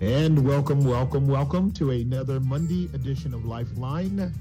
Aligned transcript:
And 0.00 0.46
welcome, 0.46 0.82
welcome, 0.82 1.26
welcome 1.26 1.72
to 1.72 1.90
another 1.90 2.40
Monday 2.40 2.88
edition 2.94 3.34
of 3.34 3.44
Lifeline. 3.44 4.32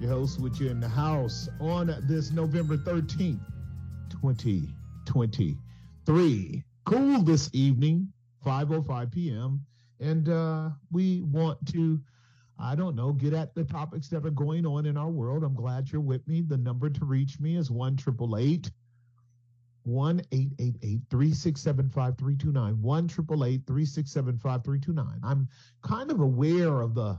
Your 0.00 0.10
host 0.10 0.40
with 0.40 0.58
you 0.58 0.70
in 0.70 0.80
the 0.80 0.88
house 0.88 1.50
on 1.60 1.94
this 2.08 2.30
November 2.30 2.78
13th, 2.78 3.38
2023. 4.08 6.64
Cool 6.86 7.22
this 7.22 7.50
evening, 7.52 8.10
5.05 8.46 9.12
p.m. 9.12 9.60
And 10.00 10.30
uh, 10.30 10.70
we 10.90 11.20
want 11.20 11.58
to, 11.72 12.00
I 12.58 12.74
don't 12.74 12.96
know, 12.96 13.12
get 13.12 13.34
at 13.34 13.54
the 13.54 13.64
topics 13.64 14.08
that 14.08 14.24
are 14.24 14.30
going 14.30 14.64
on 14.64 14.86
in 14.86 14.96
our 14.96 15.10
world. 15.10 15.44
I'm 15.44 15.54
glad 15.54 15.92
you're 15.92 16.00
with 16.00 16.26
me. 16.26 16.40
The 16.40 16.56
number 16.56 16.88
to 16.88 17.04
reach 17.04 17.38
me 17.38 17.58
is 17.58 17.70
1 17.70 17.78
one 17.78 17.98
eight 20.32 20.52
eight 20.58 20.76
eight 20.82 21.00
three 21.10 21.32
six 21.32 21.60
seven 21.60 21.88
five 21.88 22.16
three 22.16 22.36
two 22.36 22.52
nine 22.52 22.80
one 22.80 23.08
triple 23.08 23.44
eight 23.44 23.66
three 23.66 23.84
six 23.84 24.10
seven 24.10 24.38
five 24.38 24.64
three 24.64 24.80
two 24.80 24.92
nine. 24.92 25.20
I'm 25.24 25.48
kind 25.82 26.10
of 26.10 26.20
aware 26.20 26.80
of 26.80 26.94
the 26.94 27.18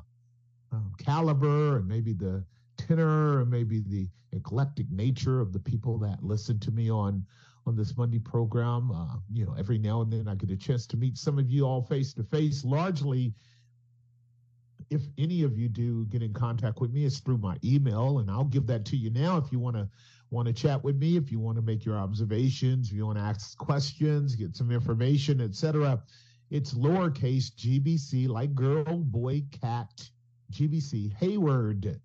um, 0.72 0.94
caliber 0.98 1.78
and 1.78 1.88
maybe 1.88 2.14
the 2.14 2.44
tenor 2.78 3.42
and 3.42 3.50
maybe 3.50 3.80
the 3.80 4.08
eclectic 4.32 4.90
nature 4.90 5.40
of 5.40 5.54
the 5.54 5.60
people 5.60 5.98
that 6.00 6.24
listen 6.24 6.60
to 6.60 6.72
me 6.72 6.90
on 6.90 7.26
on 7.66 7.76
this 7.76 7.96
Monday 7.96 8.20
program. 8.20 8.92
Uh, 8.92 9.18
you 9.32 9.46
know, 9.46 9.56
every 9.58 9.78
now 9.78 10.02
and 10.02 10.12
then 10.12 10.28
I 10.28 10.36
get 10.36 10.50
a 10.50 10.58
chance 10.58 10.86
to 10.88 10.98
meet 10.98 11.18
some 11.18 11.40
of 11.40 11.50
you 11.50 11.66
all 11.66 11.82
face 11.82 12.14
to 12.14 12.24
face. 12.24 12.66
Largely, 12.66 13.34
if 14.90 15.02
any 15.18 15.44
of 15.44 15.58
you 15.58 15.70
do 15.70 16.06
get 16.06 16.22
in 16.22 16.34
contact 16.34 16.82
with 16.82 16.92
me, 16.92 17.06
it's 17.06 17.20
through 17.20 17.38
my 17.38 17.58
email, 17.64 18.20
and 18.20 18.30
I'll 18.30 18.44
give 18.44 18.68
that 18.68 18.86
to 18.86 18.98
you 18.98 19.10
now 19.10 19.38
if 19.38 19.52
you 19.52 19.60
want 19.60 19.76
to 19.76 19.88
want 20.34 20.48
to 20.48 20.54
chat 20.54 20.84
with 20.84 20.98
me, 20.98 21.16
if 21.16 21.32
you 21.32 21.40
want 21.40 21.58
to 21.58 21.62
make 21.62 21.86
your 21.86 21.98
observations, 21.98 22.90
if 22.90 22.96
you 22.96 23.06
want 23.06 23.18
to 23.20 23.24
ask 23.24 23.58
questions, 23.58 24.36
get 24.36 24.56
some 24.56 24.72
information, 24.72 25.40
etc., 25.40 26.02
it's 26.50 26.74
lowercase 26.74 27.52
GBC, 27.56 28.28
like 28.28 28.54
girl, 28.54 28.98
boy, 28.98 29.44
cat, 29.62 30.10
GBC, 30.52 31.14
Hayward. 31.16 32.00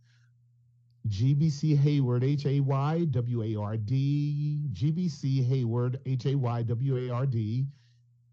GBC 1.08 1.76
Hayward, 1.78 2.22
H 2.22 2.44
A 2.46 2.60
Y 2.60 3.04
W 3.10 3.42
A 3.42 3.56
R 3.62 3.76
D, 3.76 4.60
GBC 4.72 5.46
Hayward, 5.46 6.00
H 6.04 6.26
A 6.26 6.34
Y 6.34 6.62
W 6.62 6.96
A 6.98 7.14
R 7.14 7.26
D, 7.26 7.66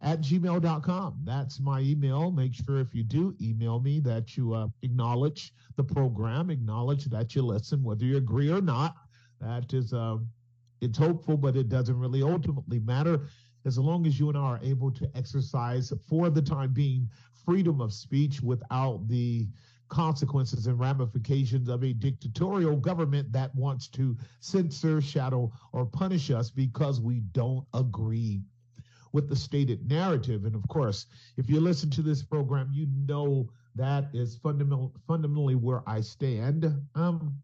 at 0.02 0.22
gmail.com. 0.22 1.20
That's 1.24 1.60
my 1.60 1.80
email. 1.80 2.32
Make 2.32 2.54
sure 2.54 2.80
if 2.80 2.94
you 2.94 3.04
do 3.04 3.36
email 3.42 3.80
me 3.80 4.00
that 4.02 4.36
you 4.36 4.54
uh, 4.54 4.68
acknowledge 4.82 5.54
the 5.78 5.84
program, 5.84 6.50
acknowledge 6.50 7.06
that 7.06 7.36
you 7.36 7.44
listen, 7.44 7.82
whether 7.82 8.04
you 8.04 8.18
agree 8.18 8.52
or 8.52 8.62
not. 8.62 8.96
That 9.42 9.74
is, 9.74 9.94
uh, 9.94 10.18
it's 10.82 10.98
hopeful, 10.98 11.38
but 11.38 11.56
it 11.56 11.70
doesn't 11.70 11.98
really 11.98 12.24
ultimately 12.24 12.80
matter 12.80 13.28
as 13.66 13.78
long 13.78 14.06
as 14.06 14.20
you 14.20 14.30
and 14.30 14.38
I 14.38 14.42
are 14.42 14.60
able 14.62 14.92
to 14.92 15.10
exercise 15.16 15.92
for 16.08 16.30
the 16.30 16.42
time 16.42 16.74
being 16.74 17.10
freedom 17.46 17.82
of 17.82 17.94
speech 17.94 18.42
without 18.42 19.08
the 19.08 19.48
consequences 19.90 20.68
and 20.68 20.80
ramifications 20.80 21.70
of 21.70 21.84
a 21.84 21.94
dictatorial 21.94 22.76
government 22.76 23.32
that 23.32 23.54
wants 23.56 23.88
to 23.90 24.18
censor, 24.40 25.02
shadow, 25.02 25.52
or 25.74 25.86
punish 25.86 26.32
us 26.32 26.50
because 26.50 27.00
we 27.00 27.20
don't 27.32 27.66
agree 27.74 28.42
with 29.14 29.30
the 29.30 29.36
stated 29.36 29.88
narrative. 29.88 30.46
And 30.46 30.56
of 30.56 30.68
course, 30.68 31.06
if 31.38 31.50
you 31.50 31.60
listen 31.60 31.90
to 31.92 32.02
this 32.02 32.24
program, 32.24 32.70
you 32.74 32.88
know 33.08 33.50
that 33.76 34.10
is 34.14 34.36
fundamental, 34.38 34.94
fundamentally 35.08 35.56
where 35.56 35.88
I 35.88 36.02
stand. 36.02 36.66
Um, 36.96 37.38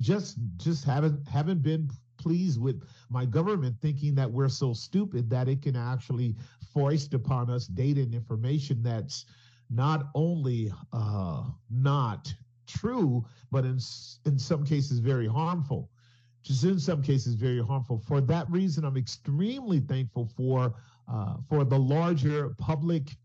just 0.00 0.38
just 0.56 0.84
haven't 0.84 1.26
haven't 1.28 1.62
been 1.62 1.88
pleased 2.18 2.60
with 2.60 2.82
my 3.10 3.24
government 3.24 3.76
thinking 3.80 4.14
that 4.14 4.30
we're 4.30 4.48
so 4.48 4.72
stupid 4.72 5.30
that 5.30 5.48
it 5.48 5.62
can 5.62 5.76
actually 5.76 6.34
foist 6.72 7.14
upon 7.14 7.50
us 7.50 7.66
data 7.66 8.00
and 8.00 8.14
information 8.14 8.82
that's 8.82 9.26
not 9.70 10.08
only 10.14 10.72
uh, 10.92 11.44
not 11.70 12.32
true, 12.66 13.24
but 13.50 13.64
in 13.64 13.78
in 14.24 14.38
some 14.38 14.64
cases 14.64 14.98
very 14.98 15.26
harmful. 15.26 15.90
Just 16.42 16.64
in 16.64 16.78
some 16.78 17.02
cases 17.02 17.34
very 17.34 17.62
harmful. 17.62 17.98
For 17.98 18.20
that 18.20 18.48
reason, 18.50 18.84
I'm 18.84 18.96
extremely 18.96 19.80
thankful 19.80 20.26
for 20.36 20.74
uh, 21.08 21.36
for 21.48 21.64
the 21.64 21.78
larger 21.78 22.50
public 22.58 23.16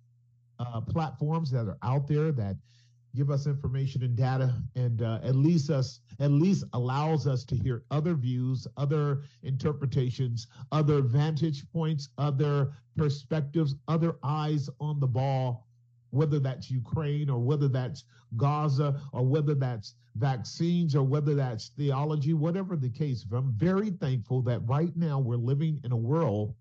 uh, 0.60 0.82
platforms 0.82 1.52
that 1.52 1.68
are 1.68 1.78
out 1.84 2.08
there 2.08 2.32
that 2.32 2.56
give 3.16 3.30
us 3.30 3.46
information 3.48 4.04
and 4.04 4.16
data 4.16 4.54
and 4.76 5.02
uh, 5.02 5.20
at 5.24 5.36
least 5.36 5.70
us 5.70 6.00
at 6.20 6.32
least 6.32 6.64
allows 6.74 7.28
us 7.28 7.44
to 7.44 7.56
hear 7.56 7.84
other 7.92 8.14
views 8.14 8.68
other 8.78 9.22
interpretations 9.44 10.48
other 10.72 11.02
vantage 11.02 11.64
points 11.72 12.10
other 12.18 12.72
perspectives 12.96 13.76
other 13.88 14.16
eyes 14.24 14.70
on 14.80 15.00
the 15.00 15.08
ball 15.08 15.68
whether 16.12 16.40
that's 16.40 16.70
ukraine 16.72 17.30
or 17.30 17.40
whether 17.40 17.68
that's 17.68 18.06
gaza 18.38 19.00
or 19.14 19.26
whether 19.26 19.56
that's 19.56 19.96
vaccines 20.16 20.96
or 20.96 21.04
whether 21.04 21.36
that's 21.36 21.72
theology 21.78 22.34
whatever 22.34 22.76
the 22.76 22.90
case 22.90 23.26
i'm 23.34 23.52
very 23.54 23.90
thankful 23.92 24.42
that 24.42 24.60
right 24.66 24.96
now 24.96 25.20
we're 25.20 25.36
living 25.36 25.80
in 25.84 25.92
a 25.92 25.98
world 25.98 26.54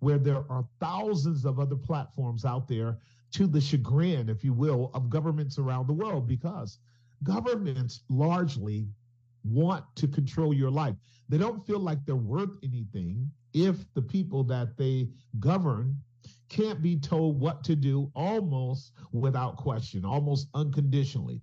where 0.00 0.18
there 0.18 0.44
are 0.50 0.64
thousands 0.80 1.44
of 1.44 1.60
other 1.60 1.76
platforms 1.76 2.44
out 2.44 2.66
there 2.66 2.98
to 3.32 3.46
the 3.46 3.60
chagrin, 3.60 4.28
if 4.28 4.44
you 4.44 4.52
will, 4.52 4.90
of 4.94 5.10
governments 5.10 5.58
around 5.58 5.86
the 5.86 5.92
world 5.92 6.26
because 6.26 6.78
governments 7.22 8.02
largely 8.08 8.88
want 9.44 9.84
to 9.96 10.08
control 10.08 10.52
your 10.52 10.70
life. 10.70 10.96
They 11.28 11.38
don't 11.38 11.64
feel 11.66 11.78
like 11.78 12.04
they're 12.04 12.16
worth 12.16 12.56
anything 12.62 13.30
if 13.52 13.76
the 13.94 14.02
people 14.02 14.44
that 14.44 14.76
they 14.76 15.08
govern 15.38 15.96
can't 16.48 16.82
be 16.82 16.98
told 16.98 17.40
what 17.40 17.62
to 17.64 17.76
do 17.76 18.10
almost 18.14 18.92
without 19.12 19.56
question, 19.56 20.04
almost 20.04 20.48
unconditionally. 20.54 21.40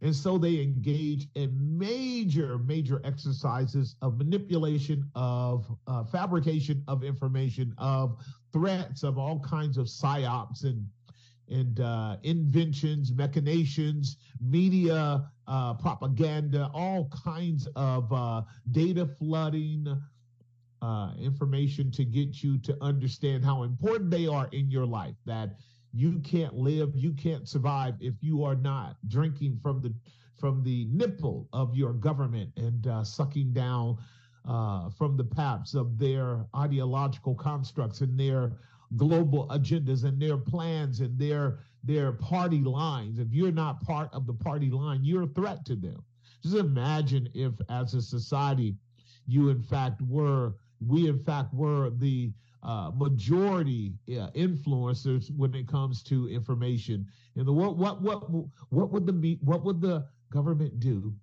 And 0.00 0.14
so 0.14 0.38
they 0.38 0.60
engage 0.60 1.28
in 1.34 1.78
major, 1.78 2.58
major 2.58 3.00
exercises 3.04 3.96
of 4.02 4.18
manipulation, 4.18 5.10
of 5.14 5.66
uh, 5.86 6.04
fabrication 6.04 6.84
of 6.88 7.02
information, 7.02 7.74
of 7.78 8.18
threats, 8.52 9.02
of 9.02 9.18
all 9.18 9.40
kinds 9.40 9.78
of 9.78 9.86
psyops 9.86 10.64
and 10.64 10.86
and 11.48 11.80
uh, 11.80 12.16
inventions, 12.22 13.12
machinations, 13.12 14.16
media 14.40 15.30
uh, 15.46 15.74
propaganda, 15.74 16.70
all 16.72 17.10
kinds 17.24 17.68
of 17.76 18.12
uh, 18.12 18.42
data 18.72 19.06
flooding, 19.06 19.86
uh, 20.82 21.12
information 21.18 21.90
to 21.90 22.04
get 22.04 22.42
you 22.42 22.58
to 22.58 22.76
understand 22.80 23.44
how 23.44 23.62
important 23.62 24.10
they 24.10 24.26
are 24.26 24.48
in 24.52 24.70
your 24.70 24.86
life. 24.86 25.14
That 25.24 25.56
you 25.92 26.20
can't 26.20 26.54
live, 26.54 26.92
you 26.94 27.12
can't 27.12 27.48
survive 27.48 27.94
if 28.00 28.14
you 28.20 28.44
are 28.44 28.56
not 28.56 28.96
drinking 29.08 29.58
from 29.62 29.80
the 29.80 29.94
from 30.38 30.62
the 30.62 30.86
nipple 30.86 31.48
of 31.52 31.74
your 31.74 31.92
government 31.92 32.50
and 32.56 32.86
uh, 32.86 33.04
sucking 33.04 33.52
down 33.52 33.96
uh, 34.46 34.90
from 34.90 35.16
the 35.16 35.24
paps 35.24 35.74
of 35.74 35.98
their 35.98 36.44
ideological 36.56 37.34
constructs 37.34 38.00
and 38.00 38.18
their 38.18 38.52
global 38.96 39.48
agendas 39.48 40.04
and 40.04 40.20
their 40.20 40.36
plans 40.36 41.00
and 41.00 41.18
their 41.18 41.58
their 41.82 42.12
party 42.12 42.60
lines. 42.60 43.18
If 43.18 43.32
you're 43.32 43.52
not 43.52 43.82
part 43.82 44.08
of 44.12 44.26
the 44.26 44.32
party 44.32 44.70
line, 44.70 45.04
you're 45.04 45.24
a 45.24 45.28
threat 45.28 45.64
to 45.66 45.76
them. 45.76 46.02
Just 46.42 46.56
imagine 46.56 47.28
if, 47.34 47.52
as 47.68 47.94
a 47.94 48.02
society, 48.02 48.76
you 49.26 49.50
in 49.50 49.62
fact 49.62 50.00
were, 50.02 50.54
we 50.86 51.08
in 51.08 51.18
fact 51.18 51.52
were 51.52 51.90
the 51.90 52.32
uh, 52.62 52.90
majority 52.94 53.92
uh, 54.08 54.30
influencers 54.34 55.30
when 55.36 55.54
it 55.54 55.68
comes 55.68 56.02
to 56.04 56.28
information. 56.28 57.06
And 57.36 57.46
the 57.46 57.52
what 57.52 57.76
what 57.76 58.00
what 58.02 58.30
what 58.70 58.90
would 58.90 59.06
the 59.06 59.38
what 59.42 59.64
would 59.64 59.80
the 59.80 60.06
government 60.30 60.80
do 60.80 61.14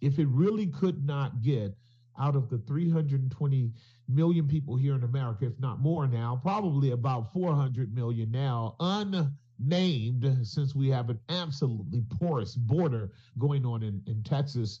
if 0.00 0.18
it 0.18 0.28
really 0.28 0.66
could 0.66 1.04
not 1.04 1.42
get 1.42 1.74
out 2.18 2.36
of 2.36 2.48
the 2.48 2.58
320 2.58 3.72
million 4.08 4.46
people 4.46 4.76
here 4.76 4.94
in 4.94 5.04
America, 5.04 5.46
if 5.46 5.58
not 5.58 5.80
more 5.80 6.06
now, 6.06 6.38
probably 6.42 6.90
about 6.90 7.32
400 7.32 7.94
million 7.94 8.30
now, 8.30 8.76
unnamed, 8.80 10.46
since 10.46 10.74
we 10.74 10.88
have 10.88 11.10
an 11.10 11.18
absolutely 11.28 12.02
porous 12.18 12.54
border 12.54 13.10
going 13.38 13.64
on 13.64 13.82
in, 13.82 14.02
in 14.06 14.22
Texas. 14.22 14.80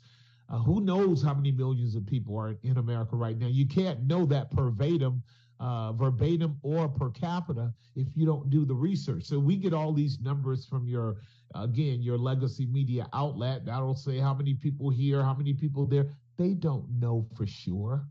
Uh, 0.50 0.58
who 0.58 0.80
knows 0.80 1.22
how 1.22 1.32
many 1.32 1.50
millions 1.50 1.94
of 1.94 2.06
people 2.06 2.36
are 2.36 2.54
in 2.62 2.76
America 2.76 3.16
right 3.16 3.38
now? 3.38 3.46
You 3.46 3.66
can't 3.66 4.02
know 4.02 4.26
that 4.26 4.52
verbatim, 4.52 5.22
uh, 5.58 5.92
verbatim 5.92 6.58
or 6.62 6.88
per 6.88 7.08
capita 7.10 7.72
if 7.96 8.08
you 8.14 8.26
don't 8.26 8.50
do 8.50 8.66
the 8.66 8.74
research. 8.74 9.24
So 9.24 9.38
we 9.38 9.56
get 9.56 9.72
all 9.72 9.92
these 9.92 10.20
numbers 10.20 10.66
from 10.66 10.86
your 10.86 11.16
again, 11.54 12.02
your 12.02 12.18
legacy 12.18 12.66
media 12.66 13.08
outlet 13.12 13.64
that'll 13.64 13.94
say 13.94 14.18
how 14.18 14.34
many 14.34 14.54
people 14.54 14.90
here, 14.90 15.22
how 15.22 15.34
many 15.34 15.52
people 15.52 15.86
there. 15.86 16.08
They 16.36 16.54
don't 16.54 16.88
know 17.00 17.26
for 17.36 17.46
sure. 17.46 18.06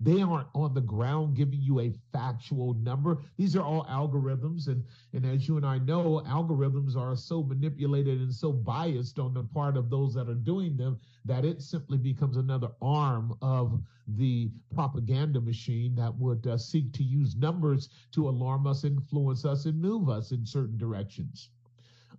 They 0.00 0.22
aren't 0.22 0.46
on 0.54 0.74
the 0.74 0.80
ground 0.80 1.34
giving 1.34 1.60
you 1.60 1.80
a 1.80 1.92
factual 2.12 2.74
number. 2.74 3.20
These 3.36 3.56
are 3.56 3.64
all 3.64 3.84
algorithms. 3.86 4.68
And, 4.68 4.84
and 5.12 5.26
as 5.26 5.48
you 5.48 5.56
and 5.56 5.66
I 5.66 5.78
know, 5.78 6.22
algorithms 6.26 6.96
are 6.96 7.16
so 7.16 7.42
manipulated 7.42 8.20
and 8.20 8.32
so 8.32 8.52
biased 8.52 9.18
on 9.18 9.34
the 9.34 9.42
part 9.42 9.76
of 9.76 9.90
those 9.90 10.14
that 10.14 10.28
are 10.28 10.34
doing 10.34 10.76
them 10.76 11.00
that 11.24 11.44
it 11.44 11.62
simply 11.62 11.98
becomes 11.98 12.36
another 12.36 12.68
arm 12.80 13.36
of 13.42 13.82
the 14.06 14.50
propaganda 14.72 15.40
machine 15.40 15.96
that 15.96 16.14
would 16.14 16.46
uh, 16.46 16.56
seek 16.56 16.92
to 16.92 17.02
use 17.02 17.34
numbers 17.34 17.88
to 18.12 18.28
alarm 18.28 18.68
us, 18.68 18.84
influence 18.84 19.44
us, 19.44 19.64
and 19.64 19.80
move 19.80 20.08
us 20.08 20.30
in 20.30 20.46
certain 20.46 20.78
directions. 20.78 21.50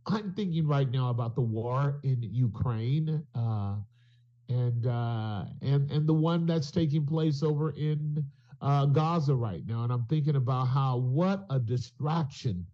I'm 0.05 0.33
thinking 0.33 0.67
right 0.67 0.89
now 0.89 1.11
about 1.11 1.35
the 1.35 1.41
war 1.41 1.99
in 2.03 2.21
Ukraine. 2.21 3.23
Uh, 3.33 3.75
and 4.49 4.87
uh, 4.87 5.45
and 5.61 5.89
and 5.91 6.07
the 6.07 6.13
one 6.13 6.45
that's 6.45 6.71
taking 6.71 7.05
place 7.05 7.43
over 7.43 7.71
in 7.71 8.23
uh, 8.61 8.85
Gaza 8.87 9.35
right 9.35 9.65
now. 9.65 9.83
And 9.83 9.93
I'm 9.93 10.05
thinking 10.05 10.35
about 10.35 10.65
how 10.65 10.97
what 10.97 11.45
a 11.49 11.59
distraction 11.59 12.65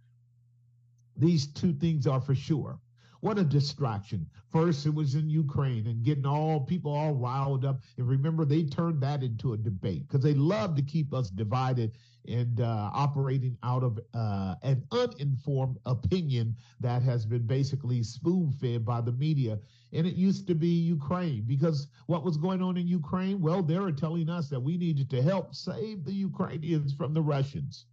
these 1.18 1.48
two 1.48 1.74
things 1.74 2.08
are 2.08 2.22
for 2.22 2.36
sure. 2.36 2.80
What 3.22 3.40
a 3.40 3.44
distraction. 3.44 4.28
First, 4.52 4.86
it 4.86 4.94
was 4.94 5.16
in 5.16 5.30
Ukraine 5.30 5.88
and 5.88 6.04
getting 6.04 6.26
all 6.26 6.60
people 6.60 6.94
all 6.94 7.14
riled 7.14 7.66
up. 7.66 7.82
And 7.98 8.08
remember, 8.08 8.46
they 8.46 8.64
turned 8.64 9.02
that 9.02 9.24
into 9.24 9.54
a 9.54 9.58
debate 9.58 10.08
because 10.08 10.24
they 10.24 10.36
love 10.36 10.76
to 10.76 10.84
keep 10.84 11.14
us 11.14 11.30
divided 11.30 11.94
and 12.28 12.62
uh, 12.62 12.90
operating 12.94 13.58
out 13.64 13.84
of 13.84 14.00
uh, 14.14 14.56
an 14.62 14.84
uninformed 14.92 15.78
opinion 15.86 16.56
that 16.80 17.02
has 17.02 17.26
been 17.26 17.48
basically 17.48 18.04
spoon 18.04 18.52
fed 18.52 18.86
by 18.86 19.02
the 19.02 19.12
media. 19.14 19.58
And 19.96 20.06
it 20.06 20.16
used 20.16 20.46
to 20.48 20.56
be 20.56 20.68
Ukraine 20.68 21.44
because 21.48 21.88
what 22.08 22.24
was 22.24 22.36
going 22.36 22.62
on 22.62 22.76
in 22.76 22.86
Ukraine? 22.86 23.40
Well, 23.40 23.64
they 23.64 23.80
were 23.80 23.94
telling 23.94 24.30
us 24.30 24.50
that 24.50 24.60
we 24.60 24.78
needed 24.78 25.10
to 25.12 25.22
help 25.22 25.56
save 25.56 26.04
the 26.04 26.14
Ukrainians 26.14 26.94
from 26.94 27.14
the 27.14 27.22
Russians. 27.22 27.86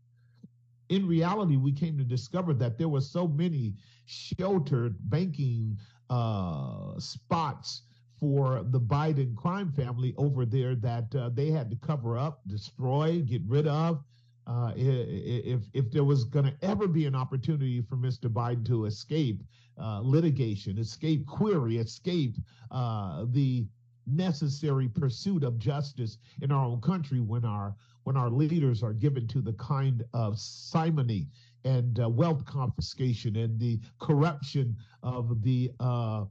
In 0.88 1.06
reality, 1.06 1.56
we 1.56 1.72
came 1.72 1.96
to 1.98 2.04
discover 2.04 2.54
that 2.54 2.76
there 2.76 2.88
were 2.88 3.00
so 3.00 3.28
many 3.28 3.74
sheltered 4.04 4.96
banking 5.10 5.78
uh, 6.10 6.98
spots 6.98 7.82
for 8.18 8.64
the 8.64 8.80
Biden 8.80 9.36
crime 9.36 9.72
family 9.72 10.12
over 10.18 10.44
there 10.44 10.74
that 10.74 11.14
uh, 11.14 11.30
they 11.32 11.50
had 11.50 11.70
to 11.70 11.76
cover 11.76 12.18
up, 12.18 12.40
destroy, 12.48 13.22
get 13.22 13.42
rid 13.46 13.66
of 13.66 14.02
uh, 14.46 14.72
if 14.76 15.60
if 15.72 15.90
there 15.90 16.04
was 16.04 16.24
going 16.24 16.44
to 16.44 16.54
ever 16.62 16.88
be 16.88 17.06
an 17.06 17.14
opportunity 17.14 17.80
for 17.80 17.96
Mr. 17.96 18.28
Biden 18.28 18.66
to 18.66 18.86
escape 18.86 19.42
uh, 19.80 20.00
litigation, 20.02 20.78
escape 20.78 21.26
query, 21.26 21.78
escape 21.78 22.36
uh, 22.70 23.24
the 23.30 23.64
necessary 24.06 24.88
pursuit 24.88 25.44
of 25.44 25.58
justice 25.58 26.18
in 26.40 26.50
our 26.50 26.66
own 26.66 26.80
country, 26.80 27.20
when 27.20 27.44
our 27.44 27.74
when 28.04 28.16
our 28.16 28.30
leaders 28.30 28.82
are 28.82 28.92
given 28.92 29.28
to 29.28 29.40
the 29.40 29.52
kind 29.54 30.02
of 30.12 30.38
simony 30.38 31.28
and 31.64 32.00
uh, 32.00 32.08
wealth 32.08 32.44
confiscation 32.44 33.36
and 33.36 33.60
the 33.60 33.78
corruption 34.00 34.76
of 35.04 35.40
the 35.42 35.70
uh, 35.78 36.24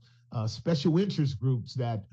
special 0.48 0.98
interest 0.98 1.40
groups 1.40 1.74
that 1.74 2.04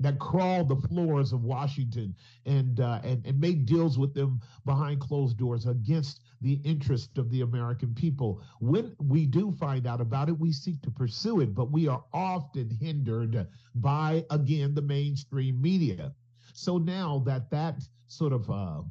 that 0.00 0.18
crawl 0.18 0.64
the 0.64 0.76
floors 0.76 1.32
of 1.32 1.44
Washington 1.44 2.14
and, 2.44 2.80
uh, 2.80 3.00
and 3.02 3.24
and 3.26 3.40
make 3.40 3.64
deals 3.64 3.98
with 3.98 4.14
them 4.14 4.40
behind 4.64 5.00
closed 5.00 5.38
doors 5.38 5.66
against 5.66 6.20
the 6.40 6.60
interest 6.64 7.18
of 7.18 7.30
the 7.30 7.40
American 7.40 7.94
people. 7.94 8.42
When 8.60 8.94
we 8.98 9.26
do 9.26 9.52
find 9.52 9.86
out 9.86 10.00
about 10.00 10.28
it, 10.28 10.38
we 10.38 10.52
seek 10.52 10.82
to 10.82 10.90
pursue 10.90 11.40
it, 11.40 11.54
but 11.54 11.72
we 11.72 11.88
are 11.88 12.04
often 12.12 12.70
hindered 12.70 13.46
by 13.74 14.24
again 14.30 14.74
the 14.74 14.82
mainstream 14.82 15.60
media. 15.60 16.14
So 16.52 16.78
now 16.78 17.22
that 17.26 17.50
that 17.50 17.82
sort 18.06 18.32
of 18.32 18.50
uh, 18.50 18.82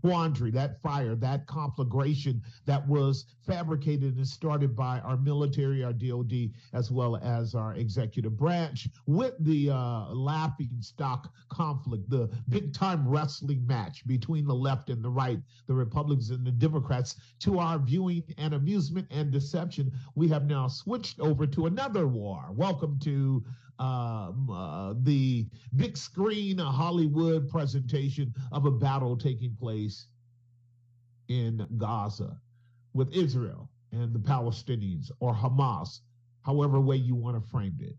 quandary, 0.00 0.50
that 0.50 0.80
fire, 0.80 1.14
that 1.14 1.46
conflagration 1.46 2.42
that 2.66 2.86
was 2.88 3.26
fabricated 3.46 4.16
and 4.16 4.26
started 4.26 4.74
by 4.74 5.00
our 5.00 5.16
military, 5.16 5.84
our 5.84 5.92
DOD, 5.92 6.50
as 6.72 6.90
well 6.90 7.16
as 7.16 7.54
our 7.54 7.74
executive 7.74 8.36
branch 8.36 8.88
with 9.06 9.34
the 9.40 9.70
uh, 9.70 10.06
laughing 10.12 10.70
stock 10.80 11.32
conflict, 11.48 12.08
the 12.08 12.30
big 12.48 12.72
time 12.72 13.06
wrestling 13.08 13.66
match 13.66 14.06
between 14.06 14.46
the 14.46 14.54
left 14.54 14.90
and 14.90 15.02
the 15.04 15.10
right, 15.10 15.40
the 15.66 15.74
Republicans 15.74 16.30
and 16.30 16.46
the 16.46 16.50
Democrats, 16.50 17.16
to 17.40 17.58
our 17.58 17.78
viewing 17.78 18.22
and 18.38 18.54
amusement 18.54 19.06
and 19.10 19.30
deception, 19.30 19.92
we 20.14 20.28
have 20.28 20.46
now 20.46 20.68
switched 20.68 21.20
over 21.20 21.46
to 21.46 21.66
another 21.66 22.06
war. 22.06 22.46
Welcome 22.52 22.98
to 23.00 23.44
um, 23.80 24.50
uh, 24.50 24.94
the 25.02 25.46
big 25.74 25.96
screen 25.96 26.58
Hollywood 26.58 27.48
presentation 27.48 28.34
of 28.52 28.66
a 28.66 28.70
battle 28.70 29.16
taking 29.16 29.56
place 29.58 30.06
in 31.28 31.66
Gaza 31.78 32.36
with 32.92 33.10
Israel 33.14 33.70
and 33.92 34.12
the 34.12 34.18
Palestinians 34.18 35.10
or 35.20 35.34
Hamas, 35.34 36.00
however 36.42 36.78
way 36.78 36.96
you 36.96 37.14
want 37.14 37.42
to 37.42 37.50
frame 37.50 37.76
it. 37.80 37.96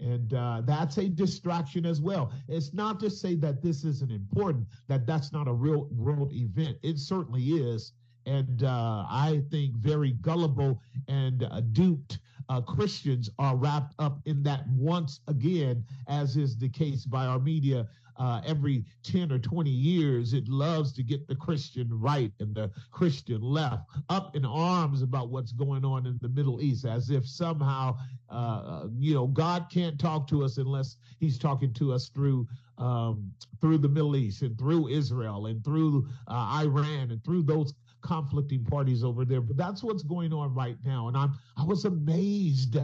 And 0.00 0.32
uh, 0.32 0.62
that's 0.64 0.96
a 0.96 1.08
distraction 1.08 1.84
as 1.84 2.00
well. 2.00 2.32
It's 2.48 2.72
not 2.72 2.98
to 3.00 3.10
say 3.10 3.34
that 3.36 3.62
this 3.62 3.84
isn't 3.84 4.10
important, 4.10 4.66
that 4.86 5.06
that's 5.06 5.32
not 5.32 5.48
a 5.48 5.52
real 5.52 5.88
world 5.92 6.32
event. 6.32 6.78
It 6.82 6.98
certainly 6.98 7.42
is. 7.42 7.92
And 8.24 8.62
uh, 8.62 9.04
I 9.08 9.42
think 9.50 9.74
very 9.74 10.12
gullible 10.12 10.80
and 11.08 11.42
uh, 11.42 11.60
duped 11.72 12.20
uh, 12.48 12.60
Christians 12.60 13.28
are 13.38 13.56
wrapped 13.56 13.94
up 13.98 14.20
in 14.24 14.42
that 14.44 14.66
once 14.68 15.20
again, 15.28 15.84
as 16.08 16.36
is 16.36 16.56
the 16.56 16.68
case 16.68 17.04
by 17.04 17.26
our 17.26 17.38
media. 17.38 17.86
Uh, 18.16 18.40
every 18.44 18.84
10 19.04 19.30
or 19.30 19.38
20 19.38 19.70
years, 19.70 20.32
it 20.32 20.48
loves 20.48 20.92
to 20.92 21.04
get 21.04 21.28
the 21.28 21.36
Christian 21.36 21.86
right 21.88 22.32
and 22.40 22.52
the 22.52 22.68
Christian 22.90 23.40
left 23.40 23.84
up 24.08 24.34
in 24.34 24.44
arms 24.44 25.02
about 25.02 25.28
what's 25.28 25.52
going 25.52 25.84
on 25.84 26.04
in 26.04 26.18
the 26.20 26.28
Middle 26.28 26.60
East, 26.60 26.84
as 26.84 27.10
if 27.10 27.24
somehow, 27.28 27.96
uh, 28.28 28.86
you 28.98 29.14
know, 29.14 29.28
God 29.28 29.66
can't 29.70 30.00
talk 30.00 30.26
to 30.28 30.42
us 30.42 30.56
unless 30.58 30.96
He's 31.20 31.38
talking 31.38 31.72
to 31.74 31.92
us 31.92 32.08
through 32.08 32.48
um, 32.78 33.30
through 33.60 33.78
the 33.78 33.88
Middle 33.88 34.16
East 34.16 34.42
and 34.42 34.58
through 34.58 34.88
Israel 34.88 35.46
and 35.46 35.64
through 35.64 36.08
uh, 36.26 36.60
Iran 36.64 37.10
and 37.10 37.22
through 37.24 37.42
those 37.42 37.72
conflicting 38.02 38.64
parties 38.64 39.04
over 39.04 39.24
there. 39.24 39.40
But 39.40 39.56
that's 39.56 39.82
what's 39.82 40.02
going 40.02 40.32
on 40.32 40.54
right 40.54 40.76
now. 40.84 41.08
And 41.08 41.16
I'm 41.16 41.34
I 41.56 41.64
was 41.64 41.84
amazed 41.84 42.76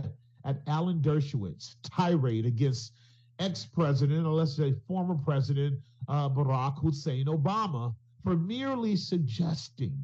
at 0.45 0.61
Alan 0.67 1.01
Dershowitz 1.01 1.77
tirade 1.83 2.47
against 2.47 2.93
ex-president, 3.39 4.27
or 4.27 4.33
let's 4.33 4.57
say 4.57 4.75
former 4.87 5.15
president 5.15 5.79
uh, 6.09 6.29
Barack 6.29 6.81
Hussein 6.81 7.27
Obama, 7.27 7.95
for 8.23 8.37
merely 8.37 8.97
suggesting, 8.97 9.97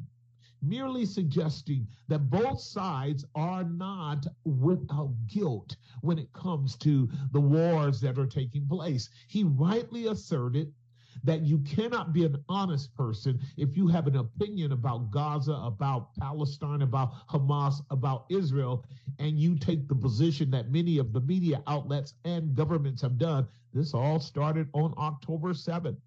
merely 0.61 1.05
suggesting 1.05 1.87
that 2.07 2.29
both 2.29 2.59
sides 2.59 3.25
are 3.35 3.63
not 3.63 4.25
without 4.43 5.13
guilt 5.27 5.75
when 6.01 6.19
it 6.19 6.31
comes 6.33 6.75
to 6.77 7.09
the 7.31 7.39
wars 7.39 8.01
that 8.01 8.19
are 8.19 8.27
taking 8.27 8.67
place. 8.67 9.09
He 9.27 9.43
rightly 9.43 10.07
asserted 10.07 10.73
that 11.23 11.41
you 11.41 11.59
cannot 11.59 12.13
be 12.13 12.25
an 12.25 12.43
honest 12.49 12.95
person 12.95 13.39
if 13.57 13.77
you 13.77 13.87
have 13.87 14.07
an 14.07 14.15
opinion 14.17 14.71
about 14.71 15.11
Gaza, 15.11 15.53
about 15.53 16.15
Palestine, 16.15 16.81
about 16.81 17.27
Hamas, 17.27 17.81
about 17.89 18.25
Israel, 18.29 18.85
and 19.19 19.39
you 19.39 19.55
take 19.55 19.87
the 19.87 19.95
position 19.95 20.49
that 20.51 20.71
many 20.71 20.97
of 20.97 21.13
the 21.13 21.21
media 21.21 21.61
outlets 21.67 22.15
and 22.25 22.55
governments 22.55 23.01
have 23.01 23.17
done. 23.17 23.47
This 23.73 23.93
all 23.93 24.19
started 24.19 24.67
on 24.73 24.93
October 24.97 25.53
7th. 25.53 25.97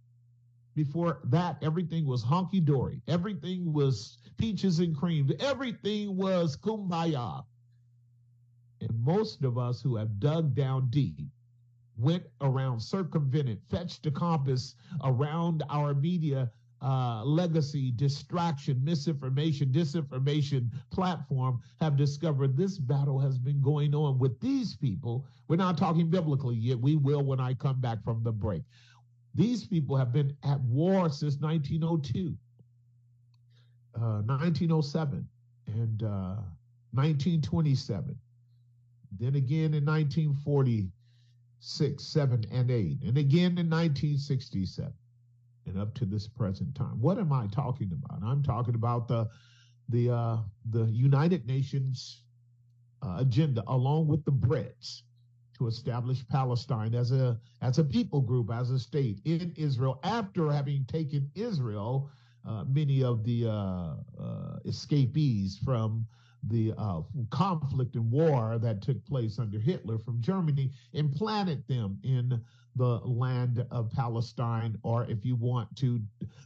Before 0.74 1.20
that, 1.24 1.56
everything 1.62 2.04
was 2.04 2.24
honky 2.24 2.64
dory. 2.64 3.00
Everything 3.06 3.72
was 3.72 4.18
peaches 4.38 4.80
and 4.80 4.96
cream. 4.96 5.30
Everything 5.38 6.16
was 6.16 6.56
kumbaya. 6.56 7.44
And 8.80 9.04
most 9.04 9.44
of 9.44 9.56
us 9.56 9.80
who 9.80 9.94
have 9.96 10.18
dug 10.18 10.54
down 10.54 10.88
deep 10.90 11.28
went 11.96 12.24
around, 12.40 12.80
circumvented, 12.80 13.60
fetched 13.70 14.06
a 14.06 14.10
compass 14.10 14.74
around 15.02 15.62
our 15.70 15.94
media 15.94 16.50
uh, 16.82 17.24
legacy, 17.24 17.92
distraction, 17.92 18.78
misinformation, 18.84 19.68
disinformation 19.68 20.68
platform 20.90 21.58
have 21.80 21.96
discovered 21.96 22.56
this 22.56 22.78
battle 22.78 23.18
has 23.18 23.38
been 23.38 23.60
going 23.62 23.94
on 23.94 24.18
with 24.18 24.38
these 24.40 24.76
people. 24.76 25.24
We're 25.48 25.56
not 25.56 25.78
talking 25.78 26.10
biblically 26.10 26.56
yet. 26.56 26.78
We 26.78 26.96
will 26.96 27.22
when 27.22 27.40
I 27.40 27.54
come 27.54 27.80
back 27.80 28.04
from 28.04 28.22
the 28.22 28.32
break. 28.32 28.64
These 29.34 29.66
people 29.66 29.96
have 29.96 30.12
been 30.12 30.36
at 30.44 30.60
war 30.60 31.08
since 31.08 31.38
1902, 31.40 32.36
uh, 33.96 34.22
1907, 34.22 35.26
and 35.66 36.02
uh, 36.02 36.36
1927. 36.92 38.14
Then 39.18 39.36
again 39.36 39.74
in 39.74 39.84
1940 39.86 40.90
six, 41.64 42.04
seven, 42.04 42.44
and 42.52 42.70
eight, 42.70 42.98
and 43.02 43.16
again 43.16 43.56
in 43.58 43.70
1967, 43.70 44.92
and 45.66 45.78
up 45.78 45.94
to 45.94 46.04
this 46.04 46.28
present 46.28 46.74
time. 46.74 47.00
What 47.00 47.18
am 47.18 47.32
I 47.32 47.46
talking 47.46 47.90
about? 47.92 48.22
I'm 48.22 48.42
talking 48.42 48.74
about 48.74 49.08
the 49.08 49.28
the 49.88 50.10
uh, 50.10 50.38
the 50.70 50.84
United 50.84 51.46
Nations 51.46 52.22
uh, 53.02 53.16
agenda, 53.18 53.64
along 53.66 54.08
with 54.08 54.24
the 54.26 54.32
Brits, 54.32 55.02
to 55.58 55.66
establish 55.66 56.26
Palestine 56.28 56.94
as 56.94 57.12
a 57.12 57.40
as 57.62 57.78
a 57.78 57.84
people 57.84 58.20
group, 58.20 58.50
as 58.52 58.70
a 58.70 58.78
state 58.78 59.20
in 59.24 59.52
Israel. 59.56 60.00
After 60.04 60.52
having 60.52 60.84
taken 60.84 61.30
Israel, 61.34 62.10
uh, 62.46 62.64
many 62.64 63.02
of 63.02 63.24
the 63.24 63.46
uh, 63.46 63.94
uh, 64.20 64.58
escapees 64.66 65.58
from 65.64 66.06
the 66.48 66.72
uh, 66.76 67.00
conflict 67.30 67.94
and 67.96 68.10
war 68.10 68.58
that 68.58 68.82
took 68.82 69.04
place 69.06 69.38
under 69.38 69.58
Hitler 69.58 69.98
from 69.98 70.20
Germany 70.20 70.70
and 70.92 71.14
planted 71.14 71.66
them 71.68 71.98
in 72.02 72.40
the 72.76 73.00
land 73.04 73.64
of 73.70 73.90
Palestine, 73.92 74.76
or 74.82 75.04
if 75.04 75.24
you 75.24 75.36
want 75.36 75.74
to 75.76 76.00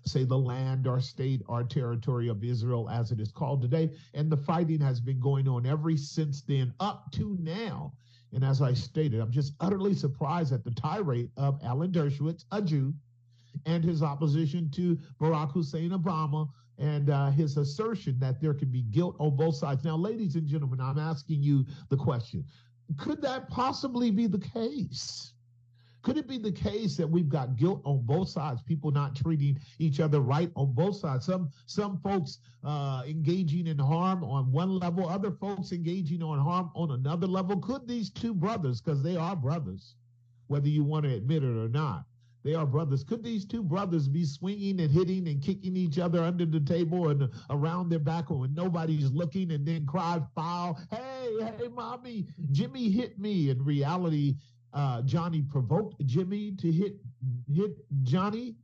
say 0.05 0.25
the 0.25 0.37
land 0.37 0.87
or 0.87 1.01
state 1.01 1.43
or 1.49 1.65
territory 1.65 2.29
of 2.29 2.45
Israel 2.45 2.89
as 2.91 3.11
it 3.13 3.21
is 3.21 3.33
called 3.33 3.63
today. 3.63 3.91
And 4.15 4.31
the 4.31 4.37
fighting 4.37 4.81
has 4.81 5.01
been 5.01 5.21
going 5.21 5.49
on 5.49 5.67
ever 5.67 5.97
since 5.97 6.43
then 6.43 6.75
up 6.81 7.11
to 7.13 7.37
now. 7.41 7.93
And 8.33 8.45
as 8.45 8.61
I 8.61 8.75
stated, 8.75 9.21
I'm 9.21 9.31
just 9.31 9.55
utterly 9.61 9.95
surprised 9.95 10.53
at 10.53 10.65
the 10.65 10.71
tirade 10.73 11.31
of 11.39 11.59
Alan 11.65 11.93
Dershowitz, 11.93 12.45
a 12.53 12.61
Jew, 12.61 12.93
and 13.65 13.83
his 13.83 14.03
opposition 14.03 14.71
to 14.73 14.99
Barack 15.19 15.53
Hussein 15.53 15.91
Obama 15.91 16.49
and 16.79 17.11
uh, 17.11 17.31
his 17.31 17.57
assertion 17.57 18.17
that 18.21 18.41
there 18.41 18.55
can 18.55 18.71
be 18.71 18.83
guilt 18.83 19.17
on 19.19 19.37
both 19.37 19.57
sides. 19.57 19.85
Now, 19.85 19.97
ladies 19.97 20.37
and 20.37 20.47
gentlemen, 20.47 20.81
I'm 20.81 20.99
asking 20.99 21.43
you 21.43 21.67
the 21.89 21.97
question 21.97 22.45
could 22.97 23.21
that 23.23 23.51
possibly 23.51 24.11
be 24.11 24.27
the 24.27 24.39
case? 24.39 25.35
Could 26.03 26.17
it 26.17 26.29
be 26.29 26.39
the 26.39 26.53
case 26.53 26.97
that 26.97 27.07
we've 27.07 27.29
got 27.29 27.57
guilt 27.57 27.83
on 27.85 28.01
both 28.03 28.31
sides, 28.31 28.63
people 28.63 28.91
not 28.91 29.15
treating 29.15 29.59
each 29.79 30.01
other 30.01 30.21
right 30.21 30.51
on 30.55 30.73
both 30.73 30.97
sides? 30.97 31.27
Some 31.27 31.51
some 31.67 31.99
folks 31.99 32.39
uh, 32.65 33.03
engaging 33.07 33.67
in 33.67 33.79
harm 33.79 34.25
on 34.25 34.51
one 34.51 34.79
level, 34.79 35.09
other 35.09 35.33
folks 35.33 35.73
engaging 35.73 36.23
on 36.23 36.39
harm 36.39 36.71
on 36.75 36.93
another 36.93 37.27
level. 37.27 37.59
Could 37.59 37.87
these 37.87 38.11
two 38.11 38.33
brothers, 38.33 38.81
because 38.81 39.03
they 39.03 39.17
are 39.17 39.37
brothers, 39.37 39.97
whether 40.47 40.69
you 40.69 40.85
want 40.85 41.05
to 41.05 41.13
admit 41.13 41.43
it 41.43 41.57
or 41.57 41.69
not, 41.69 42.05
they 42.45 42.55
are 42.55 42.67
brothers. 42.67 43.05
Could 43.05 43.23
these 43.23 43.45
two 43.45 43.63
brothers 43.63 44.09
be 44.09 44.25
swinging 44.25 44.81
and 44.81 44.91
hitting 44.91 45.29
and 45.29 45.43
kicking 45.43 45.77
each 45.77 45.99
other 45.99 46.23
under 46.23 46.47
the 46.47 46.61
table 46.61 47.09
and 47.09 47.29
around 47.51 47.89
their 47.89 47.99
back 47.99 48.31
when 48.31 48.55
nobody's 48.55 49.11
looking 49.11 49.51
and 49.53 49.67
then 49.67 49.87
cry 49.87 50.21
foul? 50.35 50.79
Hey, 50.91 51.37
hey, 51.41 51.69
mommy, 51.69 52.27
Jimmy 52.53 52.91
hit 52.91 53.19
me. 53.19 53.51
In 53.51 53.63
reality, 53.65 54.37
uh, 54.73 55.03
Johnny 55.03 55.43
provoked 55.43 56.05
Jimmy 56.07 56.53
to 56.53 56.71
hit 56.71 56.97
hit 57.53 57.77
Johnny, 58.03 58.55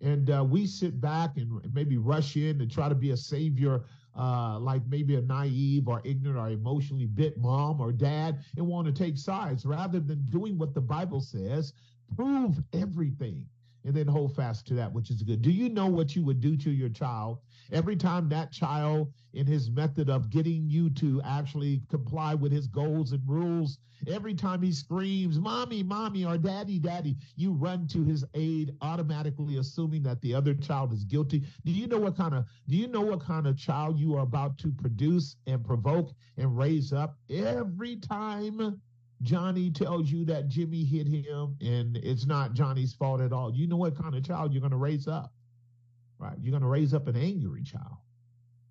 and 0.00 0.30
uh, 0.30 0.44
we 0.44 0.66
sit 0.66 1.00
back 1.00 1.36
and 1.36 1.60
maybe 1.72 1.96
rush 1.96 2.36
in 2.36 2.60
and 2.60 2.70
try 2.70 2.88
to 2.88 2.94
be 2.94 3.10
a 3.10 3.16
savior, 3.16 3.84
uh, 4.16 4.58
like 4.60 4.82
maybe 4.86 5.16
a 5.16 5.22
naive 5.22 5.88
or 5.88 6.02
ignorant 6.04 6.38
or 6.38 6.50
emotionally 6.50 7.06
bit 7.06 7.38
mom 7.38 7.80
or 7.80 7.92
dad, 7.92 8.44
and 8.56 8.66
want 8.66 8.86
to 8.86 8.92
take 8.92 9.18
sides 9.18 9.66
rather 9.66 9.98
than 9.98 10.24
doing 10.26 10.56
what 10.58 10.74
the 10.74 10.80
Bible 10.80 11.20
says, 11.20 11.72
prove 12.14 12.62
everything 12.72 13.46
and 13.84 13.94
then 13.94 14.06
hold 14.06 14.34
fast 14.34 14.66
to 14.66 14.74
that 14.74 14.92
which 14.92 15.10
is 15.10 15.22
good. 15.22 15.40
Do 15.40 15.50
you 15.50 15.68
know 15.68 15.86
what 15.86 16.16
you 16.16 16.24
would 16.24 16.40
do 16.40 16.56
to 16.56 16.70
your 16.70 16.88
child 16.88 17.38
every 17.72 17.96
time 17.96 18.28
that 18.28 18.52
child, 18.52 19.12
in 19.32 19.46
his 19.46 19.70
method 19.70 20.08
of 20.08 20.30
getting 20.30 20.68
you 20.68 20.90
to 20.90 21.20
actually 21.22 21.82
comply 21.88 22.34
with 22.34 22.50
his 22.50 22.66
goals 22.66 23.12
and 23.12 23.22
rules, 23.26 23.78
every 24.08 24.34
time 24.34 24.62
he 24.62 24.72
screams, 24.72 25.38
Mommy, 25.38 25.82
Mommy, 25.82 26.24
or 26.24 26.36
Daddy, 26.36 26.78
Daddy, 26.78 27.16
you 27.36 27.52
run 27.52 27.86
to 27.88 28.02
his 28.02 28.24
aid, 28.34 28.74
automatically 28.80 29.58
assuming 29.58 30.02
that 30.02 30.20
the 30.20 30.34
other 30.34 30.54
child 30.54 30.92
is 30.92 31.04
guilty? 31.04 31.44
Do 31.64 31.72
you 31.72 31.86
know 31.86 31.98
what 31.98 32.16
kind 32.16 32.34
of 32.34 32.46
do 32.68 32.76
you 32.76 32.88
know 32.88 33.02
what 33.02 33.20
kind 33.20 33.46
of 33.46 33.56
child 33.56 33.98
you 33.98 34.16
are 34.16 34.22
about 34.22 34.58
to 34.58 34.72
produce 34.72 35.36
and 35.46 35.64
provoke 35.64 36.12
and 36.36 36.56
raise 36.56 36.92
up 36.92 37.18
every 37.30 37.96
time 37.96 38.80
Johnny 39.22 39.70
tells 39.70 40.10
you 40.10 40.24
that 40.26 40.48
Jimmy 40.48 40.84
hit 40.84 41.06
him 41.08 41.56
and 41.60 41.96
it's 41.96 42.26
not 42.26 42.54
Johnny's 42.54 42.92
fault 42.92 43.20
at 43.20 43.32
all, 43.32 43.54
you 43.54 43.66
know 43.66 43.76
what 43.76 43.96
kind 43.96 44.14
of 44.14 44.24
child 44.24 44.52
you're 44.52 44.60
going 44.60 44.70
to 44.70 44.76
raise 44.76 45.08
up, 45.08 45.32
right? 46.18 46.36
You're 46.40 46.50
going 46.50 46.62
to 46.62 46.68
raise 46.68 46.92
up 46.92 47.08
an 47.08 47.16
angry 47.16 47.62
child. 47.62 47.96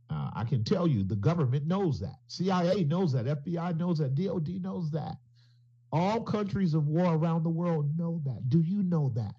Uh, 0.10 0.30
I 0.36 0.44
can 0.44 0.64
tell 0.64 0.88
you 0.88 1.04
the 1.04 1.16
government 1.16 1.66
knows 1.66 2.00
that. 2.00 2.18
CIA 2.28 2.84
knows 2.84 3.12
that. 3.14 3.26
FBI 3.26 3.78
knows 3.78 3.98
that. 3.98 4.14
DOD 4.14 4.62
knows 4.62 4.92
that. 4.92 5.18
All 5.92 6.22
countries 6.22 6.74
of 6.74 6.88
war 6.88 7.16
around 7.16 7.44
the 7.44 7.50
world 7.50 7.98
know 7.98 8.22
that. 8.26 8.50
Do 8.50 8.60
you 8.60 8.84
know 8.84 9.12
that? 9.16 9.36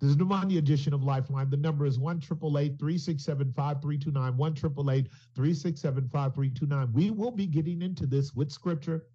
This 0.00 0.10
is 0.10 0.16
the 0.48 0.58
edition 0.58 0.92
of 0.92 1.02
Lifeline. 1.02 1.50
The 1.50 1.56
number 1.56 1.86
is 1.86 1.98
1 1.98 2.20
367 2.20 3.52
5329. 3.52 4.36
1 4.36 4.54
367 4.54 6.08
5329. 6.08 6.92
We 6.92 7.10
will 7.10 7.30
be 7.30 7.46
getting 7.46 7.82
into 7.82 8.06
this 8.06 8.34
with 8.34 8.50
scripture 8.50 9.06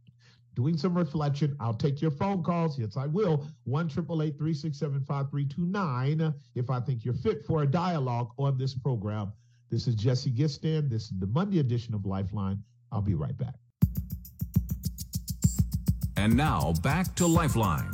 doing 0.60 0.78
some 0.78 0.94
reflection. 0.94 1.56
I'll 1.62 1.74
take 1.74 2.02
your 2.02 2.12
phone 2.12 2.44
calls. 2.44 2.78
Yes, 2.78 2.98
I 2.98 3.08
will. 3.08 3.48
1 3.64 3.88
369 3.88 6.34
if 6.54 6.70
I 6.70 6.82
think 6.82 7.06
you're 7.06 7.14
fit 7.14 7.46
for 7.46 7.64
a 7.64 7.66
dialogue 7.66 8.32
on 8.38 8.58
this 8.58 8.74
program. 8.74 9.32
This 9.72 9.88
is 9.88 9.96
Jesse 9.96 10.30
Gistand. 10.30 10.90
This 10.90 11.04
is 11.04 11.14
the 11.18 11.28
Monday 11.28 11.60
edition 11.60 11.94
of 11.94 12.06
Lifeline. 12.06 12.62
I'll 12.92 13.02
be 13.02 13.14
right 13.14 13.38
back. 13.38 13.56
And 16.18 16.36
now 16.36 16.74
back 16.84 17.16
to 17.16 17.26
Lifeline. 17.26 17.94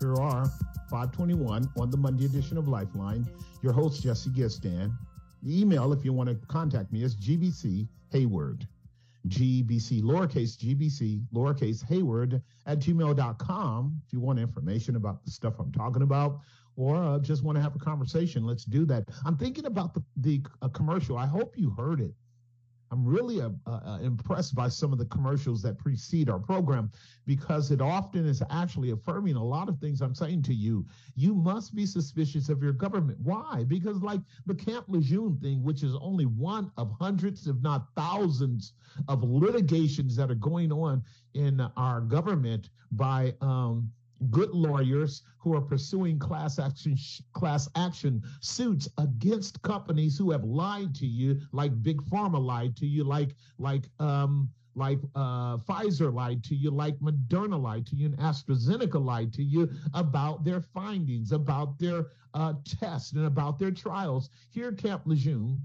Here 0.00 0.14
are 0.14 0.46
521 0.88 1.68
on 1.76 1.90
the 1.90 1.98
Monday 1.98 2.24
edition 2.24 2.56
of 2.56 2.68
Lifeline. 2.68 3.28
Your 3.60 3.74
host, 3.74 4.02
Jesse 4.02 4.30
Gistand. 4.30 4.96
The 5.42 5.60
email, 5.60 5.92
if 5.92 6.06
you 6.06 6.14
want 6.14 6.30
to 6.30 6.36
contact 6.46 6.90
me, 6.90 7.02
is 7.02 7.14
gbc 7.16 7.86
hayward 8.10 8.66
GBC, 9.28 10.02
lowercase 10.02 10.56
GBC, 10.56 11.22
lowercase 11.32 11.84
Hayward 11.84 12.42
at 12.66 12.78
gmail.com. 12.78 14.00
If 14.06 14.12
you 14.12 14.20
want 14.20 14.38
information 14.38 14.96
about 14.96 15.24
the 15.24 15.30
stuff 15.30 15.54
I'm 15.58 15.72
talking 15.72 16.02
about 16.02 16.40
or 16.76 16.96
uh, 16.96 17.18
just 17.18 17.42
want 17.42 17.56
to 17.56 17.62
have 17.62 17.74
a 17.74 17.78
conversation, 17.78 18.44
let's 18.46 18.64
do 18.64 18.84
that. 18.86 19.04
I'm 19.24 19.36
thinking 19.36 19.66
about 19.66 19.94
the, 19.94 20.02
the 20.16 20.42
uh, 20.62 20.68
commercial. 20.68 21.16
I 21.16 21.26
hope 21.26 21.58
you 21.58 21.70
heard 21.70 22.00
it. 22.00 22.12
I'm 22.90 23.04
really 23.04 23.40
uh, 23.40 23.50
uh, 23.66 23.98
impressed 24.02 24.54
by 24.54 24.68
some 24.68 24.92
of 24.92 24.98
the 24.98 25.04
commercials 25.06 25.62
that 25.62 25.78
precede 25.78 26.30
our 26.30 26.38
program 26.38 26.90
because 27.26 27.70
it 27.70 27.80
often 27.80 28.26
is 28.26 28.42
actually 28.50 28.90
affirming 28.90 29.36
a 29.36 29.44
lot 29.44 29.68
of 29.68 29.78
things 29.78 30.00
I'm 30.00 30.14
saying 30.14 30.42
to 30.44 30.54
you. 30.54 30.86
You 31.14 31.34
must 31.34 31.74
be 31.74 31.84
suspicious 31.84 32.48
of 32.48 32.62
your 32.62 32.72
government. 32.72 33.18
Why? 33.22 33.64
Because, 33.66 34.02
like 34.02 34.20
the 34.46 34.54
Camp 34.54 34.86
Lejeune 34.88 35.38
thing, 35.38 35.62
which 35.62 35.82
is 35.82 35.94
only 36.00 36.24
one 36.24 36.70
of 36.76 36.92
hundreds, 36.98 37.46
if 37.46 37.56
not 37.60 37.88
thousands, 37.94 38.72
of 39.08 39.22
litigations 39.22 40.16
that 40.16 40.30
are 40.30 40.34
going 40.34 40.72
on 40.72 41.02
in 41.34 41.60
our 41.76 42.00
government 42.00 42.70
by 42.92 43.34
um, 43.40 43.90
good 44.30 44.50
lawyers 44.50 45.22
who 45.38 45.54
are 45.54 45.60
pursuing 45.60 46.18
class 46.18 46.58
action 46.58 46.96
class 47.32 47.68
action 47.76 48.22
suits 48.40 48.88
against 48.98 49.62
companies 49.62 50.18
who 50.18 50.30
have 50.30 50.44
lied 50.44 50.94
to 50.96 51.06
you, 51.06 51.40
like 51.52 51.82
Big 51.82 52.02
Pharma 52.02 52.42
lied 52.44 52.76
to 52.76 52.86
you, 52.86 53.04
like 53.04 53.34
like 53.58 53.84
um, 54.00 54.48
like 54.74 55.00
uh, 55.14 55.56
Pfizer 55.58 56.12
lied 56.12 56.44
to 56.44 56.54
you, 56.54 56.70
like 56.70 56.98
Moderna 57.00 57.60
lied 57.60 57.86
to 57.86 57.96
you, 57.96 58.06
and 58.06 58.16
AstraZeneca 58.18 59.02
lied 59.04 59.32
to 59.34 59.42
you 59.42 59.68
about 59.94 60.44
their 60.44 60.60
findings, 60.60 61.32
about 61.32 61.78
their 61.78 62.06
uh, 62.34 62.54
tests, 62.64 63.12
and 63.12 63.26
about 63.26 63.58
their 63.58 63.72
trials. 63.72 64.30
Here, 64.50 64.72
Camp 64.72 65.02
Lejeune 65.04 65.60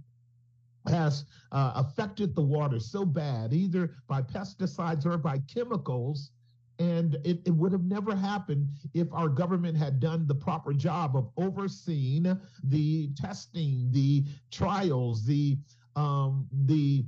has 0.87 1.25
uh, 1.51 1.73
affected 1.75 2.35
the 2.35 2.41
water 2.41 2.79
so 2.79 3.05
bad, 3.05 3.53
either 3.53 3.95
by 4.07 4.21
pesticides 4.21 5.05
or 5.05 5.17
by 5.17 5.39
chemicals, 5.39 6.31
and 6.79 7.15
it, 7.23 7.39
it, 7.45 7.51
would 7.51 7.71
have 7.71 7.83
never 7.83 8.15
happened 8.15 8.67
if 8.93 9.11
our 9.13 9.29
government 9.29 9.77
had 9.77 9.99
done 9.99 10.27
the 10.27 10.35
proper 10.35 10.73
job 10.73 11.15
of 11.15 11.29
overseeing 11.37 12.37
the 12.63 13.09
testing, 13.15 13.89
the 13.91 14.23
trials, 14.51 15.25
the 15.25 15.57
um, 15.95 16.47
the 16.65 17.05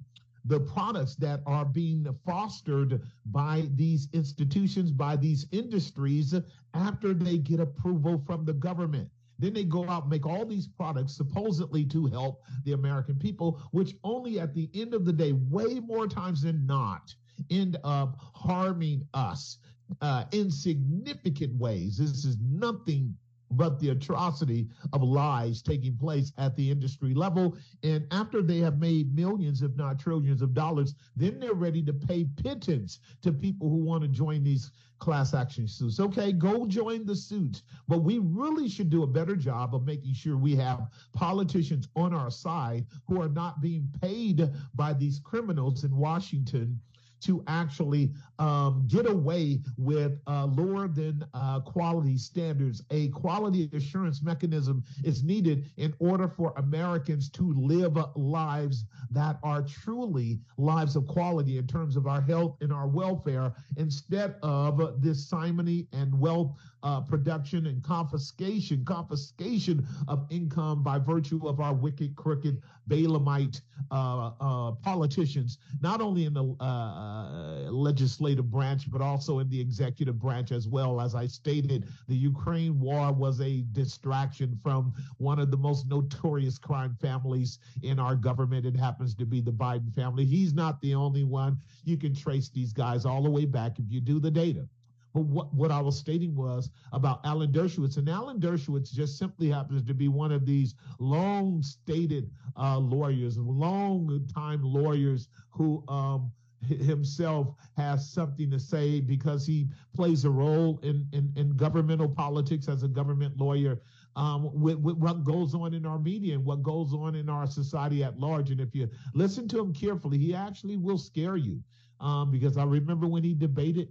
the 0.47 0.59
products 0.59 1.15
that 1.15 1.41
are 1.47 1.65
being 1.65 2.07
fostered 2.23 3.01
by 3.25 3.67
these 3.73 4.07
institutions, 4.13 4.91
by 4.91 5.15
these 5.15 5.47
industries 5.51 6.35
after 6.75 7.13
they 7.13 7.39
get 7.39 7.59
approval 7.59 8.21
from 8.27 8.45
the 8.45 8.53
government. 8.53 9.09
Then 9.39 9.53
they 9.53 9.63
go 9.63 9.89
out 9.89 10.03
and 10.03 10.11
make 10.11 10.25
all 10.25 10.45
these 10.45 10.67
products 10.67 11.17
supposedly 11.17 11.83
to 11.85 12.05
help 12.05 12.43
the 12.63 12.73
American 12.73 13.15
people, 13.15 13.59
which 13.71 13.95
only 14.03 14.39
at 14.39 14.53
the 14.53 14.69
end 14.73 14.93
of 14.93 15.03
the 15.03 15.11
day, 15.11 15.33
way 15.33 15.79
more 15.79 16.07
times 16.07 16.43
than 16.43 16.65
not, 16.65 17.13
end 17.49 17.77
up 17.83 18.17
harming 18.33 19.07
us 19.13 19.57
uh, 20.01 20.25
in 20.31 20.49
significant 20.49 21.55
ways. 21.59 21.97
This 21.97 22.25
is 22.25 22.37
nothing 22.41 23.15
but 23.51 23.79
the 23.79 23.89
atrocity 23.89 24.67
of 24.91 25.03
lies 25.03 25.61
taking 25.61 25.95
place 25.95 26.31
at 26.37 26.55
the 26.55 26.69
industry 26.71 27.13
level. 27.13 27.57
And 27.83 28.05
after 28.11 28.41
they 28.41 28.57
have 28.59 28.79
made 28.79 29.15
millions, 29.15 29.61
if 29.61 29.75
not 29.75 29.99
trillions 29.99 30.41
of 30.41 30.53
dollars, 30.53 30.95
then 31.15 31.39
they're 31.39 31.53
ready 31.53 31.83
to 31.83 31.93
pay 31.93 32.25
pittance 32.41 32.99
to 33.21 33.31
people 33.31 33.69
who 33.69 33.77
want 33.77 34.01
to 34.01 34.07
join 34.07 34.43
these 34.43 34.71
class 34.99 35.33
action 35.33 35.67
suits. 35.67 35.99
Okay, 35.99 36.31
go 36.31 36.65
join 36.65 37.05
the 37.05 37.15
suits. 37.15 37.63
But 37.87 37.99
we 38.03 38.19
really 38.19 38.67
should 38.67 38.89
do 38.89 39.03
a 39.03 39.07
better 39.07 39.35
job 39.35 39.75
of 39.75 39.85
making 39.85 40.13
sure 40.13 40.37
we 40.37 40.55
have 40.55 40.87
politicians 41.13 41.87
on 41.95 42.13
our 42.13 42.31
side 42.31 42.85
who 43.07 43.21
are 43.21 43.29
not 43.29 43.61
being 43.61 43.87
paid 44.01 44.49
by 44.73 44.93
these 44.93 45.19
criminals 45.19 45.83
in 45.83 45.95
Washington 45.95 46.79
to 47.25 47.43
actually 47.47 48.11
um, 48.39 48.87
get 48.87 49.09
away 49.09 49.59
with 49.77 50.19
uh, 50.27 50.45
lower 50.45 50.87
than 50.87 51.25
uh, 51.33 51.59
quality 51.61 52.17
standards. 52.17 52.83
A 52.91 53.07
quality 53.09 53.69
assurance 53.73 54.21
mechanism 54.21 54.83
is 55.03 55.23
needed 55.23 55.65
in 55.77 55.93
order 55.99 56.27
for 56.27 56.53
Americans 56.57 57.29
to 57.31 57.53
live 57.53 57.97
lives 58.15 58.85
that 59.11 59.39
are 59.43 59.61
truly 59.61 60.39
lives 60.57 60.95
of 60.95 61.07
quality 61.07 61.57
in 61.57 61.67
terms 61.67 61.95
of 61.95 62.07
our 62.07 62.21
health 62.21 62.57
and 62.61 62.71
our 62.71 62.87
welfare 62.87 63.53
instead 63.77 64.35
of 64.43 65.01
this 65.01 65.27
simony 65.27 65.87
and 65.93 66.17
wealth 66.19 66.53
uh, 66.85 67.01
production 67.01 67.65
and 67.65 67.83
confiscation, 67.83 68.85
confiscation 68.85 69.85
of 70.07 70.25
income 70.29 70.83
by 70.83 70.99
virtue 70.99 71.47
of 71.47 71.59
our 71.59 71.73
wicked, 71.73 72.15
crooked, 72.15 72.61
Balaamite 72.87 73.61
uh, 73.89 74.31
uh, 74.39 74.71
politicians, 74.83 75.57
not 75.81 75.99
only 75.99 76.25
in 76.25 76.33
the 76.35 76.55
uh, 76.63 77.71
legislative 77.71 78.51
branch, 78.51 78.91
but 78.91 79.01
also 79.01 79.39
in 79.39 79.49
the 79.49 79.59
executive 79.59 80.19
branch 80.19 80.51
as 80.51 80.67
well. 80.67 81.01
As 81.01 81.15
I 81.15 81.25
stated, 81.25 81.87
the 82.07 82.15
Ukraine 82.15 82.79
war 82.79 83.11
was 83.11 83.41
a 83.41 83.61
distraction 83.71 84.59
from 84.61 84.93
one 85.17 85.39
of 85.39 85.49
the 85.49 85.57
most 85.57 85.87
notorious 85.87 86.59
crime 86.59 86.95
families 87.01 87.57
in 87.81 87.99
our 87.99 88.15
government. 88.15 88.67
It 88.67 88.77
happens 88.77 89.15
to 89.15 89.25
be 89.25 89.41
the 89.41 89.51
Biden 89.51 89.93
family. 89.95 90.23
He's 90.23 90.53
not 90.53 90.79
the 90.81 90.93
only 90.93 91.23
one. 91.23 91.57
You 91.83 91.97
can 91.97 92.13
trace 92.13 92.49
these 92.49 92.71
guys 92.71 93.05
all 93.05 93.23
the 93.23 93.31
way 93.31 93.45
back 93.45 93.79
if 93.79 93.85
you 93.89 93.99
do 93.99 94.19
the 94.19 94.31
data. 94.31 94.67
But 95.15 95.27
what, 95.27 95.53
what 95.53 95.71
I 95.71 95.79
was 95.79 95.97
stating 95.97 96.35
was 96.35 96.69
about 96.91 97.21
Alan 97.23 97.49
Dershowitz. 97.49 97.95
And 97.95 98.09
Alan 98.09 98.37
Dershowitz 98.37 98.91
just 98.91 99.17
simply 99.17 99.49
happens 99.49 99.81
to 99.83 99.93
be 99.93 100.09
one 100.09 100.33
of 100.33 100.45
these 100.45 100.75
long 100.99 101.63
stated 101.63 102.29
uh, 102.57 102.79
lawyers, 102.79 103.37
long 103.37 104.27
time 104.33 104.61
lawyers 104.61 105.29
who 105.51 105.85
um, 105.87 106.33
himself 106.67 107.55
has 107.77 108.11
something 108.11 108.51
to 108.51 108.59
say 108.59 108.99
because 108.99 109.47
he 109.47 109.69
plays 109.93 110.25
a 110.25 110.29
role 110.29 110.81
in, 110.83 111.07
in, 111.13 111.31
in 111.37 111.55
governmental 111.55 112.09
politics 112.09 112.67
as 112.67 112.83
a 112.83 112.87
government 112.89 113.37
lawyer. 113.37 113.79
Um, 114.17 114.49
with, 114.53 114.79
with, 114.79 114.97
what 114.97 115.23
goes 115.23 115.53
on 115.55 115.73
in 115.73 115.85
our 115.85 115.99
media 115.99 116.35
and 116.35 116.45
what 116.45 116.61
goes 116.61 116.93
on 116.93 117.15
in 117.15 117.29
our 117.29 117.47
society 117.47 118.03
at 118.03 118.19
large. 118.19 118.49
And 118.51 118.59
if 118.59 118.75
you 118.75 118.89
listen 119.13 119.47
to 119.49 119.59
him 119.59 119.73
carefully, 119.73 120.17
he 120.17 120.33
actually 120.33 120.75
will 120.75 120.97
scare 120.97 121.37
you. 121.37 121.61
Um, 122.01 122.31
because 122.31 122.57
I 122.57 122.63
remember 122.63 123.07
when 123.07 123.23
he 123.23 123.33
debated 123.33 123.89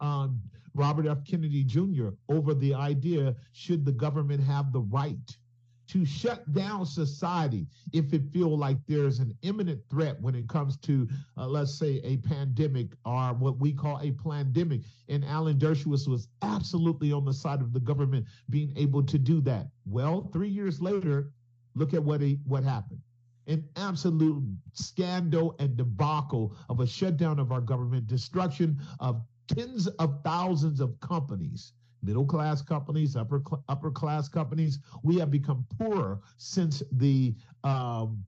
um, 0.00 0.40
Robert 0.74 1.06
F. 1.06 1.24
Kennedy 1.24 1.64
Jr. 1.64 2.08
over 2.28 2.54
the 2.54 2.74
idea 2.74 3.34
should 3.52 3.84
the 3.84 3.92
government 3.92 4.42
have 4.42 4.72
the 4.72 4.80
right 4.80 5.36
to 5.88 6.04
shut 6.04 6.52
down 6.52 6.86
society 6.86 7.66
if 7.92 8.12
it 8.12 8.22
feel 8.32 8.56
like 8.56 8.76
there's 8.86 9.18
an 9.18 9.36
imminent 9.42 9.80
threat 9.90 10.20
when 10.20 10.36
it 10.36 10.48
comes 10.48 10.76
to, 10.76 11.08
uh, 11.36 11.48
let's 11.48 11.76
say, 11.76 12.00
a 12.04 12.16
pandemic 12.18 12.92
or 13.04 13.34
what 13.34 13.58
we 13.58 13.72
call 13.72 13.98
a 14.00 14.12
pandemic. 14.12 14.82
And 15.08 15.24
Alan 15.24 15.58
Dershowitz 15.58 16.06
was 16.06 16.28
absolutely 16.42 17.12
on 17.12 17.24
the 17.24 17.34
side 17.34 17.60
of 17.60 17.72
the 17.72 17.80
government 17.80 18.26
being 18.50 18.72
able 18.76 19.02
to 19.02 19.18
do 19.18 19.40
that. 19.40 19.66
Well, 19.84 20.30
three 20.32 20.48
years 20.48 20.80
later, 20.80 21.32
look 21.74 21.92
at 21.92 22.04
what 22.04 22.20
he, 22.20 22.38
what 22.46 22.62
happened 22.62 23.00
an 23.46 23.68
absolute 23.74 24.44
scandal 24.74 25.56
and 25.58 25.76
debacle 25.76 26.54
of 26.68 26.78
a 26.78 26.86
shutdown 26.86 27.40
of 27.40 27.50
our 27.50 27.60
government, 27.60 28.06
destruction 28.06 28.78
of 29.00 29.20
tens 29.54 29.86
of 29.86 30.20
thousands 30.24 30.80
of 30.80 30.98
companies 31.00 31.72
middle 32.02 32.24
class 32.24 32.62
companies, 32.62 33.16
upper 33.16 33.42
upper 33.68 33.90
class 33.90 34.28
companies. 34.28 34.78
We 35.02 35.18
have 35.18 35.30
become 35.30 35.66
poorer 35.78 36.20
since 36.36 36.82
the 36.92 37.34
um, 37.64 38.24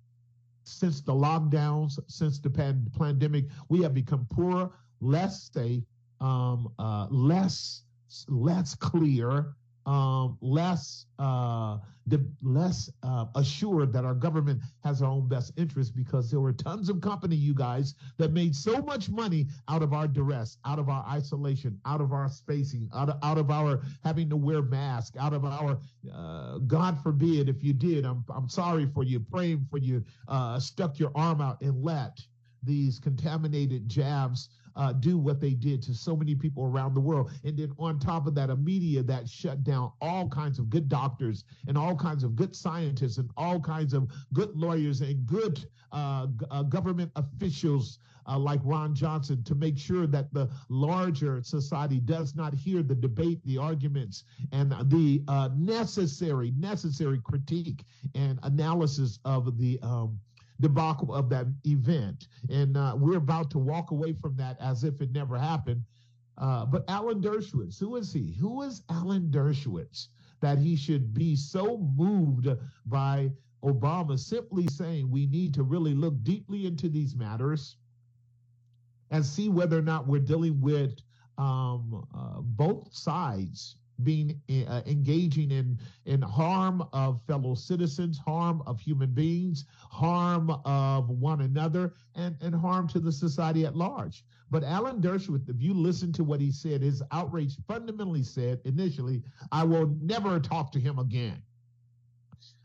since 0.64 1.00
the 1.00 1.12
lockdowns, 1.12 1.98
since 2.06 2.38
the 2.38 2.50
pan- 2.50 2.90
pandemic. 2.98 3.46
We 3.68 3.82
have 3.82 3.94
become 3.94 4.26
poorer, 4.30 4.70
less 5.00 5.50
safe, 5.52 5.84
um, 6.20 6.72
uh, 6.78 7.06
less 7.10 7.82
less 8.28 8.74
clear, 8.74 9.54
um, 9.86 10.38
less 10.40 11.06
uh, 11.18 11.78
the 12.06 12.24
less 12.42 12.90
uh, 13.02 13.26
assured 13.36 13.92
that 13.92 14.04
our 14.04 14.14
government 14.14 14.60
has 14.84 15.02
our 15.02 15.10
own 15.10 15.28
best 15.28 15.52
interest 15.56 15.94
because 15.94 16.30
there 16.30 16.40
were 16.40 16.52
tons 16.52 16.88
of 16.88 17.00
company, 17.00 17.36
you 17.36 17.54
guys, 17.54 17.94
that 18.18 18.32
made 18.32 18.54
so 18.54 18.82
much 18.82 19.08
money 19.08 19.46
out 19.68 19.82
of 19.82 19.92
our 19.92 20.08
duress, 20.08 20.58
out 20.64 20.78
of 20.78 20.88
our 20.88 21.04
isolation, 21.08 21.78
out 21.86 22.00
of 22.00 22.12
our 22.12 22.28
spacing, 22.28 22.88
out 22.94 23.08
of, 23.08 23.18
out 23.22 23.38
of 23.38 23.50
our 23.50 23.82
having 24.02 24.28
to 24.28 24.36
wear 24.36 24.62
masks, 24.62 25.16
out 25.16 25.32
of 25.32 25.44
our 25.44 25.78
uh, 26.12 26.58
God 26.58 27.00
forbid 27.02 27.48
if 27.48 27.62
you 27.62 27.72
did, 27.72 28.04
I'm 28.04 28.24
I'm 28.34 28.48
sorry 28.48 28.86
for 28.86 29.04
you, 29.04 29.20
praying 29.20 29.66
for 29.70 29.78
you, 29.78 30.04
uh, 30.28 30.58
stuck 30.58 30.98
your 30.98 31.12
arm 31.14 31.40
out 31.40 31.60
and 31.60 31.82
let 31.82 32.18
these 32.62 32.98
contaminated 32.98 33.88
jabs 33.88 34.48
uh, 34.76 34.92
do 34.92 35.18
what 35.18 35.40
they 35.40 35.52
did 35.52 35.82
to 35.82 35.94
so 35.94 36.16
many 36.16 36.34
people 36.34 36.64
around 36.64 36.94
the 36.94 37.00
world. 37.00 37.30
And 37.44 37.56
then 37.58 37.72
on 37.78 37.98
top 37.98 38.26
of 38.26 38.34
that, 38.36 38.50
a 38.50 38.56
media 38.56 39.02
that 39.02 39.28
shut 39.28 39.64
down 39.64 39.92
all 40.00 40.28
kinds 40.28 40.58
of 40.58 40.70
good 40.70 40.88
doctors 40.88 41.44
and 41.68 41.76
all 41.76 41.94
kinds 41.94 42.24
of 42.24 42.36
good 42.36 42.54
scientists 42.56 43.18
and 43.18 43.30
all 43.36 43.60
kinds 43.60 43.92
of 43.92 44.08
good 44.32 44.56
lawyers 44.56 45.00
and 45.00 45.26
good 45.26 45.64
uh, 45.92 46.26
uh, 46.50 46.62
government 46.62 47.12
officials 47.16 47.98
uh, 48.26 48.38
like 48.38 48.60
Ron 48.64 48.94
Johnson 48.94 49.42
to 49.44 49.54
make 49.54 49.76
sure 49.76 50.06
that 50.06 50.32
the 50.32 50.48
larger 50.68 51.42
society 51.42 52.00
does 52.00 52.34
not 52.34 52.54
hear 52.54 52.82
the 52.82 52.94
debate, 52.94 53.40
the 53.44 53.58
arguments, 53.58 54.24
and 54.52 54.72
the 54.90 55.22
uh, 55.28 55.50
necessary, 55.56 56.52
necessary 56.56 57.20
critique 57.22 57.84
and 58.14 58.38
analysis 58.44 59.18
of 59.24 59.58
the 59.58 59.78
um, 59.82 60.18
debacle 60.60 61.14
of 61.14 61.28
that 61.30 61.46
event. 61.66 62.28
And 62.50 62.76
uh, 62.76 62.94
we're 62.96 63.16
about 63.16 63.50
to 63.52 63.58
walk 63.58 63.90
away 63.90 64.12
from 64.12 64.36
that 64.36 64.56
as 64.60 64.84
if 64.84 65.00
it 65.00 65.12
never 65.12 65.38
happened. 65.38 65.82
Uh, 66.38 66.64
but 66.66 66.84
Alan 66.88 67.20
Dershowitz, 67.20 67.78
who 67.78 67.96
is 67.96 68.12
he? 68.12 68.32
Who 68.40 68.62
is 68.62 68.82
Alan 68.88 69.30
Dershowitz 69.30 70.08
that 70.40 70.58
he 70.58 70.76
should 70.76 71.14
be 71.14 71.36
so 71.36 71.78
moved 71.96 72.48
by 72.86 73.30
Obama 73.64 74.18
simply 74.18 74.66
saying 74.66 75.10
we 75.10 75.26
need 75.26 75.54
to 75.54 75.62
really 75.62 75.94
look 75.94 76.14
deeply 76.24 76.66
into 76.66 76.88
these 76.88 77.14
matters 77.14 77.76
and 79.10 79.24
see 79.24 79.48
whether 79.48 79.78
or 79.78 79.82
not 79.82 80.08
we're 80.08 80.18
dealing 80.18 80.60
with 80.60 80.98
um, 81.38 82.04
uh, 82.14 82.40
both 82.40 82.92
sides 82.92 83.76
being 84.04 84.40
uh, 84.68 84.82
engaging 84.86 85.50
in 85.50 85.78
in 86.06 86.22
harm 86.22 86.82
of 86.92 87.20
fellow 87.26 87.54
citizens, 87.54 88.18
harm 88.18 88.62
of 88.66 88.80
human 88.80 89.10
beings, 89.12 89.64
harm 89.90 90.50
of 90.64 91.08
one 91.10 91.42
another, 91.42 91.94
and 92.14 92.36
and 92.40 92.54
harm 92.54 92.88
to 92.88 93.00
the 93.00 93.12
society 93.12 93.64
at 93.64 93.76
large. 93.76 94.24
But 94.50 94.64
Alan 94.64 95.00
Dershowitz, 95.00 95.48
if 95.48 95.60
you 95.60 95.74
listen 95.74 96.12
to 96.12 96.24
what 96.24 96.40
he 96.40 96.50
said, 96.50 96.82
his 96.82 97.02
outrage 97.10 97.56
fundamentally 97.66 98.22
said 98.22 98.60
initially, 98.64 99.22
"I 99.50 99.64
will 99.64 99.96
never 100.00 100.38
talk 100.40 100.72
to 100.72 100.80
him 100.80 100.98
again." 100.98 101.42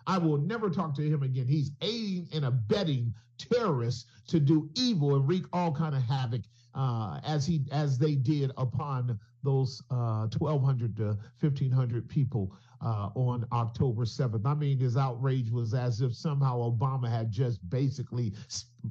I 0.08 0.18
will 0.18 0.38
never 0.38 0.70
talk 0.70 0.96
to 0.96 1.02
him 1.02 1.22
again. 1.22 1.48
He's 1.48 1.72
aiding 1.82 2.30
and 2.32 2.46
abetting 2.46 3.14
terrorists 3.38 4.06
to 4.28 4.40
do 4.40 4.70
evil 4.74 5.16
and 5.16 5.28
wreak 5.28 5.44
all 5.52 5.72
kind 5.74 5.94
of 5.94 6.02
havoc 6.02 6.42
uh, 6.74 7.20
as 7.24 7.46
he 7.46 7.66
as 7.72 7.98
they 7.98 8.16
did 8.16 8.52
upon 8.58 9.20
those 9.48 9.82
uh, 9.90 10.28
1,200 10.38 10.98
to 10.98 11.18
1,500 11.40 12.10
people 12.10 12.54
uh, 12.84 13.10
on 13.16 13.46
October 13.54 14.04
7th. 14.04 14.46
I 14.46 14.54
mean, 14.54 14.78
his 14.78 14.98
outrage 14.98 15.50
was 15.50 15.74
as 15.74 16.02
if 16.02 16.14
somehow 16.14 16.70
Obama 16.70 17.10
had 17.10 17.32
just 17.32 17.68
basically 17.70 18.34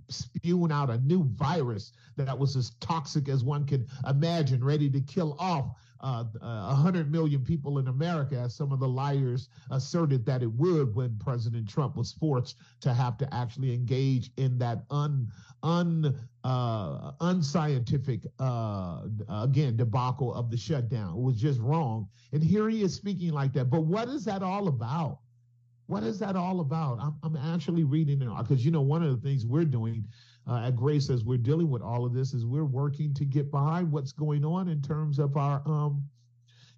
spewing 0.09 0.73
out 0.73 0.89
a 0.89 0.99
new 0.99 1.25
virus 1.35 1.93
that 2.17 2.37
was 2.37 2.57
as 2.57 2.71
toxic 2.81 3.29
as 3.29 3.45
one 3.45 3.67
could 3.67 3.87
imagine, 4.09 4.65
ready 4.65 4.89
to 4.89 5.01
kill 5.03 5.37
off 5.39 5.77
uh, 6.01 6.25
100 6.41 7.11
million 7.11 7.45
people 7.45 7.79
in 7.79 7.89
America, 7.89 8.37
as 8.39 8.55
some 8.55 8.73
of 8.73 8.81
the 8.81 8.89
liars 8.89 9.49
asserted 9.71 10.25
that 10.27 10.43
it 10.43 10.53
would 10.53 10.95
when 10.95 11.17
President 11.19 11.69
Trump 11.69 11.97
was 11.97 12.13
forced 12.13 12.57
to 12.81 12.93
have 12.93 13.17
to 13.19 13.35
actually 13.35 13.73
engage 13.75 14.31
in 14.37 14.59
that 14.59 14.85
un, 14.91 15.31
un, 15.63 16.19
uh, 16.45 17.13
unscientific, 17.21 18.21
uh, 18.39 19.03
again, 19.29 19.77
debacle 19.77 20.35
of 20.35 20.51
the 20.51 20.57
shutdown. 20.57 21.17
It 21.17 21.23
was 21.23 21.37
just 21.37 21.61
wrong. 21.61 22.09
And 22.33 22.43
here 22.43 22.69
he 22.69 22.83
is 22.83 22.95
speaking 22.95 23.33
like 23.33 23.53
that. 23.55 23.71
But 23.71 23.85
what 23.85 24.09
is 24.09 24.25
that 24.25 24.43
all 24.43 24.69
about? 24.69 25.21
What 25.87 26.03
is 26.03 26.19
that 26.19 26.35
all 26.35 26.61
about? 26.61 26.99
I'm, 27.01 27.15
I'm 27.23 27.37
actually 27.55 27.85
reading 27.85 28.21
it 28.21 28.29
because, 28.39 28.65
you 28.65 28.71
know, 28.73 28.83
one 28.83 29.03
of 29.03 29.11
the 29.11 29.29
things 29.29 29.47
we're 29.47 29.65
doing 29.65 30.05
uh, 30.49 30.63
at 30.67 30.77
Grace 30.77 31.11
as 31.11 31.25
we're 31.25 31.39
dealing 31.39 31.71
with 31.71 31.83
all 31.83 32.05
of 32.05 32.15
this 32.15 32.33
is 32.33 32.45
we're 32.45 32.65
working 32.65 33.13
to 33.15 33.25
get 33.25 33.51
behind 33.51 33.91
what's 33.91 34.13
going 34.13 34.45
on 34.45 34.69
in 34.69 34.81
terms 34.81 35.19
of 35.19 35.37
our 35.37 35.63
um, 35.67 36.03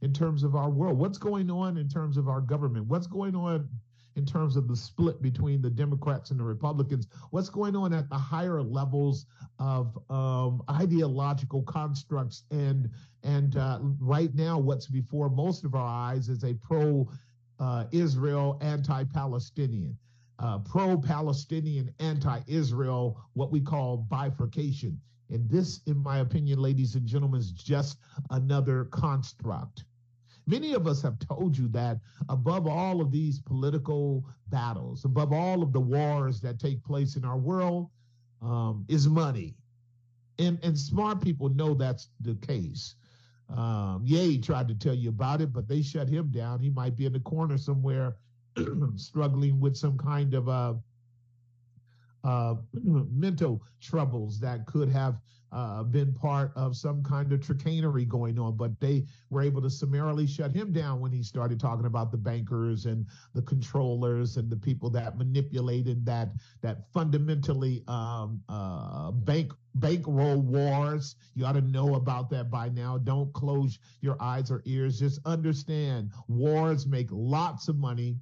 in 0.01 0.13
terms 0.13 0.43
of 0.43 0.55
our 0.55 0.71
world. 0.71 0.99
What's 0.99 1.19
going 1.19 1.51
on 1.51 1.77
in 1.77 1.89
terms 1.89 2.17
of 2.17 2.29
our 2.29 2.41
government? 2.41 2.87
What's 2.87 3.07
going 3.07 3.35
on 3.35 3.69
in 4.17 4.25
terms 4.25 4.57
of 4.57 4.69
the 4.69 4.77
split 4.77 5.21
between 5.21 5.61
the 5.61 5.71
Democrats 5.71 6.31
and 6.31 6.41
the 6.41 6.45
Republicans? 6.45 7.09
What's 7.31 7.51
going 7.51 7.77
on 7.77 7.93
at 7.93 8.09
the 8.09 8.17
higher 8.17 8.63
levels 8.63 9.27
of 9.59 9.99
um, 10.09 10.63
ideological 10.71 11.63
constructs? 11.63 12.45
And 12.51 12.89
and 13.23 13.57
uh, 13.57 13.81
right 14.01 14.35
now, 14.35 14.59
what's 14.59 14.87
before 14.87 15.29
most 15.29 15.65
of 15.65 15.75
our 15.75 15.87
eyes 15.87 16.29
is 16.29 16.45
a 16.45 16.55
pro 16.55 17.09
uh, 17.59 17.85
Israel, 17.93 18.57
anti 18.63 19.05
Palestinian 19.05 19.99
uh, 20.39 20.59
pro 20.59 20.97
Palestinian, 20.97 21.93
anti 21.99 22.41
Israel, 22.47 23.21
what 23.35 23.51
we 23.51 23.61
call 23.61 23.97
bifurcation. 23.97 25.01
And 25.31 25.49
this, 25.51 25.81
in 25.87 25.99
my 25.99 26.19
opinion, 26.19 26.59
ladies 26.59 26.95
and 26.95 27.07
gentlemen, 27.07 27.41
is 27.41 27.51
just 27.51 27.99
another 28.31 28.85
construct. 28.87 29.85
Many 30.47 30.73
of 30.73 30.87
us 30.87 31.03
have 31.03 31.19
told 31.19 31.59
you 31.59 31.69
that 31.69 31.99
above 32.31 32.67
all 32.67 33.03
of 33.03 33.11
these 33.11 33.39
political 33.39 34.25
battles, 34.49 35.05
above 35.05 35.33
all 35.33 35.63
of 35.63 35.73
the 35.73 35.81
wars 35.81 36.41
that 36.41 36.59
take 36.59 36.83
place 36.83 37.17
in 37.17 37.25
our 37.25 37.37
world, 37.37 37.91
um, 38.41 38.87
is 38.89 39.07
money. 39.07 39.55
And, 40.39 40.59
and 40.63 40.79
smart 40.79 41.21
people 41.21 41.51
know 41.51 41.75
that's 41.75 42.09
the 42.21 42.37
case. 42.37 42.95
Um, 43.55 44.03
Ye 44.05 44.39
tried 44.39 44.69
to 44.69 44.75
tell 44.75 44.95
you 44.95 45.09
about 45.11 45.43
it, 45.43 45.53
but 45.53 45.69
they 45.69 45.83
shut 45.83 46.09
him 46.09 46.29
down. 46.31 46.61
He 46.61 46.71
might 46.71 46.97
be 46.97 47.07
in 47.07 47.13
the 47.13 47.21
corner 47.21 47.59
somewhere 47.59 48.17
struggling 48.97 49.61
with 49.61 49.77
some 49.77 49.97
kind 49.99 50.35
of 50.35 50.49
uh, 50.49 50.75
uh, 52.25 52.55
mental 52.83 53.63
troubles 53.81 54.41
that 54.41 54.67
could 54.67 54.89
have 54.89 55.21
uh, 55.51 55.83
been 55.83 56.13
part 56.13 56.53
of 56.57 56.77
some 56.77 57.03
kind 57.03 57.33
of 57.33 57.45
chicanery 57.45 58.05
going 58.05 58.39
on, 58.39 58.57
but 58.57 58.79
they 58.81 59.05
were 59.31 59.41
able 59.41 59.63
to 59.63 59.71
summarily 59.71 60.27
shut 60.27 60.53
him 60.53 60.73
down 60.73 61.01
when 61.01 61.11
he 61.11 61.23
started 61.23 61.59
talking 61.59 61.87
about 61.87 62.11
the 62.11 62.19
bankers 62.19 62.85
and 62.85 63.07
the 63.35 63.43
controllers 63.43 64.37
and 64.37 64.51
the 64.51 64.57
people 64.57 64.91
that 64.91 65.17
manipulated 65.17 66.05
that 66.05 66.29
that 66.61 66.93
fundamentally 66.93 67.83
um, 67.89 68.43
uh, 68.49 69.11
bank 69.11 69.53
bankroll 69.77 70.43
wars. 70.43 71.17
You 71.35 71.47
ought 71.47 71.53
to 71.53 71.63
know 71.63 71.95
about 71.95 72.29
that 72.31 72.51
by 72.51 72.69
now. 72.69 72.99
Don't 72.99 73.33
close 73.33 73.79
your 74.01 74.21
eyes 74.21 74.51
or 74.51 74.63
ears. 74.67 74.99
Just 74.99 75.21
understand 75.25 76.11
wars 76.27 76.87
make 76.87 77.09
lots 77.11 77.69
of 77.69 77.79
money 77.79 78.19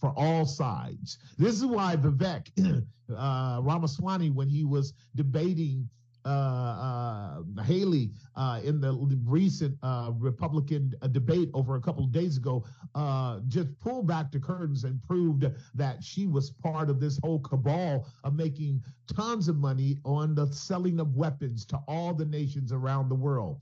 for 0.00 0.12
all 0.16 0.46
sides. 0.46 1.18
This 1.38 1.54
is 1.54 1.66
why 1.66 1.96
Vivek 1.96 2.48
uh, 3.16 3.60
Ramaswamy, 3.62 4.30
when 4.30 4.48
he 4.48 4.64
was 4.64 4.94
debating 5.14 5.88
uh, 6.24 6.28
uh, 6.28 7.62
Haley 7.62 8.10
uh, 8.36 8.60
in 8.62 8.80
the 8.80 8.92
recent 9.24 9.76
uh, 9.82 10.12
Republican 10.18 10.92
uh, 11.00 11.06
debate 11.06 11.48
over 11.54 11.76
a 11.76 11.80
couple 11.80 12.04
of 12.04 12.12
days 12.12 12.36
ago, 12.36 12.64
uh, 12.94 13.40
just 13.48 13.68
pulled 13.80 14.06
back 14.06 14.30
the 14.30 14.38
curtains 14.38 14.84
and 14.84 15.02
proved 15.02 15.46
that 15.74 16.04
she 16.04 16.26
was 16.26 16.50
part 16.50 16.90
of 16.90 17.00
this 17.00 17.18
whole 17.22 17.40
cabal 17.40 18.06
of 18.24 18.34
making 18.34 18.82
tons 19.06 19.48
of 19.48 19.56
money 19.56 19.96
on 20.04 20.34
the 20.34 20.46
selling 20.52 21.00
of 21.00 21.16
weapons 21.16 21.64
to 21.64 21.80
all 21.88 22.12
the 22.12 22.26
nations 22.26 22.70
around 22.72 23.08
the 23.08 23.14
world. 23.14 23.60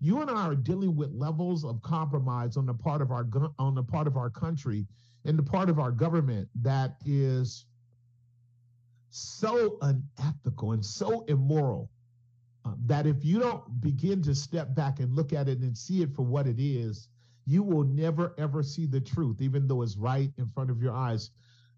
You 0.00 0.20
and 0.20 0.30
I 0.30 0.46
are 0.48 0.54
dealing 0.54 0.96
with 0.96 1.10
levels 1.12 1.64
of 1.64 1.80
compromise 1.80 2.58
on 2.58 2.66
the 2.66 2.74
part 2.74 3.00
of 3.00 3.10
our 3.10 3.26
on 3.58 3.74
the 3.74 3.82
part 3.82 4.06
of 4.06 4.18
our 4.18 4.28
country 4.28 4.86
and 5.24 5.38
the 5.38 5.42
part 5.42 5.70
of 5.70 5.78
our 5.78 5.90
government 5.90 6.48
that 6.62 6.96
is 7.04 7.66
so 9.10 9.78
unethical 9.82 10.72
and 10.72 10.84
so 10.84 11.24
immoral 11.28 11.90
um, 12.64 12.76
that 12.86 13.06
if 13.06 13.24
you 13.24 13.38
don't 13.38 13.80
begin 13.80 14.22
to 14.22 14.34
step 14.34 14.74
back 14.74 15.00
and 15.00 15.14
look 15.14 15.32
at 15.32 15.48
it 15.48 15.58
and 15.58 15.76
see 15.76 16.02
it 16.02 16.14
for 16.14 16.22
what 16.22 16.46
it 16.46 16.58
is, 16.58 17.08
you 17.46 17.62
will 17.62 17.84
never 17.84 18.34
ever 18.38 18.62
see 18.62 18.86
the 18.86 19.00
truth, 19.00 19.40
even 19.40 19.68
though 19.68 19.82
it's 19.82 19.96
right 19.96 20.32
in 20.38 20.48
front 20.48 20.70
of 20.70 20.82
your 20.82 20.94
eyes. 20.94 21.30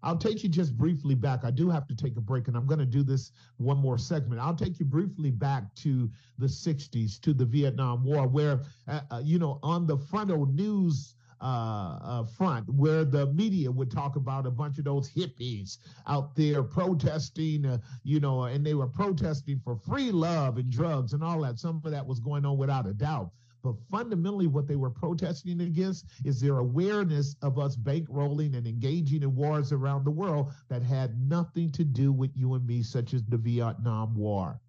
I'll 0.03 0.17
take 0.17 0.43
you 0.43 0.49
just 0.49 0.77
briefly 0.77 1.15
back. 1.15 1.43
I 1.43 1.51
do 1.51 1.69
have 1.69 1.87
to 1.87 1.95
take 1.95 2.17
a 2.17 2.21
break, 2.21 2.47
and 2.47 2.55
I'm 2.55 2.67
going 2.67 2.79
to 2.79 2.85
do 2.85 3.03
this 3.03 3.31
one 3.57 3.77
more 3.77 3.97
segment. 3.97 4.39
I'll 4.39 4.55
take 4.55 4.79
you 4.79 4.85
briefly 4.85 5.31
back 5.31 5.73
to 5.75 6.09
the 6.37 6.45
60s, 6.45 7.19
to 7.21 7.33
the 7.33 7.45
Vietnam 7.45 8.03
War, 8.03 8.27
where, 8.27 8.61
uh, 8.87 9.01
uh, 9.09 9.21
you 9.23 9.39
know, 9.39 9.59
on 9.63 9.87
the 9.87 9.97
frontal 9.97 10.45
news 10.45 11.15
uh, 11.41 11.99
uh, 12.01 12.23
front 12.25 12.67
where 12.69 13.05
the 13.05 13.27
media 13.27 13.71
would 13.71 13.91
talk 13.91 14.15
about 14.15 14.45
a 14.45 14.51
bunch 14.51 14.77
of 14.77 14.85
those 14.85 15.09
hippies 15.09 15.77
out 16.07 16.35
there 16.35 16.63
protesting, 16.63 17.65
uh, 17.65 17.77
you 18.03 18.19
know, 18.19 18.43
and 18.43 18.65
they 18.65 18.73
were 18.73 18.87
protesting 18.87 19.59
for 19.63 19.75
free 19.75 20.11
love 20.11 20.57
and 20.57 20.69
drugs 20.71 21.13
and 21.13 21.23
all 21.23 21.41
that. 21.41 21.59
Some 21.59 21.81
of 21.85 21.91
that 21.91 22.05
was 22.05 22.19
going 22.19 22.45
on 22.45 22.57
without 22.57 22.87
a 22.87 22.93
doubt. 22.93 23.31
But 23.63 23.75
fundamentally, 23.91 24.47
what 24.47 24.67
they 24.67 24.75
were 24.75 24.89
protesting 24.89 25.59
against 25.61 26.05
is 26.23 26.39
their 26.39 26.59
awareness 26.59 27.35
of 27.41 27.59
us 27.59 27.75
bankrolling 27.75 28.55
and 28.55 28.65
engaging 28.65 29.23
in 29.23 29.35
wars 29.35 29.71
around 29.71 30.05
the 30.05 30.11
world 30.11 30.53
that 30.69 30.83
had 30.83 31.19
nothing 31.19 31.71
to 31.73 31.83
do 31.83 32.11
with 32.11 32.31
you 32.35 32.53
and 32.53 32.65
me, 32.65 32.81
such 32.81 33.13
as 33.13 33.23
the 33.25 33.37
Vietnam 33.37 34.15
War. 34.15 34.59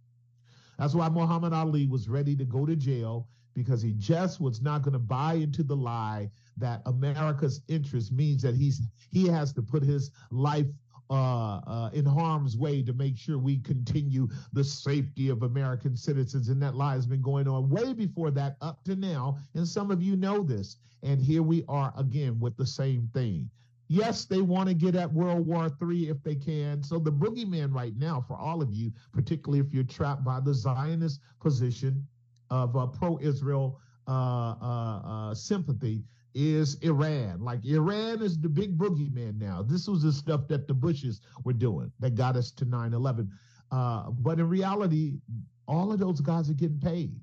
That's 0.79 0.95
why 0.95 1.09
Muhammad 1.09 1.53
Ali 1.53 1.87
was 1.87 2.09
ready 2.09 2.35
to 2.37 2.45
go 2.45 2.67
to 2.67 2.77
jail 2.77 3.29
because 3.55 3.83
he 3.83 3.93
just 3.95 4.41
was 4.41 4.63
not 4.63 4.83
going 4.83 4.93
to 4.93 4.99
buy 4.99 5.35
into 5.35 5.63
the 5.63 5.77
lie 5.77 6.31
that 6.59 6.83
America's 6.87 7.63
interest 7.69 8.13
means 8.13 8.43
that 8.43 8.55
he's 8.55 8.83
he 9.11 9.27
has 9.27 9.53
to 9.55 9.63
put 9.63 9.83
his 9.83 10.11
life 10.31 10.67
uh, 11.11 11.61
uh, 11.67 11.91
in 11.95 12.05
harm's 12.05 12.57
way 12.57 12.83
to 12.83 12.93
make 12.93 13.17
sure 13.17 13.39
we 13.39 13.59
continue 13.59 14.29
the 14.53 14.63
safety 14.63 15.31
of 15.31 15.43
American 15.43 15.97
citizens. 15.97 16.51
And 16.51 16.61
that 16.63 16.75
lie 16.75 16.93
has 16.93 17.07
been 17.07 17.23
going 17.23 17.49
on 17.49 17.71
way 17.71 17.95
before 17.95 18.31
that 18.33 18.57
up 18.61 18.85
to 18.85 18.95
now. 18.95 19.39
And 19.55 19.67
some 19.67 19.91
of 19.91 20.03
you 20.03 20.17
know 20.17 20.43
this. 20.43 20.77
And 21.03 21.21
here 21.21 21.43
we 21.43 21.65
are 21.69 21.95
again 21.97 22.39
with 22.41 22.57
the 22.57 22.67
same 22.67 23.09
thing. 23.15 23.49
Yes, 23.89 24.27
they 24.27 24.43
want 24.43 24.69
to 24.69 24.75
get 24.75 24.95
at 24.97 25.11
World 25.11 25.47
War 25.47 25.71
III 25.81 26.11
if 26.11 26.23
they 26.23 26.35
can. 26.35 26.83
So 26.83 26.99
the 26.99 27.11
boogeyman 27.11 27.73
right 27.73 27.97
now 27.97 28.23
for 28.29 28.37
all 28.37 28.61
of 28.61 28.71
you, 28.75 28.93
particularly 29.13 29.61
if 29.61 29.73
you're 29.73 29.85
trapped 29.85 30.25
by 30.25 30.41
the 30.41 30.53
Zionist 30.53 31.21
position 31.41 32.07
of 32.51 32.77
uh, 32.77 32.87
pro-Israel 32.87 33.81
uh, 34.07 34.11
uh, 34.11 35.01
uh, 35.05 35.35
sympathy, 35.35 36.05
is 36.35 36.77
Iran. 36.77 37.41
Like 37.41 37.65
Iran 37.65 38.23
is 38.23 38.39
the 38.39 38.49
big 38.49 38.77
boogeyman 38.79 39.39
now. 39.39 39.63
This 39.63 39.89
was 39.89 40.03
the 40.03 40.13
stuff 40.13 40.49
that 40.49 40.69
the 40.69 40.75
Bushes 40.75 41.21
were 41.45 41.53
doing 41.53 41.91
that 42.01 42.15
got 42.15 42.37
us 42.37 42.51
to 42.53 42.65
9 42.65 42.93
11. 42.93 43.31
Uh, 43.71 44.11
but 44.11 44.39
in 44.39 44.49
reality, 44.49 45.19
all 45.67 45.93
of 45.93 45.99
those 45.99 46.21
guys 46.21 46.49
are 46.49 46.55
getting 46.55 46.81
paid. 46.81 47.15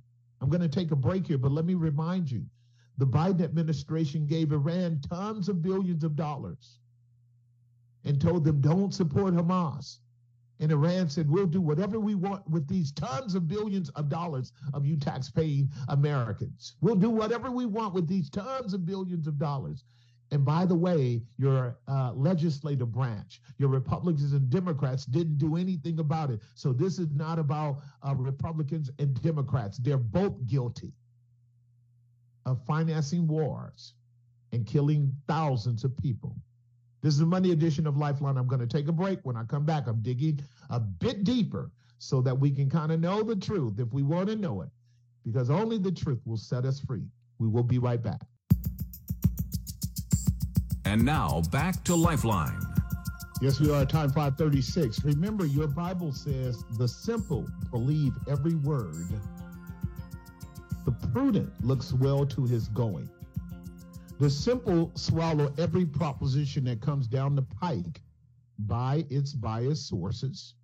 I'm 0.41 0.49
going 0.49 0.61
to 0.61 0.69
take 0.69 0.91
a 0.91 0.95
break 0.95 1.27
here, 1.27 1.37
but 1.37 1.51
let 1.51 1.65
me 1.65 1.73
remind 1.73 2.29
you 2.29 2.45
the 2.97 3.07
Biden 3.07 3.43
administration 3.43 4.25
gave 4.25 4.51
Iran 4.51 5.01
tons 5.01 5.49
of 5.49 5.61
billions 5.61 6.03
of 6.03 6.15
dollars 6.15 6.79
and 8.03 8.21
told 8.21 8.43
them 8.43 8.61
don't 8.61 8.93
support 8.93 9.33
Hamas. 9.33 9.99
And 10.59 10.71
Iran 10.71 11.09
said, 11.09 11.29
we'll 11.29 11.47
do 11.47 11.61
whatever 11.61 11.99
we 11.99 12.15
want 12.15 12.49
with 12.49 12.67
these 12.67 12.91
tons 12.91 13.35
of 13.35 13.47
billions 13.47 13.89
of 13.89 14.07
dollars 14.07 14.53
of 14.73 14.85
you 14.85 14.95
tax-paying 14.97 15.69
Americans. 15.89 16.75
We'll 16.81 16.95
do 16.95 17.09
whatever 17.09 17.51
we 17.51 17.65
want 17.65 17.93
with 17.93 18.07
these 18.07 18.29
tons 18.29 18.73
of 18.73 18.85
billions 18.85 19.27
of 19.27 19.37
dollars. 19.37 19.83
And 20.31 20.43
by 20.43 20.65
the 20.65 20.75
way, 20.75 21.21
your 21.37 21.77
uh, 21.87 22.11
legislative 22.13 22.91
branch, 22.91 23.41
your 23.57 23.69
Republicans 23.69 24.33
and 24.33 24.49
Democrats 24.49 25.05
didn't 25.05 25.37
do 25.37 25.55
anything 25.55 25.99
about 25.99 26.31
it. 26.31 26.41
So 26.55 26.73
this 26.73 26.99
is 26.99 27.13
not 27.13 27.37
about 27.37 27.81
uh, 28.01 28.15
Republicans 28.15 28.89
and 28.97 29.21
Democrats. 29.21 29.77
They're 29.77 29.97
both 29.97 30.45
guilty 30.47 30.93
of 32.45 32.63
financing 32.65 33.27
wars 33.27 33.93
and 34.51 34.65
killing 34.65 35.13
thousands 35.27 35.83
of 35.83 35.95
people. 35.97 36.35
This 37.05 37.13
is 37.13 37.19
the 37.19 37.27
Monday 37.27 37.51
edition 37.51 37.85
of 37.85 37.97
Lifeline. 37.97 38.35
I'm 38.35 38.47
going 38.47 38.67
to 38.67 38.77
take 38.77 38.87
a 38.87 38.91
break. 38.91 39.19
When 39.21 39.37
I 39.37 39.43
come 39.43 39.63
back, 39.63 39.85
I'm 39.85 40.01
digging 40.01 40.39
a 40.71 40.79
bit 40.79 41.23
deeper 41.23 41.69
so 41.99 42.19
that 42.23 42.33
we 42.33 42.49
can 42.49 42.67
kind 42.67 42.91
of 42.91 42.99
know 42.99 43.21
the 43.21 43.35
truth 43.35 43.79
if 43.79 43.93
we 43.93 44.01
want 44.01 44.27
to 44.29 44.35
know 44.35 44.63
it, 44.63 44.69
because 45.23 45.51
only 45.51 45.77
the 45.77 45.91
truth 45.91 46.19
will 46.25 46.35
set 46.35 46.65
us 46.65 46.79
free. 46.79 47.03
We 47.37 47.47
will 47.47 47.61
be 47.61 47.77
right 47.77 48.01
back. 48.01 48.21
And 50.85 51.05
now 51.05 51.43
back 51.51 51.83
to 51.83 51.93
Lifeline. 51.93 52.59
Yes, 53.39 53.59
we 53.59 53.71
are 53.71 53.83
at 53.83 53.89
time 53.89 54.09
536. 54.09 55.05
Remember, 55.05 55.45
your 55.45 55.67
Bible 55.67 56.11
says 56.11 56.63
the 56.79 56.87
simple 56.87 57.47
believe 57.69 58.13
every 58.27 58.55
word. 58.55 58.95
The 60.85 60.91
prudent 61.13 61.53
looks 61.63 61.93
well 61.93 62.25
to 62.25 62.45
his 62.45 62.67
going. 62.69 63.07
The 64.17 64.29
simple 64.29 64.91
swallow 64.95 65.53
every 65.57 65.85
proposition 65.85 66.63
that 66.65 66.79
comes 66.79 67.05
down 67.05 67.35
the 67.35 67.41
pike 67.41 68.01
by 68.57 69.05
its 69.09 69.33
biased 69.33 69.89
sources 69.89 70.55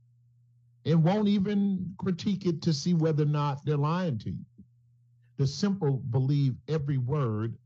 and 0.85 1.03
won't 1.03 1.27
even 1.27 1.93
critique 1.97 2.45
it 2.45 2.61
to 2.61 2.73
see 2.73 2.93
whether 2.93 3.23
or 3.23 3.27
not 3.27 3.65
they're 3.65 3.75
lying 3.75 4.17
to 4.19 4.31
you. 4.31 4.45
The 5.35 5.45
simple 5.45 5.97
believe 6.11 6.55
every 6.69 6.97
word, 6.97 7.57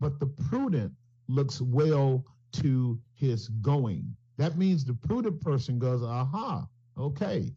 but 0.00 0.18
the 0.20 0.26
prudent 0.26 0.92
looks 1.28 1.60
well 1.60 2.24
to 2.52 2.98
his 3.12 3.48
going. 3.48 4.16
That 4.38 4.56
means 4.56 4.86
the 4.86 4.94
prudent 4.94 5.42
person 5.42 5.78
goes, 5.78 6.02
aha, 6.02 6.66
okay, 6.96 7.52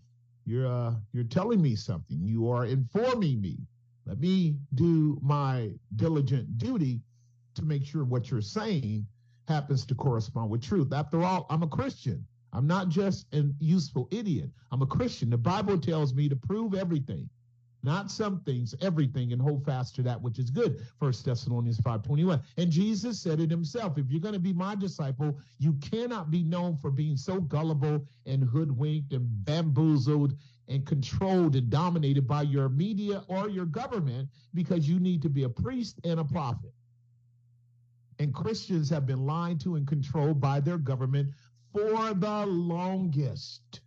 you're 0.45 0.67
uh, 0.67 0.95
you're 1.13 1.23
telling 1.23 1.62
me 1.62 1.76
something. 1.78 2.19
You 2.26 2.49
are 2.49 2.65
informing 2.65 3.39
me. 3.39 3.58
Let 4.06 4.19
me 4.19 4.58
do 4.76 5.17
my 5.21 5.71
diligent 5.95 6.58
duty 6.58 6.99
to 7.56 7.63
make 7.63 7.86
sure 7.86 8.04
what 8.04 8.30
you're 8.32 8.42
saying 8.42 9.06
happens 9.48 9.86
to 9.86 9.96
correspond 9.96 10.50
with 10.50 10.62
truth. 10.62 10.94
After 10.94 11.24
all, 11.24 11.46
I'm 11.50 11.63
a 11.63 11.68
Christian. 11.68 12.26
I'm 12.54 12.68
not 12.68 12.89
just 12.89 13.26
a 13.34 13.46
useful 13.60 14.08
idiot. 14.12 14.50
I'm 14.72 14.82
a 14.82 14.88
Christian. 14.88 15.30
The 15.30 15.38
Bible 15.38 15.80
tells 15.80 16.13
me 16.13 16.30
to 16.30 16.36
prove 16.36 16.76
everything, 16.76 17.28
not 17.82 18.12
some 18.12 18.42
things, 18.42 18.76
everything, 18.80 19.34
and 19.34 19.42
hold 19.42 19.66
fast 19.66 19.96
to 19.96 20.04
that 20.04 20.22
which 20.22 20.38
is 20.38 20.52
good. 20.52 20.80
First 21.00 21.26
Thessalonians 21.26 21.80
5:21. 21.80 22.42
And 22.58 22.72
Jesus 22.72 23.20
said 23.20 23.39
it 23.39 23.50
himself. 23.50 23.98
If 23.98 24.10
you're 24.10 24.22
going 24.22 24.36
to 24.36 24.39
be 24.39 24.54
my 24.54 24.76
disciple, 24.76 25.39
you 25.58 25.74
cannot 25.74 26.30
be 26.30 26.44
known 26.44 26.78
for 26.78 26.92
being 26.92 27.18
so 27.18 27.42
gullible 27.42 28.06
and 28.28 28.44
hoodwinked 28.44 29.13
and 29.13 29.28
bamboozled 29.46 30.36
and 30.68 30.86
controlled 30.86 31.56
and 31.56 31.70
dominated 31.70 32.28
by 32.28 32.44
your 32.44 32.70
media 32.70 33.24
or 33.28 33.50
your 33.50 33.66
government 33.66 34.30
because 34.54 34.88
you 34.88 35.00
need 35.00 35.22
to 35.24 35.30
be 35.30 35.44
a 35.44 35.50
priest 35.50 36.00
and 36.04 36.20
a 36.20 36.24
prophet. 36.24 36.72
And 38.19 38.34
Christians 38.34 38.89
have 38.89 39.06
been 39.06 39.26
lied 39.26 39.60
to 39.62 39.76
and 39.76 39.88
controlled 39.88 40.39
by 40.39 40.60
their 40.60 40.78
government 40.78 41.30
for 41.71 42.13
the 42.13 42.45
longest. 42.45 43.82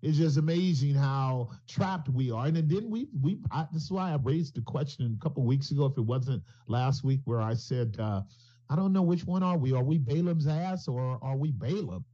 It's 0.00 0.16
just 0.16 0.38
amazing 0.38 0.94
how 0.94 1.50
trapped 1.66 2.08
we 2.08 2.30
are. 2.30 2.46
And 2.46 2.56
then 2.56 2.88
we 2.88 3.08
we 3.20 3.38
I, 3.50 3.66
this 3.72 3.84
is 3.84 3.90
why 3.90 4.12
I 4.12 4.16
raised 4.16 4.54
the 4.54 4.62
question 4.62 5.16
a 5.18 5.22
couple 5.22 5.42
weeks 5.42 5.70
ago, 5.72 5.86
if 5.86 5.98
it 5.98 6.02
wasn't 6.02 6.42
last 6.68 7.02
week, 7.02 7.20
where 7.24 7.40
I 7.40 7.54
said, 7.54 7.96
uh, 7.98 8.22
I 8.70 8.76
don't 8.76 8.92
know 8.92 9.02
which 9.02 9.24
one 9.24 9.42
are 9.42 9.58
we? 9.58 9.72
Are 9.72 9.82
we 9.82 9.98
Balaam's 9.98 10.46
ass 10.46 10.86
or 10.86 11.18
are 11.20 11.36
we 11.36 11.50
Balaam? 11.50 12.04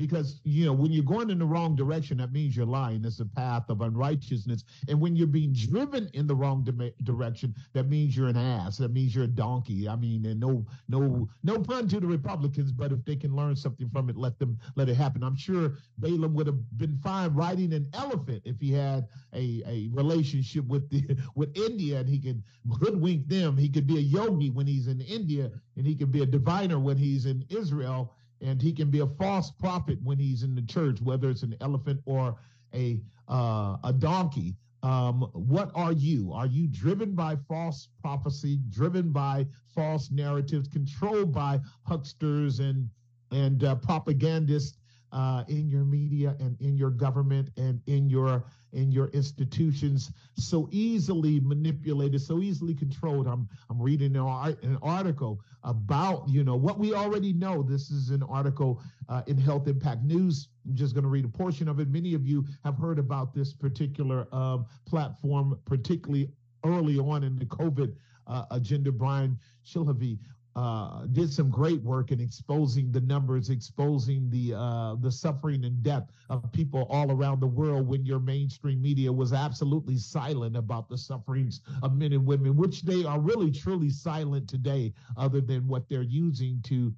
Because 0.00 0.40
you 0.44 0.64
know 0.64 0.72
when 0.72 0.90
you're 0.90 1.04
going 1.04 1.28
in 1.28 1.38
the 1.38 1.44
wrong 1.44 1.76
direction 1.76 2.16
that 2.16 2.32
means 2.32 2.56
you're 2.56 2.64
lying. 2.64 3.04
It's 3.04 3.20
a 3.20 3.26
path 3.26 3.68
of 3.68 3.82
unrighteousness. 3.82 4.64
And 4.88 4.98
when 4.98 5.14
you're 5.14 5.26
being 5.26 5.52
driven 5.52 6.08
in 6.14 6.26
the 6.26 6.34
wrong 6.34 6.64
di- 6.64 6.94
direction 7.04 7.54
that 7.74 7.88
means 7.88 8.16
you're 8.16 8.28
an 8.28 8.36
ass. 8.36 8.78
That 8.78 8.92
means 8.92 9.14
you're 9.14 9.24
a 9.24 9.28
donkey. 9.28 9.88
I 9.88 9.96
mean 9.96 10.24
and 10.24 10.40
no 10.40 10.66
no 10.88 11.28
no 11.42 11.58
pun 11.58 11.86
to 11.88 12.00
the 12.00 12.06
republicans 12.06 12.72
but 12.72 12.92
if 12.92 13.04
they 13.04 13.14
can 13.14 13.36
learn 13.36 13.54
something 13.56 13.90
from 13.90 14.08
it 14.08 14.16
let 14.16 14.38
them 14.38 14.58
let 14.74 14.88
it 14.88 14.96
happen. 14.96 15.22
I'm 15.22 15.36
sure 15.36 15.74
balaam 15.98 16.34
would 16.34 16.46
have 16.46 16.78
been 16.78 16.96
fine 16.96 17.34
riding 17.34 17.74
an 17.74 17.86
elephant 17.92 18.42
if 18.46 18.58
he 18.58 18.72
had 18.72 19.06
a, 19.34 19.62
a 19.66 19.90
relationship 19.92 20.66
with 20.66 20.88
the 20.88 21.14
with 21.34 21.54
india 21.56 22.00
and 22.00 22.08
he 22.08 22.18
could 22.18 22.42
hoodwink 22.80 23.28
them. 23.28 23.58
He 23.58 23.68
could 23.68 23.86
be 23.86 23.98
a 23.98 24.00
yogi 24.00 24.48
when 24.48 24.66
he's 24.66 24.86
in 24.86 25.02
india 25.02 25.50
and 25.76 25.86
he 25.86 25.94
could 25.94 26.10
be 26.10 26.22
a 26.22 26.26
diviner 26.26 26.78
when 26.78 26.96
he's 26.96 27.26
in 27.26 27.44
israel 27.50 28.14
and 28.40 28.60
he 28.60 28.72
can 28.72 28.90
be 28.90 29.00
a 29.00 29.06
false 29.06 29.50
prophet 29.50 29.98
when 30.02 30.18
he's 30.18 30.42
in 30.42 30.54
the 30.54 30.62
church, 30.62 31.00
whether 31.00 31.30
it's 31.30 31.42
an 31.42 31.56
elephant 31.60 32.00
or 32.06 32.36
a 32.74 33.00
uh, 33.28 33.76
a 33.84 33.92
donkey. 33.92 34.56
Um, 34.82 35.28
what 35.34 35.70
are 35.74 35.92
you? 35.92 36.32
Are 36.32 36.46
you 36.46 36.66
driven 36.66 37.14
by 37.14 37.36
false 37.48 37.88
prophecy, 38.00 38.60
driven 38.70 39.12
by 39.12 39.46
false 39.74 40.10
narratives, 40.10 40.68
controlled 40.68 41.32
by 41.32 41.60
hucksters 41.82 42.60
and 42.60 42.88
and 43.30 43.62
uh, 43.62 43.76
propagandists 43.76 44.78
uh, 45.12 45.44
in 45.48 45.68
your 45.68 45.84
media 45.84 46.36
and 46.40 46.56
in 46.60 46.76
your 46.76 46.90
government 46.90 47.50
and 47.56 47.80
in 47.86 48.08
your 48.08 48.44
in 48.80 48.90
your 48.90 49.08
institutions 49.08 50.10
so 50.34 50.68
easily 50.72 51.38
manipulated 51.40 52.20
so 52.20 52.40
easily 52.40 52.74
controlled. 52.74 53.26
I'm 53.26 53.48
i'm 53.68 53.80
reading 53.80 54.16
an, 54.16 54.78
article 54.82 55.40
about 55.62 56.28
you 56.28 56.42
know 56.42 56.56
what 56.56 56.78
we 56.78 56.94
already 56.94 57.32
know. 57.32 57.62
This 57.62 57.90
is 57.90 58.10
an 58.10 58.22
article 58.22 58.82
uh, 59.08 59.22
in 59.26 59.36
health 59.36 59.68
impact 59.68 60.02
news. 60.02 60.48
I'm 60.66 60.74
just 60.74 60.94
going 60.94 61.04
to 61.04 61.10
read 61.10 61.24
a 61.24 61.28
portion 61.28 61.68
of 61.68 61.78
it. 61.78 61.88
Many 61.88 62.14
of 62.14 62.26
you 62.26 62.46
have 62.64 62.76
heard 62.78 62.98
about 62.98 63.34
this 63.34 63.52
particular 63.52 64.26
uh, 64.32 64.58
platform 64.86 65.58
particularly 65.66 66.30
early 66.64 66.98
on 66.98 67.22
in 67.22 67.38
the 67.38 67.44
covid 67.46 67.94
uh, 68.26 68.46
agenda. 68.50 68.90
Brian 68.90 69.38
shilhavy 69.66 70.18
uh, 70.56 71.06
did 71.12 71.32
some 71.32 71.50
great 71.50 71.80
work 71.82 72.10
in 72.10 72.20
exposing 72.20 72.90
the 72.90 73.00
numbers, 73.00 73.50
exposing 73.50 74.28
the 74.30 74.54
uh, 74.54 74.96
the 74.96 75.10
suffering 75.10 75.64
and 75.64 75.82
death 75.82 76.10
of 76.28 76.50
people 76.52 76.86
all 76.90 77.10
around 77.12 77.40
the 77.40 77.46
world. 77.46 77.86
When 77.86 78.04
your 78.04 78.18
mainstream 78.18 78.82
media 78.82 79.12
was 79.12 79.32
absolutely 79.32 79.96
silent 79.96 80.56
about 80.56 80.88
the 80.88 80.98
sufferings 80.98 81.60
of 81.82 81.96
men 81.96 82.12
and 82.12 82.26
women, 82.26 82.56
which 82.56 82.82
they 82.82 83.04
are 83.04 83.20
really 83.20 83.50
truly 83.50 83.90
silent 83.90 84.48
today, 84.48 84.92
other 85.16 85.40
than 85.40 85.68
what 85.68 85.88
they're 85.88 86.02
using 86.02 86.60
to 86.64 86.92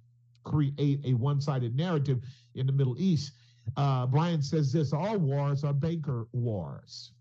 create 0.44 1.00
a 1.04 1.14
one-sided 1.14 1.76
narrative 1.76 2.20
in 2.54 2.66
the 2.66 2.72
Middle 2.72 2.96
East. 2.98 3.32
Uh, 3.76 4.06
Brian 4.06 4.42
says 4.42 4.72
this: 4.72 4.92
all 4.92 5.18
wars 5.18 5.62
are 5.62 5.74
banker 5.74 6.26
wars 6.32 7.12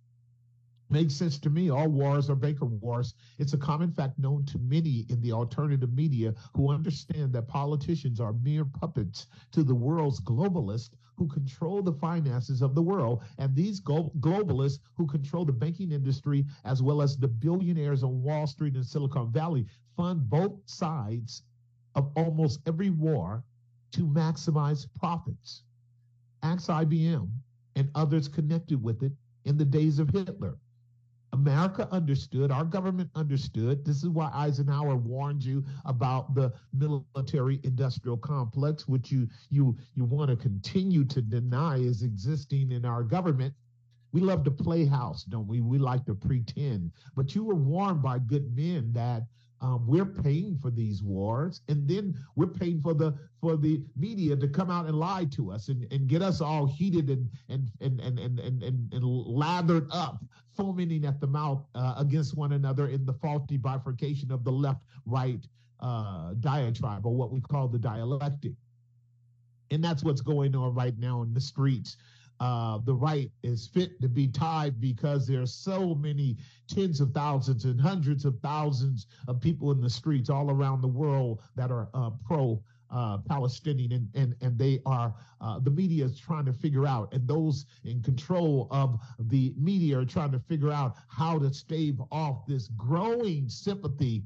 makes 0.92 1.14
sense 1.14 1.40
to 1.40 1.50
me. 1.50 1.70
All 1.70 1.88
wars 1.88 2.30
are 2.30 2.36
banker 2.36 2.66
wars. 2.66 3.14
It's 3.40 3.54
a 3.54 3.58
common 3.58 3.92
fact 3.92 4.20
known 4.20 4.46
to 4.46 4.60
many 4.60 5.06
in 5.10 5.22
the 5.22 5.32
alternative 5.32 5.94
media 5.94 6.34
who 6.54 6.70
understand 6.70 7.34
that 7.34 7.48
politicians 7.48 8.20
are 8.20 8.34
mere 8.34 8.66
puppets 8.66 9.28
to 9.52 9.64
the 9.64 9.76
world's 9.76 10.20
globalists 10.20 10.92
who 11.18 11.28
control 11.28 11.82
the 11.82 11.94
finances 11.94 12.62
of 12.62 12.76
the 12.76 12.82
world. 12.82 13.24
And 13.38 13.56
these 13.56 13.80
globalists 13.82 14.80
who 14.96 15.08
control 15.08 15.46
the 15.46 15.52
banking 15.54 15.92
industry, 15.92 16.46
as 16.66 16.82
well 16.82 17.02
as 17.02 17.18
the 17.18 17.28
billionaires 17.28 18.04
on 18.04 18.22
Wall 18.24 18.48
Street 18.48 18.76
and 18.76 18.86
Silicon 18.86 19.32
Valley, 19.32 19.66
fund 19.96 20.30
both 20.30 20.54
sides 20.66 21.44
of 21.96 22.12
almost 22.16 22.60
every 22.66 22.90
war 22.90 23.44
to 23.92 24.08
maximize 24.08 24.88
profits. 24.96 25.64
Ask 26.44 26.70
IBM 26.70 27.30
and 27.76 27.90
others 27.94 28.28
connected 28.28 28.82
with 28.82 29.04
it 29.04 29.12
in 29.46 29.58
the 29.58 29.66
days 29.66 30.00
of 30.00 30.10
Hitler. 30.10 30.58
America 31.34 31.88
understood, 31.91 32.52
our 32.52 32.65
government 32.65 33.10
understood. 33.15 33.86
This 33.86 34.04
is 34.04 34.10
why 34.10 34.30
Eisenhower 34.34 34.96
warned 34.98 35.44
you 35.44 35.63
about 35.86 36.36
the 36.36 36.52
military 36.74 37.60
industrial 37.63 38.17
complex, 38.17 38.88
which 38.88 39.12
you 39.12 39.28
you 39.50 39.78
you 39.96 40.04
want 40.04 40.30
to 40.30 40.36
continue 40.36 41.06
to 41.06 41.22
deny 41.22 41.78
is 41.78 42.04
existing 42.04 42.72
in 42.72 42.86
our 42.86 43.04
government. 43.04 43.54
We 44.12 44.20
love 44.20 44.44
to 44.44 44.52
play 44.52 44.86
house, 44.86 45.24
don't 45.24 45.48
we? 45.48 45.62
We 45.62 45.78
like 45.78 46.06
to 46.06 46.15
pretend. 46.15 46.91
But 47.15 47.34
you 47.34 47.46
were 47.46 47.56
warned 47.56 48.02
by 48.02 48.20
good 48.20 48.54
men 48.56 48.91
that 48.94 49.24
um, 49.62 49.86
we're 49.86 50.06
paying 50.06 50.58
for 50.58 50.71
these 50.71 51.04
wars, 51.04 51.62
and 51.67 51.88
then 51.88 52.17
we're 52.36 52.47
paying 52.47 52.82
for 52.82 52.93
the 52.93 53.13
for 53.39 53.56
the 53.56 53.84
media 53.95 54.36
to 54.36 54.47
come 54.47 54.71
out 54.71 54.88
and 54.88 54.95
lie 55.00 55.26
to 55.26 55.52
us 55.52 55.69
and, 55.69 55.91
and 55.91 56.08
get 56.08 56.21
us 56.21 56.41
all 56.41 56.65
heated 56.65 57.10
and 57.10 57.30
and 57.50 57.69
and 57.80 58.00
and 58.00 58.19
and 58.19 58.39
and, 58.39 58.63
and, 58.63 58.93
and 58.93 59.04
lathered 59.06 59.88
up, 59.91 60.24
foaming 60.58 61.06
at 61.06 61.21
the 61.21 61.28
mouth 61.28 61.63
uh, 61.76 61.93
against 61.97 62.36
one 62.36 62.54
another 62.54 62.88
in 62.88 63.06
the 63.06 63.13
faulty 63.13 63.58
bifurcation 63.58 64.32
of 64.32 64.43
the 64.43 64.52
left-right 64.52 65.45
uh, 65.80 66.34
diatribe, 66.39 67.06
or 67.06 67.13
what 67.13 67.32
we 67.32 67.39
call 67.39 67.67
the 67.67 67.80
dialectic. 67.80 68.54
And 69.69 69.84
that's 69.84 70.04
what's 70.04 70.21
going 70.21 70.56
on 70.56 70.74
right 70.74 70.97
now 70.97 71.21
in 71.21 71.34
the 71.34 71.39
streets 71.39 71.97
uh, 72.42 72.80
the 72.86 72.94
right 72.94 73.30
is 73.44 73.68
fit 73.68 74.02
to 74.02 74.10
be 74.10 74.28
tied 74.28 74.82
because 74.82 75.28
there 75.28 75.44
are 75.44 75.46
so 75.46 75.94
many 75.94 76.36
tens 76.68 77.00
of 77.00 77.12
thousands 77.12 77.66
and 77.66 77.80
hundreds 77.80 78.26
of 78.26 78.36
thousands 78.40 79.06
of 79.28 79.40
people 79.40 79.72
in 79.72 79.80
the 79.80 79.90
streets 79.90 80.28
all 80.28 80.50
around 80.50 80.82
the 80.82 80.88
world 80.88 81.40
that 81.56 81.70
are 81.70 81.88
uh, 81.94 82.10
pro 82.26 82.60
uh, 82.90 83.20
Palestinian, 83.20 83.92
and, 83.92 84.10
and 84.16 84.36
and 84.42 84.58
they 84.58 84.82
are 84.88 85.14
uh, 85.40 85.60
the 85.60 85.70
media 85.70 86.04
is 86.04 86.20
trying 86.20 86.46
to 86.46 86.52
figure 86.52 86.88
out, 86.88 87.14
and 87.14 87.28
those 87.28 87.68
in 87.86 88.02
control 88.02 88.68
of 88.72 89.00
the 89.20 89.54
media 89.56 90.00
are 90.00 90.06
trying 90.06 90.32
to 90.32 90.40
figure 90.40 90.72
out 90.72 90.96
how 91.08 91.38
to 91.38 91.54
stave 91.54 92.02
off 92.12 92.46
this 92.48 92.70
growing 92.70 93.48
sympathy 93.48 94.24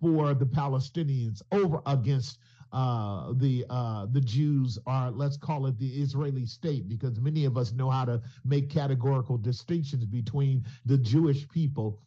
for 0.00 0.32
the 0.32 0.46
Palestinians 0.46 1.42
over 1.50 1.82
against 1.86 2.38
uh, 2.72 3.32
the 3.34 3.64
uh, 3.70 4.06
the 4.12 4.20
Jews 4.20 4.78
are, 4.86 5.10
let's 5.10 5.36
call 5.36 5.66
it 5.66 5.78
the 5.78 5.88
Israeli 5.88 6.46
state, 6.46 6.88
because 6.88 7.18
many 7.20 7.44
of 7.44 7.56
us 7.56 7.72
know 7.72 7.90
how 7.90 8.04
to 8.04 8.20
make 8.44 8.70
categorical 8.70 9.38
distinctions 9.38 10.04
between 10.04 10.64
the 10.84 10.98
Jewish 10.98 11.48
people 11.48 12.00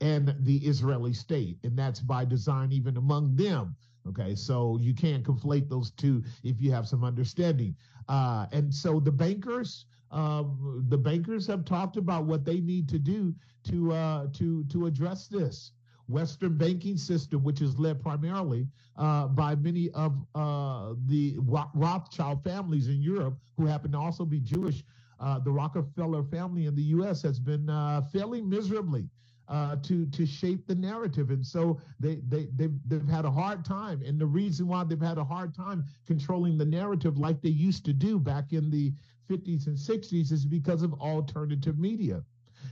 and 0.00 0.34
the 0.40 0.56
Israeli 0.58 1.12
state, 1.12 1.58
and 1.64 1.78
that's 1.78 2.00
by 2.00 2.24
design, 2.24 2.72
even 2.72 2.96
among 2.96 3.36
them. 3.36 3.76
Okay, 4.08 4.34
so 4.34 4.78
you 4.80 4.94
can't 4.94 5.22
conflate 5.22 5.68
those 5.68 5.92
two 5.92 6.24
if 6.42 6.60
you 6.60 6.72
have 6.72 6.88
some 6.88 7.04
understanding. 7.04 7.76
Uh, 8.08 8.46
and 8.50 8.74
so 8.74 8.98
the 8.98 9.12
bankers, 9.12 9.86
um, 10.10 10.84
the 10.88 10.98
bankers 10.98 11.46
have 11.46 11.64
talked 11.64 11.96
about 11.96 12.24
what 12.24 12.44
they 12.44 12.60
need 12.60 12.88
to 12.88 12.98
do 12.98 13.34
to 13.64 13.92
uh, 13.92 14.26
to 14.32 14.64
to 14.64 14.86
address 14.86 15.28
this. 15.28 15.72
Western 16.12 16.56
banking 16.56 16.96
system, 16.96 17.42
which 17.42 17.60
is 17.60 17.78
led 17.78 18.00
primarily 18.00 18.68
uh, 18.96 19.26
by 19.28 19.54
many 19.54 19.90
of 19.90 20.12
uh, 20.34 20.94
the 21.06 21.36
Rothschild 21.74 22.44
families 22.44 22.88
in 22.88 23.00
Europe, 23.00 23.38
who 23.56 23.66
happen 23.66 23.92
to 23.92 23.98
also 23.98 24.24
be 24.24 24.40
Jewish. 24.40 24.84
Uh, 25.18 25.38
the 25.38 25.50
Rockefeller 25.50 26.22
family 26.24 26.66
in 26.66 26.74
the 26.74 26.82
U.S. 26.96 27.22
has 27.22 27.38
been 27.38 27.70
uh, 27.70 28.02
failing 28.12 28.48
miserably 28.48 29.08
uh, 29.48 29.76
to 29.82 30.06
to 30.06 30.26
shape 30.26 30.66
the 30.66 30.74
narrative, 30.74 31.30
and 31.30 31.46
so 31.46 31.80
they 32.00 32.16
they 32.28 32.48
they've, 32.56 32.78
they've 32.86 33.08
had 33.08 33.24
a 33.24 33.30
hard 33.30 33.64
time. 33.64 34.02
And 34.02 34.18
the 34.18 34.26
reason 34.26 34.66
why 34.66 34.84
they've 34.84 35.00
had 35.00 35.18
a 35.18 35.24
hard 35.24 35.54
time 35.54 35.84
controlling 36.06 36.58
the 36.58 36.64
narrative 36.64 37.18
like 37.18 37.40
they 37.40 37.50
used 37.50 37.84
to 37.86 37.92
do 37.92 38.18
back 38.18 38.52
in 38.52 38.70
the 38.70 38.92
50s 39.30 39.66
and 39.66 39.76
60s 39.76 40.32
is 40.32 40.44
because 40.44 40.82
of 40.82 40.92
alternative 40.94 41.78
media. 41.78 42.22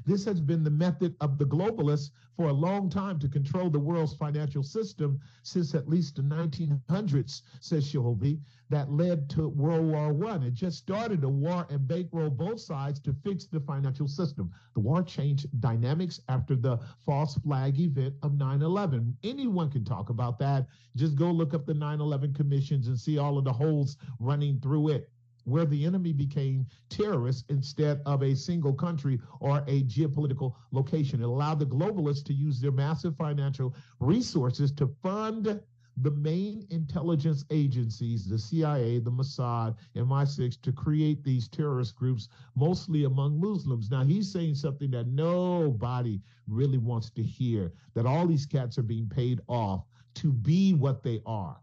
This 0.07 0.24
has 0.24 0.40
been 0.40 0.62
the 0.62 0.70
method 0.70 1.16
of 1.20 1.38
the 1.38 1.44
globalists 1.44 2.11
for 2.37 2.48
a 2.48 2.53
long 2.53 2.88
time 2.88 3.18
to 3.18 3.29
control 3.29 3.68
the 3.68 3.79
world's 3.79 4.14
financial 4.14 4.62
system 4.62 5.20
since 5.42 5.74
at 5.74 5.88
least 5.88 6.16
the 6.16 6.22
1900s, 6.22 7.42
says 7.61 7.85
Shilhavy, 7.85 8.40
that 8.68 8.92
led 8.92 9.29
to 9.31 9.48
World 9.48 9.87
War 9.87 10.12
One. 10.12 10.42
It 10.42 10.55
just 10.55 10.79
started 10.79 11.24
a 11.24 11.29
war 11.29 11.66
and 11.70 11.88
bankrolled 11.88 12.37
both 12.37 12.61
sides 12.61 13.00
to 13.00 13.12
fix 13.12 13.46
the 13.46 13.61
financial 13.61 14.09
system. 14.09 14.50
The 14.74 14.81
war 14.81 15.03
changed 15.03 15.48
dynamics 15.61 16.20
after 16.29 16.57
the 16.57 16.79
false 17.05 17.35
flag 17.35 17.79
event 17.79 18.14
of 18.22 18.33
9/11. 18.33 19.16
Anyone 19.22 19.70
can 19.70 19.85
talk 19.85 20.09
about 20.09 20.38
that. 20.38 20.66
Just 20.96 21.16
go 21.16 21.31
look 21.31 21.53
up 21.53 21.66
the 21.66 21.74
9/11 21.74 22.33
commissions 22.35 22.87
and 22.87 22.98
see 22.98 23.18
all 23.18 23.38
of 23.38 23.44
the 23.44 23.53
holes 23.53 23.96
running 24.18 24.61
through 24.61 24.88
it 24.88 25.11
where 25.50 25.66
the 25.66 25.84
enemy 25.84 26.12
became 26.12 26.66
terrorists 26.88 27.44
instead 27.48 28.00
of 28.06 28.22
a 28.22 28.34
single 28.34 28.72
country 28.72 29.20
or 29.40 29.58
a 29.66 29.82
geopolitical 29.84 30.54
location. 30.70 31.20
It 31.20 31.26
allowed 31.26 31.58
the 31.58 31.66
globalists 31.66 32.24
to 32.26 32.32
use 32.32 32.60
their 32.60 32.72
massive 32.72 33.16
financial 33.16 33.74
resources 33.98 34.72
to 34.72 34.86
fund 35.02 35.60
the 36.02 36.10
main 36.12 36.66
intelligence 36.70 37.44
agencies, 37.50 38.26
the 38.26 38.38
CIA, 38.38 39.00
the 39.00 39.10
Mossad, 39.10 39.74
and 39.94 40.06
MI6, 40.06 40.60
to 40.62 40.72
create 40.72 41.22
these 41.22 41.48
terrorist 41.48 41.94
groups, 41.94 42.28
mostly 42.54 43.04
among 43.04 43.38
Muslims. 43.38 43.90
Now, 43.90 44.04
he's 44.04 44.32
saying 44.32 44.54
something 44.54 44.90
that 44.92 45.08
nobody 45.08 46.20
really 46.48 46.78
wants 46.78 47.10
to 47.10 47.22
hear 47.22 47.72
that 47.94 48.06
all 48.06 48.26
these 48.26 48.46
cats 48.46 48.78
are 48.78 48.82
being 48.82 49.08
paid 49.08 49.40
off 49.48 49.84
to 50.14 50.32
be 50.32 50.72
what 50.74 51.02
they 51.02 51.20
are. 51.26 51.60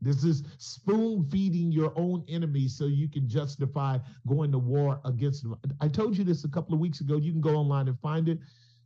This 0.00 0.24
is 0.24 0.44
spoon 0.58 1.24
feeding 1.30 1.72
your 1.72 1.92
own 1.96 2.24
enemies 2.28 2.76
so 2.76 2.86
you 2.86 3.08
can 3.08 3.28
justify 3.28 3.98
going 4.26 4.52
to 4.52 4.58
war 4.58 5.00
against 5.04 5.42
them. 5.42 5.56
I 5.80 5.88
told 5.88 6.16
you 6.16 6.24
this 6.24 6.44
a 6.44 6.48
couple 6.48 6.74
of 6.74 6.80
weeks 6.80 7.00
ago. 7.00 7.16
You 7.16 7.32
can 7.32 7.40
go 7.40 7.56
online 7.56 7.88
and 7.88 7.98
find 8.00 8.28
it. 8.28 8.38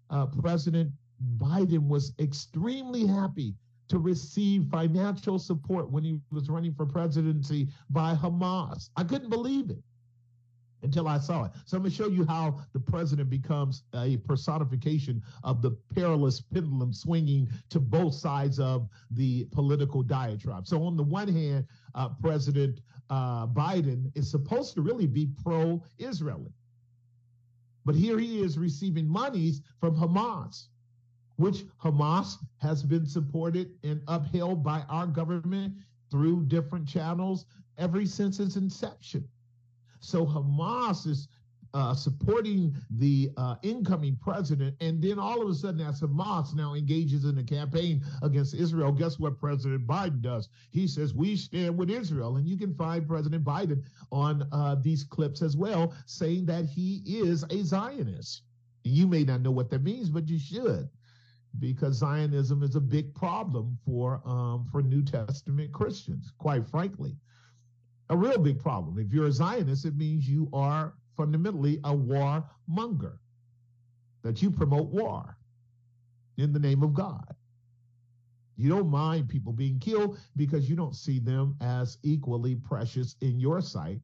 Uh, 0.08 0.26
President 0.26 0.90
Biden 1.36 1.88
was 1.88 2.12
extremely 2.18 3.06
happy 3.06 3.54
to 3.88 3.98
receive 3.98 4.66
financial 4.70 5.38
support 5.38 5.90
when 5.90 6.04
he 6.04 6.20
was 6.30 6.48
running 6.48 6.72
for 6.74 6.86
presidency 6.86 7.68
by 7.90 8.14
Hamas. 8.14 8.90
I 8.96 9.02
couldn't 9.02 9.30
believe 9.30 9.70
it 9.70 9.82
until 10.82 11.08
I 11.08 11.18
saw 11.18 11.44
it. 11.44 11.52
So 11.64 11.76
I'm 11.76 11.82
going 11.82 11.90
to 11.90 11.96
show 11.96 12.08
you 12.08 12.24
how 12.24 12.60
the 12.72 12.80
president 12.80 13.30
becomes 13.30 13.82
a 13.94 14.16
personification 14.18 15.22
of 15.44 15.62
the 15.62 15.72
perilous 15.94 16.40
pendulum 16.40 16.92
swinging 16.92 17.48
to 17.70 17.80
both 17.80 18.14
sides 18.14 18.58
of 18.58 18.88
the 19.10 19.44
political 19.52 20.02
diatribe. 20.02 20.66
So 20.66 20.82
on 20.84 20.96
the 20.96 21.02
one 21.02 21.28
hand, 21.28 21.66
uh, 21.94 22.10
President 22.20 22.80
uh, 23.08 23.46
Biden 23.46 24.10
is 24.14 24.30
supposed 24.30 24.74
to 24.74 24.82
really 24.82 25.06
be 25.06 25.28
pro-Israeli. 25.42 26.52
But 27.84 27.94
here 27.94 28.18
he 28.18 28.40
is 28.40 28.58
receiving 28.58 29.08
monies 29.08 29.62
from 29.80 29.96
Hamas 29.96 30.68
which 31.40 31.64
Hamas 31.82 32.36
has 32.58 32.82
been 32.82 33.06
supported 33.06 33.70
and 33.82 34.02
upheld 34.08 34.62
by 34.62 34.82
our 34.90 35.06
government 35.06 35.72
through 36.10 36.44
different 36.44 36.86
channels 36.86 37.46
ever 37.78 38.04
since 38.04 38.38
its 38.40 38.56
inception. 38.56 39.26
So 40.00 40.26
Hamas 40.26 41.06
is 41.06 41.28
uh, 41.72 41.94
supporting 41.94 42.74
the 42.90 43.30
uh, 43.36 43.54
incoming 43.62 44.16
president, 44.20 44.74
and 44.80 45.00
then 45.00 45.18
all 45.18 45.40
of 45.40 45.48
a 45.48 45.54
sudden, 45.54 45.80
as 45.80 46.00
Hamas 46.00 46.54
now 46.54 46.74
engages 46.74 47.24
in 47.24 47.38
a 47.38 47.44
campaign 47.44 48.02
against 48.22 48.54
Israel, 48.54 48.90
guess 48.90 49.18
what 49.18 49.38
President 49.38 49.86
Biden 49.86 50.20
does? 50.20 50.48
He 50.70 50.88
says, 50.88 51.14
We 51.14 51.36
stand 51.36 51.78
with 51.78 51.90
Israel. 51.90 52.36
And 52.36 52.48
you 52.48 52.56
can 52.56 52.74
find 52.74 53.06
President 53.06 53.44
Biden 53.44 53.84
on 54.10 54.48
uh, 54.50 54.76
these 54.82 55.04
clips 55.04 55.42
as 55.42 55.56
well, 55.56 55.94
saying 56.06 56.46
that 56.46 56.64
he 56.64 57.02
is 57.06 57.44
a 57.50 57.62
Zionist. 57.62 58.42
You 58.82 59.06
may 59.06 59.24
not 59.24 59.42
know 59.42 59.50
what 59.52 59.70
that 59.70 59.84
means, 59.84 60.10
but 60.10 60.28
you 60.28 60.38
should 60.38 60.88
because 61.58 61.96
Zionism 61.96 62.62
is 62.62 62.76
a 62.76 62.80
big 62.80 63.12
problem 63.14 63.76
for 63.84 64.22
um, 64.24 64.68
for 64.70 64.82
New 64.82 65.02
Testament 65.02 65.72
Christians, 65.72 66.32
quite 66.38 66.68
frankly. 66.68 67.16
A 68.10 68.16
real 68.16 68.38
big 68.38 68.58
problem. 68.58 68.98
If 68.98 69.12
you're 69.12 69.26
a 69.26 69.32
Zionist, 69.32 69.84
it 69.84 69.96
means 69.96 70.28
you 70.28 70.48
are 70.52 70.94
fundamentally 71.16 71.78
a 71.84 71.94
war 71.94 72.44
monger, 72.66 73.20
that 74.22 74.42
you 74.42 74.50
promote 74.50 74.88
war 74.88 75.36
in 76.36 76.52
the 76.52 76.58
name 76.58 76.82
of 76.82 76.92
God. 76.92 77.36
You 78.56 78.68
don't 78.68 78.90
mind 78.90 79.28
people 79.28 79.52
being 79.52 79.78
killed 79.78 80.18
because 80.36 80.68
you 80.68 80.76
don't 80.76 80.96
see 80.96 81.20
them 81.20 81.56
as 81.60 81.98
equally 82.02 82.56
precious 82.56 83.16
in 83.20 83.38
your 83.38 83.60
sight. 83.60 84.00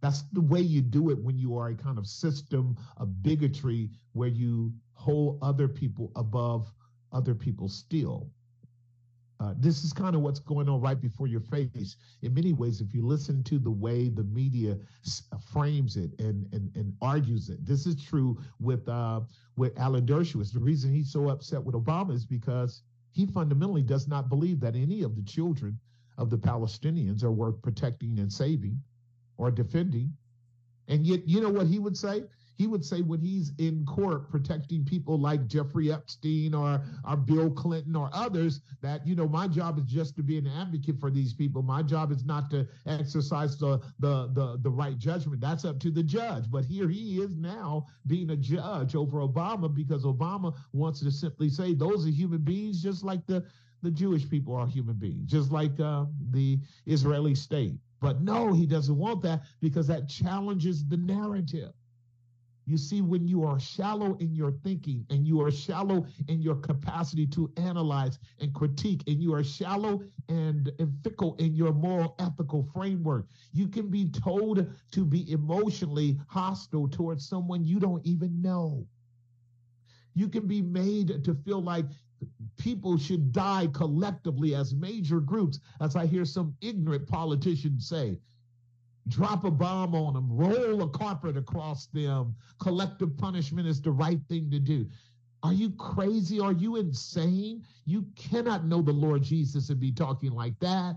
That's 0.00 0.22
the 0.32 0.40
way 0.40 0.60
you 0.60 0.80
do 0.80 1.10
it 1.10 1.18
when 1.22 1.38
you 1.38 1.56
are 1.58 1.68
a 1.68 1.74
kind 1.74 1.98
of 1.98 2.06
system 2.06 2.76
of 2.96 3.22
bigotry 3.22 3.90
where 4.12 4.28
you 4.28 4.72
hold 4.94 5.38
other 5.42 5.68
people 5.68 6.10
above 6.16 6.72
other 7.12 7.34
people 7.34 7.68
still. 7.68 8.30
Uh, 9.38 9.52
this 9.58 9.84
is 9.84 9.92
kind 9.92 10.16
of 10.16 10.22
what's 10.22 10.38
going 10.38 10.68
on 10.68 10.80
right 10.80 11.00
before 11.00 11.26
your 11.26 11.40
face. 11.40 11.96
In 12.22 12.32
many 12.32 12.52
ways, 12.52 12.80
if 12.80 12.94
you 12.94 13.06
listen 13.06 13.42
to 13.44 13.58
the 13.58 13.70
way 13.70 14.08
the 14.08 14.24
media 14.24 14.78
uh, 15.32 15.36
frames 15.52 15.96
it 15.96 16.18
and 16.18 16.48
and, 16.52 16.74
and 16.74 16.94
argues 17.02 17.50
it, 17.50 17.64
this 17.64 17.86
is 17.86 18.02
true 18.02 18.38
with 18.60 18.88
uh, 18.88 19.20
with 19.56 19.78
Alan 19.78 20.06
Dershowitz. 20.06 20.52
The 20.52 20.60
reason 20.60 20.92
he's 20.92 21.12
so 21.12 21.28
upset 21.28 21.62
with 21.62 21.74
Obama 21.74 22.14
is 22.14 22.24
because 22.24 22.82
he 23.12 23.26
fundamentally 23.26 23.82
does 23.82 24.08
not 24.08 24.28
believe 24.28 24.60
that 24.60 24.74
any 24.74 25.02
of 25.02 25.16
the 25.16 25.22
children 25.22 25.78
of 26.18 26.30
the 26.30 26.38
Palestinians 26.38 27.22
are 27.22 27.32
worth 27.32 27.60
protecting 27.62 28.18
and 28.18 28.32
saving 28.32 28.80
or 29.36 29.50
defending. 29.50 30.12
And 30.88 31.06
yet, 31.06 31.26
you 31.26 31.40
know 31.40 31.50
what 31.50 31.66
he 31.66 31.78
would 31.78 31.96
say? 31.96 32.24
He 32.56 32.66
would 32.66 32.84
say 32.84 33.02
when 33.02 33.20
he's 33.20 33.52
in 33.58 33.84
court 33.84 34.30
protecting 34.30 34.84
people 34.84 35.18
like 35.18 35.46
Jeffrey 35.46 35.92
Epstein 35.92 36.54
or, 36.54 36.80
or 37.06 37.16
Bill 37.16 37.50
Clinton 37.50 37.94
or 37.94 38.08
others, 38.12 38.60
that, 38.80 39.06
you 39.06 39.14
know, 39.14 39.28
my 39.28 39.46
job 39.46 39.78
is 39.78 39.84
just 39.84 40.16
to 40.16 40.22
be 40.22 40.38
an 40.38 40.46
advocate 40.46 40.98
for 40.98 41.10
these 41.10 41.34
people. 41.34 41.62
My 41.62 41.82
job 41.82 42.10
is 42.10 42.24
not 42.24 42.50
to 42.50 42.66
exercise 42.86 43.58
the, 43.58 43.80
the, 43.98 44.30
the, 44.32 44.58
the 44.62 44.70
right 44.70 44.98
judgment. 44.98 45.40
That's 45.40 45.64
up 45.64 45.78
to 45.80 45.90
the 45.90 46.02
judge. 46.02 46.50
But 46.50 46.64
here 46.64 46.88
he 46.88 47.20
is 47.20 47.36
now 47.36 47.86
being 48.06 48.30
a 48.30 48.36
judge 48.36 48.94
over 48.94 49.18
Obama 49.18 49.72
because 49.72 50.04
Obama 50.04 50.54
wants 50.72 51.00
to 51.00 51.10
simply 51.10 51.50
say 51.50 51.74
those 51.74 52.06
are 52.06 52.10
human 52.10 52.40
beings 52.40 52.82
just 52.82 53.04
like 53.04 53.26
the, 53.26 53.44
the 53.82 53.90
Jewish 53.90 54.28
people 54.28 54.54
are 54.54 54.66
human 54.66 54.96
beings, 54.96 55.30
just 55.30 55.52
like 55.52 55.78
uh, 55.78 56.06
the 56.30 56.58
Israeli 56.86 57.34
state. 57.34 57.74
But 58.00 58.22
no, 58.22 58.52
he 58.52 58.66
doesn't 58.66 58.96
want 58.96 59.22
that 59.22 59.42
because 59.60 59.86
that 59.88 60.08
challenges 60.08 60.86
the 60.86 60.96
narrative. 60.96 61.72
You 62.68 62.76
see, 62.76 63.00
when 63.00 63.28
you 63.28 63.44
are 63.44 63.60
shallow 63.60 64.16
in 64.16 64.34
your 64.34 64.50
thinking 64.50 65.06
and 65.08 65.24
you 65.24 65.40
are 65.40 65.52
shallow 65.52 66.04
in 66.26 66.42
your 66.42 66.56
capacity 66.56 67.24
to 67.28 67.52
analyze 67.56 68.18
and 68.40 68.52
critique, 68.52 69.04
and 69.06 69.22
you 69.22 69.32
are 69.34 69.44
shallow 69.44 70.02
and, 70.28 70.72
and 70.80 70.92
fickle 71.04 71.36
in 71.36 71.54
your 71.54 71.72
moral 71.72 72.16
ethical 72.18 72.64
framework, 72.74 73.28
you 73.52 73.68
can 73.68 73.88
be 73.88 74.08
told 74.08 74.66
to 74.90 75.04
be 75.04 75.30
emotionally 75.30 76.18
hostile 76.26 76.88
towards 76.88 77.28
someone 77.28 77.64
you 77.64 77.78
don't 77.78 78.04
even 78.04 78.42
know. 78.42 78.84
You 80.14 80.28
can 80.28 80.48
be 80.48 80.60
made 80.60 81.22
to 81.24 81.34
feel 81.34 81.62
like 81.62 81.86
people 82.58 82.98
should 82.98 83.30
die 83.30 83.68
collectively 83.72 84.56
as 84.56 84.74
major 84.74 85.20
groups, 85.20 85.60
as 85.80 85.94
I 85.94 86.06
hear 86.06 86.24
some 86.24 86.56
ignorant 86.60 87.06
politicians 87.06 87.88
say 87.88 88.18
drop 89.08 89.44
a 89.44 89.50
bomb 89.50 89.94
on 89.94 90.14
them, 90.14 90.28
roll 90.30 90.82
a 90.82 90.88
carpet 90.88 91.36
across 91.36 91.86
them. 91.86 92.34
Collective 92.58 93.16
punishment 93.16 93.66
is 93.66 93.80
the 93.80 93.90
right 93.90 94.20
thing 94.28 94.50
to 94.50 94.58
do. 94.58 94.86
Are 95.42 95.52
you 95.52 95.70
crazy? 95.70 96.40
Are 96.40 96.52
you 96.52 96.76
insane? 96.76 97.62
You 97.84 98.06
cannot 98.16 98.64
know 98.64 98.82
the 98.82 98.92
Lord 98.92 99.22
Jesus 99.22 99.70
and 99.70 99.78
be 99.78 99.92
talking 99.92 100.32
like 100.32 100.58
that. 100.60 100.96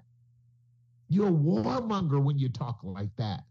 You're 1.07 1.27
a 1.27 1.31
warmonger 1.31 2.23
when 2.23 2.37
you 2.37 2.49
talk 2.49 2.79
like 2.83 3.15
that. 3.17 3.43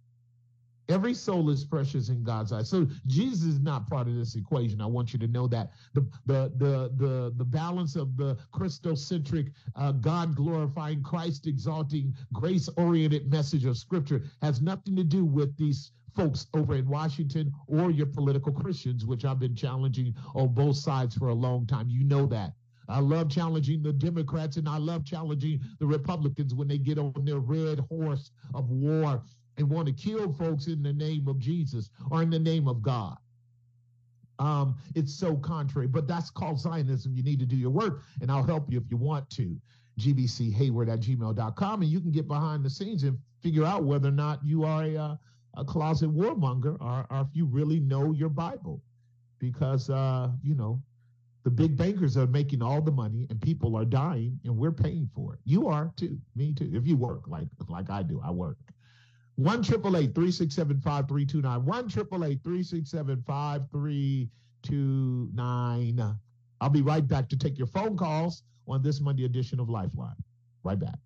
Every 0.88 1.12
soul 1.12 1.51
is 1.51 1.64
precious 1.64 2.09
in 2.09 2.22
God's 2.22 2.53
eyes. 2.53 2.70
So 2.70 2.87
Jesus 3.07 3.44
is 3.44 3.61
not 3.61 3.88
part 3.88 4.09
of 4.09 4.14
this 4.14 4.37
equation. 4.37 4.81
I 4.81 4.87
want 4.87 5.12
you 5.12 5.18
to 5.18 5.27
know 5.27 5.46
that 5.48 5.70
the 5.92 6.07
the 6.24 6.51
the 6.57 6.90
the, 6.96 7.35
the 7.37 7.44
balance 7.44 7.94
of 7.94 8.16
the 8.16 8.38
Christocentric, 8.55 9.53
uh, 9.77 9.92
God 9.92 10.35
glorifying, 10.35 11.03
Christ 11.03 11.46
exalting, 11.46 12.14
grace 12.33 12.68
oriented 12.77 13.31
message 13.31 13.66
of 13.66 13.77
Scripture 13.77 14.22
has 14.40 14.62
nothing 14.62 14.96
to 14.96 15.05
do 15.05 15.24
with 15.24 15.57
these 15.59 15.92
folks 16.16 16.46
over 16.55 16.74
in 16.74 16.88
Washington 16.88 17.53
or 17.66 17.90
your 17.90 18.07
political 18.07 18.53
Christians, 18.53 19.05
which 19.05 19.24
I've 19.24 19.38
been 19.38 19.55
challenging 19.55 20.14
on 20.35 20.55
both 20.55 20.77
sides 20.77 21.14
for 21.14 21.29
a 21.29 21.35
long 21.35 21.66
time. 21.66 21.88
You 21.90 22.05
know 22.05 22.27
that. 22.27 22.55
I 22.88 23.01
love 23.01 23.29
challenging 23.29 23.83
the 23.83 23.92
Democrats 23.92 24.57
and 24.57 24.68
I 24.68 24.79
love 24.79 25.05
challenging 25.05 25.61
the 25.79 25.87
Republicans 25.87 26.55
when 26.55 26.68
they 26.68 26.79
get 26.79 26.98
on 26.98 27.12
their 27.18 27.38
red 27.38 27.81
horse 27.90 28.31
of 28.55 28.70
war 28.70 29.22
and 29.59 29.68
want 29.68 29.86
to 29.86 29.92
kill 29.92 30.32
folks 30.32 30.66
in 30.66 30.82
the 30.82 30.92
name 30.92 31.28
of 31.28 31.38
Jesus 31.38 31.90
or 32.11 32.22
in 32.22 32.30
the 32.30 32.38
name 32.38 32.68
of 32.68 32.80
God. 32.80 33.16
Um, 34.38 34.76
it's 34.94 35.12
so 35.12 35.36
contrary, 35.36 35.88
but 35.88 36.06
that's 36.06 36.30
called 36.30 36.61
Zionism. 36.61 37.14
You 37.16 37.24
need 37.24 37.40
to 37.40 37.46
do 37.46 37.56
your 37.56 37.70
work, 37.70 38.02
and 38.22 38.30
I'll 38.30 38.44
help 38.44 38.70
you 38.70 38.78
if 38.78 38.84
you 38.90 38.96
want 38.96 39.28
to. 39.30 39.56
gbchayward 39.98 40.88
at 40.92 41.00
gmail.com, 41.00 41.82
and 41.82 41.90
you 41.90 42.00
can 42.00 42.12
get 42.12 42.28
behind 42.28 42.64
the 42.64 42.70
scenes 42.70 43.02
and 43.02 43.18
figure 43.42 43.64
out 43.64 43.84
whether 43.84 44.09
or 44.09 44.12
not 44.12 44.44
you 44.44 44.62
are 44.62 44.84
a, 44.84 44.96
uh, 44.96 45.16
a 45.56 45.64
closet 45.64 46.11
warmonger 46.14 46.80
or, 46.80 47.04
or, 47.11 47.20
if 47.22 47.28
you 47.32 47.46
really 47.46 47.80
know 47.80 48.12
your 48.12 48.28
Bible. 48.28 48.80
Because, 49.40 49.90
uh, 49.90 50.30
you 50.42 50.54
know, 50.54 50.80
the 51.44 51.50
big 51.50 51.76
bankers 51.76 52.16
are 52.16 52.26
making 52.26 52.62
all 52.62 52.80
the 52.80 52.92
money 52.92 53.26
and 53.30 53.40
people 53.40 53.76
are 53.76 53.84
dying 53.84 54.38
and 54.44 54.56
we're 54.56 54.72
paying 54.72 55.09
for 55.14 55.34
it. 55.34 55.40
You 55.44 55.66
are 55.66 55.92
too, 55.96 56.18
me 56.36 56.52
too. 56.52 56.70
If 56.72 56.86
you 56.86 56.96
work 56.96 57.26
like 57.26 57.48
like 57.68 57.90
I 57.90 58.02
do, 58.02 58.20
I 58.24 58.30
work. 58.30 58.59
1 59.39 59.62
367 59.62 60.80
5329. 60.80 61.64
1 61.64 61.89
367 61.89 63.22
5329. 63.24 66.18
I'll 66.61 66.68
be 66.68 66.82
right 66.82 67.07
back 67.07 67.28
to 67.28 67.36
take 67.36 67.57
your 67.57 67.68
phone 67.68 67.97
calls 67.97 68.43
on 68.66 68.82
this 68.82 69.01
Monday 69.01 69.26
edition 69.26 69.61
of 69.61 69.68
Lifeline. 69.68 70.16
Right 70.64 70.80
back. 70.80 70.99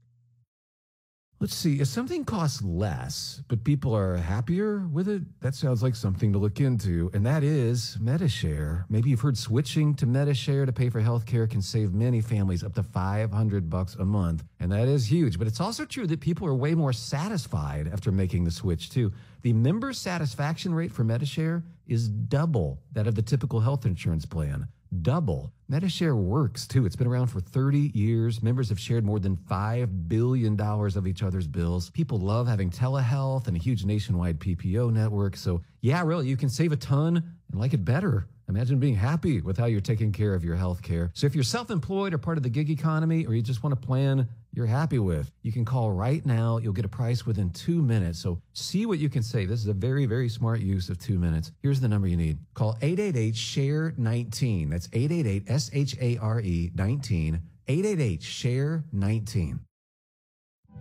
Let's 1.43 1.57
see. 1.57 1.81
If 1.81 1.89
something 1.89 2.25
costs 2.25 2.63
less, 2.63 3.43
but 3.49 3.65
people 3.65 3.97
are 3.97 4.17
happier 4.17 4.87
with 4.93 5.09
it, 5.09 5.23
that 5.41 5.57
sounds 5.57 5.83
like 5.83 5.97
something 5.97 6.33
to 6.33 6.39
look 6.39 6.61
into. 6.61 7.11
And 7.15 7.27
that 7.27 7.43
is 7.43 7.99
Medi-Share. 8.01 8.87
Maybe 8.89 9.11
you've 9.11 9.23
heard 9.23 9.37
switching 9.37 9.93
to 9.95 10.07
Medi-Share 10.07 10.67
to 10.67 10.73
pay 10.73 10.89
for 10.89 11.03
healthcare 11.03 11.51
can 11.51 11.61
save 11.61 11.95
many 11.95 12.21
families 12.21 12.63
up 12.63 12.77
to 12.77 12.85
500 12.85 13.69
bucks 13.69 13.97
a 13.97 14.05
month. 14.05 14.45
And 14.61 14.71
that 14.71 14.87
is 14.87 15.11
huge. 15.11 15.37
But 15.37 15.49
it's 15.49 15.61
also 15.61 15.85
true 15.85 16.07
that 16.07 16.21
people 16.21 16.47
are 16.47 16.55
way 16.55 16.77
more 16.77 16.93
satisfied 16.93 17.91
after 17.93 18.13
making 18.13 18.45
the 18.45 18.53
switch, 18.53 18.91
too. 18.91 19.13
The 19.43 19.53
member 19.53 19.93
satisfaction 19.93 20.73
rate 20.73 20.93
for 20.93 21.03
Medi-Share 21.03 21.65
is 21.89 22.09
double 22.09 22.79
that 22.93 23.09
of 23.09 23.17
the 23.17 23.23
typical 23.23 23.59
health 23.59 23.85
insurance 23.85 24.25
plan 24.25 24.69
double. 25.01 25.53
Medi-Share 25.69 26.15
works 26.15 26.67
too. 26.67 26.85
It's 26.85 26.97
been 26.97 27.07
around 27.07 27.29
for 27.29 27.41
30 27.41 27.93
years. 27.95 28.43
Members 28.43 28.69
have 28.69 28.79
shared 28.79 29.05
more 29.05 29.19
than 29.19 29.37
$5 29.37 30.09
billion 30.09 30.61
of 30.61 31.07
each 31.07 31.23
other's 31.23 31.47
bills. 31.47 31.89
People 31.91 32.19
love 32.19 32.47
having 32.47 32.71
telehealth 32.71 33.49
and 33.49 33.57
a 33.57 33.61
huge 33.61 33.85
nationwide 33.85 34.39
PPO 34.39 34.93
network. 34.93 35.37
So, 35.37 35.63
yeah, 35.81 36.03
really, 36.05 36.29
you 36.29 36.37
can 36.37 36.51
save 36.51 36.73
a 36.73 36.77
ton 36.77 37.17
and 37.17 37.61
like 37.61 37.73
it 37.73 37.85
better. 37.85 38.29
Imagine 38.49 38.79
being 38.79 38.97
happy 38.97 39.41
with 39.41 39.57
how 39.57 39.65
you're 39.65 39.81
taking 39.81 40.13
care 40.13 40.35
of 40.35 40.45
your 40.45 40.57
health 40.57 40.83
care. 40.83 41.11
So, 41.15 41.27
if 41.27 41.35
you're 41.35 41.45
self 41.45 41.71
employed 41.71 42.13
or 42.13 42.19
part 42.19 42.37
of 42.37 42.43
the 42.43 42.51
gig 42.51 42.69
economy, 42.69 43.25
or 43.25 43.35
you 43.35 43.41
just 43.41 43.63
want 43.63 43.81
to 43.81 43.87
plan 43.87 44.29
you're 44.53 44.67
happy 44.67 44.99
with, 44.99 45.31
you 45.43 45.51
can 45.51 45.65
call 45.65 45.91
right 45.91 46.25
now. 46.27 46.59
You'll 46.59 46.73
get 46.73 46.85
a 46.85 46.89
price 46.89 47.25
within 47.25 47.51
two 47.51 47.81
minutes. 47.83 48.19
So 48.19 48.41
see 48.53 48.87
what 48.87 48.99
you 48.99 49.09
can 49.09 49.23
save. 49.23 49.49
This 49.49 49.61
is 49.61 49.69
a 49.69 49.73
very, 49.73 50.05
very 50.07 50.29
smart 50.29 50.61
use 50.61 50.89
of 50.91 50.99
two 50.99 51.19
minutes. 51.19 51.53
Here's 51.63 51.81
the 51.81 51.89
number 51.89 52.07
you 52.07 52.17
need. 52.17 52.39
Call 52.55 52.77
888 52.83 53.35
SHARE 53.35 53.95
19. 53.97 54.71
That's 54.71 54.89
888 54.93 55.51
S 55.51 55.71
H 55.73 55.97
A 56.01 56.19
R 56.19 56.41
E 56.41 56.71
19. 56.75 57.41
888 57.69 58.23
SHARE 58.23 58.85
19. 58.93 59.61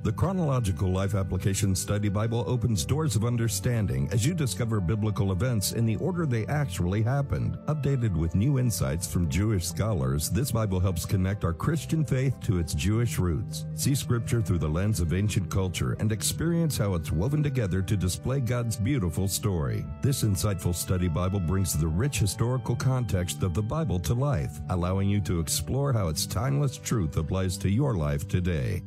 The 0.04 0.12
Chronological 0.12 0.92
Life 0.92 1.14
Application 1.14 1.76
Study 1.76 2.10
Bible 2.10 2.44
opens 2.48 2.86
doors 2.86 3.16
of 3.16 3.24
understanding 3.24 4.10
as 4.12 4.26
you 4.26 4.34
discover 4.34 4.80
biblical 4.80 5.32
events 5.32 5.74
in 5.74 5.86
the 5.86 5.96
order 5.98 6.26
they 6.26 6.48
actually 6.48 7.04
happened. 7.04 7.60
Updated 7.68 8.16
with 8.16 8.34
new 8.34 8.58
insights 8.58 9.06
from 9.06 9.30
Jewish 9.30 9.68
scholars, 9.68 10.32
this 10.32 10.52
Bible 10.52 10.80
helps 10.80 11.06
connect 11.06 11.46
our 11.46 11.54
Christian 11.54 12.04
faith 12.04 12.34
to 12.42 12.58
its 12.58 12.74
Jewish 12.74 13.20
roots. 13.20 13.68
See 13.76 13.94
Scripture 13.94 14.42
through 14.42 14.58
the 14.58 14.68
lens 14.68 15.02
of 15.02 15.14
ancient 15.14 15.52
culture 15.52 15.96
and 16.00 16.12
experience 16.12 16.80
how 16.80 16.96
it's 16.96 17.12
woven 17.12 17.44
together 17.44 17.84
to 17.84 17.96
display 17.96 18.40
God's 18.40 18.78
beautiful 18.78 19.28
story. 19.28 19.86
This 20.02 20.24
insightful 20.24 20.74
study 20.74 21.10
Bible 21.10 21.40
brings 21.40 21.78
the 21.78 21.88
rich 21.88 22.18
historical 22.18 22.76
context 22.76 23.44
of 23.44 23.54
the 23.54 23.62
Bible 23.62 24.00
to 24.00 24.16
life, 24.16 24.62
allowing 24.72 25.10
you 25.10 25.22
to 25.22 25.40
explore 25.40 25.94
how 25.94 26.08
its 26.08 26.26
timeless 26.26 26.80
truth 26.80 27.18
applies 27.18 27.56
to 27.58 27.70
your 27.70 27.94
life 27.94 28.28
today. 28.28 28.82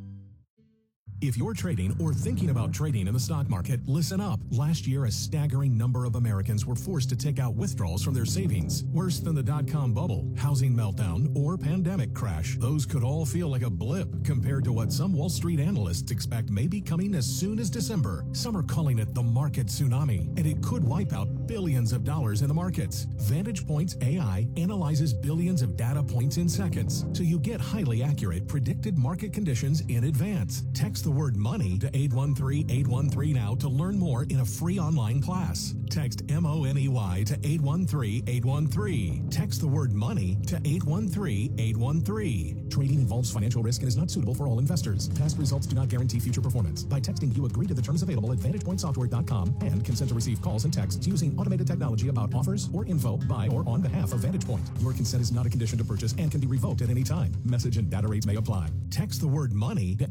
If 1.21 1.39
you're 1.39 1.55
trading 1.55 1.97
or 2.01 2.13
thinking 2.13 2.51
about 2.51 2.73
trading 2.73 3.07
in 3.07 3.15
the 3.15 3.21
stock 3.21 3.49
market, 3.49 3.81
listen 3.87 4.21
up. 4.21 4.41
Last 4.51 4.87
year, 4.87 5.07
a 5.07 5.11
staggering 5.11 5.79
number 5.79 6.05
of 6.05 6.17
Americans 6.17 6.67
were 6.67 6.75
forced 6.75 7.09
to 7.11 7.17
take 7.17 7.39
out 7.39 7.55
withdrawals 7.55 8.03
from 8.03 8.15
their 8.15 8.27
savings. 8.27 8.85
Worse 8.93 9.21
than 9.21 9.35
the 9.35 9.43
dot 9.43 9.67
com 9.67 9.95
bubble, 9.95 10.31
housing 10.37 10.75
meltdown, 10.75 11.35
or 11.37 11.57
pandemic 11.57 12.13
crash. 12.15 12.57
Those 12.59 12.85
could 12.85 13.05
all 13.05 13.25
feel 13.25 13.49
like 13.49 13.63
a 13.63 13.71
blip 13.71 14.09
compared 14.25 14.65
to 14.65 14.73
what 14.73 14.93
some 14.93 15.15
Wall 15.15 15.31
Street 15.31 15.61
analysts 15.61 16.11
expect 16.11 16.51
may 16.51 16.67
be 16.67 16.81
coming 16.81 17.15
as 17.15 17.25
soon 17.27 17.59
as 17.59 17.71
December. 17.71 18.25
Some 18.33 18.57
are 18.57 18.63
calling 18.63 18.99
it 18.99 19.15
the 19.15 19.23
market 19.23 19.69
tsunami, 19.69 20.27
and 20.37 20.47
it 20.47 20.63
could 20.63 20.85
wipe 20.85 21.13
out 21.13 21.47
billions 21.47 21.93
of 21.93 22.05
dollars 22.05 22.43
in 22.43 22.49
the 22.49 22.55
markets. 22.55 23.07
Vantage 23.19 23.67
Points 23.67 23.97
AI 24.03 24.47
analyzes 24.57 25.15
billions 25.15 25.63
of 25.63 25.77
data 25.77 26.03
points 26.03 26.37
in 26.37 26.49
seconds, 26.49 27.07
so 27.13 27.23
you 27.23 27.39
get 27.39 27.61
highly 27.61 28.03
accurate 28.03 28.47
predicted 28.47 28.99
market 28.99 29.33
conditions 29.33 29.81
in 29.89 30.05
advance. 30.05 30.65
Text 30.75 31.04
the 31.05 31.11
word 31.11 31.37
money 31.37 31.79
to 31.79 31.91
813-813 31.91 33.35
now 33.35 33.55
to 33.57 33.69
learn 33.69 33.99
more 33.99 34.23
in 34.25 34.41
a 34.41 34.45
free 34.45 34.79
online 34.79 35.21
class. 35.21 35.75
Text 35.91 36.23
M-O-N-E-Y 36.31 37.25
to 37.27 37.37
813-813. 37.37 39.31
Text 39.31 39.61
the 39.61 39.69
word 39.69 39.93
money 39.93 40.39
to 40.47 40.57
813-813. 40.57 42.71
Trading 42.71 43.01
involves 43.01 43.31
financial 43.31 43.63
risk 43.63 43.83
and 43.83 43.89
is 43.89 43.97
not 43.97 44.11
suitable 44.11 44.35
for 44.35 44.47
all 44.47 44.59
investors. 44.59 45.09
Past 45.11 45.39
results 45.39 45.67
do 45.67 45.77
not 45.77 45.89
guarantee 45.89 46.19
future 46.19 46.41
performance. 46.41 46.83
By 46.83 47.01
texting, 47.01 47.37
you 47.37 47.45
agree 47.45 47.67
to 47.67 47.75
the 47.75 47.83
terms 47.83 48.03
available 48.03 48.33
at 48.33 48.39
VantagePointSoftware.com 48.39 49.59
and 49.61 49.85
consent 49.85 50.09
to 50.09 50.15
receive 50.15 50.41
calls 50.41 50.65
and 50.65 50.73
texts 50.73 51.07
using 51.07 51.39
automated 51.39 51.67
technology 51.67 52.09
about 52.09 52.35
offers 52.35 52.71
or 52.73 52.87
info 52.87 53.19
by 53.29 53.49
or 53.49 53.69
on 53.69 53.83
behalf 53.83 54.15
of 54.15 54.21
VantagePoint. 54.21 54.83
Your 54.83 54.95
consent 54.95 55.23
is 55.23 55.31
not 55.31 55.45
a 55.45 55.51
condition 55.51 55.77
to 55.79 55.85
purchase 55.85 56.15
and 56.19 56.31
can 56.31 56.41
be 56.41 56.47
revoked 56.47 56.81
at 56.81 56.89
any 56.89 57.03
time. 57.03 57.33
Message 57.45 57.77
and 57.77 57.91
data 57.91 58.09
rates 58.09 58.27
may 58.27 58.37
apply. 58.37 58.71
Text 58.91 59.21
the 59.21 59.29
word 59.29 59.53
money 59.53 59.95
to 59.97 60.07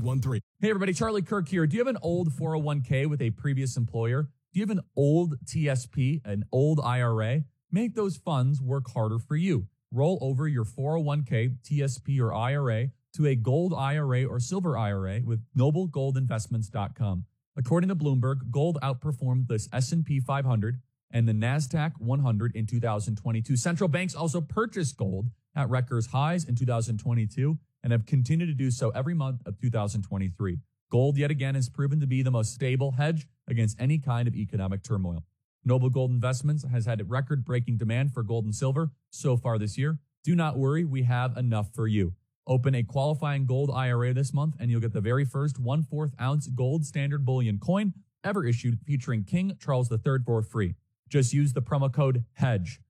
813-813. 0.00 0.40
Hey 0.60 0.70
everybody, 0.70 0.92
Charlie 0.92 1.22
Kirk 1.22 1.48
here. 1.48 1.66
Do 1.66 1.76
you 1.76 1.80
have 1.80 1.94
an 1.94 2.00
old 2.02 2.30
401k 2.32 3.06
with 3.06 3.20
a 3.22 3.30
previous 3.30 3.76
employer? 3.76 4.28
Do 4.52 4.60
you 4.60 4.62
have 4.62 4.76
an 4.76 4.84
old 4.96 5.36
TSP, 5.44 6.20
an 6.24 6.44
old 6.52 6.80
IRA? 6.80 7.44
Make 7.70 7.94
those 7.94 8.16
funds 8.16 8.60
work 8.60 8.90
harder 8.92 9.18
for 9.18 9.36
you. 9.36 9.66
Roll 9.92 10.18
over 10.20 10.48
your 10.48 10.64
401k, 10.64 11.56
TSP, 11.62 12.20
or 12.20 12.34
IRA 12.34 12.90
to 13.14 13.26
a 13.26 13.34
gold 13.34 13.74
IRA 13.74 14.24
or 14.24 14.40
silver 14.40 14.76
IRA 14.76 15.20
with 15.24 15.44
noblegoldinvestments.com. 15.56 17.24
According 17.56 17.88
to 17.88 17.96
Bloomberg, 17.96 18.50
gold 18.50 18.78
outperformed 18.82 19.46
this 19.46 19.68
S&P 19.72 20.18
500 20.18 20.80
and 21.12 21.28
the 21.28 21.32
Nasdaq 21.32 21.92
100 21.98 22.56
in 22.56 22.66
2022. 22.66 23.56
Central 23.56 23.88
banks 23.88 24.14
also 24.14 24.40
purchased 24.40 24.96
gold 24.96 25.28
at 25.54 25.70
record 25.70 26.06
highs 26.06 26.44
in 26.44 26.56
2022 26.56 27.58
and 27.84 27.92
have 27.92 28.06
continued 28.06 28.46
to 28.46 28.54
do 28.54 28.70
so 28.70 28.88
every 28.90 29.14
month 29.14 29.42
of 29.46 29.60
2023. 29.60 30.58
Gold 30.90 31.18
yet 31.18 31.30
again 31.30 31.54
has 31.54 31.68
proven 31.68 32.00
to 32.00 32.06
be 32.06 32.22
the 32.22 32.30
most 32.30 32.54
stable 32.54 32.92
hedge 32.92 33.26
against 33.46 33.78
any 33.78 33.98
kind 33.98 34.26
of 34.26 34.34
economic 34.34 34.82
turmoil. 34.82 35.24
Noble 35.64 35.90
Gold 35.90 36.10
Investments 36.10 36.64
has 36.64 36.86
had 36.86 37.10
record 37.10 37.44
breaking 37.44 37.76
demand 37.76 38.12
for 38.12 38.22
gold 38.22 38.44
and 38.44 38.54
silver 38.54 38.90
so 39.10 39.36
far 39.36 39.58
this 39.58 39.76
year. 39.76 39.98
Do 40.24 40.34
not 40.34 40.58
worry, 40.58 40.84
we 40.84 41.02
have 41.02 41.36
enough 41.36 41.74
for 41.74 41.86
you. 41.86 42.14
Open 42.46 42.74
a 42.74 42.82
qualifying 42.82 43.46
gold 43.46 43.70
IRA 43.70 44.14
this 44.14 44.32
month 44.32 44.54
and 44.58 44.70
you'll 44.70 44.80
get 44.80 44.92
the 44.92 45.00
very 45.00 45.24
first 45.24 45.58
one 45.58 45.82
fourth 45.82 46.12
ounce 46.20 46.46
gold 46.46 46.84
standard 46.84 47.24
bullion 47.24 47.58
coin 47.58 47.92
ever 48.22 48.44
issued 48.44 48.78
featuring 48.86 49.24
King 49.24 49.56
Charles 49.60 49.90
III 49.90 50.18
for 50.24 50.42
free. 50.42 50.74
Just 51.08 51.32
use 51.32 51.52
the 51.52 51.62
promo 51.62 51.92
code 51.92 52.24
HEDGE. 52.34 52.80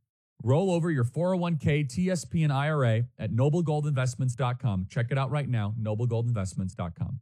Roll 0.43 0.71
over 0.71 0.91
your 0.91 1.05
401k, 1.05 1.87
TSP, 1.87 2.45
and 2.45 2.53
IRA 2.53 3.05
at 3.19 3.33
noblegoldinvestments.com. 3.33 4.87
Check 4.91 5.07
it 5.11 5.19
out 5.19 5.31
right 5.31 5.49
now, 5.49 5.75
noblegoldinvestments.com. 5.81 7.21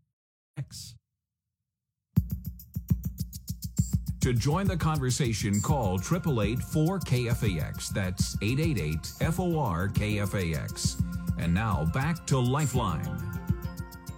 X. 0.56 0.96
To 4.20 4.32
join 4.32 4.66
the 4.68 4.76
conversation, 4.76 5.60
call 5.60 5.98
888-4KFAX. 5.98 7.88
That's 7.88 8.36
888-FOR-KFAX. 8.36 11.02
And 11.38 11.52
now 11.52 11.84
back 11.92 12.24
to 12.26 12.38
Lifeline. 12.38 13.18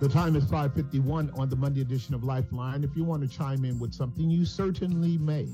The 0.00 0.08
time 0.08 0.36
is 0.36 0.44
5:51 0.44 1.38
on 1.38 1.48
the 1.48 1.56
Monday 1.56 1.80
edition 1.80 2.14
of 2.14 2.24
Lifeline. 2.24 2.84
If 2.84 2.94
you 2.96 3.04
want 3.04 3.22
to 3.22 3.28
chime 3.28 3.64
in 3.64 3.78
with 3.78 3.94
something, 3.94 4.28
you 4.28 4.44
certainly 4.44 5.16
may. 5.16 5.48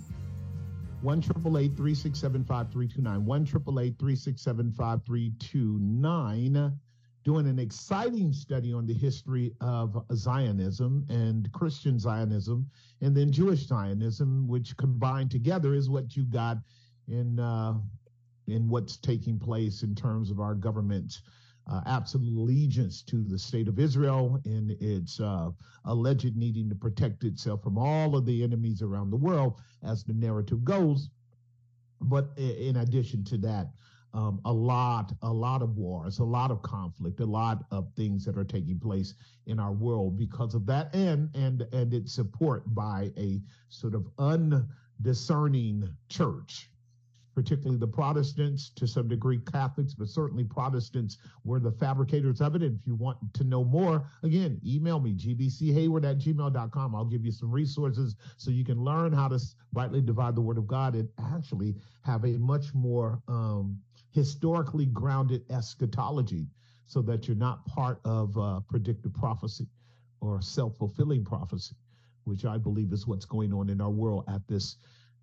One 1.03 1.23
triple 1.23 1.57
eight 1.57 1.77
three 1.77 1.95
six 1.95 2.19
seven 2.19 2.45
five 2.45 2.71
three 2.71 2.87
two 2.87 3.01
nine. 3.01 3.25
One 3.25 3.47
triple 3.47 3.81
eight 3.81 3.99
three 3.99 4.17
six 4.17 4.43
seven 4.43 4.71
five 4.71 5.03
three 5.05 5.33
two 5.39 5.79
nine. 5.81 6.79
Doing 7.25 7.47
an 7.47 7.59
exciting 7.59 8.33
study 8.33 8.73
on 8.73 8.87
the 8.87 8.95
history 8.95 9.55
of 9.61 10.05
Zionism 10.15 11.07
and 11.09 11.51
Christian 11.53 11.99
Zionism, 11.99 12.71
and 13.01 13.17
then 13.17 13.33
Jewish 13.33 13.67
Zionism, 13.67 14.47
which 14.47 14.77
combined 14.77 15.31
together 15.31 15.75
is 15.75 15.89
what 15.89 16.17
you 16.17 16.25
got 16.25 16.59
in 17.09 17.39
uh, 17.41 17.75
in 18.47 18.69
what's 18.69 18.99
taking 18.99 19.39
place 19.39 19.83
in 19.83 19.95
terms 19.95 20.31
of 20.31 20.39
our 20.39 20.55
government's 20.55 21.23
uh, 21.71 21.81
absolute 21.87 22.37
allegiance 22.37 23.03
to 23.03 23.23
the 23.23 23.39
state 23.39 23.69
of 23.69 23.79
Israel 23.79 24.39
and 24.45 24.73
its 24.83 25.21
uh, 25.21 25.51
alleged 25.85 26.37
needing 26.37 26.69
to 26.69 26.75
protect 26.75 27.25
itself 27.25 27.63
from 27.63 27.79
all 27.79 28.17
of 28.17 28.27
the 28.27 28.43
enemies 28.43 28.83
around 28.83 29.11
the 29.11 29.17
world, 29.17 29.61
as 29.83 30.05
the 30.05 30.15
narrative 30.15 30.65
goes. 30.65 31.11
But 32.01 32.31
in 32.37 32.77
addition 32.77 33.25
to 33.25 33.39
that, 33.39 33.69
um, 34.13 34.41
a 34.45 34.53
lot, 34.53 35.13
a 35.23 35.33
lot 35.33 35.63
of 35.63 35.77
wars, 35.77 36.19
a 36.19 36.25
lot 36.25 36.51
of 36.51 36.63
conflict, 36.63 37.21
a 37.21 37.27
lot 37.27 37.65
of 37.71 37.93
things 37.95 38.25
that 38.25 38.37
are 38.37 38.45
taking 38.45 38.79
place 38.81 39.15
in 39.47 39.61
our 39.61 39.73
world 39.73 40.19
because 40.19 40.55
of 40.55 40.67
that, 40.67 40.93
and 40.95 41.35
and 41.37 41.63
and 41.73 41.95
its 41.95 42.13
support 42.13 42.75
by 42.75 43.13
a 43.17 43.41
sort 43.69 43.95
of 43.95 44.09
undiscerning 44.19 45.89
church 46.09 46.70
particularly 47.41 47.79
the 47.79 47.87
Protestants, 47.87 48.69
to 48.77 48.87
some 48.87 49.09
degree 49.09 49.39
Catholics, 49.39 49.95
but 49.95 50.09
certainly 50.09 50.45
Protestants 50.45 51.17
were 51.43 51.59
the 51.59 51.73
fabricators 51.73 52.43
of 52.43 52.55
it. 52.55 52.63
And 52.63 52.79
if 52.79 52.87
you 52.87 52.95
want 52.95 53.17
to 53.33 53.45
know 53.45 53.65
more, 53.65 54.05
again, 54.23 54.61
email 54.67 55.01
me, 55.01 55.15
gbchayward 55.15 56.05
at 56.05 56.19
gmail.com. 56.19 56.95
I'll 56.95 57.07
give 57.07 57.25
you 57.25 57.33
some 57.33 57.51
resources 57.51 58.15
so 58.37 58.51
you 58.51 58.63
can 58.63 58.79
learn 58.85 59.11
how 59.11 59.29
to 59.29 59.41
rightly 59.73 60.03
divide 60.03 60.35
the 60.35 60.43
word 60.43 60.59
of 60.59 60.67
God 60.67 60.95
and 60.95 61.09
actually 61.35 61.77
have 62.03 62.25
a 62.25 62.37
much 62.37 62.75
more 62.75 63.23
um, 63.27 63.81
historically 64.11 64.85
grounded 64.85 65.43
eschatology 65.51 66.47
so 66.85 67.01
that 67.01 67.27
you're 67.27 67.39
not 67.39 67.65
part 67.65 68.01
of 68.05 68.37
uh, 68.37 68.61
predictive 68.69 69.15
prophecy. 69.15 69.67
or 70.21 70.43
self-fulfilling 70.43 71.25
prophecy, 71.25 71.75
which 72.25 72.45
I 72.45 72.59
believe 72.59 72.93
is 72.93 73.07
what's 73.07 73.25
going 73.25 73.55
on 73.55 73.71
in 73.71 73.81
our 73.81 73.89
world 73.89 74.25
at 74.29 74.47
this 74.47 74.77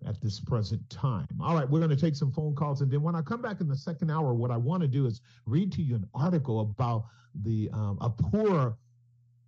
at 0.06 0.20
this 0.20 0.40
present 0.40 0.88
time. 0.90 1.28
All 1.40 1.54
right, 1.54 1.68
we're 1.68 1.80
going 1.80 1.90
to 1.90 1.96
take 1.96 2.16
some 2.16 2.32
phone 2.32 2.54
calls, 2.54 2.80
and 2.80 2.90
then 2.90 3.02
when 3.02 3.14
I 3.14 3.22
come 3.22 3.42
back 3.42 3.60
in 3.60 3.68
the 3.68 3.76
second 3.76 4.10
hour, 4.10 4.34
what 4.34 4.50
I 4.50 4.56
want 4.56 4.82
to 4.82 4.88
do 4.88 5.06
is 5.06 5.20
read 5.46 5.72
to 5.72 5.82
you 5.82 5.96
an 5.96 6.08
article 6.14 6.60
about 6.60 7.06
the 7.42 7.70
um, 7.72 7.98
a 8.00 8.10
poor 8.10 8.76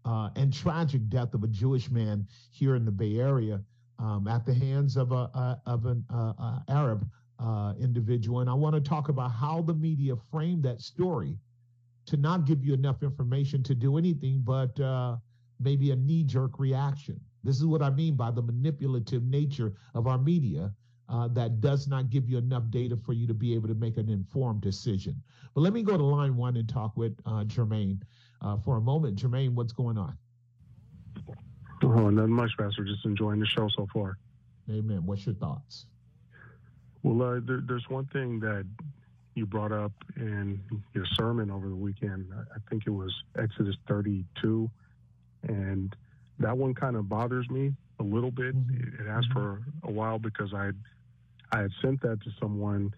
uh, 0.05 0.31
and 0.37 0.53
tragic 0.53 1.09
death 1.09 1.35
of 1.35 1.45
a 1.45 1.49
Jewish 1.49 1.91
man 1.91 2.27
here 2.51 2.75
in 2.75 2.85
the 2.85 2.91
Bay 2.91 3.19
Area 3.19 3.61
um, 3.99 4.27
at 4.29 4.47
the 4.47 4.55
hands 4.55 4.97
of 4.97 5.13
a, 5.13 5.31
a 5.35 5.61
of 5.67 5.87
an 5.87 6.05
uh, 6.13 6.61
Arab 6.69 7.09
uh, 7.39 7.75
individual, 7.81 8.41
and 8.41 8.51
I 8.51 8.55
want 8.55 8.75
to 8.75 8.81
talk 8.81 9.09
about 9.09 9.31
how 9.31 9.63
the 9.63 9.75
media 9.75 10.15
framed 10.31 10.63
that 10.65 10.81
story 10.81 11.37
to 12.07 12.17
not 12.17 12.45
give 12.45 12.65
you 12.65 12.75
enough 12.75 13.03
information 13.03 13.63
to 13.63 13.75
do 13.75 13.97
anything 13.97 14.43
but 14.45 14.79
uh, 14.81 15.17
maybe 15.61 15.91
a 15.91 15.97
knee 15.97 16.25
jerk 16.25 16.59
reaction. 16.59 17.21
This 17.43 17.57
is 17.57 17.67
what 17.67 17.83
I 17.83 17.91
mean 17.91 18.15
by 18.15 18.31
the 18.31 18.43
manipulative 18.43 19.23
nature 19.23 19.73
of 19.95 20.07
our 20.07 20.19
media 20.19 20.73
uh, 21.09 21.29
that 21.29 21.61
does 21.61 21.89
not 21.89 22.11
give 22.11 22.29
you 22.29 22.39
enough 22.39 22.65
data 22.71 22.97
for 22.97 23.13
you 23.13 23.27
to 23.27 23.35
be 23.35 23.55
able 23.55 23.69
to 23.69 23.75
make 23.75 23.97
an 23.97 24.09
informed 24.09 24.61
decision. 24.61 25.21
But 25.55 25.63
let 25.63 25.73
me 25.73 25.83
go 25.83 25.97
to 25.97 26.03
line 26.03 26.37
one 26.37 26.57
and 26.57 26.69
talk 26.69 26.97
with 26.97 27.19
uh, 27.27 27.45
Jermaine 27.45 28.01
uh, 28.43 28.59
for 28.59 28.77
a 28.77 28.81
moment. 28.81 29.17
Jermaine, 29.17 29.55
what's 29.55 29.73
going 29.73 29.99
on? 29.99 30.17
Oh, 31.83 32.11
nothing 32.11 32.33
much, 32.33 32.51
Pastor. 32.59 32.85
Just 32.85 33.05
enjoying 33.05 33.41
the 33.41 33.47
show 33.47 33.69
so 33.75 33.89
far. 33.93 34.19
Amen. 34.71 35.05
What's 35.05 35.27
your 35.27 35.35
thoughts? 35.35 35.87
Well, 37.03 37.23
uh, 37.23 37.41
there, 37.43 37.61
there's 37.67 37.89
one 37.89 38.07
thing 38.07 38.39
that 38.41 38.67
you 39.35 39.47
brought 39.47 39.73
up 39.73 39.93
in 40.17 40.61
your 40.93 41.07
sermon 41.19 41.51
over 41.51 41.69
the 41.69 41.75
weekend. 41.75 42.27
I 42.33 42.59
think 42.69 42.85
it 42.87 42.91
was 42.91 43.13
Exodus 43.39 43.77
32. 43.89 44.71
And 45.49 45.97
that 46.41 46.57
one 46.57 46.75
kind 46.75 46.97
of 46.97 47.09
bothers 47.09 47.49
me 47.51 47.73
a 48.01 48.03
little 48.03 48.31
bit. 48.31 48.57
Mm-hmm. 48.57 49.03
It, 49.03 49.09
has 49.09 49.25
for 49.33 49.63
a 49.85 49.91
while 49.91 50.19
because 50.19 50.53
I 50.53 50.71
I 51.53 51.61
had 51.63 51.71
sent 51.83 52.01
that 52.03 52.23
to 52.23 52.31
someone, 52.41 52.95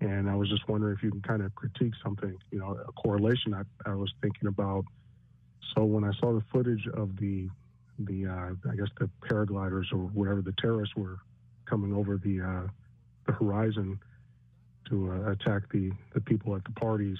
and 0.00 0.28
I 0.28 0.34
was 0.34 0.48
just 0.48 0.68
wondering 0.68 0.96
if 0.96 1.02
you 1.02 1.10
can 1.10 1.22
kind 1.22 1.42
of 1.42 1.54
critique 1.54 1.92
something, 2.02 2.36
you 2.50 2.58
know, 2.58 2.78
a 2.86 2.92
correlation 2.92 3.54
I, 3.54 3.62
I 3.88 3.94
was 3.94 4.12
thinking 4.20 4.48
about. 4.48 4.84
So 5.74 5.84
when 5.84 6.04
I 6.04 6.12
saw 6.18 6.32
the 6.32 6.42
footage 6.52 6.86
of 6.94 7.16
the 7.16 7.48
the 7.98 8.26
uh, 8.26 8.70
I 8.70 8.76
guess 8.76 8.88
the 8.98 9.08
paragliders 9.22 9.92
or 9.92 9.98
whatever 9.98 10.42
the 10.42 10.54
terrorists 10.60 10.96
were 10.96 11.18
coming 11.66 11.94
over 11.94 12.16
the 12.16 12.40
uh, 12.40 12.68
the 13.26 13.32
horizon 13.32 14.00
to 14.88 15.12
uh, 15.12 15.30
attack 15.30 15.62
the 15.70 15.92
the 16.14 16.20
people 16.20 16.56
at 16.56 16.64
the 16.64 16.72
parties. 16.72 17.18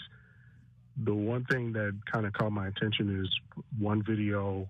The 1.05 1.15
one 1.15 1.45
thing 1.45 1.73
that 1.75 1.97
kind 2.11 2.27
of 2.27 2.33
caught 2.33 2.53
my 2.53 2.67
attention 2.67 3.23
is 3.23 3.29
one 3.79 4.03
video 4.03 4.67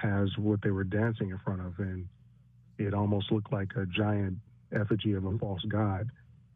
has 0.00 0.36
what 0.38 0.60
they 0.62 0.70
were 0.70 0.84
dancing 0.84 1.30
in 1.30 1.38
front 1.38 1.60
of, 1.60 1.78
and 1.78 2.06
it 2.78 2.94
almost 2.94 3.30
looked 3.30 3.52
like 3.52 3.70
a 3.76 3.86
giant 3.86 4.36
effigy 4.72 5.12
of 5.12 5.24
a 5.24 5.38
false 5.38 5.62
god. 5.68 6.08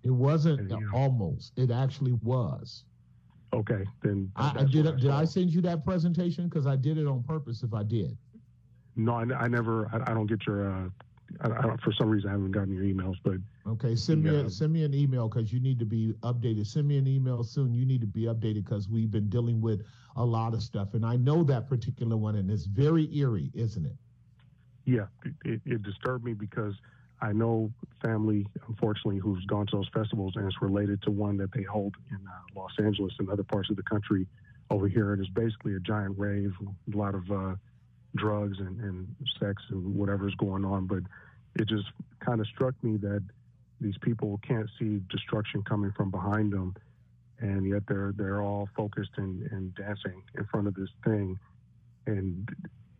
It 0.02 0.10
wasn't 0.10 0.60
and, 0.60 0.70
you 0.70 0.80
know, 0.80 0.98
almost; 0.98 1.52
it 1.56 1.70
actually 1.70 2.12
was. 2.22 2.84
Okay, 3.52 3.84
then 4.02 4.30
I, 4.36 4.52
I 4.58 4.64
did. 4.64 4.86
I 4.86 4.92
did 4.92 5.10
I 5.10 5.24
send 5.24 5.50
you 5.50 5.60
that 5.62 5.84
presentation? 5.84 6.48
Because 6.48 6.66
I 6.66 6.76
did 6.76 6.98
it 6.98 7.06
on 7.06 7.22
purpose. 7.22 7.62
If 7.62 7.72
I 7.72 7.82
did. 7.82 8.16
No, 8.96 9.14
I, 9.14 9.24
I 9.38 9.48
never. 9.48 9.86
I, 9.92 10.10
I, 10.10 10.14
don't 10.14 10.26
get 10.26 10.46
your. 10.46 10.70
Uh, 10.70 10.88
I, 11.40 11.76
for 11.84 11.92
some 11.92 12.08
reason, 12.08 12.30
I 12.30 12.32
haven't 12.32 12.52
gotten 12.52 12.72
your 12.72 12.84
emails, 12.84 13.16
but 13.22 13.34
okay, 13.66 13.94
send 13.94 14.24
me 14.24 14.34
a, 14.34 14.48
send 14.48 14.72
me 14.72 14.84
an 14.84 14.94
email 14.94 15.28
because 15.28 15.52
you 15.52 15.60
need 15.60 15.78
to 15.78 15.84
be 15.84 16.14
updated. 16.22 16.66
Send 16.66 16.88
me 16.88 16.96
an 16.96 17.06
email 17.06 17.44
soon. 17.44 17.74
You 17.74 17.84
need 17.84 18.00
to 18.00 18.06
be 18.06 18.22
updated 18.22 18.64
because 18.64 18.88
we've 18.88 19.10
been 19.10 19.28
dealing 19.28 19.60
with 19.60 19.84
a 20.16 20.24
lot 20.24 20.54
of 20.54 20.62
stuff, 20.62 20.94
and 20.94 21.04
I 21.04 21.16
know 21.16 21.44
that 21.44 21.68
particular 21.68 22.16
one, 22.16 22.36
and 22.36 22.50
it's 22.50 22.64
very 22.64 23.14
eerie, 23.16 23.50
isn't 23.54 23.84
it? 23.84 23.96
Yeah, 24.84 25.06
it, 25.44 25.60
it 25.66 25.82
disturbed 25.82 26.24
me 26.24 26.32
because 26.32 26.74
I 27.20 27.32
know 27.32 27.70
family, 28.02 28.46
unfortunately, 28.68 29.18
who's 29.18 29.44
gone 29.46 29.66
to 29.66 29.76
those 29.76 29.88
festivals, 29.92 30.34
and 30.36 30.46
it's 30.46 30.62
related 30.62 31.02
to 31.02 31.10
one 31.10 31.36
that 31.38 31.52
they 31.52 31.62
hold 31.62 31.94
in 32.10 32.16
uh, 32.16 32.60
Los 32.60 32.72
Angeles 32.78 33.12
and 33.18 33.28
other 33.28 33.42
parts 33.42 33.70
of 33.70 33.76
the 33.76 33.82
country 33.82 34.26
over 34.70 34.88
here. 34.88 35.12
It 35.14 35.20
is 35.20 35.28
basically 35.28 35.74
a 35.74 35.80
giant 35.80 36.18
rave, 36.18 36.54
a 36.62 36.96
lot 36.96 37.14
of 37.14 37.30
uh, 37.30 37.54
drugs 38.16 38.58
and, 38.58 38.80
and 38.80 39.06
sex 39.40 39.62
and 39.70 39.94
whatever's 39.94 40.34
going 40.36 40.64
on. 40.64 40.86
But 40.86 41.02
it 41.54 41.68
just 41.68 41.86
kind 42.24 42.40
of 42.40 42.46
struck 42.46 42.74
me 42.82 42.96
that 42.98 43.22
these 43.80 43.96
people 44.02 44.40
can't 44.46 44.68
see 44.78 45.00
destruction 45.10 45.62
coming 45.62 45.92
from 45.96 46.10
behind 46.10 46.52
them, 46.52 46.74
and 47.38 47.66
yet 47.66 47.82
they're 47.86 48.12
they're 48.16 48.42
all 48.42 48.68
focused 48.76 49.12
and, 49.16 49.50
and 49.52 49.74
dancing 49.74 50.22
in 50.36 50.44
front 50.46 50.66
of 50.66 50.74
this 50.74 50.90
thing, 51.04 51.38
and 52.06 52.48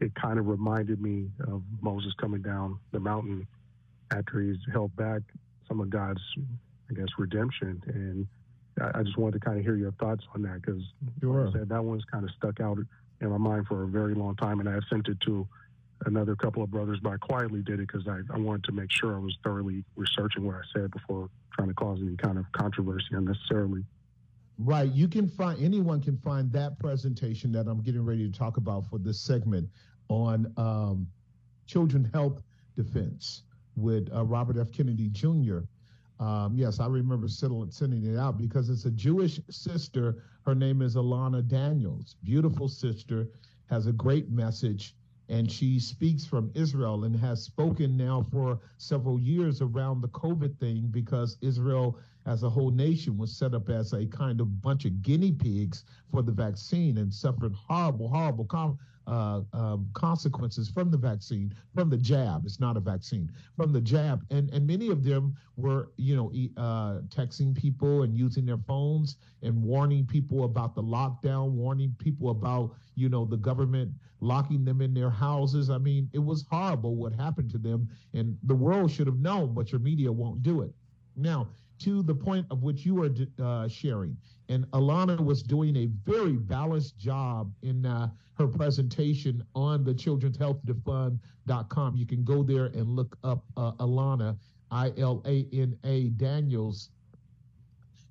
it 0.01 0.15
kind 0.15 0.39
of 0.39 0.47
reminded 0.47 1.01
me 1.01 1.29
of 1.49 1.63
Moses 1.81 2.13
coming 2.21 2.43
down 2.43 2.79
the 2.93 3.01
mountain 3.01 3.47
after 4.13 4.41
he's 4.41 4.57
held 4.73 4.95
back 4.97 5.23
some 5.67 5.81
of 5.81 5.91
God's, 5.91 6.21
I 6.91 6.95
guess, 6.95 7.09
redemption. 7.19 7.83
And 7.87 8.27
I, 8.81 9.01
I 9.01 9.03
just 9.03 9.19
wanted 9.19 9.41
to 9.41 9.45
kind 9.45 9.59
of 9.59 9.65
hear 9.65 9.77
your 9.77 9.93
thoughts 9.93 10.25
on 10.35 10.43
that 10.43 10.63
because, 10.63 10.83
sure. 11.21 11.47
like 11.47 11.55
said, 11.55 11.69
that 11.69 11.85
one's 11.85 12.05
kind 12.11 12.25
of 12.25 12.31
stuck 12.37 12.61
out 12.61 12.79
in 13.21 13.31
my 13.31 13.39
mind 13.39 13.66
for 13.66 13.85
a 13.85 13.87
very 13.87 14.14
long 14.14 14.37
time, 14.37 14.61
and 14.61 14.69
I 14.69 14.79
sent 14.89 15.09
it 15.09 15.21
to 15.23 15.47
another 16.07 16.37
couple 16.37 16.62
of 16.62 16.71
brothers, 16.71 16.99
but 17.03 17.11
I 17.11 17.16
quietly 17.16 17.62
did 17.62 17.81
it 17.81 17.89
because 17.89 18.07
I, 18.07 18.21
I 18.33 18.39
wanted 18.39 18.64
to 18.64 18.73
make 18.73 18.91
sure 18.91 19.16
I 19.16 19.19
was 19.19 19.37
thoroughly 19.43 19.85
researching 19.97 20.47
what 20.47 20.57
I 20.57 20.61
said 20.73 20.91
before 20.91 21.29
trying 21.55 21.69
to 21.69 21.75
cause 21.75 21.99
any 22.01 22.16
kind 22.16 22.39
of 22.39 22.45
controversy 22.53 23.09
unnecessarily. 23.12 23.85
Right. 24.59 24.91
You 24.91 25.09
can 25.09 25.29
find 25.29 25.62
anyone 25.62 26.01
can 26.01 26.16
find 26.19 26.53
that 26.53 26.79
presentation 26.79 27.53
that 27.53 27.69
I'm 27.69 27.81
getting 27.81 28.05
ready 28.05 28.31
to 28.31 28.39
talk 28.39 28.57
about 28.57 28.89
for 28.91 28.99
this 28.99 29.21
segment 29.21 29.69
on 30.09 30.53
um, 30.57 31.07
children 31.66 32.11
health 32.12 32.43
defense 32.77 33.43
with 33.77 34.09
uh, 34.12 34.25
Robert 34.25 34.57
F. 34.59 34.73
Kennedy 34.73 35.09
Jr. 35.11 35.59
Um, 36.21 36.55
yes, 36.57 36.81
I 36.81 36.87
remember 36.87 37.29
sending 37.29 38.05
it 38.05 38.19
out 38.19 38.39
because 38.39 38.71
it's 38.71 38.85
a 38.85 38.91
Jewish 38.91 39.41
sister. 39.51 40.25
Her 40.49 40.55
name 40.55 40.81
is 40.81 40.97
Ilana 40.97 41.47
Daniels. 41.47 42.17
Beautiful 42.25 42.69
sister, 42.69 43.29
has 43.67 43.87
a 43.87 43.93
great 43.93 44.31
message, 44.31 44.97
and 45.29 45.53
she 45.53 45.79
speaks 45.79 46.25
from 46.25 46.51
Israel 46.55 47.05
and 47.05 47.15
has 47.17 47.43
spoken 47.43 47.99
now 47.99 48.23
for 48.23 48.59
several 48.79 49.21
years 49.21 49.61
around 49.61 50.01
the 50.01 50.09
COVID 50.09 50.59
thing 50.59 50.89
because 50.91 51.37
Israel, 51.43 51.99
as 52.25 52.45
a 52.45 52.49
whole 52.49 52.71
nation, 52.71 53.19
was 53.19 53.37
set 53.37 53.53
up 53.53 53.69
as 53.69 53.93
a 53.93 54.07
kind 54.07 54.41
of 54.41 54.63
bunch 54.63 54.87
of 54.87 55.03
guinea 55.03 55.33
pigs 55.33 55.85
for 56.11 56.23
the 56.23 56.33
vaccine 56.33 56.97
and 56.97 57.13
suffered 57.13 57.53
horrible, 57.53 58.09
horrible 58.09 58.47
com- 58.47 58.79
uh, 59.09 59.41
um, 59.53 59.89
consequences 59.95 60.69
from 60.69 60.91
the 60.91 60.97
vaccine, 60.97 61.55
from 61.75 61.89
the 61.89 61.97
jab. 61.97 62.45
It's 62.45 62.61
not 62.61 62.77
a 62.77 62.81
vaccine, 62.81 63.31
from 63.57 63.73
the 63.73 63.81
jab, 63.81 64.25
and 64.31 64.51
and 64.51 64.67
many 64.67 64.89
of 64.91 65.03
them 65.03 65.37
were, 65.57 65.91
you 65.97 66.15
know, 66.15 66.31
uh, 66.57 67.01
texting 67.09 67.55
people 67.55 68.03
and 68.03 68.17
using 68.17 68.45
their 68.45 68.59
phones 68.59 69.17
and 69.43 69.61
warning 69.63 70.07
people 70.07 70.45
about 70.45 70.75
the 70.75 70.83
lockdown, 70.83 71.53
warning 71.53 71.95
people 71.99 72.31
about, 72.31 72.75
you 72.95 73.09
know, 73.09 73.25
the 73.25 73.37
government 73.37 73.91
locking 74.21 74.65
them 74.65 74.81
in 74.81 74.93
their 74.95 75.11
houses. 75.11 75.71
I 75.71 75.79
mean, 75.79 76.09
it 76.13 76.19
was 76.19 76.45
horrible 76.51 76.97
what 76.97 77.13
happened 77.13 77.51
to 77.53 77.59
them, 77.59 77.89
and 78.15 78.37
the 78.45 78.55
world 78.55 78.91
should 78.91 79.07
have 79.07 79.21
known, 79.21 79.55
but 79.55 79.73
your 79.73 79.81
media 79.81 80.13
won't 80.13 80.43
do 80.43 80.61
it. 80.63 80.73
Now, 81.19 81.49
to 81.81 82.03
the 82.03 82.14
point 82.14 82.47
of 82.51 82.62
which 82.62 82.85
you 82.85 83.03
are 83.03 83.11
uh, 83.43 83.69
sharing. 83.69 84.16
And 84.49 84.66
Ilana 84.71 85.23
was 85.23 85.43
doing 85.43 85.77
a 85.77 85.87
very 86.05 86.33
balanced 86.33 86.99
job 86.99 87.53
in 87.62 87.85
uh, 87.87 88.11
her 88.35 88.49
presentation 88.49 89.45
on 89.55 89.85
the 89.85 89.95
Children's 89.95 90.37
Health 90.37 90.61
Fund.com. 90.85 91.97
You 91.97 92.07
can 92.07 92.25
go 92.25 92.43
there 92.43 92.66
and 92.66 92.89
look 92.89 93.16
up 93.23 93.45
uh, 93.57 93.73
Ilana, 93.73 94.37
I 94.71 94.93
L 94.97 95.23
A 95.27 95.47
N 95.53 95.77
A 95.85 96.09
Daniels. 96.11 96.91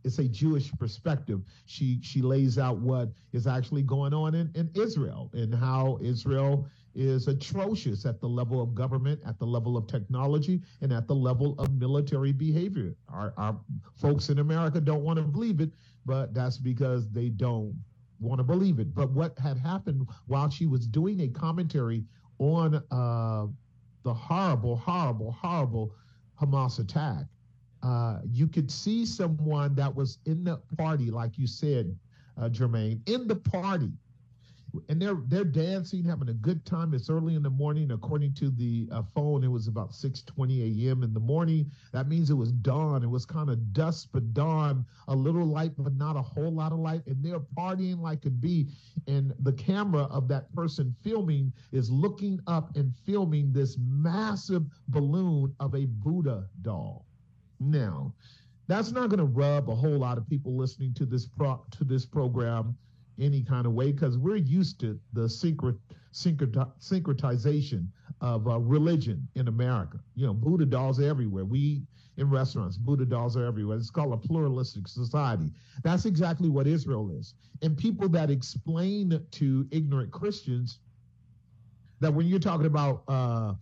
It's 0.04 0.20
a 0.20 0.28
Jewish 0.28 0.72
perspective. 0.74 1.42
She 1.66 2.00
she 2.02 2.22
lays 2.22 2.58
out 2.58 2.78
what 2.78 3.10
is 3.34 3.48
actually 3.48 3.84
going 3.84 4.14
on 4.14 4.36
in, 4.36 4.52
in 4.56 4.70
Israel 4.76 5.30
and 5.34 5.54
how 5.54 5.98
Israel 6.02 6.68
is 6.98 7.28
atrocious 7.28 8.06
at 8.06 8.20
the 8.20 8.28
level 8.28 8.60
of 8.60 8.74
government, 8.74 9.22
at 9.26 9.38
the 9.38 9.46
level 9.46 9.78
of 9.78 9.86
technology, 9.88 10.62
and 10.82 10.92
at 10.92 11.08
the 11.08 11.14
level 11.14 11.54
of 11.60 11.72
military 11.74 12.32
behavior. 12.32 12.96
Our, 13.08 13.34
our 13.38 13.56
folks 13.96 14.30
in 14.30 14.40
America 14.40 14.82
don't 14.82 15.04
want 15.04 15.18
to 15.18 15.24
believe 15.24 15.62
it, 15.62 15.72
but 16.06 16.34
that's 16.34 16.58
because 16.58 17.08
they 17.12 17.30
don't 17.30 17.80
want 18.20 18.40
to 18.40 18.44
believe 18.44 18.80
it. 18.80 18.96
But 18.96 19.12
what 19.12 19.38
had 19.38 19.58
happened 19.58 20.08
while 20.26 20.50
she 20.50 20.66
was 20.66 20.88
doing 20.88 21.22
a 21.22 21.28
commentary 21.28 22.04
on 22.40 22.84
uh, 22.90 23.46
the 24.04 24.14
horrible, 24.14 24.76
horrible, 24.76 25.32
horrible 25.32 25.94
Hamas 26.42 26.80
attack, 26.80 27.26
uh, 27.84 28.20
you 28.26 28.48
could 28.48 28.72
see 28.72 29.06
someone 29.06 29.76
that 29.76 29.94
was 29.94 30.18
in 30.26 30.44
the 30.44 30.58
party, 30.78 31.12
like 31.12 31.38
you 31.38 31.46
said, 31.46 31.96
uh, 32.42 32.50
Jermaine, 32.50 33.08
in 33.08 33.28
the 33.28 33.36
party 33.36 33.92
and 34.90 35.02
they're 35.02 35.18
they're 35.28 35.44
dancing, 35.44 36.04
having 36.04 36.30
a 36.30 36.34
good 36.34 36.66
time. 36.66 36.94
It's 36.94 37.10
early 37.10 37.36
in 37.36 37.44
the 37.44 37.50
morning, 37.50 37.92
according 37.92 38.34
to 38.36 38.50
the 38.50 38.88
uh, 38.92 39.04
phone. 39.14 39.44
It 39.44 39.52
was 39.52 39.68
about 39.68 39.92
6:20 39.92 40.86
a.m. 40.88 41.04
in 41.04 41.14
the 41.14 41.20
morning. 41.20 41.72
That 41.92 42.08
means 42.08 42.30
it 42.30 42.36
was 42.36 42.52
dawn. 42.52 43.04
It 43.04 43.10
was 43.10 43.26
kind 43.26 43.50
of 43.50 43.74
dusk, 43.74 44.10
but 44.12 44.34
dawn, 44.34 44.86
a 45.08 45.16
little 45.16 45.46
light, 45.46 45.74
but 45.78 45.96
not 45.96 46.16
a 46.16 46.22
whole 46.22 46.52
lot 46.52 46.72
of 46.72 46.80
light. 46.80 47.06
And 47.08 47.24
they're 47.24 47.40
partying 47.40 48.00
like 48.00 48.22
could 48.22 48.42
be. 48.42 48.68
And 49.08 49.34
the 49.40 49.54
camera 49.54 50.04
of 50.04 50.28
that 50.30 50.54
person 50.54 50.96
filming 51.04 51.54
is 51.72 51.90
looking 51.90 52.40
up 52.48 52.76
and 52.76 52.94
filming 53.06 53.54
this 53.54 53.78
massive 53.80 54.64
balloon 54.90 55.56
of 55.60 55.76
a 55.76 55.86
Buddha 55.86 56.48
doll. 56.62 57.06
Now, 57.60 58.14
that's 58.68 58.92
not 58.92 59.10
going 59.10 59.20
to 59.20 59.26
rub 59.26 59.70
a 59.70 59.76
whole 59.76 59.98
lot 59.98 60.18
of 60.18 60.28
people 60.30 60.56
listening 60.56 60.94
to 60.96 61.06
this 61.06 61.26
pro- 61.26 61.64
to 61.72 61.84
this 61.84 62.06
program 62.06 62.78
any 63.20 63.44
kind 63.44 63.66
of 63.66 63.74
way 63.74 63.92
because 63.92 64.18
we're 64.18 64.36
used 64.36 64.80
to 64.82 65.00
the 65.14 65.22
syncret- 65.22 65.80
syncret- 66.14 66.72
syncretization 66.80 67.88
of 68.22 68.48
uh, 68.48 68.60
religion 68.60 69.28
in 69.36 69.48
America. 69.48 70.00
You 70.16 70.28
know, 70.28 70.34
Buddha 70.34 70.66
dolls 70.66 71.00
everywhere. 71.00 71.46
We 71.46 71.84
in 72.18 72.30
restaurants, 72.32 72.78
Buddha 72.78 73.06
dolls 73.06 73.38
are 73.38 73.46
everywhere. 73.46 73.78
It's 73.78 73.92
called 73.92 74.14
a 74.14 74.18
pluralistic 74.18 74.88
society. 74.88 75.52
That's 75.84 76.06
exactly 76.06 76.50
what 76.50 76.66
Israel 76.66 77.12
is. 77.12 77.36
And 77.62 77.78
people 77.78 78.10
that 78.10 78.32
explain 78.32 79.24
to 79.32 79.68
ignorant 79.72 80.12
Christians 80.12 80.80
that 82.00 82.12
when 82.12 82.26
you're 82.28 82.40
talking 82.40 82.66
about 82.66 83.04
uh, 83.08 83.54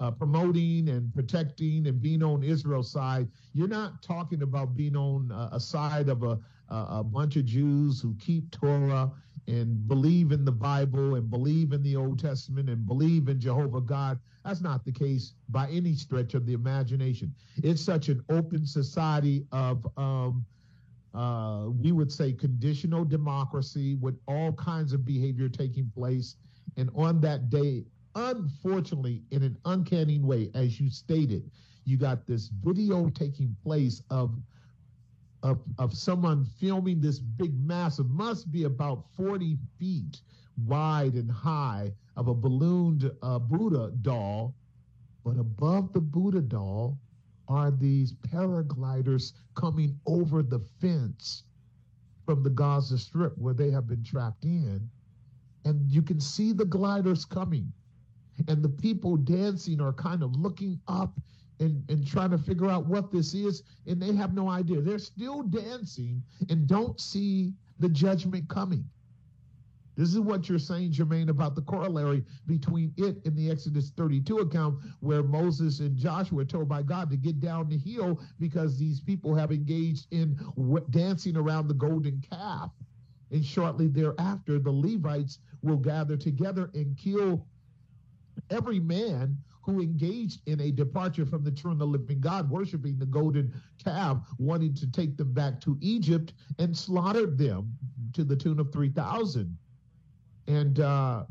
uh, 0.00 0.10
promoting 0.12 0.88
and 0.88 1.12
protecting 1.14 1.86
and 1.86 2.00
being 2.00 2.22
on 2.22 2.42
Israel's 2.42 2.90
side, 2.92 3.28
you're 3.52 3.68
not 3.68 4.02
talking 4.02 4.42
about 4.42 4.76
being 4.76 4.96
on 4.96 5.32
uh, 5.32 5.48
a 5.52 5.60
side 5.60 6.08
of 6.08 6.22
a, 6.22 6.38
a, 6.68 7.04
bunch 7.04 7.36
of 7.36 7.44
Jews 7.44 8.00
who 8.00 8.14
keep 8.18 8.50
Torah 8.50 9.10
and 9.46 9.86
believe 9.86 10.32
in 10.32 10.44
the 10.44 10.52
Bible 10.52 11.16
and 11.16 11.30
believe 11.30 11.72
in 11.72 11.82
the 11.82 11.96
Old 11.96 12.18
Testament 12.18 12.68
and 12.68 12.86
believe 12.86 13.28
in 13.28 13.38
Jehovah 13.38 13.80
God. 13.80 14.18
That's 14.44 14.60
not 14.60 14.84
the 14.84 14.92
case 14.92 15.34
by 15.48 15.68
any 15.70 15.94
stretch 15.94 16.34
of 16.34 16.46
the 16.46 16.54
imagination. 16.54 17.34
It's 17.56 17.82
such 17.82 18.08
an 18.08 18.24
open 18.30 18.66
society 18.66 19.46
of, 19.52 19.86
um, 19.96 20.44
uh, 21.14 21.66
we 21.68 21.92
would 21.92 22.10
say, 22.10 22.32
conditional 22.32 23.04
democracy 23.04 23.96
with 23.96 24.18
all 24.26 24.52
kinds 24.52 24.92
of 24.92 25.04
behavior 25.04 25.48
taking 25.48 25.90
place. 25.94 26.36
And 26.76 26.90
on 26.94 27.20
that 27.20 27.50
day, 27.50 27.84
unfortunately, 28.14 29.22
in 29.30 29.42
an 29.42 29.58
uncanny 29.64 30.18
way, 30.18 30.50
as 30.54 30.80
you 30.80 30.90
stated, 30.90 31.50
you 31.84 31.96
got 31.98 32.26
this 32.26 32.48
video 32.48 33.10
taking 33.10 33.54
place 33.62 34.02
of 34.10 34.34
of, 35.44 35.60
of 35.78 35.94
someone 35.94 36.46
filming 36.58 37.00
this 37.00 37.18
big 37.18 37.54
massive 37.64 38.08
must 38.08 38.50
be 38.50 38.64
about 38.64 39.04
40 39.14 39.58
feet 39.78 40.22
wide 40.66 41.14
and 41.14 41.30
high 41.30 41.92
of 42.16 42.28
a 42.28 42.34
ballooned 42.34 43.10
uh, 43.22 43.38
Buddha 43.38 43.92
doll. 44.00 44.54
But 45.22 45.38
above 45.38 45.92
the 45.92 46.00
Buddha 46.00 46.40
doll 46.40 46.98
are 47.46 47.70
these 47.70 48.14
paragliders 48.14 49.34
coming 49.54 50.00
over 50.06 50.42
the 50.42 50.60
fence 50.80 51.44
from 52.24 52.42
the 52.42 52.50
Gaza 52.50 52.96
Strip 52.96 53.36
where 53.36 53.54
they 53.54 53.70
have 53.70 53.86
been 53.86 54.02
trapped 54.02 54.44
in. 54.44 54.88
And 55.66 55.90
you 55.90 56.00
can 56.00 56.20
see 56.20 56.52
the 56.52 56.64
gliders 56.64 57.26
coming 57.26 57.70
and 58.48 58.62
the 58.62 58.68
people 58.68 59.16
dancing 59.18 59.80
are 59.80 59.92
kind 59.92 60.22
of 60.22 60.34
looking 60.36 60.80
up 60.88 61.20
and, 61.60 61.82
and 61.88 62.06
trying 62.06 62.30
to 62.30 62.38
figure 62.38 62.68
out 62.68 62.86
what 62.86 63.12
this 63.12 63.34
is, 63.34 63.62
and 63.86 64.00
they 64.00 64.14
have 64.14 64.34
no 64.34 64.48
idea. 64.48 64.80
They're 64.80 64.98
still 64.98 65.42
dancing 65.42 66.22
and 66.48 66.66
don't 66.66 67.00
see 67.00 67.52
the 67.78 67.88
judgment 67.88 68.48
coming. 68.48 68.84
This 69.96 70.12
is 70.12 70.18
what 70.18 70.48
you're 70.48 70.58
saying, 70.58 70.92
Jermaine, 70.92 71.28
about 71.28 71.54
the 71.54 71.62
corollary 71.62 72.24
between 72.46 72.92
it 72.96 73.24
and 73.24 73.36
the 73.36 73.50
Exodus 73.50 73.90
32 73.90 74.38
account, 74.38 74.78
where 75.00 75.22
Moses 75.22 75.78
and 75.78 75.96
Joshua 75.96 76.42
are 76.42 76.44
told 76.44 76.68
by 76.68 76.82
God 76.82 77.10
to 77.10 77.16
get 77.16 77.38
down 77.38 77.68
the 77.68 77.78
hill 77.78 78.20
because 78.40 78.76
these 78.76 79.00
people 79.00 79.34
have 79.34 79.52
engaged 79.52 80.06
in 80.10 80.36
dancing 80.90 81.36
around 81.36 81.68
the 81.68 81.74
golden 81.74 82.20
calf. 82.28 82.72
And 83.30 83.44
shortly 83.44 83.86
thereafter, 83.86 84.58
the 84.58 84.70
Levites 84.70 85.38
will 85.62 85.76
gather 85.76 86.16
together 86.16 86.70
and 86.74 86.96
kill 86.96 87.46
every 88.50 88.80
man 88.80 89.36
who 89.64 89.80
engaged 89.80 90.40
in 90.46 90.60
a 90.60 90.70
departure 90.70 91.24
from 91.24 91.42
the 91.42 91.50
true 91.50 91.70
and 91.70 91.80
the 91.80 91.86
living 91.86 92.20
God, 92.20 92.50
worshiping 92.50 92.98
the 92.98 93.06
golden 93.06 93.52
calf, 93.82 94.18
wanting 94.38 94.74
to 94.74 94.90
take 94.90 95.16
them 95.16 95.32
back 95.32 95.60
to 95.62 95.78
Egypt 95.80 96.34
and 96.58 96.76
slaughtered 96.76 97.38
them 97.38 97.76
to 98.12 98.24
the 98.24 98.36
tune 98.36 98.60
of 98.60 98.72
3,000. 98.72 99.56
And, 100.46 100.80
uh, 100.80 101.24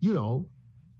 you 0.00 0.12
know, 0.12 0.46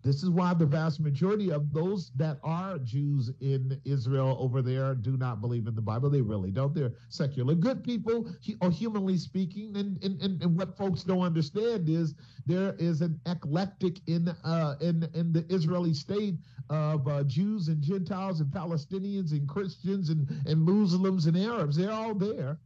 this 0.02 0.22
is 0.22 0.30
why 0.30 0.54
the 0.54 0.64
vast 0.64 1.00
majority 1.00 1.50
of 1.50 1.72
those 1.72 2.12
that 2.16 2.38
are 2.44 2.78
Jews 2.78 3.32
in 3.40 3.80
Israel 3.84 4.36
over 4.38 4.62
there 4.62 4.94
do 4.94 5.16
not 5.16 5.40
believe 5.40 5.66
in 5.66 5.74
the 5.74 5.82
Bible. 5.82 6.08
They 6.08 6.20
really 6.20 6.50
don't. 6.50 6.74
They're 6.74 6.92
secular 7.08 7.54
good 7.54 7.82
people, 7.82 8.30
or 8.60 8.70
humanly 8.70 9.16
speaking. 9.18 9.76
And, 9.76 10.02
and, 10.02 10.20
and, 10.42 10.56
what 10.56 10.76
folks 10.76 11.02
don't 11.02 11.22
understand 11.22 11.88
is 11.88 12.14
there 12.46 12.74
is 12.78 13.00
an 13.00 13.20
eclectic 13.26 14.00
in 14.06 14.28
uh, 14.44 14.76
in 14.80 15.08
in 15.14 15.32
the 15.32 15.44
Israeli 15.52 15.94
state 15.94 16.36
of 16.70 17.06
uh, 17.08 17.24
Jews 17.24 17.68
and 17.68 17.82
Gentiles 17.82 18.40
and 18.40 18.50
Palestinians 18.50 19.32
and 19.32 19.48
Christians 19.48 20.10
and, 20.10 20.28
and 20.46 20.60
Muslims 20.60 21.26
and 21.26 21.36
Arabs. 21.36 21.76
They're 21.76 21.92
all 21.92 22.14
there. 22.14 22.58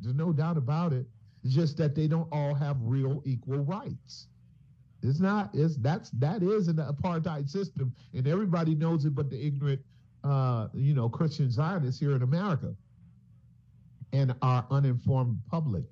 There's 0.00 0.14
no 0.14 0.32
doubt 0.32 0.56
about 0.56 0.92
it. 0.92 1.06
It's 1.42 1.54
just 1.54 1.76
that 1.78 1.94
they 1.94 2.06
don't 2.06 2.28
all 2.32 2.54
have 2.54 2.76
real 2.80 3.22
equal 3.24 3.64
rights. 3.64 4.28
It's 5.02 5.20
not. 5.20 5.50
It's 5.54 5.76
that's 5.76 6.10
that 6.10 6.42
is 6.42 6.68
an 6.68 6.76
apartheid 6.76 7.48
system, 7.48 7.94
and 8.14 8.26
everybody 8.26 8.74
knows 8.74 9.04
it, 9.04 9.14
but 9.14 9.30
the 9.30 9.40
ignorant, 9.40 9.80
uh, 10.24 10.68
you 10.74 10.94
know, 10.94 11.08
Christian 11.08 11.50
Zionists 11.50 12.00
here 12.00 12.16
in 12.16 12.22
America, 12.22 12.74
and 14.12 14.34
our 14.42 14.66
uninformed 14.70 15.40
public. 15.48 15.84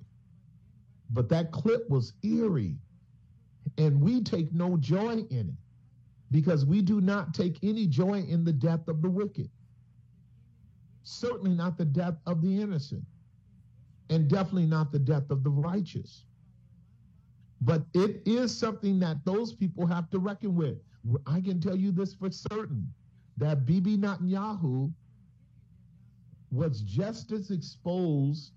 But 1.11 1.29
that 1.29 1.51
clip 1.51 1.89
was 1.89 2.13
eerie, 2.23 2.75
and 3.77 4.01
we 4.01 4.21
take 4.21 4.53
no 4.53 4.75
joy 4.77 5.25
in 5.29 5.49
it 5.49 5.55
because 6.31 6.65
we 6.65 6.81
do 6.81 6.99
not 6.99 7.33
take 7.33 7.57
any 7.63 7.87
joy 7.87 8.25
in 8.27 8.43
the 8.43 8.51
death 8.51 8.89
of 8.89 9.01
the 9.01 9.09
wicked. 9.09 9.49
Certainly 11.03 11.51
not 11.51 11.77
the 11.77 11.85
death 11.85 12.15
of 12.25 12.41
the 12.41 12.61
innocent, 12.61 13.05
and 14.09 14.27
definitely 14.27 14.65
not 14.65 14.91
the 14.91 14.99
death 14.99 15.29
of 15.29 15.45
the 15.45 15.49
righteous. 15.49 16.25
But 17.61 17.83
it 17.93 18.21
is 18.25 18.55
something 18.55 18.99
that 18.99 19.25
those 19.25 19.53
people 19.53 19.85
have 19.87 20.09
to 20.11 20.19
reckon 20.19 20.55
with. 20.55 20.77
I 21.25 21.41
can 21.41 21.59
tell 21.59 21.75
you 21.75 21.91
this 21.91 22.13
for 22.13 22.29
certain 22.29 22.93
that 23.37 23.65
Bibi 23.65 23.97
Netanyahu 23.97 24.91
was 26.51 26.81
just 26.81 27.31
as 27.31 27.51
exposed 27.51 28.51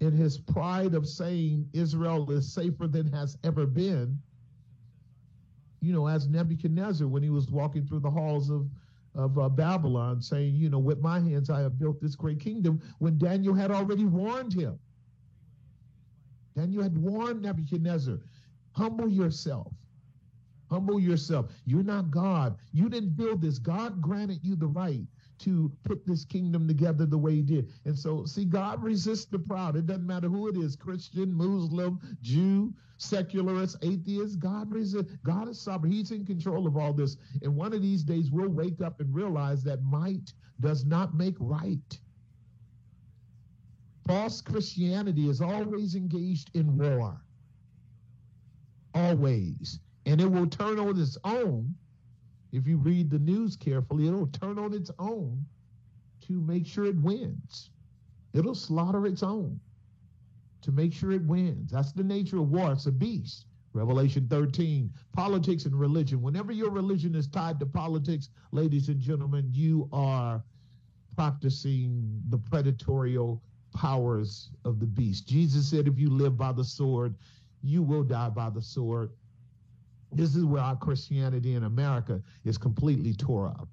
in 0.00 0.12
his 0.12 0.38
pride 0.38 0.94
of 0.94 1.06
saying 1.06 1.68
Israel 1.72 2.30
is 2.30 2.52
safer 2.52 2.86
than 2.86 3.10
has 3.12 3.36
ever 3.44 3.66
been, 3.66 4.18
you 5.80 5.92
know, 5.92 6.06
as 6.06 6.28
Nebuchadnezzar 6.28 7.08
when 7.08 7.22
he 7.22 7.30
was 7.30 7.50
walking 7.50 7.86
through 7.86 8.00
the 8.00 8.10
halls 8.10 8.50
of, 8.50 8.68
of 9.14 9.38
uh, 9.38 9.48
Babylon 9.48 10.20
saying, 10.20 10.54
you 10.54 10.70
know, 10.70 10.78
with 10.78 11.00
my 11.00 11.18
hands 11.20 11.50
I 11.50 11.60
have 11.60 11.78
built 11.78 12.00
this 12.00 12.14
great 12.14 12.40
kingdom, 12.40 12.80
when 12.98 13.18
Daniel 13.18 13.54
had 13.54 13.70
already 13.70 14.04
warned 14.04 14.52
him 14.52 14.78
and 16.58 16.72
you 16.72 16.80
had 16.80 16.96
warned 16.96 17.42
Nebuchadnezzar, 17.42 18.18
humble 18.72 19.08
yourself. 19.08 19.72
Humble 20.70 21.00
yourself. 21.00 21.46
You're 21.64 21.82
not 21.82 22.10
God. 22.10 22.56
You 22.72 22.88
didn't 22.90 23.16
build 23.16 23.40
this. 23.40 23.58
God 23.58 24.02
granted 24.02 24.40
you 24.42 24.54
the 24.54 24.66
right 24.66 25.06
to 25.38 25.72
put 25.84 26.04
this 26.04 26.24
kingdom 26.24 26.66
together 26.66 27.06
the 27.06 27.16
way 27.16 27.36
he 27.36 27.42
did. 27.42 27.70
And 27.84 27.96
so, 27.96 28.24
see, 28.26 28.44
God 28.44 28.82
resists 28.82 29.26
the 29.26 29.38
proud. 29.38 29.76
It 29.76 29.86
doesn't 29.86 30.06
matter 30.06 30.28
who 30.28 30.48
it 30.48 30.56
is 30.56 30.76
Christian, 30.76 31.32
Muslim, 31.32 32.00
Jew, 32.20 32.74
secularist, 32.98 33.76
atheist. 33.82 34.40
God 34.40 34.70
resists. 34.70 35.16
God 35.24 35.48
is 35.48 35.60
sovereign. 35.60 35.92
He's 35.92 36.10
in 36.10 36.26
control 36.26 36.66
of 36.66 36.76
all 36.76 36.92
this. 36.92 37.16
And 37.42 37.56
one 37.56 37.72
of 37.72 37.80
these 37.80 38.02
days, 38.02 38.30
we'll 38.30 38.48
wake 38.48 38.82
up 38.82 39.00
and 39.00 39.14
realize 39.14 39.62
that 39.64 39.82
might 39.82 40.32
does 40.60 40.84
not 40.84 41.14
make 41.14 41.36
right. 41.38 41.98
False 44.08 44.40
Christianity 44.40 45.28
is 45.28 45.42
always 45.42 45.94
engaged 45.94 46.50
in 46.54 46.78
war. 46.78 47.20
Always. 48.94 49.80
And 50.06 50.18
it 50.18 50.32
will 50.32 50.46
turn 50.46 50.78
on 50.78 50.98
its 50.98 51.18
own. 51.24 51.74
If 52.50 52.66
you 52.66 52.78
read 52.78 53.10
the 53.10 53.18
news 53.18 53.54
carefully, 53.54 54.08
it'll 54.08 54.28
turn 54.28 54.58
on 54.58 54.72
its 54.72 54.90
own 54.98 55.44
to 56.22 56.40
make 56.40 56.66
sure 56.66 56.86
it 56.86 56.96
wins. 56.96 57.68
It'll 58.32 58.54
slaughter 58.54 59.04
its 59.04 59.22
own 59.22 59.60
to 60.62 60.72
make 60.72 60.94
sure 60.94 61.12
it 61.12 61.26
wins. 61.26 61.70
That's 61.70 61.92
the 61.92 62.02
nature 62.02 62.38
of 62.38 62.48
war. 62.48 62.72
It's 62.72 62.86
a 62.86 62.92
beast. 62.92 63.44
Revelation 63.74 64.26
13, 64.30 64.90
politics 65.12 65.66
and 65.66 65.78
religion. 65.78 66.22
Whenever 66.22 66.50
your 66.50 66.70
religion 66.70 67.14
is 67.14 67.28
tied 67.28 67.60
to 67.60 67.66
politics, 67.66 68.30
ladies 68.52 68.88
and 68.88 68.98
gentlemen, 68.98 69.50
you 69.52 69.86
are 69.92 70.42
practicing 71.14 72.22
the 72.30 72.38
predatorial 72.38 73.42
powers 73.78 74.50
of 74.64 74.80
the 74.80 74.86
beast. 74.86 75.28
Jesus 75.28 75.70
said, 75.70 75.86
if 75.86 76.00
you 76.00 76.10
live 76.10 76.36
by 76.36 76.50
the 76.50 76.64
sword, 76.64 77.14
you 77.62 77.80
will 77.80 78.02
die 78.02 78.28
by 78.28 78.50
the 78.50 78.60
sword. 78.60 79.10
This 80.10 80.34
is 80.34 80.44
where 80.44 80.62
our 80.62 80.74
Christianity 80.74 81.54
in 81.54 81.62
America 81.62 82.20
is 82.44 82.58
completely 82.58 83.14
tore 83.14 83.46
up. 83.46 83.68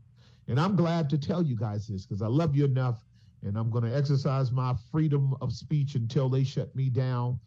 And 0.47 0.59
I'm 0.59 0.75
glad 0.75 1.09
to 1.09 1.17
tell 1.17 1.41
you 1.41 1.55
guys 1.55 1.87
this 1.87 2.05
because 2.05 2.21
I 2.21 2.27
love 2.27 2.55
you 2.55 2.65
enough 2.65 3.03
and 3.41 3.57
I'm 3.57 3.71
going 3.71 3.83
to 3.83 3.95
exercise 3.95 4.51
my 4.51 4.75
freedom 4.91 5.35
of 5.41 5.51
speech 5.51 5.95
until 5.95 6.29
they 6.29 6.43
shut 6.43 6.75
me 6.75 6.89
down 6.89 7.39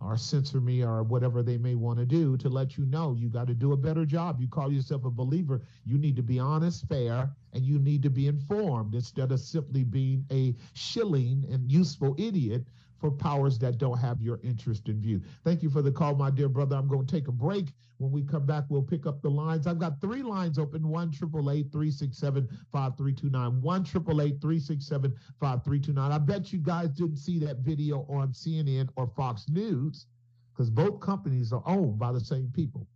or 0.00 0.16
censor 0.16 0.60
me 0.60 0.82
or 0.82 1.02
whatever 1.02 1.42
they 1.42 1.56
may 1.56 1.74
want 1.74 1.98
to 1.98 2.04
do 2.06 2.36
to 2.36 2.48
let 2.48 2.76
you 2.76 2.84
know 2.86 3.14
you 3.14 3.28
got 3.28 3.46
to 3.46 3.54
do 3.54 3.72
a 3.72 3.76
better 3.76 4.04
job. 4.04 4.40
You 4.40 4.48
call 4.48 4.72
yourself 4.72 5.04
a 5.04 5.10
believer, 5.10 5.62
you 5.84 5.98
need 5.98 6.16
to 6.16 6.22
be 6.22 6.38
honest, 6.38 6.86
fair, 6.88 7.30
and 7.52 7.64
you 7.64 7.78
need 7.78 8.02
to 8.02 8.10
be 8.10 8.26
informed 8.26 8.94
instead 8.94 9.32
of 9.32 9.40
simply 9.40 9.84
being 9.84 10.24
a 10.30 10.54
shilling 10.74 11.46
and 11.50 11.70
useful 11.70 12.14
idiot 12.18 12.64
for 13.04 13.10
powers 13.10 13.58
that 13.58 13.76
don't 13.76 13.98
have 13.98 14.22
your 14.22 14.40
interest 14.42 14.88
in 14.88 14.98
view. 14.98 15.20
Thank 15.44 15.62
you 15.62 15.68
for 15.68 15.82
the 15.82 15.92
call, 15.92 16.14
my 16.14 16.30
dear 16.30 16.48
brother. 16.48 16.74
I'm 16.74 16.88
going 16.88 17.04
to 17.04 17.14
take 17.14 17.28
a 17.28 17.32
break. 17.32 17.74
When 17.98 18.10
we 18.10 18.22
come 18.22 18.46
back, 18.46 18.64
we'll 18.70 18.80
pick 18.80 19.04
up 19.04 19.20
the 19.20 19.28
lines. 19.28 19.66
I've 19.66 19.78
got 19.78 20.00
three 20.00 20.22
lines 20.22 20.58
open 20.58 20.88
1 20.88 21.12
367 21.12 22.48
5329. 22.72 23.60
1 23.60 23.84
367 23.84 25.14
5329. 25.38 26.12
I 26.12 26.16
bet 26.16 26.50
you 26.50 26.60
guys 26.60 26.88
didn't 26.88 27.18
see 27.18 27.38
that 27.40 27.58
video 27.58 28.06
on 28.08 28.32
CNN 28.32 28.88
or 28.96 29.06
Fox 29.06 29.50
News 29.50 30.06
because 30.54 30.70
both 30.70 30.98
companies 31.00 31.52
are 31.52 31.62
owned 31.66 31.98
by 31.98 32.10
the 32.10 32.20
same 32.20 32.50
people. 32.54 32.86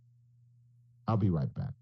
I'll 1.07 1.17
be 1.17 1.29
right 1.29 1.53
back. 1.53 1.73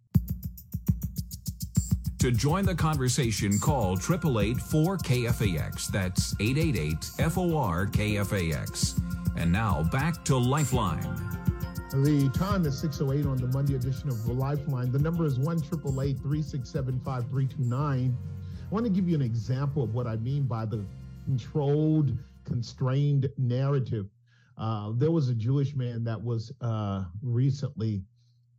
To 2.19 2.31
join 2.31 2.65
the 2.65 2.73
conversation, 2.73 3.59
call 3.59 3.93
888 3.93 4.57
4KFAX. 4.57 5.87
That's 5.87 6.33
888 6.39 7.03
FOR 7.31 7.85
KFAX. 7.85 8.99
And 9.37 9.51
now 9.51 9.83
back 9.91 10.25
to 10.25 10.35
Lifeline. 10.35 11.03
The 11.91 12.31
time 12.33 12.65
is 12.65 12.79
608 12.79 13.27
on 13.27 13.37
the 13.37 13.47
Monday 13.55 13.75
edition 13.75 14.09
of 14.09 14.27
Lifeline. 14.27 14.91
The 14.91 14.97
number 14.97 15.25
is 15.25 15.37
1 15.37 15.59
367 15.59 16.99
5329. 17.01 18.17
I 18.17 18.73
want 18.73 18.85
to 18.85 18.91
give 18.91 19.07
you 19.07 19.13
an 19.13 19.21
example 19.21 19.83
of 19.83 19.93
what 19.93 20.07
I 20.07 20.15
mean 20.15 20.47
by 20.47 20.65
the 20.65 20.83
controlled, 21.25 22.17
constrained 22.45 23.29
narrative. 23.37 24.07
Uh, 24.57 24.91
there 24.95 25.11
was 25.11 25.29
a 25.29 25.35
Jewish 25.35 25.75
man 25.75 26.03
that 26.05 26.19
was 26.19 26.51
uh, 26.61 27.03
recently 27.21 28.01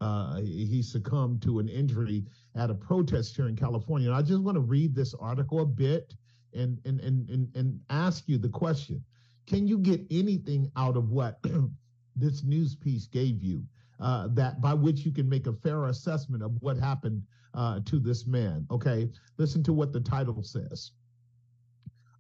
uh, 0.01 0.37
he 0.37 0.83
succumbed 0.83 1.43
to 1.43 1.59
an 1.59 1.69
injury 1.69 2.25
at 2.59 2.71
a 2.71 2.75
protest 2.75 3.37
here 3.37 3.49
in 3.49 3.57
California. 3.57 4.09
And 4.09 4.17
I 4.17 4.23
just 4.23 4.43
want 4.43 4.57
to 4.57 4.61
read 4.61 4.95
this 4.95 5.15
article 5.15 5.61
a 5.61 5.67
bit 5.67 6.15
and 6.55 6.81
and 6.85 7.01
and 7.01 7.31
and, 7.31 7.49
and 7.55 7.81
ask 7.89 8.29
you 8.29 8.39
the 8.39 8.49
question: 8.49 9.03
Can 9.47 9.67
you 9.67 9.79
get 9.79 10.05
anything 10.11 10.71
out 10.77 10.97
of 10.97 11.11
what 11.11 11.39
this 12.17 12.43
news 12.43 12.75
piece 12.75 13.07
gave 13.07 13.43
you? 13.43 13.65
Uh, 14.01 14.29
that 14.31 14.61
by 14.61 14.75
which 14.75 15.01
you 15.01 15.11
can 15.11 15.29
make 15.29 15.49
a 15.49 15.53
fair 15.53 15.87
assessment 15.87 16.43
of 16.43 16.53
what 16.61 16.77
happened 16.77 17.23
uh, 17.55 17.81
to 17.85 17.99
this 17.99 18.27
man. 18.27 18.67
Okay, 18.71 19.11
listen 19.39 19.63
to 19.65 19.73
what 19.73 19.93
the 19.93 20.01
title 20.01 20.43
says. 20.43 20.93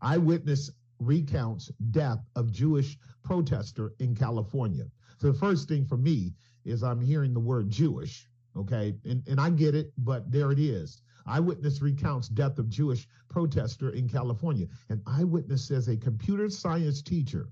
Eyewitness 0.02 0.70
recounts 0.98 1.70
death 1.90 2.18
of 2.34 2.52
Jewish 2.52 2.98
protester 3.22 3.94
in 4.00 4.14
California. 4.14 4.84
So 5.18 5.30
the 5.32 5.38
first 5.38 5.68
thing 5.68 5.84
for 5.84 5.96
me 5.96 6.34
is 6.64 6.82
I'm 6.82 7.00
hearing 7.00 7.32
the 7.32 7.40
word 7.40 7.70
Jewish. 7.70 8.28
Okay. 8.58 8.94
And, 9.04 9.22
and 9.28 9.40
I 9.40 9.50
get 9.50 9.74
it, 9.74 9.92
but 9.98 10.30
there 10.30 10.50
it 10.50 10.58
is. 10.58 11.02
Eyewitness 11.26 11.82
recounts 11.82 12.28
death 12.28 12.58
of 12.58 12.68
Jewish 12.68 13.06
protester 13.28 13.90
in 13.90 14.08
California. 14.08 14.66
An 14.88 15.02
eyewitness 15.06 15.66
says 15.66 15.88
a 15.88 15.96
computer 15.96 16.48
science 16.48 17.02
teacher 17.02 17.48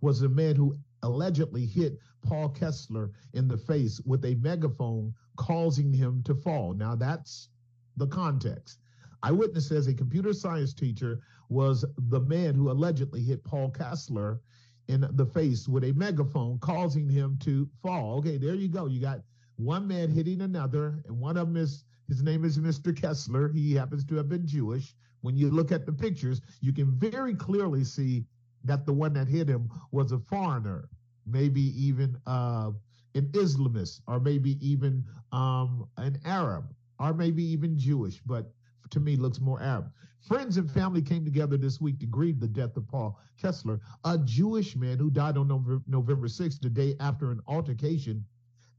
was 0.00 0.20
the 0.20 0.28
man 0.28 0.56
who 0.56 0.76
allegedly 1.02 1.64
hit 1.64 1.98
Paul 2.22 2.48
Kessler 2.48 3.12
in 3.32 3.46
the 3.46 3.56
face 3.56 4.00
with 4.04 4.24
a 4.24 4.34
megaphone, 4.34 5.14
causing 5.36 5.92
him 5.92 6.22
to 6.24 6.34
fall. 6.34 6.74
Now 6.74 6.96
that's 6.96 7.48
the 7.96 8.08
context. 8.08 8.80
Eyewitness 9.22 9.68
says 9.68 9.86
a 9.86 9.94
computer 9.94 10.32
science 10.32 10.74
teacher 10.74 11.20
was 11.48 11.84
the 12.08 12.20
man 12.20 12.54
who 12.54 12.70
allegedly 12.70 13.22
hit 13.22 13.44
Paul 13.44 13.70
Kessler 13.70 14.40
in 14.88 15.06
the 15.12 15.26
face 15.26 15.68
with 15.68 15.84
a 15.84 15.92
megaphone, 15.92 16.58
causing 16.58 17.08
him 17.08 17.38
to 17.42 17.68
fall. 17.82 18.18
Okay, 18.18 18.36
there 18.36 18.54
you 18.54 18.68
go. 18.68 18.86
You 18.86 19.00
got 19.00 19.20
one 19.56 19.88
man 19.88 20.10
hitting 20.10 20.42
another, 20.42 21.02
and 21.06 21.18
one 21.18 21.36
of 21.36 21.48
them 21.48 21.56
is 21.56 21.84
his 22.08 22.22
name 22.22 22.44
is 22.44 22.58
Mr. 22.58 22.96
Kessler. 22.96 23.48
He 23.48 23.74
happens 23.74 24.04
to 24.04 24.14
have 24.16 24.28
been 24.28 24.46
Jewish. 24.46 24.94
When 25.22 25.36
you 25.36 25.50
look 25.50 25.72
at 25.72 25.86
the 25.86 25.92
pictures, 25.92 26.40
you 26.60 26.72
can 26.72 26.92
very 26.92 27.34
clearly 27.34 27.82
see 27.82 28.26
that 28.64 28.86
the 28.86 28.92
one 28.92 29.12
that 29.14 29.28
hit 29.28 29.48
him 29.48 29.70
was 29.90 30.12
a 30.12 30.18
foreigner, 30.18 30.88
maybe 31.26 31.62
even 31.82 32.16
uh, 32.26 32.70
an 33.14 33.26
Islamist, 33.32 34.02
or 34.06 34.20
maybe 34.20 34.56
even 34.64 35.04
um, 35.32 35.88
an 35.96 36.20
Arab, 36.24 36.72
or 37.00 37.12
maybe 37.12 37.42
even 37.42 37.78
Jewish. 37.78 38.20
But 38.24 38.52
to 38.90 39.00
me 39.00 39.16
looks 39.16 39.40
more 39.40 39.60
Arab. 39.60 39.90
Friends 40.20 40.58
and 40.58 40.70
family 40.70 41.02
came 41.02 41.24
together 41.24 41.56
this 41.56 41.80
week 41.80 41.98
to 42.00 42.06
grieve 42.06 42.40
the 42.40 42.48
death 42.48 42.76
of 42.76 42.86
Paul 42.88 43.18
Kessler, 43.40 43.80
a 44.04 44.18
Jewish 44.18 44.76
man 44.76 44.98
who 44.98 45.10
died 45.10 45.36
on 45.36 45.48
November 45.86 46.28
6th, 46.28 46.60
the 46.60 46.70
day 46.70 46.94
after 47.00 47.30
an 47.30 47.40
altercation 47.46 48.24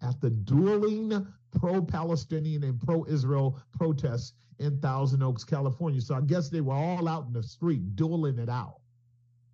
at 0.02 0.20
the 0.22 0.30
dueling 0.30 1.28
pro 1.58 1.82
Palestinian 1.82 2.64
and 2.64 2.80
pro 2.80 3.06
Israel 3.06 3.60
protests 3.72 4.34
in 4.60 4.80
Thousand 4.80 5.24
Oaks, 5.24 5.44
California. 5.44 6.02
So 6.02 6.16
I 6.16 6.22
guess 6.22 6.50
they 6.50 6.62
were 6.62 6.74
all 6.74 7.08
out 7.08 7.28
in 7.28 7.34
the 7.34 7.44
street 7.44 7.96
dueling 7.96 8.40
it 8.40 8.50
out. 8.50 8.80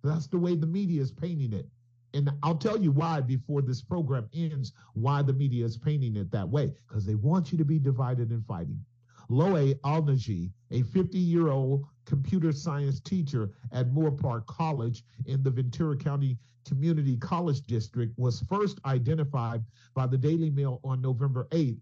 That's 0.02 0.26
the 0.26 0.38
way 0.38 0.54
the 0.54 0.66
media 0.66 1.00
is 1.02 1.12
painting 1.12 1.52
it. 1.52 1.66
And 2.12 2.30
I'll 2.42 2.56
tell 2.56 2.78
you 2.78 2.92
why 2.92 3.20
before 3.20 3.60
this 3.60 3.82
program 3.82 4.28
ends, 4.32 4.72
why 4.92 5.22
the 5.22 5.32
media 5.32 5.64
is 5.64 5.76
painting 5.76 6.16
it 6.16 6.30
that 6.30 6.48
way, 6.48 6.72
because 6.86 7.04
they 7.04 7.16
want 7.16 7.50
you 7.50 7.58
to 7.58 7.64
be 7.64 7.78
divided 7.78 8.30
and 8.30 8.46
fighting. 8.46 8.84
Loay 9.30 9.74
Alnaji, 9.80 10.52
a 10.70 10.82
50 10.82 11.18
year 11.18 11.48
old 11.48 11.86
computer 12.04 12.52
science 12.52 13.00
teacher 13.00 13.50
at 13.72 13.90
Moorpark 13.90 14.46
College 14.46 15.04
in 15.26 15.42
the 15.42 15.50
Ventura 15.50 15.96
County 15.96 16.38
Community 16.64 17.16
College 17.16 17.62
District, 17.62 18.16
was 18.18 18.40
first 18.40 18.80
identified 18.86 19.62
by 19.94 20.06
the 20.06 20.18
Daily 20.18 20.50
Mail 20.50 20.80
on 20.82 21.00
November 21.00 21.46
8th 21.50 21.78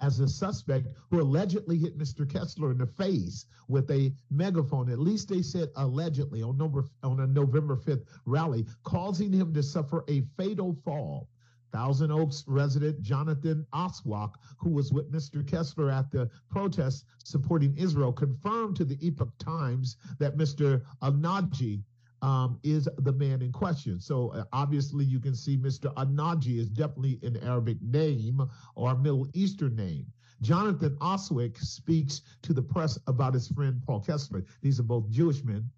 as 0.00 0.18
a 0.18 0.28
suspect 0.28 0.88
who 1.10 1.20
allegedly 1.20 1.78
hit 1.78 1.96
Mr. 1.96 2.28
Kessler 2.28 2.72
in 2.72 2.78
the 2.78 2.86
face 2.86 3.46
with 3.68 3.88
a 3.90 4.12
megaphone. 4.30 4.90
At 4.90 4.98
least 4.98 5.28
they 5.28 5.42
said 5.42 5.70
allegedly 5.76 6.42
on, 6.42 6.58
number, 6.58 6.88
on 7.02 7.20
a 7.20 7.26
November 7.26 7.76
5th 7.76 8.04
rally, 8.26 8.66
causing 8.82 9.32
him 9.32 9.54
to 9.54 9.62
suffer 9.62 10.04
a 10.08 10.22
fatal 10.36 10.76
fall. 10.84 11.28
Thousand 11.72 12.12
Oaks 12.12 12.44
resident 12.46 13.00
Jonathan 13.02 13.66
Oswak, 13.72 14.34
who 14.58 14.70
was 14.70 14.92
with 14.92 15.10
Mr. 15.10 15.46
Kessler 15.46 15.90
at 15.90 16.10
the 16.10 16.30
protest 16.50 17.06
supporting 17.24 17.76
Israel, 17.76 18.12
confirmed 18.12 18.76
to 18.76 18.84
the 18.84 18.98
Epoch 19.04 19.36
Times 19.38 19.96
that 20.18 20.36
Mr. 20.36 20.82
Anaji 21.02 21.82
um, 22.20 22.58
is 22.62 22.88
the 22.98 23.12
man 23.12 23.42
in 23.42 23.52
question. 23.52 24.00
So 24.00 24.28
uh, 24.30 24.44
obviously, 24.52 25.04
you 25.04 25.18
can 25.18 25.34
see 25.34 25.56
Mr. 25.56 25.92
Anaji 25.94 26.58
is 26.58 26.68
definitely 26.68 27.18
an 27.22 27.36
Arabic 27.38 27.82
name 27.82 28.48
or 28.76 28.94
Middle 28.96 29.26
Eastern 29.34 29.74
name. 29.74 30.06
Jonathan 30.40 30.96
Oswick 31.00 31.58
speaks 31.58 32.22
to 32.42 32.52
the 32.52 32.62
press 32.62 32.98
about 33.06 33.34
his 33.34 33.48
friend 33.48 33.80
Paul 33.86 34.00
Kessler. 34.00 34.44
These 34.60 34.80
are 34.80 34.84
both 34.84 35.08
Jewish 35.08 35.42
men 35.44 35.70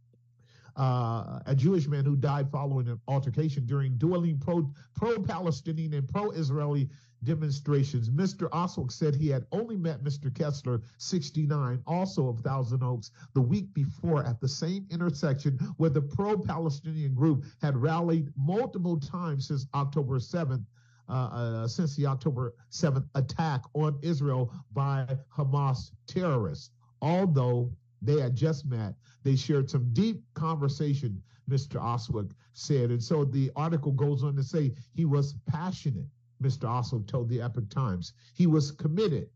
uh, 0.76 1.40
a 1.46 1.54
Jewish 1.54 1.86
man 1.86 2.04
who 2.04 2.16
died 2.16 2.50
following 2.50 2.88
an 2.88 3.00
altercation 3.06 3.66
during 3.66 3.96
dueling 3.96 4.38
pro 4.38 5.18
Palestinian 5.22 5.94
and 5.94 6.08
pro 6.08 6.30
Israeli 6.32 6.88
demonstrations. 7.24 8.10
Mr. 8.10 8.48
Oswald 8.52 8.92
said 8.92 9.14
he 9.14 9.28
had 9.28 9.46
only 9.50 9.76
met 9.76 10.04
Mr. 10.04 10.34
Kessler, 10.34 10.82
69, 10.98 11.82
also 11.86 12.28
of 12.28 12.40
Thousand 12.40 12.82
Oaks, 12.82 13.10
the 13.32 13.40
week 13.40 13.72
before 13.74 14.24
at 14.24 14.40
the 14.40 14.48
same 14.48 14.86
intersection 14.90 15.58
where 15.78 15.90
the 15.90 16.02
pro 16.02 16.36
Palestinian 16.36 17.14
group 17.14 17.44
had 17.60 17.76
rallied 17.76 18.30
multiple 18.36 18.98
times 18.98 19.48
since 19.48 19.66
October 19.74 20.18
7th. 20.18 20.64
Uh, 21.06 21.12
uh, 21.12 21.68
since 21.68 21.94
the 21.96 22.06
October 22.06 22.54
7th 22.70 23.04
attack 23.14 23.60
on 23.74 23.98
Israel 24.00 24.50
by 24.72 25.06
Hamas 25.36 25.90
terrorists. 26.06 26.70
Although 27.02 27.70
they 28.04 28.20
had 28.20 28.34
just 28.34 28.66
met. 28.66 28.94
They 29.22 29.36
shared 29.36 29.70
some 29.70 29.92
deep 29.92 30.22
conversation, 30.34 31.22
Mr. 31.48 31.80
Oswick 31.80 32.30
said. 32.52 32.90
And 32.90 33.02
so 33.02 33.24
the 33.24 33.50
article 33.56 33.92
goes 33.92 34.22
on 34.22 34.36
to 34.36 34.42
say 34.42 34.74
he 34.92 35.04
was 35.04 35.34
passionate, 35.46 36.06
Mr. 36.42 36.68
Oswick 36.68 37.06
told 37.06 37.28
the 37.28 37.40
Epoch 37.40 37.68
Times. 37.70 38.12
He 38.34 38.46
was 38.46 38.70
committed. 38.70 39.28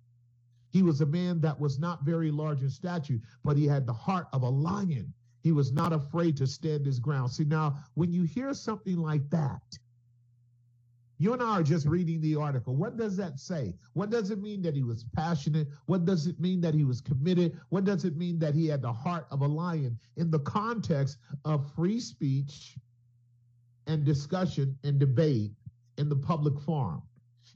He 0.71 0.83
was 0.83 1.01
a 1.01 1.07
man 1.07 1.41
that 1.41 1.59
was 1.59 1.79
not 1.79 2.05
very 2.05 2.31
large 2.31 2.63
in 2.63 2.71
stature, 2.71 3.21
but 3.43 3.57
he 3.57 3.67
had 3.67 3.87
the 3.87 3.93
heart 3.93 4.29
of 4.33 4.43
a 4.43 4.49
lion. 4.49 5.13
He 5.41 5.53
was 5.53 5.73
not 5.73 5.93
afraid 5.93 6.37
to 6.37 6.47
stand 6.47 6.85
his 6.85 6.99
ground. 6.99 7.31
See, 7.31 7.45
now, 7.45 7.79
when 7.95 8.13
you 8.13 8.25
hear 8.25 8.53
something 8.53 8.99
like 8.99 9.29
that, 9.31 9.63
you 11.19 11.33
and 11.33 11.43
I 11.43 11.59
are 11.59 11.63
just 11.65 11.87
reading 11.87 12.21
the 12.21 12.37
article. 12.37 12.77
What 12.77 12.97
does 12.97 13.17
that 13.17 13.41
say? 13.41 13.75
What 13.93 14.11
does 14.11 14.31
it 14.31 14.41
mean 14.41 14.63
that 14.63 14.75
he 14.75 14.85
was 14.85 15.05
passionate? 15.15 15.69
What 15.87 16.05
does 16.05 16.29
it 16.29 16.39
mean 16.39 16.61
that 16.61 16.75
he 16.75 16.85
was 16.85 17.01
committed? 17.01 17.59
What 17.71 17.85
does 17.85 18.05
it 18.05 18.17
mean 18.17 18.39
that 18.39 18.55
he 18.55 18.69
had 18.69 18.83
the 18.83 18.93
heart 18.93 19.27
of 19.31 19.43
a 19.43 19.47
lion 19.47 19.99
in 20.17 20.31
the 20.31 20.39
context 20.41 21.19
of 21.45 21.73
free 21.75 21.99
speech 21.99 22.77
and 23.89 24.05
discussion 24.05 24.79
and 24.85 24.99
debate 25.01 25.51
in 25.97 26.09
the 26.09 26.17
public 26.17 26.59
forum? 26.61 27.03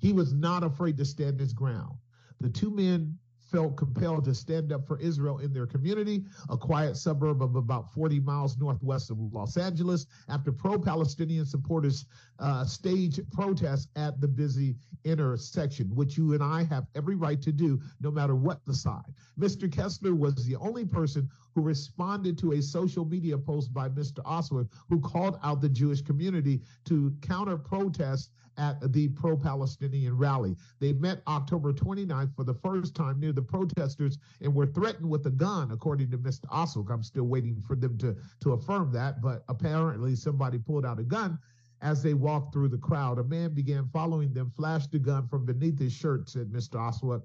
He 0.00 0.12
was 0.12 0.32
not 0.32 0.64
afraid 0.64 0.96
to 0.98 1.04
stand 1.04 1.38
his 1.38 1.52
ground. 1.52 1.96
The 2.40 2.50
two 2.50 2.70
men 2.70 3.16
felt 3.53 3.76
compelled 3.76 4.24
to 4.24 4.34
stand 4.34 4.72
up 4.72 4.86
for 4.86 4.98
Israel 4.98 5.38
in 5.38 5.53
their 5.53 5.66
community, 5.66 6.24
a 6.48 6.57
quiet 6.57 6.96
suburb 6.96 7.42
of 7.42 7.55
about 7.55 7.92
40 7.92 8.18
miles 8.20 8.57
northwest 8.57 9.11
of 9.11 9.18
Los 9.32 9.57
Angeles, 9.59 10.07
after 10.28 10.50
pro 10.50 10.78
Palestinian 10.78 11.44
supporters 11.44 12.07
uh, 12.38 12.64
staged 12.64 13.20
protests 13.30 13.88
at 13.94 14.20
the 14.20 14.26
busy 14.26 14.74
intersection, 15.05 15.94
which 15.94 16.16
you 16.16 16.32
and 16.32 16.42
I 16.42 16.64
have 16.64 16.86
every 16.94 17.14
right 17.14 17.40
to 17.42 17.53
do, 17.53 17.80
no 18.00 18.11
matter 18.11 18.34
what 18.34 18.64
the 18.64 18.74
side. 18.74 19.12
Mr. 19.38 19.70
Kessler 19.70 20.14
was 20.14 20.46
the 20.46 20.57
only 20.57 20.86
person 20.86 21.28
who 21.55 21.61
responded 21.61 22.38
to 22.38 22.53
a 22.53 22.62
social 22.62 23.05
media 23.05 23.36
post 23.36 23.74
by 23.74 23.88
Mr. 23.88 24.20
Oswald, 24.24 24.68
who 24.88 25.00
called 25.00 25.38
out 25.42 25.61
the 25.61 25.68
Jewish 25.68 26.00
community 26.00 26.62
to 26.86 27.14
counter 27.20 27.59
protest 27.59 28.30
at 28.59 28.92
the 28.92 29.09
pro 29.09 29.36
Palestinian 29.36 30.16
rally. 30.16 30.57
They 30.78 30.92
met 30.92 31.22
October 31.26 31.72
29th 31.72 32.34
for 32.34 32.44
the 32.44 32.55
first 32.55 32.94
time 32.94 33.20
near 33.20 33.32
the 33.32 33.42
protesters 33.42 34.18
and 34.40 34.55
were 34.55 34.66
threatened 34.66 35.09
with 35.09 35.26
a 35.26 35.30
gun, 35.30 35.70
according 35.72 36.11
to 36.11 36.18
Mr. 36.18 36.44
Oswald. 36.50 36.90
I'm 36.90 37.03
still 37.03 37.24
waiting 37.24 37.61
for 37.61 37.76
them 37.76 37.96
to, 37.98 38.16
to 38.40 38.53
affirm 38.53 38.92
that, 38.92 39.20
but 39.20 39.44
apparently 39.48 40.14
somebody 40.14 40.59
pulled 40.59 40.86
out 40.86 40.98
a 40.98 41.05
gun. 41.05 41.38
As 41.80 42.00
they 42.03 42.14
walked 42.14 42.53
through 42.53 42.68
the 42.68 42.78
crowd, 42.78 43.18
a 43.18 43.24
man 43.24 43.55
began 43.55 43.88
following 43.92 44.32
them, 44.32 44.53
flashed 44.55 44.94
a 44.94 45.00
gun 45.00 45.26
from 45.26 45.44
beneath 45.44 45.78
his 45.78 45.92
shirt, 45.92 46.28
said 46.28 46.48
Mr. 46.48 46.78
Oswald. 46.78 47.22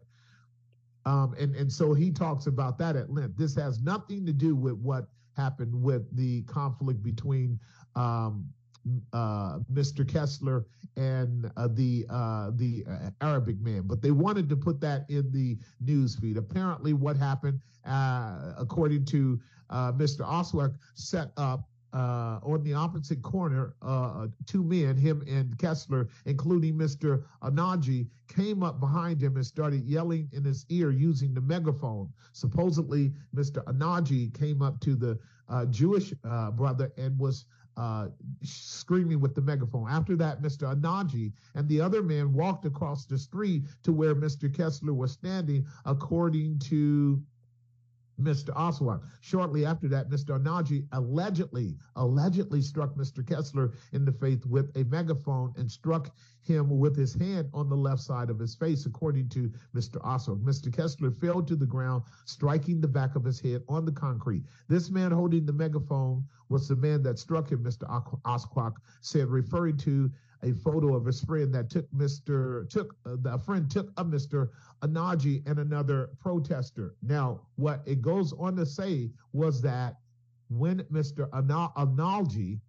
Um, 1.05 1.35
and, 1.39 1.55
and 1.55 1.71
so 1.71 1.93
he 1.93 2.11
talks 2.11 2.47
about 2.47 2.77
that 2.79 2.95
at 2.95 3.11
length. 3.11 3.37
This 3.37 3.55
has 3.55 3.79
nothing 3.81 4.25
to 4.25 4.33
do 4.33 4.55
with 4.55 4.73
what 4.73 5.07
happened 5.37 5.73
with 5.73 6.13
the 6.17 6.41
conflict 6.43 7.03
between 7.03 7.59
um, 7.95 8.49
uh, 9.13 9.59
Mr. 9.71 10.07
Kessler 10.07 10.65
and 10.95 11.51
uh, 11.57 11.67
the 11.71 12.05
uh, 12.09 12.51
the 12.55 12.83
uh, 12.89 13.09
Arabic 13.21 13.59
man, 13.61 13.83
but 13.85 14.01
they 14.01 14.11
wanted 14.11 14.49
to 14.49 14.55
put 14.55 14.81
that 14.81 15.05
in 15.09 15.31
the 15.31 15.57
news 15.79 16.15
feed. 16.15 16.37
Apparently, 16.37 16.93
what 16.93 17.15
happened, 17.15 17.59
uh, 17.85 18.53
according 18.57 19.05
to 19.05 19.39
uh, 19.69 19.91
Mr. 19.93 20.25
Oswald, 20.25 20.75
set 20.95 21.31
up 21.37 21.69
on 21.93 22.63
the 22.63 22.73
opposite 22.73 23.21
corner, 23.23 23.73
two 24.45 24.63
men, 24.63 24.95
him 24.95 25.23
and 25.27 25.57
Kessler, 25.57 26.07
including 26.25 26.75
Mr. 26.75 27.23
Anaji, 27.41 28.07
came 28.27 28.61
up 28.61 28.79
behind 28.79 29.21
him 29.21 29.35
and 29.35 29.45
started 29.45 29.83
yelling 29.83 30.29
in 30.31 30.43
his 30.43 30.65
ear 30.69 30.91
using 30.91 31.33
the 31.33 31.41
megaphone. 31.41 32.07
Supposedly, 32.33 33.11
Mr. 33.35 33.63
Anaji 33.65 34.31
came 34.37 34.61
up 34.61 34.79
to 34.81 34.95
the 34.95 35.17
Jewish 35.71 36.13
brother 36.53 36.91
and 36.97 37.17
was 37.17 37.45
uh, 37.77 38.07
screaming 38.43 39.19
with 39.19 39.35
the 39.35 39.41
megaphone. 39.41 39.87
After 39.89 40.15
that, 40.17 40.41
Mr. 40.41 40.75
Anaji 40.75 41.31
and 41.55 41.67
the 41.69 41.79
other 41.79 42.01
man 42.01 42.33
walked 42.33 42.65
across 42.65 43.05
the 43.05 43.17
street 43.17 43.63
to 43.83 43.93
where 43.93 44.15
Mr. 44.15 44.53
Kessler 44.53 44.93
was 44.93 45.11
standing, 45.11 45.65
according 45.85 46.59
to 46.59 47.21
Mr. 48.19 48.51
Oswald. 48.55 49.01
Shortly 49.21 49.65
after 49.65 49.87
that, 49.89 50.09
Mr. 50.09 50.39
Anaji 50.39 50.87
allegedly, 50.91 51.77
allegedly 51.95 52.61
struck 52.61 52.95
Mr. 52.95 53.25
Kessler 53.25 53.73
in 53.91 54.05
the 54.05 54.11
face 54.11 54.45
with 54.45 54.75
a 54.75 54.83
megaphone 54.85 55.53
and 55.55 55.71
struck 55.71 56.15
him 56.41 56.79
with 56.79 56.95
his 56.95 57.13
hand 57.13 57.49
on 57.53 57.69
the 57.69 57.75
left 57.75 58.01
side 58.01 58.29
of 58.29 58.39
his 58.39 58.55
face, 58.55 58.85
according 58.85 59.29
to 59.29 59.51
Mr. 59.75 60.03
Oswald. 60.03 60.43
Mr. 60.43 60.73
Kessler 60.73 61.11
fell 61.11 61.43
to 61.43 61.55
the 61.55 61.65
ground, 61.65 62.03
striking 62.25 62.81
the 62.81 62.87
back 62.87 63.15
of 63.15 63.23
his 63.23 63.39
head 63.39 63.63
on 63.67 63.85
the 63.85 63.91
concrete. 63.91 64.43
This 64.67 64.89
man 64.89 65.11
holding 65.11 65.45
the 65.45 65.53
megaphone 65.53 66.25
was 66.49 66.67
the 66.67 66.75
man 66.75 67.03
that 67.03 67.19
struck 67.19 67.51
him, 67.51 67.63
Mr. 67.63 67.85
Oswald 68.25 68.73
said, 69.01 69.27
referring 69.27 69.77
to 69.77 70.11
a 70.43 70.51
photo 70.53 70.95
of 70.95 71.05
his 71.05 71.21
friend 71.21 71.53
that 71.53 71.69
took 71.69 71.89
Mr. 71.91 72.69
took 72.69 72.95
uh, 73.05 73.15
the 73.21 73.37
friend 73.39 73.69
took 73.69 73.91
a 73.97 74.05
Mr. 74.05 74.49
Anaji 74.81 75.47
and 75.47 75.59
another 75.59 76.11
protester. 76.19 76.95
Now, 77.01 77.41
what 77.55 77.81
it 77.85 78.01
goes 78.01 78.33
on 78.33 78.55
to 78.57 78.65
say 78.65 79.11
was 79.33 79.61
that 79.61 79.97
when 80.49 80.81
Mr. 80.91 81.29
Anaji, 81.31 82.59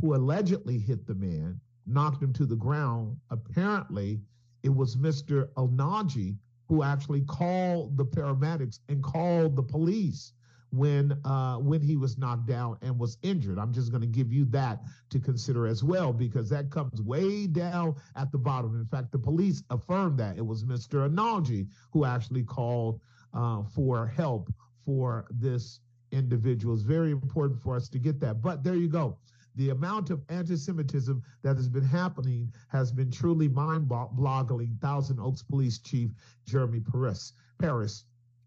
who 0.00 0.14
allegedly 0.14 0.78
hit 0.78 1.06
the 1.06 1.14
man, 1.14 1.60
knocked 1.86 2.22
him 2.22 2.32
to 2.32 2.46
the 2.46 2.56
ground, 2.56 3.16
apparently 3.30 4.20
it 4.62 4.74
was 4.74 4.96
Mr. 4.96 5.48
Anaji 5.56 6.36
who 6.68 6.82
actually 6.82 7.20
called 7.22 7.96
the 7.96 8.04
paramedics 8.04 8.80
and 8.88 9.02
called 9.02 9.54
the 9.56 9.62
police 9.62 10.32
when 10.74 11.12
uh, 11.24 11.56
when 11.56 11.80
he 11.80 11.96
was 11.96 12.18
knocked 12.18 12.46
down 12.46 12.76
and 12.82 12.98
was 12.98 13.18
injured. 13.22 13.58
I'm 13.58 13.72
just 13.72 13.90
going 13.90 14.00
to 14.00 14.06
give 14.06 14.32
you 14.32 14.44
that 14.46 14.80
to 15.10 15.18
consider 15.20 15.66
as 15.66 15.84
well 15.84 16.12
because 16.12 16.48
that 16.50 16.70
comes 16.70 17.00
way 17.00 17.46
down 17.46 17.94
at 18.16 18.32
the 18.32 18.38
bottom. 18.38 18.74
In 18.78 18.86
fact, 18.86 19.12
the 19.12 19.18
police 19.18 19.62
affirmed 19.70 20.18
that 20.18 20.36
it 20.36 20.46
was 20.46 20.64
Mr. 20.64 21.08
Anaji 21.08 21.68
who 21.92 22.04
actually 22.04 22.42
called 22.42 23.00
uh, 23.32 23.62
for 23.62 24.06
help 24.06 24.52
for 24.84 25.26
this 25.30 25.80
individual. 26.12 26.74
It's 26.74 26.82
very 26.82 27.10
important 27.10 27.60
for 27.60 27.76
us 27.76 27.88
to 27.90 27.98
get 27.98 28.20
that. 28.20 28.42
But 28.42 28.62
there 28.62 28.76
you 28.76 28.88
go. 28.88 29.18
The 29.56 29.70
amount 29.70 30.10
of 30.10 30.20
anti-Semitism 30.28 31.22
that 31.42 31.56
has 31.56 31.68
been 31.68 31.84
happening 31.84 32.52
has 32.68 32.90
been 32.90 33.10
truly 33.10 33.46
mind-boggling. 33.46 34.78
Thousand 34.80 35.20
Oaks 35.20 35.42
Police 35.42 35.78
Chief 35.78 36.10
Jeremy 36.44 36.80
Paris. 36.80 37.34
Paris 37.58 38.04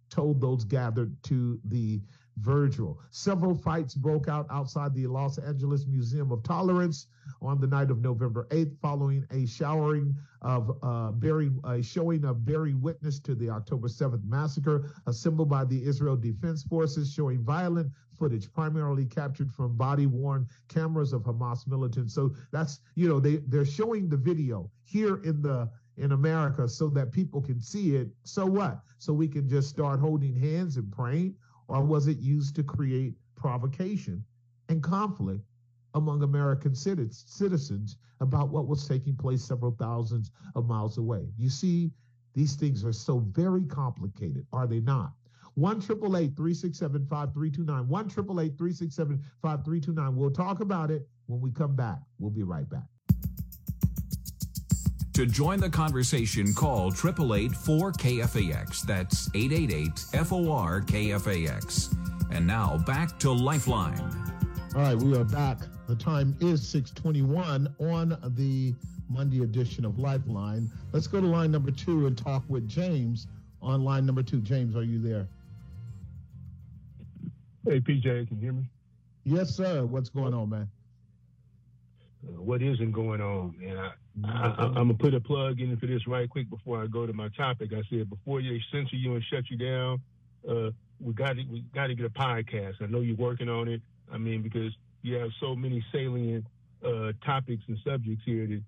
told 0.09 0.41
those 0.41 0.63
gathered 0.63 1.15
to 1.23 1.59
the 1.65 2.01
Virgil. 2.37 2.99
Several 3.09 3.55
fights 3.55 3.95
broke 3.95 4.27
out 4.27 4.45
outside 4.51 4.93
the 4.93 5.07
Los 5.07 5.39
Angeles 5.39 5.87
Museum 5.87 6.31
of 6.31 6.43
Tolerance 6.43 7.07
on 7.41 7.59
the 7.59 7.67
night 7.67 7.89
of 7.89 8.01
November 8.01 8.47
8th, 8.51 8.77
following 8.79 9.25
a 9.31 9.45
showering 9.47 10.15
of 10.41 10.77
uh, 10.83 11.11
bearing 11.13 11.59
a 11.63 11.81
showing 11.81 12.23
of 12.25 12.45
bearing 12.45 12.79
witness 12.79 13.19
to 13.19 13.33
the 13.33 13.49
October 13.49 13.87
7th 13.87 14.23
massacre, 14.23 14.91
assembled 15.07 15.49
by 15.49 15.65
the 15.65 15.83
Israel 15.83 16.15
Defense 16.15 16.63
Forces, 16.63 17.11
showing 17.11 17.43
violent 17.43 17.91
footage, 18.17 18.51
primarily 18.53 19.05
captured 19.05 19.51
from 19.51 19.75
body-worn 19.75 20.47
cameras 20.67 21.13
of 21.13 21.23
Hamas 21.23 21.67
militants. 21.67 22.13
So 22.13 22.35
that's 22.51 22.81
you 22.95 23.09
know 23.09 23.19
they 23.19 23.37
they're 23.47 23.65
showing 23.65 24.09
the 24.09 24.17
video 24.17 24.69
here 24.83 25.23
in 25.23 25.41
the 25.41 25.69
in 25.97 26.11
America 26.11 26.67
so 26.67 26.89
that 26.89 27.11
people 27.11 27.41
can 27.41 27.59
see 27.59 27.95
it. 27.95 28.07
So 28.23 28.45
what? 28.45 28.79
So 28.97 29.13
we 29.13 29.27
can 29.27 29.49
just 29.49 29.69
start 29.69 29.99
holding 29.99 30.35
hands 30.35 30.77
and 30.77 30.91
praying? 30.91 31.35
Or 31.67 31.83
was 31.83 32.07
it 32.07 32.19
used 32.19 32.55
to 32.55 32.63
create 32.63 33.13
provocation 33.35 34.23
and 34.69 34.81
conflict 34.81 35.41
among 35.93 36.23
American 36.23 36.75
citizens 36.75 37.97
about 38.19 38.49
what 38.49 38.67
was 38.67 38.87
taking 38.87 39.15
place 39.15 39.43
several 39.43 39.75
thousands 39.79 40.31
of 40.55 40.67
miles 40.67 40.97
away? 40.97 41.27
You 41.37 41.49
see, 41.49 41.91
these 42.33 42.55
things 42.55 42.85
are 42.85 42.93
so 42.93 43.19
very 43.19 43.65
complicated, 43.65 44.45
are 44.53 44.67
they 44.67 44.79
not? 44.79 45.13
1 45.55 45.81
367 45.81 47.07
5329. 47.09 47.87
1 47.87 48.09
367 48.09 49.23
5329. 49.41 50.15
We'll 50.15 50.29
talk 50.29 50.59
about 50.59 50.91
it 50.91 51.07
when 51.25 51.41
we 51.41 51.51
come 51.51 51.75
back. 51.75 51.99
We'll 52.19 52.29
be 52.29 52.43
right 52.43 52.69
back. 52.69 52.87
To 55.17 55.25
join 55.25 55.59
the 55.59 55.67
conversation, 55.67 56.53
call 56.53 56.89
888 56.89 57.49
4KFAX. 57.49 58.83
That's 58.83 59.27
888 59.33 60.25
FOR 60.27 60.81
KFAX. 60.81 61.95
And 62.31 62.45
now 62.45 62.77
back 62.85 63.17
to 63.21 63.31
Lifeline. 63.31 63.99
All 64.75 64.83
right, 64.83 64.95
we 64.95 65.17
are 65.17 65.23
back. 65.23 65.57
The 65.87 65.95
time 65.95 66.37
is 66.39 66.61
621 66.69 67.73
on 67.79 68.15
the 68.35 68.75
Monday 69.09 69.41
edition 69.41 69.85
of 69.85 69.97
Lifeline. 69.97 70.69
Let's 70.91 71.07
go 71.07 71.19
to 71.19 71.25
line 71.25 71.49
number 71.49 71.71
two 71.71 72.05
and 72.05 72.15
talk 72.15 72.43
with 72.47 72.69
James 72.69 73.25
on 73.59 73.83
line 73.83 74.05
number 74.05 74.21
two. 74.21 74.39
James, 74.41 74.75
are 74.75 74.83
you 74.83 75.01
there? 75.01 75.27
Hey, 77.65 77.79
PJ, 77.79 78.27
can 78.27 78.37
you 78.37 78.41
hear 78.43 78.53
me? 78.53 78.69
Yes, 79.23 79.55
sir. 79.55 79.83
What's 79.83 80.09
going 80.09 80.35
on, 80.35 80.51
man? 80.51 80.69
Uh, 82.25 82.41
what 82.41 82.61
isn't 82.61 82.91
going 82.91 83.21
on, 83.21 83.55
And 83.61 83.79
I, 84.25 84.55
I, 84.57 84.65
am 84.65 84.73
gonna 84.73 84.93
put 84.95 85.13
a 85.13 85.19
plug 85.19 85.59
in 85.59 85.77
for 85.77 85.85
this 85.85 86.07
right 86.07 86.29
quick 86.29 86.49
before 86.49 86.81
I 86.81 86.87
go 86.87 87.05
to 87.05 87.13
my 87.13 87.29
topic. 87.29 87.71
I 87.73 87.81
said 87.89 88.09
before 88.09 88.41
they 88.41 88.59
censor 88.71 88.95
you 88.95 89.13
and 89.13 89.23
shut 89.23 89.49
you 89.49 89.57
down, 89.57 90.01
uh, 90.49 90.71
we 90.99 91.13
got 91.13 91.35
to 91.35 91.43
we 91.51 91.63
got 91.75 91.87
to 91.87 91.95
get 91.95 92.05
a 92.05 92.09
podcast. 92.09 92.81
I 92.81 92.87
know 92.87 93.01
you're 93.01 93.15
working 93.15 93.49
on 93.49 93.67
it. 93.67 93.81
I 94.11 94.17
mean, 94.17 94.41
because 94.41 94.73
you 95.03 95.15
have 95.15 95.29
so 95.39 95.55
many 95.55 95.83
salient 95.91 96.45
uh, 96.83 97.11
topics 97.25 97.63
and 97.67 97.77
subjects 97.85 98.23
here 98.25 98.47
that 98.47 98.63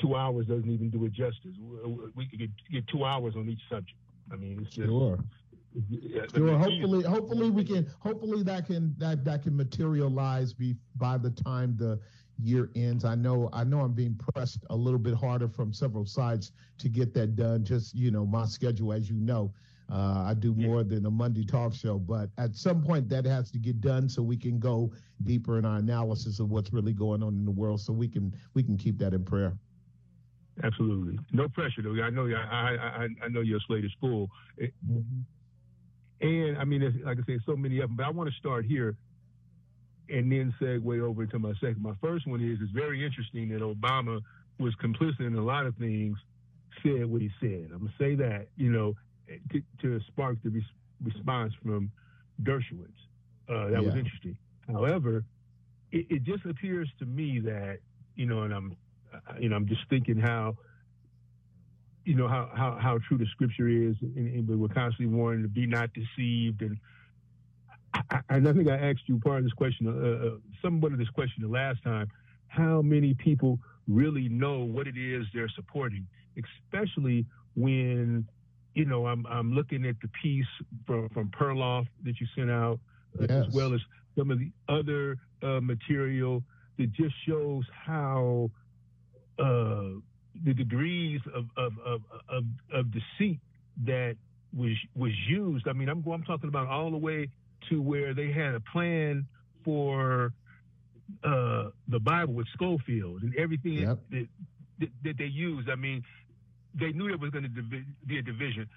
two 0.00 0.16
hours 0.16 0.46
doesn't 0.46 0.70
even 0.70 0.90
do 0.90 1.04
it 1.04 1.12
justice. 1.12 1.54
We 2.14 2.26
could 2.26 2.38
get, 2.38 2.50
get 2.70 2.88
two 2.88 3.04
hours 3.04 3.34
on 3.36 3.48
each 3.48 3.60
subject. 3.68 3.98
I 4.32 4.36
mean, 4.36 4.60
it's 4.62 4.74
just. 4.74 4.88
Sure. 4.88 5.18
Sure. 6.34 6.58
Hopefully, 6.58 7.04
hopefully 7.04 7.50
we 7.50 7.64
can. 7.64 7.86
Hopefully 8.00 8.42
that 8.42 8.66
can 8.66 8.92
that 8.98 9.24
that 9.24 9.44
can 9.44 9.56
materialize 9.56 10.52
be 10.52 10.74
by 10.96 11.16
the 11.16 11.30
time 11.30 11.76
the 11.78 12.00
year 12.42 12.70
ends. 12.74 13.04
I 13.04 13.14
know 13.14 13.48
I 13.52 13.64
know 13.64 13.80
I'm 13.80 13.92
being 13.92 14.18
pressed 14.32 14.64
a 14.70 14.76
little 14.76 14.98
bit 14.98 15.14
harder 15.14 15.48
from 15.48 15.72
several 15.72 16.06
sides 16.06 16.52
to 16.78 16.88
get 16.88 17.14
that 17.14 17.36
done. 17.36 17.64
Just 17.64 17.94
you 17.94 18.10
know, 18.10 18.26
my 18.26 18.46
schedule, 18.46 18.92
as 18.92 19.08
you 19.08 19.16
know, 19.16 19.52
uh, 19.92 20.24
I 20.26 20.34
do 20.34 20.54
more 20.54 20.84
than 20.84 21.04
a 21.06 21.10
Monday 21.10 21.44
talk 21.44 21.74
show, 21.74 21.98
but 21.98 22.30
at 22.38 22.54
some 22.54 22.82
point 22.82 23.08
that 23.08 23.24
has 23.24 23.50
to 23.50 23.58
get 23.58 23.80
done 23.80 24.08
so 24.08 24.22
we 24.22 24.36
can 24.36 24.58
go 24.58 24.92
deeper 25.24 25.58
in 25.58 25.64
our 25.64 25.78
analysis 25.78 26.38
of 26.38 26.50
what's 26.50 26.72
really 26.72 26.92
going 26.92 27.22
on 27.22 27.34
in 27.34 27.44
the 27.44 27.50
world. 27.50 27.80
So 27.80 27.92
we 27.92 28.08
can 28.08 28.32
we 28.54 28.62
can 28.62 28.76
keep 28.76 28.98
that 28.98 29.14
in 29.14 29.24
prayer. 29.24 29.52
Absolutely, 30.62 31.18
no 31.32 31.48
pressure 31.48 31.82
though. 31.82 32.00
I 32.02 32.10
know, 32.10 32.26
I 32.26 32.76
I 32.76 33.08
I 33.24 33.28
know 33.28 33.40
your 33.40 33.60
slate 33.66 33.84
is 33.84 33.92
full, 34.00 34.30
mm-hmm. 34.60 35.22
and 36.20 36.58
I 36.58 36.64
mean, 36.64 37.02
like 37.04 37.18
I 37.18 37.22
said, 37.26 37.40
so 37.44 37.56
many 37.56 37.80
of 37.80 37.88
them. 37.88 37.96
But 37.96 38.06
I 38.06 38.10
want 38.10 38.30
to 38.30 38.36
start 38.36 38.66
here, 38.66 38.96
and 40.10 40.30
then 40.30 40.54
segue 40.60 41.00
over 41.00 41.26
to 41.26 41.38
my 41.38 41.52
second. 41.54 41.82
My 41.82 41.94
first 42.00 42.26
one 42.26 42.40
is 42.40 42.58
it's 42.60 42.72
very 42.72 43.04
interesting 43.04 43.48
that 43.50 43.60
Obama 43.60 44.20
was 44.58 44.74
complicit 44.82 45.26
in 45.26 45.34
a 45.34 45.44
lot 45.44 45.66
of 45.66 45.76
things, 45.76 46.18
said 46.82 47.06
what 47.06 47.22
he 47.22 47.30
said. 47.40 47.70
I'm 47.72 47.78
gonna 47.78 47.92
say 47.98 48.14
that, 48.16 48.48
you 48.56 48.70
know, 48.70 48.94
to, 49.52 49.62
to 49.82 50.00
spark 50.08 50.36
the 50.42 50.50
res- 50.50 50.62
response 51.02 51.52
from 51.62 51.90
Dershowitz. 52.42 52.88
Uh, 53.48 53.70
that 53.70 53.72
yeah. 53.72 53.80
was 53.80 53.94
interesting. 53.94 54.36
However, 54.68 55.24
it, 55.92 56.06
it, 56.08 56.22
just 56.24 56.44
appears 56.44 56.88
to 57.00 57.06
me 57.06 57.40
that 57.40 57.78
you 58.14 58.26
know, 58.26 58.42
and 58.42 58.52
I'm, 58.52 58.76
you 59.38 59.48
know, 59.48 59.56
I'm 59.56 59.66
just 59.66 59.82
thinking 59.88 60.18
how, 60.18 60.56
you 62.04 62.14
know, 62.14 62.28
how 62.28 62.50
how, 62.54 62.78
how 62.80 62.98
true 63.08 63.18
the 63.18 63.26
scripture 63.32 63.68
is, 63.68 63.96
and, 64.02 64.48
and 64.48 64.60
we're 64.60 64.68
constantly 64.68 65.06
warned 65.06 65.42
to 65.44 65.48
be 65.48 65.66
not 65.66 65.90
deceived. 65.94 66.62
And 66.62 66.78
I, 67.94 68.20
I, 68.28 68.40
think 68.40 68.68
I 68.68 68.76
asked 68.76 69.02
you 69.06 69.18
part 69.18 69.38
of 69.38 69.44
this 69.44 69.52
question, 69.52 69.86
uh, 69.86 70.26
uh, 70.26 70.30
somewhat 70.62 70.92
of 70.92 70.98
this 70.98 71.08
question 71.10 71.42
the 71.42 71.48
last 71.48 71.82
time. 71.82 72.08
How 72.48 72.82
many 72.82 73.14
people 73.14 73.58
really 73.88 74.28
know 74.28 74.60
what 74.60 74.86
it 74.86 74.96
is 74.96 75.26
they're 75.34 75.48
supporting, 75.48 76.06
especially 76.36 77.26
when 77.54 78.26
you 78.74 78.84
know, 78.84 79.06
I'm 79.06 79.26
I'm 79.26 79.52
looking 79.52 79.84
at 79.84 79.96
the 80.00 80.08
piece 80.22 80.46
from 80.86 81.08
from 81.10 81.28
Perloff 81.28 81.86
that 82.04 82.20
you 82.20 82.26
sent 82.36 82.50
out, 82.50 82.78
yes. 83.18 83.30
as 83.30 83.54
well 83.54 83.74
as 83.74 83.80
some 84.16 84.30
of 84.30 84.38
the 84.38 84.50
other 84.68 85.18
uh, 85.42 85.60
material 85.60 86.42
that 86.78 86.92
just 86.92 87.14
shows 87.26 87.64
how 87.72 88.50
uh, 89.38 89.98
the 90.44 90.54
degrees 90.54 91.20
of 91.34 91.46
of, 91.56 91.72
of 91.84 92.02
of, 92.28 92.44
of 92.72 92.86
deceit 92.92 93.40
that 93.84 94.16
was 94.56 94.76
was 94.94 95.12
used. 95.28 95.66
I 95.66 95.72
mean, 95.72 95.88
I'm 95.88 96.04
I'm 96.06 96.22
talking 96.22 96.48
about 96.48 96.68
all 96.68 96.90
the 96.90 96.96
way 96.96 97.28
to 97.68 97.80
where 97.80 98.14
they 98.14 98.30
had 98.30 98.54
a 98.54 98.60
plan 98.60 99.26
for 99.64 100.32
uh, 101.24 101.70
the 101.88 101.98
Bible 102.00 102.34
with 102.34 102.46
Scofield 102.54 103.22
and 103.22 103.36
everything 103.36 103.74
yep. 103.74 103.98
that, 104.10 104.26
that, 104.78 104.88
that 105.04 105.18
they 105.18 105.24
used. 105.24 105.68
I 105.68 105.74
mean, 105.74 106.02
they 106.74 106.92
knew 106.92 107.08
there 107.08 107.18
was 107.18 107.30
going 107.30 107.44
to 107.44 107.84
be 108.06 108.18
a 108.18 108.22
division. 108.22 108.68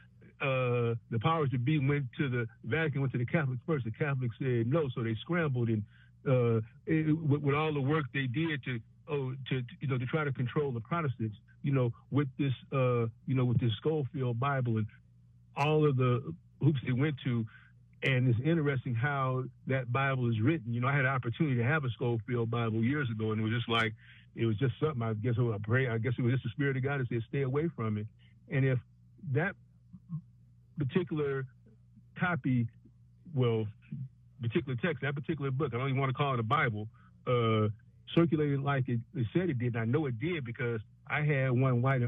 Uh, 0.42 0.96
the 1.10 1.20
powers 1.22 1.50
that 1.52 1.64
be 1.64 1.80
went 1.80 2.06
to 2.18 2.28
the 2.28 2.46
Vatican, 2.66 3.02
went 3.02 3.14
to 3.14 3.20
the 3.20 3.26
Catholics 3.26 3.62
first. 3.66 3.86
The 3.86 3.92
Catholics 3.92 4.36
said 4.40 4.68
no, 4.68 4.90
so 4.94 5.04
they 5.04 5.16
scrambled 5.22 5.70
and 5.70 5.84
uh, 6.28 6.62
it, 6.86 7.18
with, 7.18 7.42
with, 7.42 7.56
all 7.56 7.74
the 7.74 7.82
work 7.82 8.06
they 8.14 8.28
did 8.28 8.64
to, 8.64 8.80
oh, 9.10 9.34
to, 9.50 9.62
to, 9.62 9.68
you 9.80 9.88
know, 9.88 9.98
to 9.98 10.06
try 10.06 10.24
to 10.24 10.32
control 10.32 10.72
the 10.72 10.80
Protestants, 10.80 11.36
you 11.62 11.72
know, 11.74 11.92
with 12.12 12.28
this, 12.38 12.54
uh, 12.72 13.08
you 13.26 13.36
know, 13.36 13.46
with 13.46 13.60
this 13.60 13.72
Scofield 13.78 14.40
Bible 14.40 14.78
and 14.78 14.88
all 15.56 15.88
of 15.88 15.98
the 15.98 16.34
hoops 16.62 16.80
they 16.86 16.94
went 16.94 17.16
to. 17.26 17.46
And 18.04 18.28
it's 18.28 18.40
interesting 18.44 18.94
how 18.94 19.46
that 19.68 19.92
Bible 19.92 20.30
is 20.30 20.40
written. 20.42 20.74
You 20.74 20.82
know, 20.82 20.88
I 20.88 20.92
had 20.92 21.06
an 21.06 21.12
opportunity 21.12 21.56
to 21.56 21.64
have 21.64 21.86
a 21.86 21.90
Scofield 21.92 22.52
Bible 22.52 22.84
years 22.84 23.10
ago, 23.10 23.32
and 23.32 23.40
it 23.40 23.44
was 23.44 23.54
just 23.54 23.70
like, 23.70 23.94
it 24.36 24.46
was 24.46 24.58
just 24.58 24.74
something. 24.80 25.02
I 25.02 25.14
guess 25.14 25.36
I 25.38 25.58
pray. 25.64 25.88
I 25.88 25.98
guess 26.00 26.14
it 26.18 26.22
was 26.22 26.34
just 26.34 26.44
the 26.44 26.50
spirit 26.50 26.76
of 26.76 26.84
God 26.84 27.00
that 27.00 27.08
said, 27.08 27.22
"Stay 27.30 27.44
away 27.44 27.70
from 27.76 27.98
it." 27.98 28.08
And 28.50 28.66
if 28.66 28.80
that 29.32 29.56
particular 30.78 31.46
copy, 32.20 32.68
well, 33.34 33.68
particular 34.42 34.78
text, 34.84 35.02
that 35.02 35.16
particular 35.16 35.52
book, 35.52 35.74
I 35.74 35.78
don't 35.78 35.90
even 35.90 36.00
want 36.00 36.10
to 36.10 36.18
call 36.18 36.34
it 36.34 36.40
a 36.40 36.44
Bible, 36.44 36.88
uh, 37.28 37.68
circulated 38.14 38.62
like 38.62 38.90
it, 38.90 39.00
it, 39.16 39.28
said 39.34 39.50
it 39.50 39.60
did. 39.60 39.76
And 39.76 39.82
I 39.82 39.86
know 39.86 40.06
it 40.08 40.20
did 40.20 40.44
because 40.44 40.82
I 41.08 41.22
had 41.22 41.52
one 41.52 41.82
right, 41.82 42.02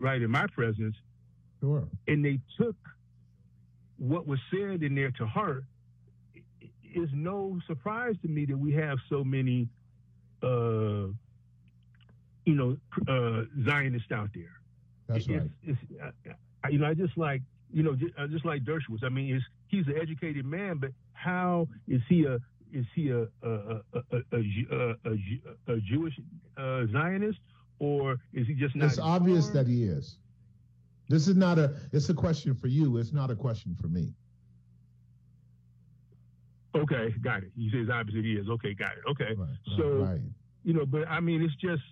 right 0.00 0.20
in 0.20 0.30
my 0.30 0.46
presence. 0.48 0.94
Sure. 1.60 1.88
And 2.06 2.24
they 2.24 2.38
took 2.60 2.76
what 3.98 4.26
was 4.26 4.38
said 4.50 4.82
in 4.82 4.94
there 4.94 5.10
to 5.12 5.26
heart. 5.26 5.64
is 6.94 7.10
no 7.12 7.58
surprise 7.66 8.14
to 8.22 8.28
me 8.28 8.46
that 8.46 8.56
we 8.56 8.72
have 8.72 8.98
so 9.10 9.22
many 9.22 9.68
uh, 10.42 11.08
you 12.48 12.54
know, 12.54 12.76
uh, 13.06 13.44
Zionists 13.62 14.10
out 14.10 14.30
there. 14.34 14.56
That's 15.06 15.26
it's, 15.26 15.28
right. 15.28 15.50
It's, 15.62 15.78
uh, 16.02 16.68
you 16.70 16.78
know, 16.78 16.86
I 16.86 16.94
just 16.94 17.16
like, 17.18 17.42
you 17.70 17.82
know, 17.82 17.94
just, 17.94 18.14
uh, 18.18 18.26
just 18.26 18.46
like 18.46 18.64
Dershowitz. 18.64 19.04
I 19.04 19.10
mean, 19.10 19.42
he's 19.66 19.86
an 19.86 19.96
educated 20.00 20.46
man, 20.46 20.78
but 20.78 20.90
how 21.12 21.68
is 21.86 22.00
he 22.08 22.24
a 22.24 22.38
is 22.72 22.86
he 22.94 23.10
a 23.10 23.26
a, 23.42 23.48
a, 23.48 24.02
a, 24.32 24.38
a, 25.04 25.74
a 25.74 25.80
Jewish 25.80 26.14
uh, 26.56 26.86
Zionist 26.90 27.38
or 27.78 28.16
is 28.32 28.46
he 28.46 28.54
just 28.54 28.74
not? 28.74 28.86
It's 28.86 28.98
obvious 28.98 29.48
that 29.50 29.66
he 29.66 29.84
is. 29.84 30.16
This 31.08 31.26
is 31.26 31.36
not 31.36 31.58
a. 31.58 31.74
It's 31.92 32.08
a 32.08 32.14
question 32.14 32.54
for 32.54 32.66
you. 32.66 32.98
It's 32.98 33.12
not 33.12 33.30
a 33.30 33.36
question 33.36 33.74
for 33.80 33.88
me. 33.88 34.12
Okay, 36.74 37.14
got 37.22 37.42
it. 37.42 37.50
You 37.56 37.70
say 37.70 37.90
it's 37.90 38.12
he 38.12 38.34
is. 38.34 38.48
Okay, 38.48 38.74
got 38.74 38.92
it. 38.92 39.10
Okay, 39.10 39.34
right, 39.36 39.48
so 39.76 39.88
right. 40.04 40.20
you 40.64 40.74
know, 40.74 40.84
but 40.84 41.08
I 41.08 41.20
mean, 41.20 41.42
it's 41.42 41.54
just 41.56 41.82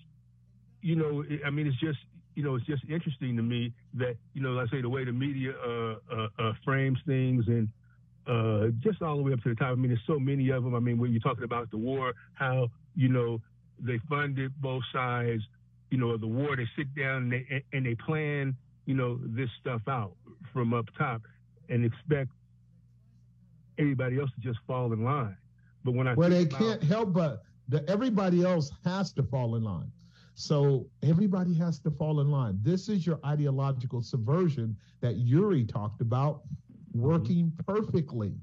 you 0.82 0.96
know, 0.96 1.24
I 1.44 1.50
mean, 1.50 1.66
it's 1.66 1.80
just 1.80 1.98
you 2.34 2.42
know, 2.42 2.54
it's 2.56 2.66
just 2.66 2.84
interesting 2.88 3.36
to 3.36 3.42
me 3.42 3.72
that 3.94 4.16
you 4.34 4.42
know, 4.42 4.60
I 4.60 4.66
say 4.70 4.82
the 4.82 4.88
way 4.88 5.04
the 5.04 5.12
media 5.12 5.52
uh, 5.52 5.94
uh, 6.12 6.28
uh, 6.38 6.52
frames 6.64 6.98
things 7.06 7.44
and 7.48 7.68
uh, 8.26 8.68
just 8.80 9.00
all 9.00 9.16
the 9.16 9.22
way 9.22 9.32
up 9.32 9.42
to 9.44 9.48
the 9.48 9.54
top. 9.54 9.72
I 9.72 9.74
mean, 9.74 9.88
there's 9.88 10.00
so 10.06 10.18
many 10.18 10.50
of 10.50 10.62
them. 10.62 10.74
I 10.74 10.80
mean, 10.80 10.98
when 10.98 11.10
you're 11.10 11.20
talking 11.20 11.44
about 11.44 11.70
the 11.70 11.78
war, 11.78 12.12
how 12.34 12.68
you 12.94 13.08
know 13.08 13.40
they 13.80 13.98
funded 14.08 14.52
both 14.60 14.82
sides. 14.92 15.42
You 15.90 15.98
know, 15.98 16.16
the 16.16 16.26
war. 16.26 16.56
They 16.56 16.68
sit 16.76 16.94
down 16.94 17.24
and 17.24 17.32
they 17.32 17.64
and 17.72 17.86
they 17.86 17.94
plan. 17.94 18.54
You 18.86 18.94
know, 18.94 19.20
this 19.22 19.50
stuff 19.60 19.82
out 19.88 20.14
from 20.52 20.72
up 20.72 20.86
top 20.96 21.22
and 21.68 21.84
expect 21.84 22.30
everybody 23.78 24.18
else 24.18 24.30
to 24.34 24.40
just 24.40 24.58
fall 24.66 24.92
in 24.92 25.04
line. 25.04 25.36
But 25.84 25.92
when 25.94 26.08
I 26.08 26.14
well, 26.14 26.30
they 26.30 26.42
about, 26.42 26.58
can't 26.58 26.82
help 26.82 27.12
but 27.12 27.42
the, 27.68 27.88
everybody 27.88 28.44
else 28.44 28.70
has 28.84 29.12
to 29.12 29.22
fall 29.22 29.56
in 29.56 29.64
line. 29.64 29.90
So 30.34 30.86
everybody 31.02 31.54
has 31.54 31.78
to 31.80 31.90
fall 31.90 32.20
in 32.20 32.30
line. 32.30 32.58
This 32.62 32.88
is 32.88 33.06
your 33.06 33.18
ideological 33.24 34.02
subversion 34.02 34.76
that 35.00 35.16
Yuri 35.16 35.64
talked 35.64 36.00
about 36.00 36.42
working 36.92 37.52
perfectly. 37.66 38.34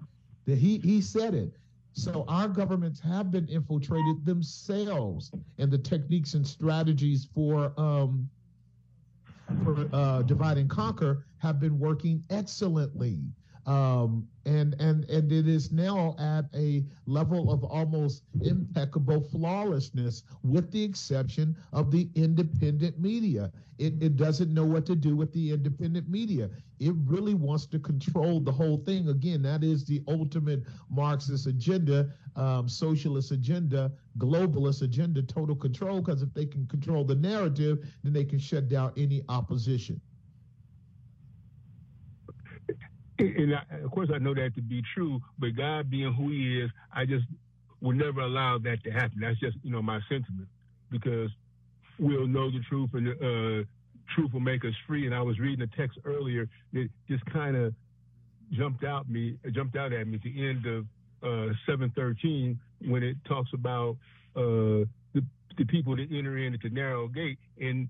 That 0.46 0.58
he 0.58 0.80
he 0.80 1.02
said 1.02 1.34
it. 1.34 1.54
So 1.94 2.26
our 2.28 2.48
governments 2.48 3.00
have 3.02 3.32
been 3.32 3.48
infiltrated 3.48 4.26
themselves, 4.26 5.32
and 5.60 5.70
the 5.70 5.78
techniques 5.78 6.34
and 6.34 6.46
strategies 6.46 7.28
for 7.34 7.72
um, 7.78 8.28
for 9.62 9.88
uh, 9.94 10.22
divide 10.24 10.58
and 10.58 10.70
conquer 10.70 11.26
have 11.38 11.60
been 11.60 11.78
working 11.78 12.24
excellently. 12.30 13.20
Um, 13.66 14.28
and 14.46 14.76
and 14.82 15.10
and 15.10 15.32
it 15.32 15.48
is 15.48 15.72
now 15.72 16.16
at 16.20 16.46
a 16.54 16.84
level 17.06 17.52
of 17.52 17.64
almost 17.64 18.24
impeccable 18.42 19.22
flawlessness, 19.22 20.24
with 20.44 20.70
the 20.72 20.84
exception 20.84 21.56
of 21.72 21.90
the 21.90 22.10
independent 22.16 23.00
media. 23.00 23.52
It, 23.80 23.94
it 24.02 24.18
doesn't 24.18 24.54
know 24.54 24.66
what 24.66 24.86
to 24.88 24.96
do 24.96 25.16
with 25.16 25.32
the 25.34 25.52
independent 25.52 26.08
media. 26.08 26.50
It 26.80 26.94
really 27.06 27.34
wants 27.34 27.66
to 27.68 27.80
control 27.80 28.40
the 28.40 28.52
whole 28.52 28.78
thing. 28.78 29.08
Again, 29.10 29.42
that 29.44 29.64
is 29.64 29.86
the 29.86 30.04
ultimate 30.08 30.64
Marxist 30.90 31.48
agenda, 31.48 32.12
um, 32.36 32.70
socialist 32.70 33.32
agenda, 33.32 33.92
globalist 34.20 34.84
agenda, 34.84 35.24
total 35.24 35.56
control. 35.56 36.02
Because 36.02 36.22
if 36.22 36.34
they 36.34 36.46
can 36.46 36.68
control 36.68 37.04
the 37.04 37.16
narrative, 37.16 37.86
then 38.04 38.14
they 38.14 38.26
can 38.26 38.40
shut 38.40 38.70
down 38.70 38.92
any 38.96 39.24
opposition. 39.28 40.00
And 43.20 43.56
I, 43.56 43.84
of 43.84 43.92
course 43.92 44.10
I 44.14 44.18
know 44.18 44.34
that 44.34 44.56
to 44.56 44.62
be 44.62 44.82
true, 44.94 45.20
but 45.40 45.56
God 45.56 45.90
being 45.90 46.14
who 46.14 46.30
He 46.30 46.62
is, 46.62 46.72
I 46.94 47.06
just 47.06 47.26
will 47.82 47.94
never 47.94 48.22
allow 48.22 48.58
that 48.60 48.84
to 48.84 48.92
happen. 48.92 49.20
That's 49.22 49.40
just 49.40 49.58
you 49.64 49.72
know 49.72 49.82
my 49.82 50.00
sentiment 50.10 50.48
because 50.90 51.30
we'll 52.00 52.28
know 52.28 52.50
the 52.50 52.60
truth 52.70 52.90
and 52.94 53.10
uh, 53.10 53.66
truth 54.16 54.34
will 54.34 54.40
make 54.40 54.66
us 54.66 54.74
free. 54.88 55.06
And 55.06 55.14
I 55.14 55.22
was 55.22 55.40
reading 55.40 55.62
a 55.62 55.78
text 55.78 56.00
earlier 56.06 56.48
that 56.74 56.90
just 57.10 57.26
kind 57.26 57.56
of 57.56 57.74
jumped 58.52 58.84
out 58.84 59.10
me 59.10 59.38
jumped 59.52 59.76
out 59.76 59.94
at 59.94 60.08
me 60.08 60.16
at 60.16 60.24
the 60.24 60.48
end 60.48 60.66
of 60.66 60.86
uh, 61.24 61.54
713 61.66 62.60
when 62.88 63.04
it 63.04 63.18
talks 63.26 63.50
about 63.54 63.98
uh, 64.36 64.86
the 65.14 65.24
the 65.58 65.66
people 65.66 65.96
that 65.96 66.08
enter 66.12 66.38
in 66.38 66.54
at 66.54 66.62
the 66.62 66.70
narrow 66.70 67.08
gate 67.08 67.38
and 67.60 67.88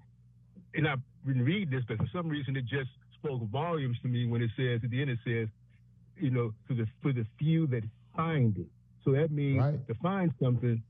and 0.76 0.88
I 0.88 0.96
didn't 1.26 1.46
read 1.46 1.70
this, 1.70 1.84
but 1.88 1.98
for 1.98 2.08
some 2.12 2.28
reason 2.28 2.56
it 2.58 2.66
just 2.66 2.90
spoke 3.24 3.42
volumes 3.50 3.98
to 4.02 4.08
me 4.08 4.26
when 4.28 4.42
it 4.42 4.52
says 4.58 4.82
at 4.84 4.90
the 4.90 5.02
end 5.02 5.10
it 5.10 5.20
says, 5.26 5.48
you 6.18 6.30
know, 6.30 6.54
for 6.68 6.74
the 6.74 6.86
for 7.02 7.14
the 7.14 7.26
few 7.40 7.68
that 7.68 7.84
find 8.16 8.58
it. 8.58 8.68
So 9.04 9.12
that 9.12 9.32
means 9.32 9.60
right. 9.60 9.88
to 9.88 9.94
find 9.96 10.32
something, 10.42 10.82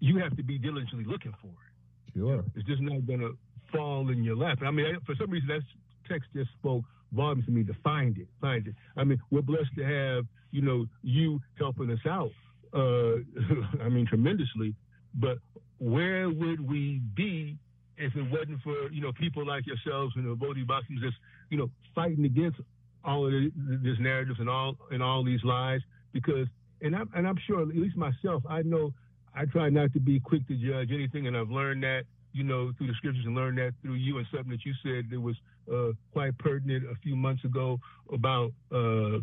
you 0.00 0.18
have 0.18 0.36
to 0.36 0.42
be 0.42 0.58
diligently 0.58 1.04
looking 1.04 1.34
for 1.40 1.48
it. 1.48 2.18
Sure. 2.18 2.44
It's 2.54 2.66
just 2.66 2.82
not 2.82 3.06
going 3.06 3.20
to 3.20 3.36
fall 3.72 4.10
in 4.10 4.24
your 4.24 4.36
lap. 4.36 4.58
I 4.64 4.70
mean, 4.70 4.98
for 5.04 5.14
some 5.20 5.30
reason, 5.30 5.48
that 5.48 5.62
text 6.08 6.28
just 6.34 6.50
spoke 6.58 6.84
volumes 7.12 7.44
to 7.46 7.52
me 7.52 7.62
to 7.64 7.74
find 7.84 8.16
it, 8.18 8.26
find 8.40 8.66
it. 8.66 8.74
I 8.96 9.04
mean, 9.04 9.20
we're 9.30 9.42
blessed 9.42 9.74
to 9.76 9.84
have, 9.84 10.24
you 10.50 10.62
know, 10.62 10.86
you 11.02 11.40
helping 11.58 11.90
us 11.90 12.00
out. 12.08 12.32
Uh, 12.74 13.16
I 13.84 13.88
mean, 13.88 14.06
tremendously. 14.06 14.74
But 15.14 15.38
where 15.78 16.28
would 16.28 16.60
we 16.60 17.00
be 17.14 17.58
if 17.98 18.14
it 18.14 18.30
wasn't 18.30 18.60
for 18.62 18.90
you 18.90 19.00
know 19.00 19.12
people 19.12 19.46
like 19.46 19.64
yourselves 19.66 20.14
and 20.16 20.30
the 20.30 20.34
Bodhi 20.34 20.64
Boxers 20.64 20.98
just 21.00 21.16
you 21.50 21.58
know 21.58 21.70
fighting 21.94 22.24
against 22.24 22.60
all 23.04 23.26
of 23.26 23.32
this 23.56 23.98
narratives 24.00 24.40
and 24.40 24.48
all 24.48 24.76
and 24.90 25.02
all 25.02 25.24
these 25.24 25.42
lies, 25.44 25.80
because 26.12 26.46
and 26.82 26.94
I'm 26.94 27.10
and 27.14 27.26
I'm 27.26 27.38
sure 27.46 27.62
at 27.62 27.68
least 27.68 27.96
myself, 27.96 28.42
I 28.48 28.62
know 28.62 28.92
I 29.34 29.44
try 29.44 29.68
not 29.68 29.92
to 29.92 30.00
be 30.00 30.20
quick 30.20 30.46
to 30.48 30.54
judge 30.54 30.90
anything, 30.92 31.26
and 31.26 31.36
I've 31.36 31.50
learned 31.50 31.82
that 31.82 32.04
you 32.32 32.44
know 32.44 32.72
through 32.76 32.88
the 32.88 32.94
scriptures 32.94 33.24
and 33.24 33.34
learned 33.34 33.58
that 33.58 33.72
through 33.82 33.94
you 33.94 34.18
and 34.18 34.26
something 34.32 34.50
that 34.50 34.64
you 34.64 34.74
said 34.82 35.10
that 35.10 35.20
was 35.20 35.36
uh, 35.72 35.92
quite 36.12 36.36
pertinent 36.38 36.84
a 36.84 36.94
few 37.02 37.16
months 37.16 37.44
ago 37.44 37.78
about 38.12 38.52
uh, 38.72 39.18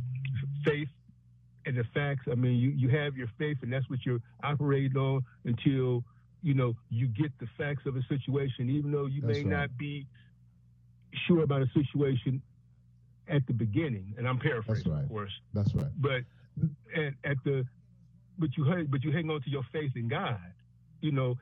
faith 0.66 0.90
and 1.66 1.78
the 1.78 1.84
facts. 1.94 2.26
I 2.32 2.36
mean, 2.36 2.58
you, 2.58 2.70
you 2.72 2.90
have 2.90 3.16
your 3.16 3.28
faith, 3.38 3.58
and 3.62 3.72
that's 3.72 3.90
what 3.90 4.00
you're 4.06 4.20
operating 4.44 4.98
on 4.98 5.24
until 5.46 6.04
you 6.42 6.54
know 6.54 6.76
you 6.90 7.08
get 7.08 7.32
the 7.40 7.48
facts 7.58 7.86
of 7.86 7.96
a 7.96 8.02
situation, 8.04 8.70
even 8.70 8.92
though 8.92 9.06
you 9.06 9.22
that's 9.22 9.34
may 9.34 9.44
right. 9.44 9.62
not 9.62 9.78
be 9.78 10.06
sure 11.28 11.44
about 11.44 11.62
a 11.62 11.68
situation 11.74 12.42
at 13.28 13.46
the 13.48 13.54
beginning. 13.54 14.14
And 14.18 14.28
I'm 14.28 14.40
paraphrasing, 14.40 14.92
right. 14.92 15.04
of 15.04 15.10
course. 15.10 15.32
That's 15.54 15.74
right. 15.76 15.92
But 15.98 16.22
at, 16.96 17.14
at 17.24 17.38
the 17.44 17.66
but 18.38 18.50
you 18.58 18.66
but 18.90 19.04
you 19.04 19.12
hang 19.12 19.30
on 19.30 19.42
to 19.42 19.50
your 19.50 19.64
faith 19.72 19.92
in 19.96 20.08
God, 20.08 20.40
you 21.02 21.12
know, 21.12 21.36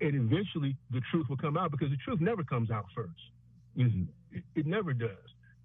and 0.00 0.14
eventually 0.14 0.76
the 0.90 1.00
truth 1.10 1.26
will 1.28 1.36
come 1.36 1.56
out 1.56 1.70
because 1.70 1.90
the 1.90 1.96
truth 2.04 2.20
never 2.20 2.44
comes 2.44 2.70
out 2.70 2.84
1st 2.96 3.08
mm-hmm. 3.78 4.02
it, 4.36 4.42
it 4.54 4.66
never 4.66 4.92
does 4.92 5.16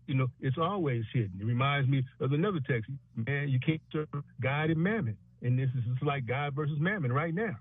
you 0.08 0.18
know, 0.18 0.28
it's 0.42 0.58
always 0.58 1.06
hidden. 1.14 1.32
It 1.40 1.46
reminds 1.46 1.90
me 1.90 2.04
of 2.20 2.34
another 2.34 2.60
text. 2.68 2.90
Man, 3.16 3.48
you 3.48 3.60
can't 3.60 3.82
serve 3.94 4.10
God 4.42 4.70
and 4.70 4.78
mammon. 4.78 5.16
And 5.42 5.58
this 5.58 5.70
is 5.70 5.84
it's 5.90 6.04
like 6.04 6.26
God 6.26 6.54
versus 6.54 6.78
mammon 6.80 7.14
right 7.14 7.34
now. 7.34 7.56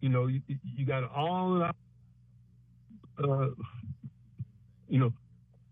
You 0.00 0.08
know, 0.08 0.26
you, 0.26 0.40
you 0.48 0.84
got 0.84 1.08
all 1.14 1.62
of 1.62 1.74
uh, 3.22 3.50
you 4.88 4.98
know, 4.98 5.12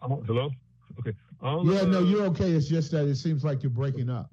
oh, 0.02 0.22
hello? 0.26 0.50
Okay. 0.98 1.16
All 1.42 1.64
yeah, 1.72 1.82
no, 1.82 2.00
you're 2.00 2.24
okay. 2.26 2.50
It's 2.50 2.68
just 2.68 2.90
that 2.92 3.06
it 3.06 3.16
seems 3.16 3.44
like 3.44 3.62
you're 3.62 3.70
breaking 3.70 4.10
up. 4.10 4.30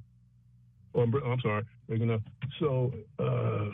Oh, 0.95 1.01
I'm, 1.01 1.13
I'm 1.13 1.39
sorry, 1.39 1.63
breaking 1.87 2.11
up. 2.11 2.21
So, 2.59 2.91
uh, 3.19 3.69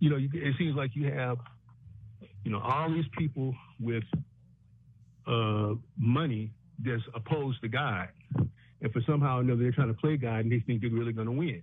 you 0.00 0.10
know, 0.10 0.16
it 0.18 0.54
seems 0.58 0.76
like 0.76 0.94
you 0.94 1.10
have, 1.10 1.38
you 2.44 2.50
know, 2.50 2.60
all 2.60 2.90
these 2.90 3.08
people 3.16 3.54
with 3.80 4.04
uh, 5.26 5.74
money 5.96 6.50
that's 6.84 7.02
opposed 7.14 7.60
to 7.62 7.68
God. 7.68 8.08
And 8.80 8.92
for 8.92 9.00
somehow 9.06 9.38
or 9.38 9.40
another, 9.40 9.62
they're 9.62 9.72
trying 9.72 9.88
to 9.88 10.00
play 10.00 10.16
God 10.16 10.40
and 10.40 10.52
they 10.52 10.60
think 10.60 10.82
they're 10.82 10.90
really 10.90 11.12
going 11.12 11.26
to 11.26 11.32
win. 11.32 11.62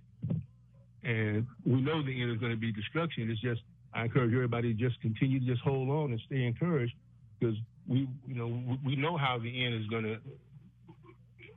And 1.02 1.46
we 1.64 1.80
know 1.80 2.02
the 2.02 2.20
end 2.20 2.32
is 2.32 2.38
going 2.38 2.52
to 2.52 2.58
be 2.58 2.72
destruction. 2.72 3.30
It's 3.30 3.40
just, 3.40 3.62
I 3.94 4.04
encourage 4.04 4.32
everybody 4.34 4.74
to 4.74 4.78
just 4.78 5.00
continue 5.00 5.40
to 5.40 5.46
just 5.46 5.62
hold 5.62 5.88
on 5.88 6.12
and 6.12 6.20
stay 6.26 6.44
encouraged 6.44 6.94
because 7.38 7.56
we, 7.86 8.08
you 8.26 8.34
know, 8.34 8.78
we 8.84 8.96
know 8.96 9.16
how 9.16 9.38
the 9.38 9.64
end 9.64 9.74
is 9.74 9.86
going 9.88 10.04
to, 10.04 10.18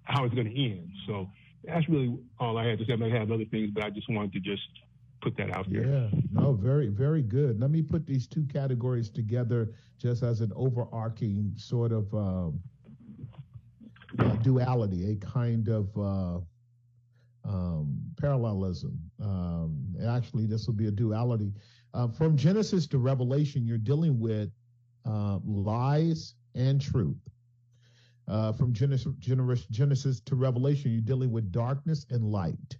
how 0.04 0.26
it's 0.26 0.36
to 0.36 0.42
end. 0.42 0.92
So 1.08 1.30
that's 1.64 1.88
really 1.90 2.18
all 2.40 2.58
I 2.58 2.68
had 2.68 2.80
to 2.80 2.86
say. 2.86 2.94
I 2.94 2.96
might 2.96 3.12
have 3.12 3.32
other 3.32 3.46
things, 3.46 3.72
but 3.74 3.84
I 3.84 3.90
just 3.90 4.10
wanted 4.10 4.34
to 4.34 4.40
just 4.40 4.64
put 5.22 5.36
that 5.38 5.52
out 5.52 5.70
there. 5.70 5.86
Yeah, 5.86 6.20
no, 6.32 6.54
very, 6.54 6.88
very 6.88 7.22
good. 7.22 7.60
Let 7.60 7.72
me 7.72 7.82
put 7.82 8.06
these 8.06 8.28
two 8.28 8.46
categories 8.52 9.10
together 9.10 9.72
just 9.98 10.24
as 10.24 10.42
an 10.42 10.52
overarching 10.56 11.54
sort 11.58 11.92
of 11.92 12.14
um, 12.14 12.60
uh, 14.18 14.36
duality, 14.38 15.12
a 15.12 15.16
kind 15.16 15.68
of 15.68 15.98
uh, 15.98 16.40
um, 17.48 18.00
parallelism. 18.20 19.00
Um, 19.22 19.96
actually, 20.08 20.46
this 20.46 20.68
will 20.68 20.74
be 20.74 20.88
a 20.88 20.92
duality. 20.92 21.54
Uh, 21.94 22.08
from 22.08 22.38
Genesis 22.38 22.88
to 22.88 22.98
Revelation, 22.98 23.66
you're 23.66 23.78
dealing 23.78 24.20
with 24.20 24.52
uh, 25.06 25.40
lies 25.46 26.36
and 26.56 26.82
truth. 26.82 27.18
Uh, 28.28 28.52
from 28.54 28.74
Genesis, 28.74 29.14
Genesis 29.72 30.20
to 30.22 30.36
Revelation, 30.36 30.92
you're 30.92 31.02
dealing 31.02 31.32
with 31.32 31.52
darkness 31.52 32.06
and 32.12 32.24
light. 32.24 32.78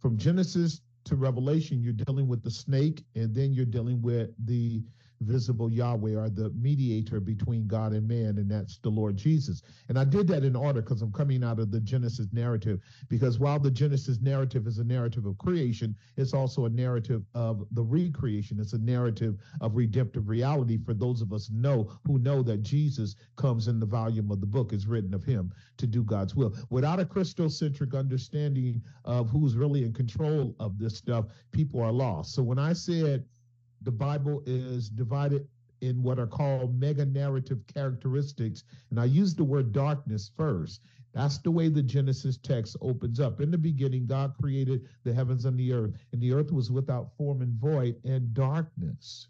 From 0.00 0.16
Genesis 0.16 0.80
to 1.04 1.14
Revelation, 1.14 1.80
you're 1.80 1.92
dealing 1.92 2.26
with 2.26 2.42
the 2.42 2.50
snake, 2.50 3.04
and 3.14 3.34
then 3.34 3.52
you're 3.52 3.64
dealing 3.64 4.02
with 4.02 4.30
the 4.46 4.82
visible 5.20 5.70
Yahweh 5.70 6.14
or 6.14 6.30
the 6.30 6.50
mediator 6.50 7.20
between 7.20 7.66
God 7.66 7.92
and 7.92 8.08
man, 8.08 8.38
and 8.38 8.50
that's 8.50 8.78
the 8.78 8.88
Lord 8.88 9.16
Jesus. 9.16 9.62
And 9.88 9.98
I 9.98 10.04
did 10.04 10.26
that 10.28 10.44
in 10.44 10.56
order 10.56 10.80
because 10.80 11.02
I'm 11.02 11.12
coming 11.12 11.44
out 11.44 11.58
of 11.58 11.70
the 11.70 11.80
Genesis 11.80 12.28
narrative. 12.32 12.80
Because 13.08 13.38
while 13.38 13.58
the 13.58 13.70
Genesis 13.70 14.20
narrative 14.20 14.66
is 14.66 14.78
a 14.78 14.84
narrative 14.84 15.26
of 15.26 15.38
creation, 15.38 15.94
it's 16.16 16.34
also 16.34 16.64
a 16.64 16.70
narrative 16.70 17.22
of 17.34 17.66
the 17.72 17.82
recreation. 17.82 18.58
It's 18.60 18.72
a 18.72 18.78
narrative 18.78 19.36
of 19.60 19.76
redemptive 19.76 20.28
reality 20.28 20.78
for 20.78 20.94
those 20.94 21.20
of 21.20 21.32
us 21.32 21.50
know 21.50 21.90
who 22.06 22.18
know 22.18 22.42
that 22.42 22.62
Jesus 22.62 23.16
comes 23.36 23.68
in 23.68 23.78
the 23.80 23.86
volume 23.86 24.30
of 24.30 24.40
the 24.40 24.46
book 24.46 24.72
is 24.72 24.86
written 24.86 25.14
of 25.14 25.24
him 25.24 25.52
to 25.76 25.86
do 25.86 26.02
God's 26.02 26.34
will. 26.34 26.54
Without 26.70 27.00
a 27.00 27.04
Christocentric 27.04 27.98
understanding 27.98 28.82
of 29.04 29.28
who's 29.28 29.56
really 29.56 29.84
in 29.84 29.92
control 29.92 30.54
of 30.60 30.78
this 30.78 30.96
stuff, 30.96 31.26
people 31.52 31.80
are 31.82 31.92
lost. 31.92 32.34
So 32.34 32.42
when 32.42 32.58
I 32.58 32.72
said 32.72 33.24
the 33.82 33.90
Bible 33.90 34.42
is 34.46 34.88
divided 34.88 35.46
in 35.80 36.02
what 36.02 36.18
are 36.18 36.26
called 36.26 36.78
mega 36.78 37.06
narrative 37.06 37.66
characteristics. 37.72 38.64
And 38.90 39.00
I 39.00 39.06
use 39.06 39.34
the 39.34 39.44
word 39.44 39.72
darkness 39.72 40.30
first. 40.36 40.82
That's 41.12 41.38
the 41.38 41.50
way 41.50 41.68
the 41.68 41.82
Genesis 41.82 42.36
text 42.36 42.76
opens 42.80 43.18
up. 43.18 43.40
In 43.40 43.50
the 43.50 43.58
beginning, 43.58 44.06
God 44.06 44.34
created 44.40 44.86
the 45.02 45.12
heavens 45.12 45.44
and 45.44 45.58
the 45.58 45.72
earth, 45.72 45.92
and 46.12 46.20
the 46.20 46.32
earth 46.32 46.52
was 46.52 46.70
without 46.70 47.16
form 47.16 47.42
and 47.42 47.54
void, 47.54 47.96
and 48.04 48.32
darkness 48.32 49.28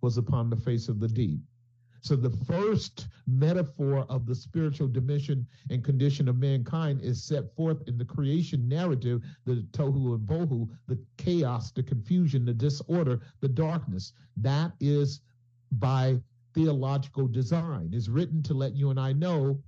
was 0.00 0.16
upon 0.16 0.48
the 0.48 0.56
face 0.56 0.88
of 0.88 1.00
the 1.00 1.08
deep. 1.08 1.40
So 2.00 2.14
the 2.14 2.30
first 2.30 3.08
metaphor 3.26 4.06
of 4.08 4.24
the 4.24 4.34
spiritual 4.34 4.88
dimension 4.88 5.46
and 5.70 5.82
condition 5.84 6.28
of 6.28 6.36
mankind 6.36 7.00
is 7.02 7.22
set 7.22 7.54
forth 7.54 7.82
in 7.88 7.98
the 7.98 8.04
creation 8.04 8.68
narrative, 8.68 9.22
the 9.44 9.66
tohu 9.72 10.14
and 10.14 10.26
bohu, 10.26 10.68
the 10.86 10.98
chaos, 11.16 11.72
the 11.72 11.82
confusion, 11.82 12.44
the 12.44 12.54
disorder, 12.54 13.20
the 13.40 13.48
darkness. 13.48 14.12
That 14.36 14.72
is 14.80 15.20
by 15.72 16.20
theological 16.54 17.26
design. 17.26 17.92
Is 17.92 18.08
written 18.08 18.42
to 18.44 18.54
let 18.54 18.74
you 18.74 18.90
and 18.90 19.00
I 19.00 19.12
know 19.12 19.62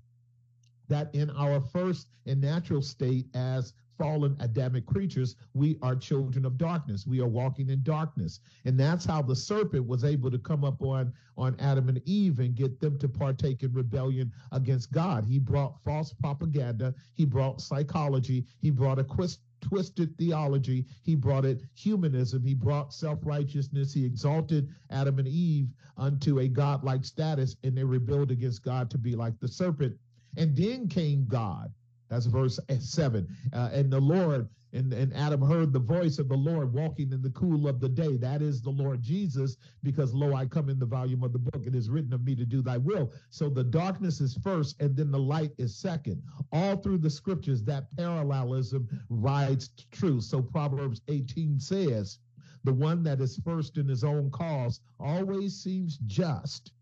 that 0.89 1.15
in 1.15 1.31
our 1.31 1.61
first 1.61 2.09
and 2.27 2.41
natural 2.41 2.83
state 2.83 3.27
as 3.35 3.75
fallen 4.01 4.35
Adamic 4.41 4.87
creatures, 4.87 5.37
we 5.53 5.77
are 5.83 5.95
children 5.95 6.47
of 6.47 6.57
darkness. 6.57 7.07
We 7.07 7.21
are 7.21 7.29
walking 7.29 7.69
in 7.69 7.83
darkness. 7.83 8.41
And 8.65 8.81
that's 8.81 9.05
how 9.05 9.21
the 9.21 9.37
serpent 9.37 9.87
was 9.87 10.05
able 10.05 10.31
to 10.31 10.39
come 10.39 10.65
up 10.65 10.81
on, 10.81 11.13
on 11.37 11.55
Adam 11.61 11.91
and 11.91 12.01
Eve 12.07 12.39
and 12.39 12.55
get 12.55 12.81
them 12.81 12.99
to 12.99 13.09
partake 13.11 13.63
in 13.63 13.75
rebellion 13.75 14.33
against 14.53 14.91
God. 14.91 15.27
He 15.27 15.39
brought 15.39 15.85
false 15.85 16.15
propaganda, 16.15 16.95
he 17.15 17.27
brought 17.27 17.61
psychology, 17.61 18.47
he 18.63 18.71
brought 18.71 18.99
a 18.99 19.05
quest 19.05 19.41
twisted 19.61 20.17
theology. 20.17 20.87
He 21.03 21.15
brought 21.15 21.45
it 21.45 21.61
humanism. 21.75 22.43
He 22.43 22.55
brought 22.55 22.95
self 22.95 23.19
righteousness. 23.25 23.93
He 23.93 24.07
exalted 24.07 24.71
Adam 24.89 25.19
and 25.19 25.29
Eve 25.29 25.69
unto 25.99 26.39
a 26.39 26.49
godlike 26.49 27.05
status, 27.05 27.57
and 27.63 27.77
they 27.77 27.85
rebelled 27.85 28.31
against 28.31 28.65
God 28.65 28.91
to 28.91 28.97
be 28.97 29.15
like 29.15 29.39
the 29.39 29.49
serpent. 29.49 29.95
And 30.39 30.57
then 30.57 30.89
came 30.89 31.27
God. 31.27 31.71
That's 32.11 32.27
verse 32.27 32.59
seven. 32.81 33.29
Uh, 33.53 33.71
and 33.73 33.91
the 33.91 34.01
Lord 34.01 34.49
and, 34.73 34.93
and 34.93 35.13
Adam 35.15 35.43
heard 35.43 35.73
the 35.73 35.81
voice 35.81 36.19
of 36.19 36.29
the 36.29 36.37
Lord 36.37 36.73
walking 36.73 37.13
in 37.13 37.23
the 37.23 37.31
cool 37.31 37.67
of 37.67 37.81
the 37.81 37.89
day. 37.89 38.17
That 38.17 38.41
is 38.43 38.63
the 38.63 38.71
Lord 38.71 39.03
Jesus, 39.03 39.57
because 39.83 40.15
lo, 40.15 40.35
I 40.35 40.47
come 40.47 40.69
in 40.69 40.79
the 40.79 40.87
volume 40.87 41.25
of 41.25 41.33
the 41.33 41.39
book. 41.39 41.67
It 41.67 41.75
is 41.75 41.91
written 41.91 42.13
of 42.13 42.25
me 42.25 42.37
to 42.37 42.45
do 42.45 42.63
thy 42.63 42.77
will. 42.77 43.13
So 43.31 43.49
the 43.49 43.65
darkness 43.65 44.21
is 44.21 44.37
first, 44.45 44.81
and 44.81 44.97
then 44.97 45.11
the 45.11 45.19
light 45.19 45.53
is 45.59 45.75
second. 45.75 46.23
All 46.53 46.77
through 46.77 46.99
the 46.99 47.11
scriptures, 47.11 47.65
that 47.65 47.95
parallelism 47.97 48.89
rides 49.09 49.71
true. 49.91 50.21
So 50.21 50.41
Proverbs 50.41 51.01
18 51.09 51.59
says, 51.59 52.19
the 52.63 52.75
one 52.75 53.03
that 53.05 53.21
is 53.21 53.41
first 53.45 53.79
in 53.79 53.89
his 53.89 54.05
own 54.05 54.31
cause 54.31 54.81
always 55.01 55.57
seems 55.57 55.99
just 56.07 56.73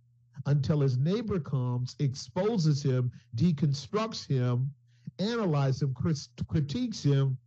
until 0.47 0.81
his 0.81 0.99
neighbor 0.99 1.39
comes, 1.39 1.97
exposes 2.01 2.83
him, 2.83 3.13
deconstructs 3.37 4.27
him, 4.27 4.71
analyzes 5.19 5.83
him, 5.83 5.95
critiques 6.49 7.03
him, 7.03 7.39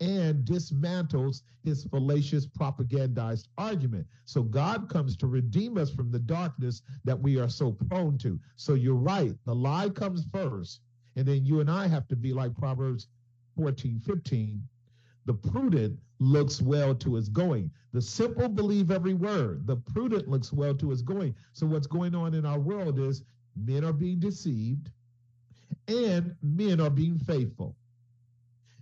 and 0.00 0.44
dismantles 0.44 1.42
his 1.64 1.84
fallacious 1.84 2.46
propagandized 2.46 3.48
argument. 3.56 4.06
So 4.24 4.42
God 4.42 4.88
comes 4.88 5.16
to 5.18 5.26
redeem 5.26 5.76
us 5.78 5.90
from 5.90 6.10
the 6.10 6.18
darkness 6.18 6.82
that 7.04 7.18
we 7.18 7.38
are 7.38 7.48
so 7.48 7.72
prone 7.72 8.18
to. 8.18 8.38
So 8.56 8.74
you're 8.74 8.94
right. 8.94 9.34
The 9.44 9.54
lie 9.54 9.88
comes 9.90 10.24
first. 10.32 10.80
And 11.16 11.26
then 11.26 11.44
you 11.44 11.60
and 11.60 11.70
I 11.70 11.88
have 11.88 12.06
to 12.08 12.16
be 12.16 12.32
like 12.32 12.54
Proverbs 12.54 13.08
14, 13.56 14.00
15. 14.00 14.62
The 15.26 15.34
prudent 15.34 15.98
looks 16.20 16.62
well 16.62 16.94
to 16.96 17.14
his 17.14 17.28
going. 17.28 17.70
The 17.92 18.02
simple 18.02 18.48
believe 18.48 18.90
every 18.90 19.14
word. 19.14 19.66
The 19.66 19.76
prudent 19.76 20.28
looks 20.28 20.52
well 20.52 20.74
to 20.74 20.90
his 20.90 21.02
going. 21.02 21.34
So 21.52 21.66
what's 21.66 21.86
going 21.86 22.14
on 22.14 22.34
in 22.34 22.46
our 22.46 22.58
world 22.58 22.98
is 22.98 23.24
men 23.56 23.84
are 23.84 23.92
being 23.92 24.20
deceived 24.20 24.90
and 25.88 26.36
men 26.42 26.80
are 26.80 26.90
being 26.90 27.18
faithful. 27.18 27.74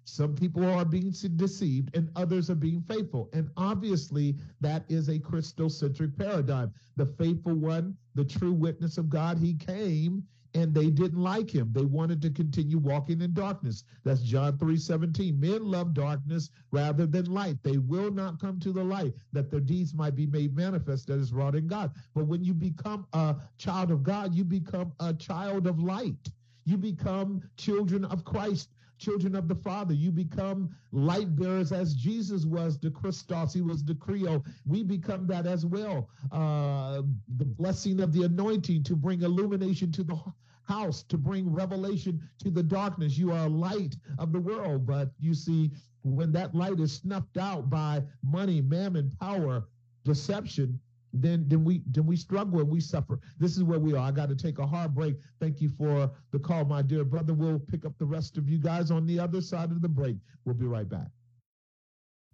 Some 0.05 0.37
people 0.37 0.65
are 0.65 0.85
being 0.85 1.13
deceived 1.35 1.97
and 1.97 2.11
others 2.15 2.49
are 2.49 2.55
being 2.55 2.81
faithful. 2.83 3.29
And 3.33 3.51
obviously, 3.57 4.37
that 4.61 4.85
is 4.89 5.09
a 5.09 5.19
Christocentric 5.19 6.17
paradigm. 6.17 6.73
The 6.95 7.07
faithful 7.07 7.57
one, 7.57 7.97
the 8.15 8.25
true 8.25 8.53
witness 8.53 8.99
of 8.99 9.11
God, 9.11 9.37
he 9.39 9.55
came 9.55 10.23
and 10.55 10.73
they 10.73 10.91
didn't 10.91 11.21
like 11.21 11.51
him. 11.51 11.71
They 11.73 11.85
wanted 11.85 12.23
to 12.23 12.31
continue 12.31 12.79
walking 12.79 13.21
in 13.21 13.35
darkness. 13.35 13.85
That's 14.05 14.23
John 14.23 14.57
3 14.59 14.77
17. 14.77 15.39
Men 15.39 15.65
love 15.65 15.93
darkness 15.93 16.51
rather 16.71 17.07
than 17.07 17.27
light. 17.27 17.63
They 17.65 17.79
will 17.79 18.13
not 18.13 18.41
come 18.41 18.61
to 18.61 18.73
the 18.73 18.85
light 18.85 19.13
that 19.33 19.51
their 19.51 19.61
deeds 19.61 19.93
might 19.93 20.15
be 20.15 20.27
made 20.27 20.57
manifest 20.57 21.09
that 21.09 21.19
is 21.19 21.33
wrought 21.33 21.57
in 21.57 21.67
God. 21.67 21.93
But 22.15 22.27
when 22.27 22.45
you 22.45 22.55
become 22.55 23.07
a 23.13 23.37
child 23.59 23.91
of 23.91 24.03
God, 24.03 24.35
you 24.35 24.45
become 24.45 24.93
a 25.01 25.13
child 25.13 25.67
of 25.67 25.81
light. 25.81 26.31
You 26.67 26.77
become 26.77 27.43
children 27.57 28.05
of 28.05 28.25
Christ 28.25 28.69
children 28.99 29.35
of 29.35 29.47
the 29.47 29.55
Father. 29.55 29.93
You 29.93 30.11
become 30.11 30.75
light 30.91 31.37
bearers 31.37 31.71
as 31.71 31.95
Jesus 31.95 32.45
was 32.47 32.79
the 32.79 32.91
Christos, 32.91 33.53
he 33.53 33.61
was 33.61 33.85
the 33.85 33.95
Creole. 33.95 34.45
We 34.65 34.83
become 34.83 35.27
that 35.27 35.47
as 35.47 35.67
well. 35.67 36.09
Uh, 36.33 37.03
the 37.37 37.45
blessing 37.45 38.01
of 38.01 38.13
the 38.13 38.23
anointing 38.23 38.85
to 38.85 38.97
bring 38.97 39.23
illumination 39.23 39.93
to 39.93 40.05
the 40.05 40.19
house 40.67 41.05
to 41.05 41.17
bring 41.17 41.53
revelation 41.53 42.21
to 42.43 42.51
the 42.51 42.63
darkness. 42.63 43.17
You 43.17 43.33
are 43.33 43.47
a 43.47 43.51
light 43.51 43.97
of 44.19 44.33
the 44.33 44.41
world. 44.41 44.87
But 44.87 45.11
you 45.19 45.35
see, 45.35 45.71
when 46.03 46.33
that 46.33 46.55
light 46.55 46.81
is 46.81 46.93
snuffed 46.93 47.37
out 47.37 47.71
by 47.71 48.03
money, 48.23 48.61
mammon, 48.61 49.13
power, 49.21 49.69
deception, 50.05 50.81
then 51.23 51.45
then 51.49 51.65
we 51.65 51.83
then 51.87 52.07
we 52.07 52.17
struggle 52.17 52.61
and 52.61 52.69
we 52.69 52.81
suffer. 52.81 53.19
This 53.39 53.57
is 53.57 53.65
where 53.65 53.79
we 53.79 53.95
are. 53.95 54.09
I 54.09 54.11
got 54.11 54.29
to 54.29 54.37
take 54.37 54.59
a 54.59 54.67
hard 54.67 54.95
break. 54.95 55.17
Thank 55.41 55.61
you 55.61 55.69
for 55.69 56.11
the 56.31 56.39
call, 56.39 56.65
my 56.65 56.83
dear 56.83 57.05
brother. 57.05 57.35
We'll 57.35 57.59
pick 57.59 57.85
up 57.85 57.97
the 57.99 58.07
rest 58.07 58.37
of 58.39 58.49
you 58.49 58.59
guys 58.59 58.91
on 58.91 59.07
the 59.07 59.19
other 59.19 59.41
side 59.41 59.71
of 59.71 59.83
the 59.83 59.89
break. 59.89 60.17
We'll 60.45 60.55
be 60.55 60.67
right 60.67 60.89
back. 60.89 61.16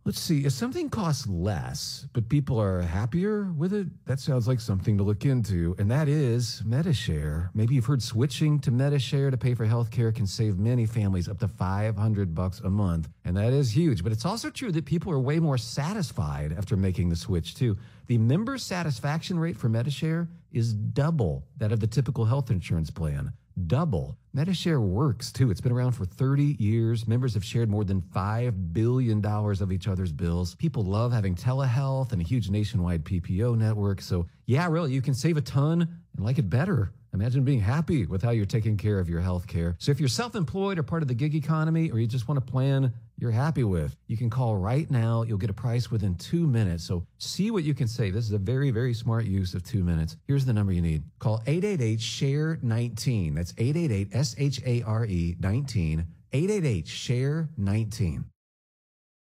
Let's 0.04 0.18
see. 0.18 0.44
If 0.44 0.52
something 0.52 0.90
costs 0.90 1.28
less, 1.28 2.08
but 2.12 2.28
people 2.28 2.60
are 2.60 2.82
happier 2.82 3.52
with 3.56 3.72
it, 3.72 3.86
that 4.06 4.18
sounds 4.18 4.48
like 4.48 4.58
something 4.58 4.98
to 4.98 5.04
look 5.04 5.24
into. 5.24 5.76
And 5.78 5.88
that 5.92 6.08
is 6.08 6.60
Medi-Share. 6.66 7.50
Maybe 7.54 7.76
you've 7.76 7.86
heard 7.86 8.02
switching 8.02 8.58
to 8.60 8.72
Medi-Share 8.72 9.30
to 9.30 9.36
pay 9.36 9.54
for 9.54 9.64
healthcare 9.64 10.12
can 10.12 10.26
save 10.26 10.58
many 10.58 10.86
families 10.86 11.28
up 11.28 11.38
to 11.38 11.46
500 11.46 12.34
bucks 12.34 12.58
a 12.60 12.68
month. 12.68 13.10
And 13.24 13.36
that 13.36 13.52
is 13.52 13.76
huge. 13.76 14.02
But 14.02 14.10
it's 14.10 14.24
also 14.24 14.50
true 14.50 14.72
that 14.72 14.86
people 14.86 15.12
are 15.12 15.20
way 15.20 15.38
more 15.38 15.56
satisfied 15.56 16.52
after 16.58 16.76
making 16.76 17.08
the 17.08 17.16
switch, 17.16 17.54
too. 17.54 17.76
The 18.08 18.18
member 18.18 18.58
satisfaction 18.58 19.38
rate 19.38 19.56
for 19.56 19.68
Medi-Share 19.68 20.28
is 20.50 20.74
double 20.74 21.44
that 21.58 21.70
of 21.70 21.78
the 21.78 21.86
typical 21.86 22.24
health 22.24 22.50
insurance 22.50 22.90
plan 22.90 23.32
double. 23.66 24.16
Medi-Share 24.32 24.80
works 24.80 25.30
too. 25.30 25.50
It's 25.50 25.60
been 25.60 25.72
around 25.72 25.92
for 25.92 26.04
30 26.04 26.56
years. 26.58 27.06
Members 27.06 27.34
have 27.34 27.44
shared 27.44 27.68
more 27.68 27.84
than 27.84 28.00
$5 28.00 28.72
billion 28.72 29.24
of 29.24 29.72
each 29.72 29.88
other's 29.88 30.12
bills. 30.12 30.54
People 30.54 30.84
love 30.84 31.12
having 31.12 31.34
telehealth 31.34 32.12
and 32.12 32.20
a 32.20 32.24
huge 32.24 32.48
nationwide 32.48 33.04
PPO 33.04 33.56
network. 33.56 34.00
So, 34.00 34.26
yeah, 34.46 34.66
really, 34.68 34.92
you 34.92 35.02
can 35.02 35.14
save 35.14 35.36
a 35.36 35.42
ton 35.42 35.82
and 36.16 36.24
like 36.24 36.38
it 36.38 36.48
better. 36.48 36.92
Imagine 37.14 37.44
being 37.44 37.60
happy 37.60 38.06
with 38.06 38.22
how 38.22 38.30
you're 38.30 38.46
taking 38.46 38.78
care 38.78 38.98
of 38.98 39.06
your 39.06 39.20
health 39.20 39.46
care. 39.46 39.76
So 39.78 39.92
if 39.92 40.00
you're 40.00 40.08
self-employed 40.08 40.78
or 40.78 40.82
part 40.82 41.02
of 41.02 41.08
the 41.08 41.14
gig 41.14 41.34
economy, 41.34 41.90
or 41.90 41.98
you 41.98 42.06
just 42.06 42.26
want 42.26 42.38
a 42.38 42.40
plan 42.40 42.94
you're 43.22 43.30
happy 43.30 43.62
with, 43.62 43.96
you 44.08 44.16
can 44.16 44.28
call 44.28 44.56
right 44.56 44.90
now. 44.90 45.22
You'll 45.22 45.38
get 45.38 45.48
a 45.48 45.54
price 45.54 45.92
within 45.92 46.16
two 46.16 46.44
minutes. 46.44 46.82
So 46.82 47.06
see 47.18 47.52
what 47.52 47.62
you 47.62 47.72
can 47.72 47.86
save. 47.86 48.14
This 48.14 48.24
is 48.24 48.32
a 48.32 48.38
very, 48.38 48.72
very 48.72 48.92
smart 48.92 49.26
use 49.26 49.54
of 49.54 49.62
two 49.62 49.84
minutes. 49.84 50.16
Here's 50.26 50.44
the 50.44 50.52
number 50.52 50.72
you 50.72 50.82
need. 50.82 51.04
Call 51.20 51.38
888-SHARE-19. 51.46 53.36
That's 53.36 53.52
888-S-H-A-R-E 53.52 55.36
19. 55.38 56.06
888-SHARE-19. 56.32 58.24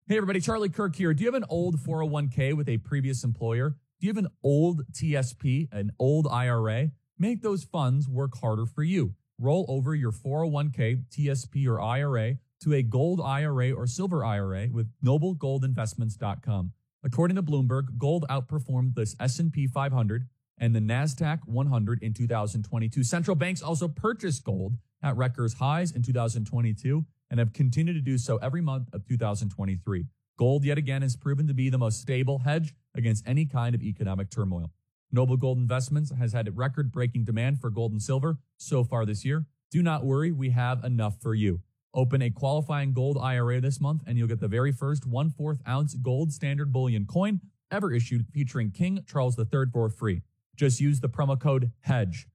Hey 0.09 0.17
everybody, 0.17 0.41
Charlie 0.41 0.71
Kirk 0.71 0.97
here. 0.97 1.13
Do 1.13 1.23
you 1.23 1.29
have 1.31 1.41
an 1.41 1.45
old 1.51 1.77
401k 1.77 2.57
with 2.57 2.71
a 2.71 2.79
previous 2.79 3.25
employer? 3.25 3.77
Do 4.01 4.07
you 4.07 4.11
have 4.11 4.25
an 4.25 4.31
old 4.43 4.91
TSP, 4.93 5.69
an 5.71 5.93
old 5.99 6.27
IRA? 6.27 6.93
Make 7.19 7.43
those 7.43 7.65
funds 7.65 8.09
work 8.09 8.39
harder 8.41 8.65
for 8.65 8.83
you. 8.83 9.15
Roll 9.39 9.67
over 9.69 9.95
your 9.95 10.13
401k, 10.13 11.05
TSP, 11.11 11.67
or 11.69 11.79
IRA 11.79 12.39
to 12.63 12.75
a 12.75 12.83
gold 12.83 13.21
IRA 13.21 13.73
or 13.73 13.87
silver 13.87 14.25
IRA 14.25 14.69
with 14.73 14.91
noblegoldinvestments.com. 15.05 16.73
According 17.05 17.37
to 17.37 17.43
Bloomberg, 17.43 17.99
gold 17.99 18.25
outperformed 18.31 18.95
the 18.95 19.13
S&P 19.21 19.67
500 19.67 20.29
and 20.59 20.75
the 20.75 20.81
Nasdaq 20.81 21.41
100 21.47 22.03
in 22.03 22.15
2022. 22.15 23.03
Central 23.03 23.35
banks 23.35 23.63
also 23.63 23.89
purchased 23.89 24.45
gold 24.45 24.77
at 25.03 25.17
record 25.17 25.53
highs 25.59 25.91
in 25.91 26.03
2022 26.03 27.05
and 27.31 27.41
have 27.41 27.53
continued 27.53 27.95
to 27.95 28.01
do 28.01 28.17
so 28.19 28.37
every 28.37 28.61
month 28.61 28.89
of 28.93 29.07
2023. 29.09 30.07
Gold 30.39 30.65
yet 30.65 30.79
again 30.79 31.03
has 31.03 31.17
proven 31.17 31.47
to 31.49 31.55
be 31.55 31.69
the 31.69 31.79
most 31.79 32.01
stable 32.01 32.41
hedge 32.41 32.75
against 32.95 33.27
any 33.27 33.45
kind 33.47 33.75
of 33.75 33.83
economic 33.83 34.31
turmoil. 34.31 34.71
Noble 35.11 35.37
Gold 35.37 35.59
Investments 35.59 36.13
has 36.17 36.33
had 36.33 36.57
record 36.57 36.93
breaking 36.93 37.25
demand 37.25 37.61
for 37.61 37.69
gold 37.69 37.93
and 37.93 38.01
silver 38.01 38.39
so 38.57 38.85
far 38.85 39.05
this 39.05 39.25
year. 39.25 39.47
Do 39.71 39.83
not 39.83 40.05
worry, 40.05 40.31
we 40.31 40.51
have 40.51 40.85
enough 40.85 41.21
for 41.21 41.35
you. 41.35 41.61
Open 41.95 42.23
a 42.23 42.31
qualifying 42.31 42.93
gold 42.93 43.19
IRA 43.21 43.61
this 43.61 43.81
month 43.81 44.03
and 44.07 44.17
you'll 44.17 44.29
get 44.29 44.41
the 44.41 44.49
very 44.49 44.73
first 44.73 45.07
one 45.07 45.31
fourth 45.31 45.61
ounce 45.69 45.95
gold 45.95 46.33
standard 46.33 46.73
bullion 46.73 47.07
coin 47.07 47.41
ever 47.71 47.93
issued 47.93 48.27
featuring 48.33 48.71
King 48.71 49.05
Charles 49.07 49.39
III 49.39 49.67
for 49.73 49.89
free. 49.89 50.23
Just 50.57 50.81
use 50.81 51.01
the 51.01 51.09
promo 51.09 51.39
code 51.39 51.71
HEDGE. 51.81 52.27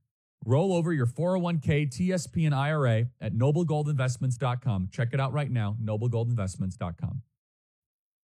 Roll 0.45 0.73
over 0.73 0.93
your 0.93 1.07
401k, 1.07 1.89
TSP, 1.89 2.45
and 2.45 2.55
IRA 2.55 3.05
at 3.19 3.33
noblegoldinvestments.com. 3.33 4.89
Check 4.91 5.09
it 5.13 5.19
out 5.19 5.33
right 5.33 5.51
now, 5.51 5.75
noblegoldinvestments.com. 5.83 7.21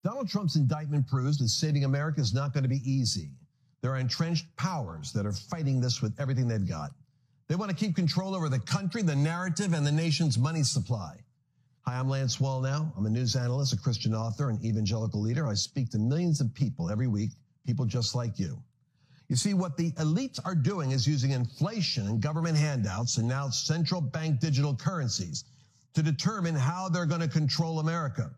Donald 0.04 0.30
Trump's 0.30 0.56
indictment 0.56 1.08
proves 1.08 1.38
that 1.38 1.50
saving 1.50 1.86
America 1.86 2.22
is 2.22 2.34
not 2.34 2.54
going 2.54 2.64
to 2.64 2.70
be 2.70 2.82
easy. 2.90 3.32
There 3.82 3.92
are 3.92 3.98
entrenched 3.98 4.46
powers 4.56 5.12
that 5.14 5.26
are 5.26 5.34
fighting 5.34 5.82
this 5.82 6.02
with 6.02 6.14
everything 6.20 6.48
they've 6.48 6.68
got. 6.68 6.92
They 7.54 7.58
want 7.58 7.70
to 7.70 7.78
keep 7.78 7.96
control 7.96 8.34
over 8.34 8.50
the 8.50 8.58
country, 8.58 9.04
the 9.04 9.16
narrative, 9.16 9.74
and 9.74 9.86
the 9.86 9.92
nation's 9.92 10.40
money 10.40 10.64
supply. 10.64 11.20
Hi, 11.86 12.00
I'm 12.00 12.10
Lance 12.10 12.38
Wallnau. 12.38 12.92
I'm 12.98 13.06
a 13.06 13.12
news 13.12 13.36
analyst, 13.36 13.74
a 13.74 13.78
Christian 13.78 14.16
author, 14.16 14.50
an 14.50 14.58
evangelical 14.66 15.22
leader. 15.22 15.46
I 15.46 15.54
speak 15.54 15.92
to 15.92 16.00
millions 16.00 16.42
of 16.42 16.52
people 16.56 16.90
every 16.90 17.06
week, 17.06 17.30
people 17.64 17.86
just 17.86 18.16
like 18.16 18.40
you. 18.40 18.58
You 19.30 19.36
see, 19.36 19.54
what 19.54 19.78
the 19.78 19.92
elites 19.92 20.40
are 20.44 20.56
doing 20.56 20.94
is 20.94 21.08
using 21.08 21.30
inflation 21.30 22.08
and 22.08 22.20
government 22.20 22.58
handouts 22.58 23.18
and 23.18 23.28
now 23.28 23.52
central 23.52 24.02
bank 24.02 24.40
digital 24.40 24.76
currencies 24.76 25.44
to 25.94 26.02
determine 26.02 26.56
how 26.56 26.90
they're 26.90 27.06
going 27.06 27.22
to 27.22 27.28
control 27.28 27.78
America. 27.78 28.32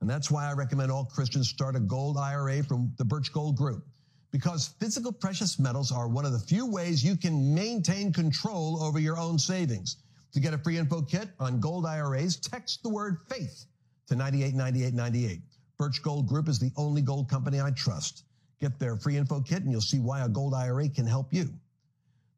And 0.00 0.10
that's 0.10 0.32
why 0.32 0.50
I 0.50 0.54
recommend 0.54 0.90
all 0.90 1.04
Christians 1.04 1.48
start 1.48 1.76
a 1.76 1.80
gold 1.80 2.18
IRA 2.18 2.64
from 2.64 2.92
the 2.98 3.04
Birch 3.04 3.32
Gold 3.32 3.54
Group 3.54 3.84
because 4.30 4.74
physical 4.80 5.12
precious 5.12 5.58
metals 5.58 5.90
are 5.90 6.08
one 6.08 6.24
of 6.24 6.32
the 6.32 6.38
few 6.38 6.66
ways 6.66 7.04
you 7.04 7.16
can 7.16 7.54
maintain 7.54 8.12
control 8.12 8.82
over 8.82 8.98
your 8.98 9.18
own 9.18 9.38
savings. 9.38 9.96
To 10.32 10.40
get 10.40 10.52
a 10.52 10.58
free 10.58 10.76
info 10.76 11.02
kit 11.02 11.30
on 11.40 11.60
gold 11.60 11.86
IRAs, 11.86 12.36
text 12.36 12.82
the 12.82 12.88
word 12.90 13.18
faith 13.28 13.64
to 14.08 14.14
989898. 14.14 15.40
Birch 15.78 16.02
Gold 16.02 16.26
Group 16.26 16.48
is 16.48 16.58
the 16.58 16.72
only 16.76 17.00
gold 17.00 17.30
company 17.30 17.60
I 17.60 17.70
trust. 17.70 18.24
Get 18.60 18.78
their 18.78 18.96
free 18.96 19.16
info 19.16 19.40
kit 19.40 19.62
and 19.62 19.70
you'll 19.70 19.80
see 19.80 20.00
why 20.00 20.24
a 20.24 20.28
gold 20.28 20.52
IRA 20.52 20.88
can 20.88 21.06
help 21.06 21.32
you. 21.32 21.48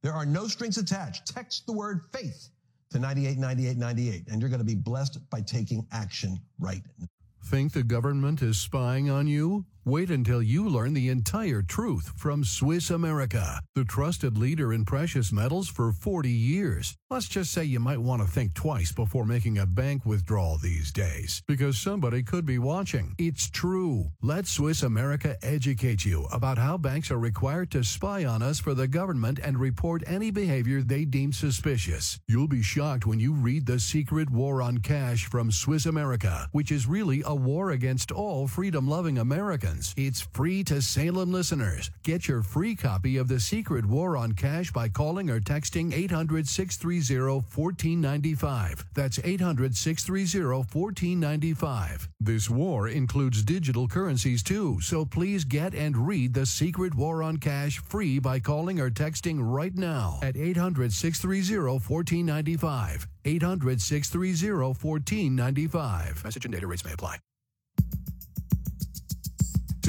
There 0.03 0.13
are 0.13 0.27
no 0.27 0.47
strings 0.47 0.79
attached. 0.79 1.27
Text 1.27 1.67
the 1.67 1.73
word 1.73 2.03
faith 2.13 2.51
to 2.91 2.99
989898 2.99 4.29
and 4.31 4.41
you're 4.41 4.51
going 4.51 4.61
to 4.61 4.65
be 4.65 4.75
blessed 4.75 5.19
by 5.31 5.41
taking 5.41 5.87
action 5.91 6.39
right 6.59 6.83
now. 6.99 7.07
Think 7.47 7.73
the 7.73 7.83
government 7.83 8.43
is 8.43 8.59
spying 8.59 9.11
on 9.11 9.27
you? 9.27 9.65
Wait 9.91 10.09
until 10.09 10.41
you 10.41 10.69
learn 10.69 10.95
the 10.95 11.09
entire 11.09 11.63
truth 11.63 12.13
from 12.17 12.45
Swiss 12.45 12.91
America, 12.91 13.61
the 13.75 13.83
trusted 13.83 14.39
leader 14.39 14.73
in 14.73 14.85
precious 14.85 15.33
metals 15.33 15.69
for 15.69 15.91
40 15.91 16.31
years. 16.31 16.97
Let's 17.11 17.27
just 17.27 17.51
say 17.51 17.65
you 17.65 17.81
might 17.81 17.99
want 17.99 18.23
to 18.23 18.29
think 18.29 18.55
twice 18.55 18.93
before 18.93 19.25
making 19.25 19.59
a 19.59 19.67
bank 19.67 20.07
withdrawal 20.07 20.59
these 20.59 20.93
days, 20.93 21.43
because 21.49 21.77
somebody 21.77 22.23
could 22.23 22.47
be 22.47 22.57
watching. 22.57 23.17
It's 23.19 23.51
true. 23.51 24.13
Let 24.23 24.47
Swiss 24.47 24.85
America 24.85 25.37
educate 25.43 26.05
you 26.05 26.29
about 26.31 26.57
how 26.57 26.77
banks 26.77 27.11
are 27.11 27.19
required 27.19 27.73
to 27.73 27.83
spy 27.83 28.25
on 28.25 28.43
us 28.43 28.61
for 28.61 28.75
the 28.75 28.87
government 28.87 29.41
and 29.43 29.59
report 29.59 30.05
any 30.07 30.31
behavior 30.31 30.83
they 30.83 31.05
deem 31.05 31.33
suspicious. 31.33 32.21
You'll 32.29 32.47
be 32.47 32.63
shocked 32.63 33.07
when 33.07 33.19
you 33.19 33.33
read 33.33 33.67
The 33.67 33.81
Secret 33.81 34.31
War 34.31 34.63
on 34.63 34.79
Cash 34.79 35.27
from 35.27 35.51
Swiss 35.51 35.85
America, 35.85 36.49
which 36.53 36.71
is 36.71 36.87
really 36.87 37.25
a 37.27 37.35
war 37.35 37.73
against 37.73 38.13
all 38.13 38.47
freedom 38.47 38.87
loving 38.87 39.19
Americans. 39.19 39.80
It's 39.97 40.21
free 40.21 40.63
to 40.65 40.83
Salem 40.83 41.33
listeners. 41.33 41.91
Get 42.03 42.29
your 42.29 42.43
free 42.43 42.75
copy 42.75 43.17
of 43.17 43.29
The 43.29 43.41
Secret 43.41 43.87
War 43.87 44.17
on 44.17 44.33
Cash 44.33 44.73
by 44.73 44.89
calling 44.89 45.31
or 45.31 45.41
texting 45.41 45.93
800 45.93 46.47
630 46.47 47.45
1495. 47.55 48.85
That's 48.95 49.19
800 49.23 49.75
630 49.75 50.49
1495. 50.49 52.09
This 52.21 52.51
war 52.51 52.89
includes 52.89 53.43
digital 53.43 53.89
currencies 53.89 54.43
too, 54.43 54.81
so 54.81 55.05
please 55.05 55.45
get 55.45 55.75
and 55.75 55.97
read 56.07 56.35
The 56.35 56.47
Secret 56.47 56.95
War 56.95 57.23
on 57.23 57.39
Cash 57.39 57.79
free 57.79 58.19
by 58.19 58.39
calling 58.39 58.81
or 58.81 58.91
texting 58.91 59.39
right 59.41 59.75
now 59.75 60.19
at 60.23 60.37
800 60.37 60.93
630 60.93 61.59
1495. 61.89 63.09
800 63.25 63.81
630 63.81 64.53
1495. 64.63 66.25
Message 66.25 66.45
and 66.45 66.55
data 66.55 66.67
rates 66.67 66.85
may 66.85 66.93
apply. 66.93 67.17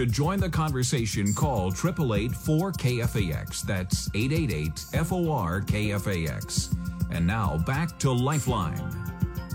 To 0.01 0.07
join 0.07 0.39
the 0.39 0.49
conversation, 0.49 1.31
call 1.31 1.67
888 1.67 2.31
4KFAX. 2.31 3.61
That's 3.61 4.09
888 4.15 5.05
FOR 5.05 5.61
KFAX. 5.61 6.75
And 7.11 7.27
now 7.27 7.59
back 7.67 7.99
to 7.99 8.11
Lifeline. 8.11 8.81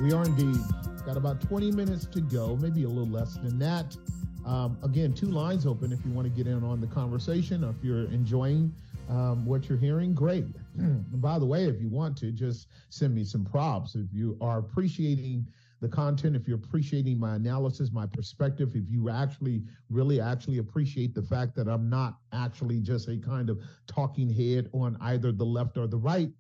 We 0.01 0.13
are 0.13 0.25
indeed. 0.25 0.61
Got 1.05 1.17
about 1.17 1.41
20 1.41 1.73
minutes 1.73 2.07
to 2.07 2.21
go, 2.21 2.57
maybe 2.63 2.85
a 2.85 2.89
little 2.89 3.09
less 3.09 3.35
than 3.35 3.59
that. 3.59 3.97
Um, 4.47 4.79
again, 4.85 5.13
two 5.15 5.33
lines 5.33 5.67
open 5.67 5.91
if 5.91 5.99
you 6.07 6.13
want 6.13 6.29
to 6.29 6.31
get 6.33 6.47
in 6.47 6.63
on 6.63 6.81
the 6.81 6.87
conversation 6.87 7.65
if 7.65 7.83
you're 7.83 8.05
enjoying 8.13 8.73
um, 9.09 9.45
what 9.45 9.69
you're 9.69 9.79
hearing, 9.79 10.15
great. 10.15 10.47
By 11.15 11.41
the 11.41 11.47
way, 11.47 11.65
if 11.65 11.81
you 11.81 11.89
want 11.89 12.17
to, 12.19 12.31
just 12.31 12.69
send 12.91 13.17
me 13.17 13.25
some 13.25 13.45
props. 13.45 13.97
If 13.97 14.07
you 14.13 14.39
are 14.41 14.59
appreciating 14.59 15.45
the 15.81 15.89
content, 15.89 16.37
if 16.37 16.49
you're 16.49 16.57
appreciating 16.57 17.19
my 17.19 17.37
analysis, 17.37 17.91
my 17.93 18.07
perspective, 18.07 18.75
if 18.75 18.85
you 18.89 19.11
actually 19.11 19.63
really 19.91 20.21
actually 20.21 20.59
appreciate 20.59 21.15
the 21.15 21.23
fact 21.23 21.55
that 21.57 21.69
I'm 21.69 21.91
not 21.91 22.19
actually 22.33 22.81
just 22.81 23.09
a 23.09 23.19
kind 23.19 23.51
of 23.51 23.61
talking 23.87 24.31
head 24.31 24.71
on 24.73 24.97
either 25.03 25.33
the 25.33 25.45
left 25.45 25.77
or 25.77 25.87
the 25.87 25.99
right, 25.99 26.31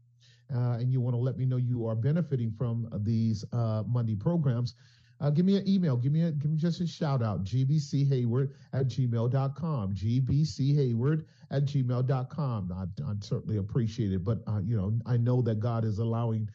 uh, 0.55 0.79
and 0.79 0.93
you 0.93 1.01
want 1.01 1.15
to 1.15 1.21
let 1.21 1.37
me 1.37 1.45
know 1.45 1.57
you 1.57 1.87
are 1.87 1.97
benefiting 1.97 2.53
from 2.57 2.89
these 3.03 3.45
uh, 3.53 3.83
Monday 3.87 4.15
programs, 4.15 4.75
uh, 5.21 5.31
give 5.31 5.47
me 5.47 5.57
an 5.57 5.67
email. 5.67 5.97
Give 5.97 6.13
me 6.13 6.23
a 6.23 6.33
give 6.33 6.51
me 6.51 6.57
just 6.59 6.81
a 6.81 6.87
shout 6.87 7.23
out. 7.23 7.45
gbchayward 7.45 8.51
at 8.73 8.89
gmail.com. 8.89 9.95
gbchayward 9.95 11.25
at 11.51 11.65
gmail.com. 11.65 12.73
I, 12.73 13.11
I'd 13.11 13.25
certainly 13.25 13.57
appreciate 13.57 14.13
it. 14.13 14.25
But, 14.25 14.39
uh, 14.47 14.61
you 14.65 14.77
know, 14.77 14.99
I 15.07 15.17
know 15.17 15.41
that 15.43 15.59
God 15.59 15.85
is 15.85 15.99
allowing 15.99 16.51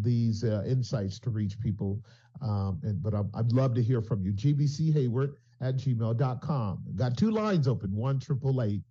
these 0.00 0.44
uh, 0.44 0.64
insights 0.66 1.18
to 1.20 1.30
reach 1.30 1.58
people. 1.60 2.00
Um, 2.42 2.80
and, 2.82 3.02
but 3.02 3.14
I, 3.14 3.20
would 3.20 3.52
love 3.52 3.74
to 3.74 3.82
hear 3.82 4.00
from 4.00 4.24
you. 4.24 4.32
gbchayward 4.32 5.34
at 5.60 5.76
gmail.com. 5.76 6.84
Got 6.96 7.16
two 7.18 7.30
lines 7.30 7.68
open, 7.68 7.94
one 7.94 8.18
triple 8.18 8.62
eight 8.62 8.82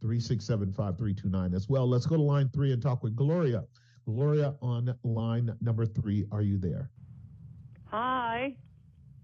three 0.00 0.20
six 0.20 0.44
seven 0.44 0.72
five 0.72 0.98
three 0.98 1.14
two 1.14 1.28
nine 1.28 1.54
as 1.54 1.68
well. 1.68 1.88
Let's 1.88 2.06
go 2.06 2.16
to 2.16 2.22
line 2.22 2.50
three 2.52 2.72
and 2.72 2.82
talk 2.82 3.02
with 3.02 3.16
Gloria. 3.16 3.64
Gloria 4.04 4.54
on 4.60 4.94
line 5.04 5.56
number 5.60 5.86
three. 5.86 6.26
Are 6.32 6.42
you 6.42 6.58
there? 6.58 6.90
Hi. 7.86 8.56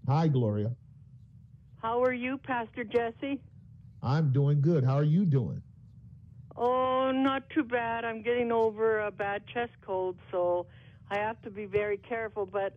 Hi, 0.06 0.28
Gloria. 0.28 0.70
How 1.82 2.02
are 2.02 2.12
you, 2.12 2.38
Pastor 2.38 2.84
Jesse? 2.84 3.40
I'm 4.02 4.32
doing 4.32 4.60
good. 4.60 4.84
How 4.84 4.94
are 4.94 5.04
you 5.04 5.24
doing? 5.24 5.62
Oh, 6.60 7.12
not 7.14 7.48
too 7.50 7.62
bad. 7.62 8.04
I'm 8.04 8.20
getting 8.20 8.50
over 8.50 9.06
a 9.06 9.12
bad 9.12 9.42
chest 9.46 9.70
cold, 9.86 10.16
so 10.32 10.66
I 11.08 11.18
have 11.18 11.40
to 11.42 11.50
be 11.50 11.66
very 11.66 11.96
careful. 11.96 12.46
But 12.46 12.76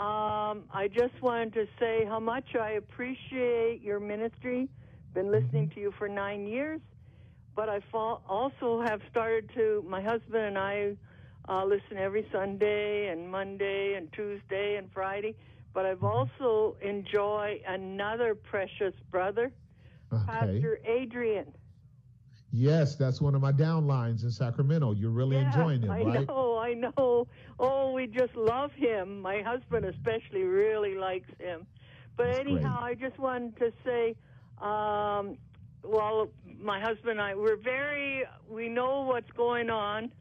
um, 0.00 0.64
I 0.70 0.90
just 0.92 1.14
wanted 1.22 1.54
to 1.54 1.66
say 1.80 2.04
how 2.04 2.20
much 2.20 2.54
I 2.54 2.72
appreciate 2.72 3.80
your 3.82 3.98
ministry. 3.98 4.68
Been 5.14 5.32
listening 5.32 5.70
to 5.70 5.80
you 5.80 5.94
for 5.98 6.06
nine 6.06 6.46
years, 6.46 6.80
but 7.56 7.70
I 7.70 7.80
also 8.28 8.82
have 8.82 9.00
started 9.10 9.48
to. 9.54 9.82
My 9.88 10.02
husband 10.02 10.44
and 10.44 10.58
I 10.58 10.94
uh, 11.48 11.64
listen 11.64 11.96
every 11.96 12.26
Sunday 12.30 13.08
and 13.08 13.30
Monday 13.30 13.94
and 13.94 14.12
Tuesday 14.12 14.76
and 14.76 14.90
Friday. 14.92 15.34
But 15.72 15.86
I've 15.86 16.04
also 16.04 16.76
enjoyed 16.82 17.60
another 17.66 18.34
precious 18.34 18.94
brother, 19.10 19.50
okay. 20.12 20.24
Pastor 20.26 20.78
Adrian. 20.84 21.46
Yes, 22.56 22.94
that's 22.94 23.20
one 23.20 23.34
of 23.34 23.40
my 23.40 23.50
downlines 23.50 24.22
in 24.22 24.30
Sacramento. 24.30 24.92
You're 24.92 25.10
really 25.10 25.34
yeah, 25.36 25.48
enjoying 25.48 25.82
him, 25.82 25.90
right? 25.90 26.06
I 26.06 26.24
know, 26.24 26.58
I 26.58 26.74
know. 26.74 27.26
Oh, 27.58 27.92
we 27.92 28.06
just 28.06 28.36
love 28.36 28.70
him. 28.76 29.20
My 29.20 29.42
husband 29.42 29.84
especially 29.84 30.44
really 30.44 30.94
likes 30.94 31.28
him. 31.40 31.66
But 32.16 32.26
that's 32.26 32.38
anyhow, 32.38 32.80
great. 32.80 32.90
I 32.90 33.08
just 33.08 33.18
wanted 33.18 33.56
to 33.58 33.72
say, 33.84 34.14
um, 34.62 35.36
well, 35.82 36.28
my 36.60 36.78
husband 36.78 37.18
and 37.18 37.20
I, 37.20 37.34
we're 37.34 37.56
very, 37.56 38.22
we 38.48 38.68
know 38.68 39.02
what's 39.02 39.30
going 39.32 39.68
on 39.68 40.12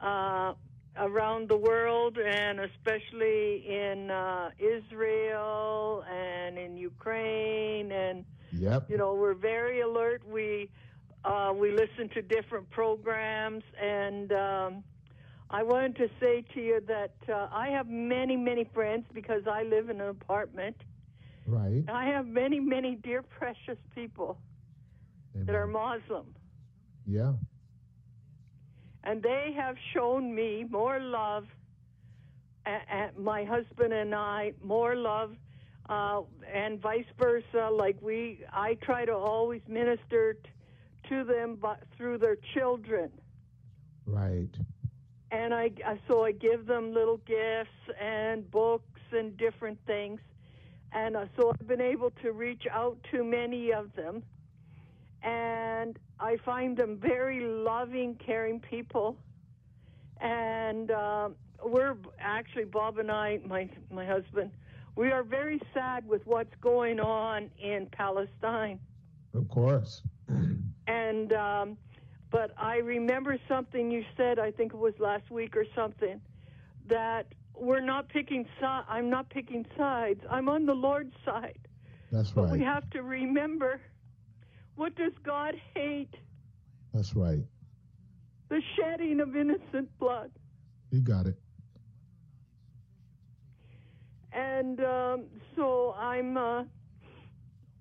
uh, 0.00 0.54
around 0.96 1.50
the 1.50 1.58
world, 1.58 2.16
and 2.16 2.60
especially 2.60 3.66
in 3.68 4.10
uh, 4.10 4.48
Israel 4.58 6.04
and 6.10 6.56
in 6.56 6.78
Ukraine, 6.78 7.92
and 7.92 8.24
yep. 8.58 8.88
you 8.88 8.96
know 8.96 9.14
we're 9.14 9.34
very 9.34 9.80
alert. 9.80 10.22
We 10.26 10.70
uh, 11.24 11.52
we 11.54 11.70
listen 11.72 12.08
to 12.14 12.22
different 12.22 12.68
programs, 12.70 13.64
and 13.80 14.32
um, 14.32 14.84
I 15.50 15.62
wanted 15.62 15.96
to 15.96 16.08
say 16.20 16.44
to 16.54 16.60
you 16.60 16.80
that 16.86 17.14
uh, 17.28 17.48
I 17.52 17.68
have 17.68 17.88
many, 17.88 18.36
many 18.36 18.68
friends 18.74 19.04
because 19.12 19.42
I 19.46 19.62
live 19.62 19.88
in 19.88 20.00
an 20.00 20.08
apartment. 20.08 20.76
Right. 21.46 21.84
I 21.88 22.06
have 22.06 22.26
many, 22.26 22.60
many 22.60 22.96
dear, 22.96 23.22
precious 23.22 23.78
people 23.94 24.38
Amen. 25.34 25.46
that 25.46 25.54
are 25.54 25.66
Muslim. 25.66 26.26
Yeah. 27.06 27.32
And 29.04 29.22
they 29.22 29.54
have 29.56 29.76
shown 29.94 30.34
me 30.34 30.64
more 30.68 30.98
love, 30.98 31.44
and 32.64 33.16
my 33.18 33.44
husband 33.44 33.92
and 33.92 34.14
I, 34.14 34.54
more 34.62 34.96
love, 34.96 35.32
uh, 35.88 36.22
and 36.52 36.80
vice 36.80 37.04
versa. 37.18 37.70
Like 37.70 37.96
we, 38.00 38.44
I 38.52 38.74
try 38.82 39.04
to 39.04 39.12
always 39.12 39.62
minister 39.68 40.34
t- 40.34 40.50
to 41.10 41.24
them 41.24 41.58
but 41.60 41.82
through 41.96 42.18
their 42.18 42.36
children. 42.54 43.10
Right. 44.06 44.50
And 45.30 45.52
I, 45.52 45.70
so 46.06 46.24
I 46.24 46.32
give 46.32 46.66
them 46.66 46.94
little 46.94 47.16
gifts 47.18 47.96
and 48.00 48.48
books 48.50 49.00
and 49.12 49.36
different 49.36 49.78
things. 49.86 50.20
And 50.92 51.16
uh, 51.16 51.26
so 51.36 51.50
I've 51.50 51.66
been 51.66 51.80
able 51.80 52.10
to 52.22 52.32
reach 52.32 52.64
out 52.70 52.98
to 53.10 53.24
many 53.24 53.72
of 53.72 53.94
them 53.96 54.22
and 55.24 55.98
I 56.20 56.36
find 56.44 56.76
them 56.76 56.98
very 57.00 57.40
loving, 57.40 58.16
caring 58.24 58.60
people. 58.60 59.16
And 60.20 60.90
uh, 60.90 61.30
we're 61.64 61.96
actually 62.20 62.66
Bob 62.66 62.98
and 62.98 63.10
I, 63.10 63.40
my 63.46 63.68
my 63.90 64.04
husband, 64.04 64.50
we 64.96 65.10
are 65.10 65.22
very 65.22 65.60
sad 65.72 66.06
with 66.06 66.26
what's 66.26 66.54
going 66.60 67.00
on 67.00 67.50
in 67.60 67.88
Palestine. 67.92 68.78
Of 69.34 69.48
course. 69.48 70.02
And 70.86 71.32
um, 71.32 71.76
but 72.30 72.52
I 72.56 72.76
remember 72.76 73.38
something 73.48 73.90
you 73.90 74.04
said. 74.16 74.38
I 74.38 74.50
think 74.50 74.72
it 74.72 74.78
was 74.78 74.94
last 74.98 75.30
week 75.30 75.56
or 75.56 75.64
something 75.74 76.20
that 76.88 77.26
we're 77.56 77.80
not 77.80 78.08
picking. 78.08 78.44
Si- 78.60 78.66
I'm 78.66 79.10
not 79.10 79.30
picking 79.30 79.66
sides. 79.76 80.20
I'm 80.30 80.48
on 80.48 80.66
the 80.66 80.74
Lord's 80.74 81.14
side. 81.24 81.58
That's 82.12 82.28
right. 82.36 82.48
But 82.48 82.52
we 82.52 82.60
have 82.60 82.88
to 82.90 83.02
remember 83.02 83.80
what 84.76 84.94
does 84.96 85.12
God 85.24 85.54
hate? 85.74 86.14
That's 86.92 87.14
right. 87.14 87.44
The 88.48 88.60
shedding 88.76 89.20
of 89.20 89.36
innocent 89.36 89.96
blood. 89.98 90.30
You 90.90 91.00
got 91.00 91.26
it. 91.26 91.36
And 94.34 94.80
um, 94.80 95.24
so 95.56 95.94
I'm, 95.98 96.36
uh, 96.36 96.64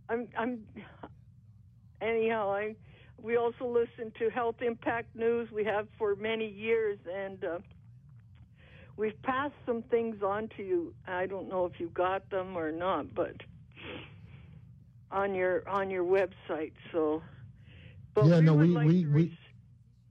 I'm, 0.09 0.27
I'm. 0.38 0.63
Anyhow, 2.01 2.51
I. 2.51 2.75
We 3.21 3.38
also 3.38 3.65
listen 3.65 4.11
to 4.19 4.30
Health 4.30 4.61
Impact 4.61 5.15
News. 5.15 5.49
We 5.49 5.63
have 5.63 5.88
for 5.97 6.15
many 6.15 6.47
years, 6.47 6.99
and 7.11 7.43
uh, 7.43 7.59
we've 8.97 9.19
passed 9.23 9.53
some 9.65 9.81
things 9.84 10.21
on 10.21 10.49
to 10.57 10.63
you. 10.63 10.93
I 11.07 11.25
don't 11.25 11.47
know 11.47 11.65
if 11.65 11.80
you 11.80 11.89
got 11.89 12.30
them 12.30 12.57
or 12.57 12.71
not, 12.71 13.15
but 13.15 13.35
on 15.09 15.34
your 15.34 15.67
on 15.69 15.89
your 15.89 16.03
website. 16.03 16.73
So, 16.91 17.23
but 18.13 18.25
yeah, 18.25 18.39
we 18.39 18.45
no, 18.45 18.53
we 18.55 18.67
like 18.67 18.88
we, 18.88 19.05
we 19.05 19.38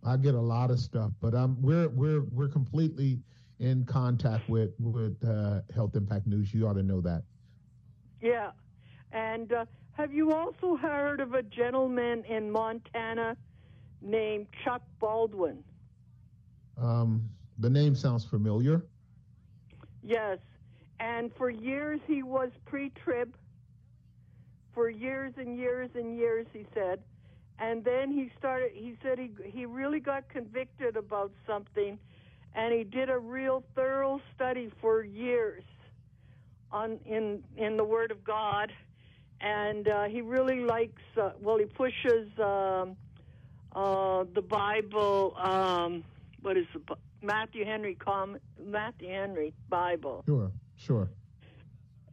I 0.05 0.17
get 0.17 0.35
a 0.35 0.41
lot 0.41 0.71
of 0.71 0.79
stuff, 0.81 1.13
but 1.21 1.35
um, 1.35 1.59
we're 1.61 1.89
we're 1.89 2.23
we're 2.23 2.49
completely 2.49 3.21
in 3.59 3.85
contact 3.85 4.49
with 4.49 4.71
with 4.79 5.17
uh, 5.25 5.61
Health 5.75 5.95
Impact 5.95 6.27
News. 6.27 6.53
You 6.53 6.67
ought 6.67 6.75
to 6.75 6.83
know 6.83 7.01
that. 7.01 7.23
Yeah, 8.21 8.51
and 9.13 9.53
uh, 9.53 9.65
have 9.93 10.13
you 10.13 10.33
also 10.33 10.77
heard 10.77 11.21
of 11.21 11.35
a 11.35 11.43
gentleman 11.43 12.25
in 12.25 12.51
Montana 12.51 13.37
named 14.01 14.47
Chuck 14.65 14.83
Baldwin? 15.01 15.63
Um, 16.81 17.29
the 17.59 17.71
name 17.71 17.95
sounds 17.95 18.25
familiar. 18.25 18.85
Yes, 20.03 20.39
and 20.99 21.31
for 21.37 21.51
years 21.51 22.01
he 22.07 22.23
was 22.23 22.51
pre-trib 22.65 23.35
for 24.75 24.89
years 24.89 25.35
and 25.37 25.57
years 25.57 25.91
and 25.95 26.17
years, 26.17 26.47
he 26.53 26.67
said. 26.75 27.01
And 27.59 27.85
then 27.85 28.11
he 28.11 28.31
started, 28.39 28.73
he 28.75 28.97
said 29.03 29.19
he, 29.19 29.31
he 29.45 29.67
really 29.67 30.01
got 30.01 30.29
convicted 30.29 30.97
about 30.97 31.33
something 31.47 31.99
and 32.55 32.73
he 32.73 32.85
did 32.85 33.09
a 33.11 33.19
real 33.19 33.63
thorough 33.75 34.21
study 34.35 34.71
for 34.81 35.03
years 35.03 35.65
on 36.71 36.99
in 37.07 37.43
in 37.57 37.77
the 37.77 37.85
Word 37.85 38.11
of 38.11 38.25
God, 38.25 38.73
and 39.41 39.89
uh, 39.89 40.05
he 40.05 40.21
really 40.21 40.61
likes. 40.61 41.03
Uh, 41.21 41.31
well, 41.41 41.59
he 41.59 41.67
pushes 41.67 42.29
um, 42.39 42.97
uh, 43.75 44.25
the 44.35 44.43
Bible. 44.43 45.35
Um, 45.39 46.05
what 46.43 46.57
is 46.57 46.67
the 46.75 46.97
Matthew 47.23 47.65
Henry 47.65 47.95
com 47.95 48.39
Matthew 48.63 49.09
Henry 49.09 49.53
Bible? 49.69 50.23
Sure, 50.27 50.51
sure. 50.77 51.09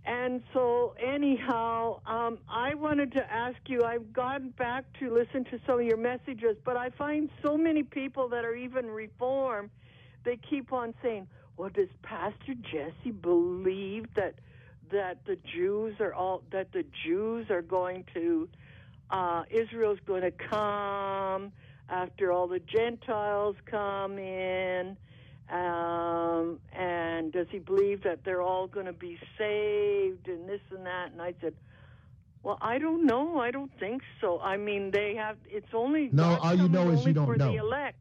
And 0.05 0.41
so, 0.53 0.95
anyhow, 0.99 1.99
um, 2.07 2.39
I 2.49 2.73
wanted 2.73 3.11
to 3.13 3.31
ask 3.31 3.57
you. 3.67 3.83
I've 3.83 4.11
gone 4.11 4.53
back 4.57 4.85
to 4.99 5.13
listen 5.13 5.43
to 5.45 5.59
some 5.67 5.79
of 5.79 5.85
your 5.85 5.97
messages, 5.97 6.57
but 6.65 6.77
I 6.77 6.89
find 6.91 7.29
so 7.43 7.57
many 7.57 7.83
people 7.83 8.29
that 8.29 8.43
are 8.43 8.55
even 8.55 8.87
reformed. 8.87 9.69
They 10.23 10.37
keep 10.37 10.71
on 10.73 10.93
saying, 11.01 11.27
"Well, 11.57 11.69
does 11.69 11.89
Pastor 12.01 12.53
Jesse 12.71 13.11
believe 13.11 14.05
that 14.15 14.35
that 14.91 15.25
the 15.25 15.37
Jews 15.55 15.95
are 15.99 16.13
all 16.13 16.43
that 16.51 16.71
the 16.71 16.83
Jews 17.05 17.49
are 17.49 17.61
going 17.61 18.05
to 18.13 18.49
uh, 19.09 19.43
Israel's 19.49 19.99
going 20.05 20.21
to 20.21 20.31
come 20.31 21.51
after 21.89 22.31
all 22.31 22.47
the 22.47 22.59
Gentiles 22.59 23.55
come 23.65 24.17
in?" 24.17 24.97
Um, 25.51 26.59
and 26.71 27.31
does 27.33 27.47
he 27.49 27.57
believe 27.57 28.03
that 28.03 28.23
they're 28.23 28.41
all 28.41 28.67
going 28.67 28.85
to 28.85 28.93
be 28.93 29.17
saved 29.35 30.27
and 30.27 30.47
this 30.47 30.61
and 30.69 30.85
that? 30.85 31.11
And 31.11 31.19
I 31.19 31.33
said, 31.41 31.55
well, 32.43 32.57
I 32.61 32.77
don't 32.79 33.05
know. 33.05 33.39
I 33.39 33.51
don't 33.51 33.71
think 33.79 34.01
so. 34.21 34.39
I 34.39 34.57
mean, 34.57 34.91
they 34.91 35.15
have. 35.15 35.37
It's 35.47 35.73
only 35.73 36.09
no. 36.11 36.37
All 36.41 36.55
you 36.55 36.69
know 36.69 36.89
is 36.91 37.05
you 37.05 37.13
don't 37.13 37.25
for 37.25 37.35
know. 37.35 37.51
The 37.51 37.57
elect. 37.57 37.97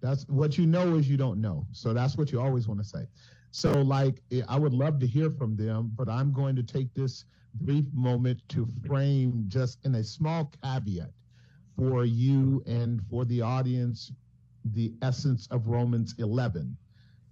That's 0.00 0.24
what 0.28 0.58
you 0.58 0.66
know 0.66 0.96
is 0.96 1.08
you 1.08 1.16
don't 1.16 1.40
know. 1.40 1.66
So 1.72 1.92
that's 1.94 2.16
what 2.16 2.32
you 2.32 2.40
always 2.40 2.68
want 2.68 2.80
to 2.80 2.86
say. 2.86 3.06
So, 3.50 3.72
like, 3.72 4.22
eh, 4.30 4.42
I 4.48 4.58
would 4.58 4.74
love 4.74 4.98
to 5.00 5.06
hear 5.06 5.30
from 5.30 5.56
them, 5.56 5.90
but 5.96 6.08
I'm 6.08 6.32
going 6.32 6.56
to 6.56 6.62
take 6.62 6.92
this 6.94 7.24
brief 7.54 7.86
moment 7.94 8.42
to 8.50 8.66
frame 8.86 9.44
just 9.48 9.84
in 9.86 9.94
a 9.94 10.04
small 10.04 10.52
caveat 10.62 11.10
for 11.76 12.04
you 12.04 12.62
and 12.66 13.02
for 13.08 13.24
the 13.24 13.40
audience 13.40 14.12
the 14.72 14.92
essence 15.00 15.46
of 15.50 15.68
Romans 15.68 16.14
11. 16.18 16.76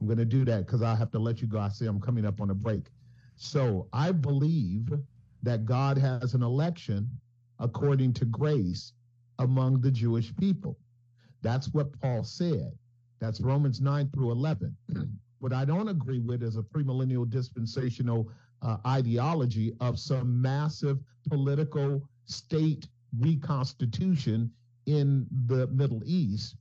I'm 0.01 0.07
going 0.07 0.19
to 0.19 0.24
do 0.24 0.45
that 0.47 0.66
because 0.66 0.82
I 0.82 0.95
have 0.95 1.11
to 1.11 1.19
let 1.19 1.43
you 1.43 1.49
go. 1.49 1.59
I 1.59 1.69
see 1.69 1.86
I'm 1.86 2.01
coming 2.01 2.24
up 2.24 2.41
on 2.41 2.51
a 2.51 2.55
break. 2.55 2.86
So, 3.36 3.89
I 3.93 4.12
believe 4.12 4.93
that 5.43 5.66
God 5.66 5.99
has 5.99 6.35
an 6.35 6.43
election 6.43 7.11
according 7.59 8.15
to 8.15 8.24
grace 8.24 8.93
among 9.41 9.81
the 9.81 9.91
Jewish 9.91 10.35
people. 10.36 10.78
That's 11.45 11.69
what 11.75 11.93
Paul 12.01 12.25
said. 12.25 12.73
That's 13.21 13.41
Romans 13.41 13.81
9 13.81 14.11
through 14.15 14.33
11. 14.33 14.75
what 15.39 15.53
I 15.53 15.66
don't 15.66 15.89
agree 15.89 16.21
with 16.21 16.43
is 16.43 16.57
a 16.57 16.62
premillennial 16.62 17.29
dispensational 17.31 18.31
uh, 18.62 18.79
ideology 18.87 19.75
of 19.81 19.99
some 19.99 20.41
massive 20.41 20.99
political 21.29 22.03
state 22.25 22.89
reconstitution 23.21 24.51
in 24.87 25.27
the 25.47 25.66
Middle 25.66 26.03
East 26.07 26.57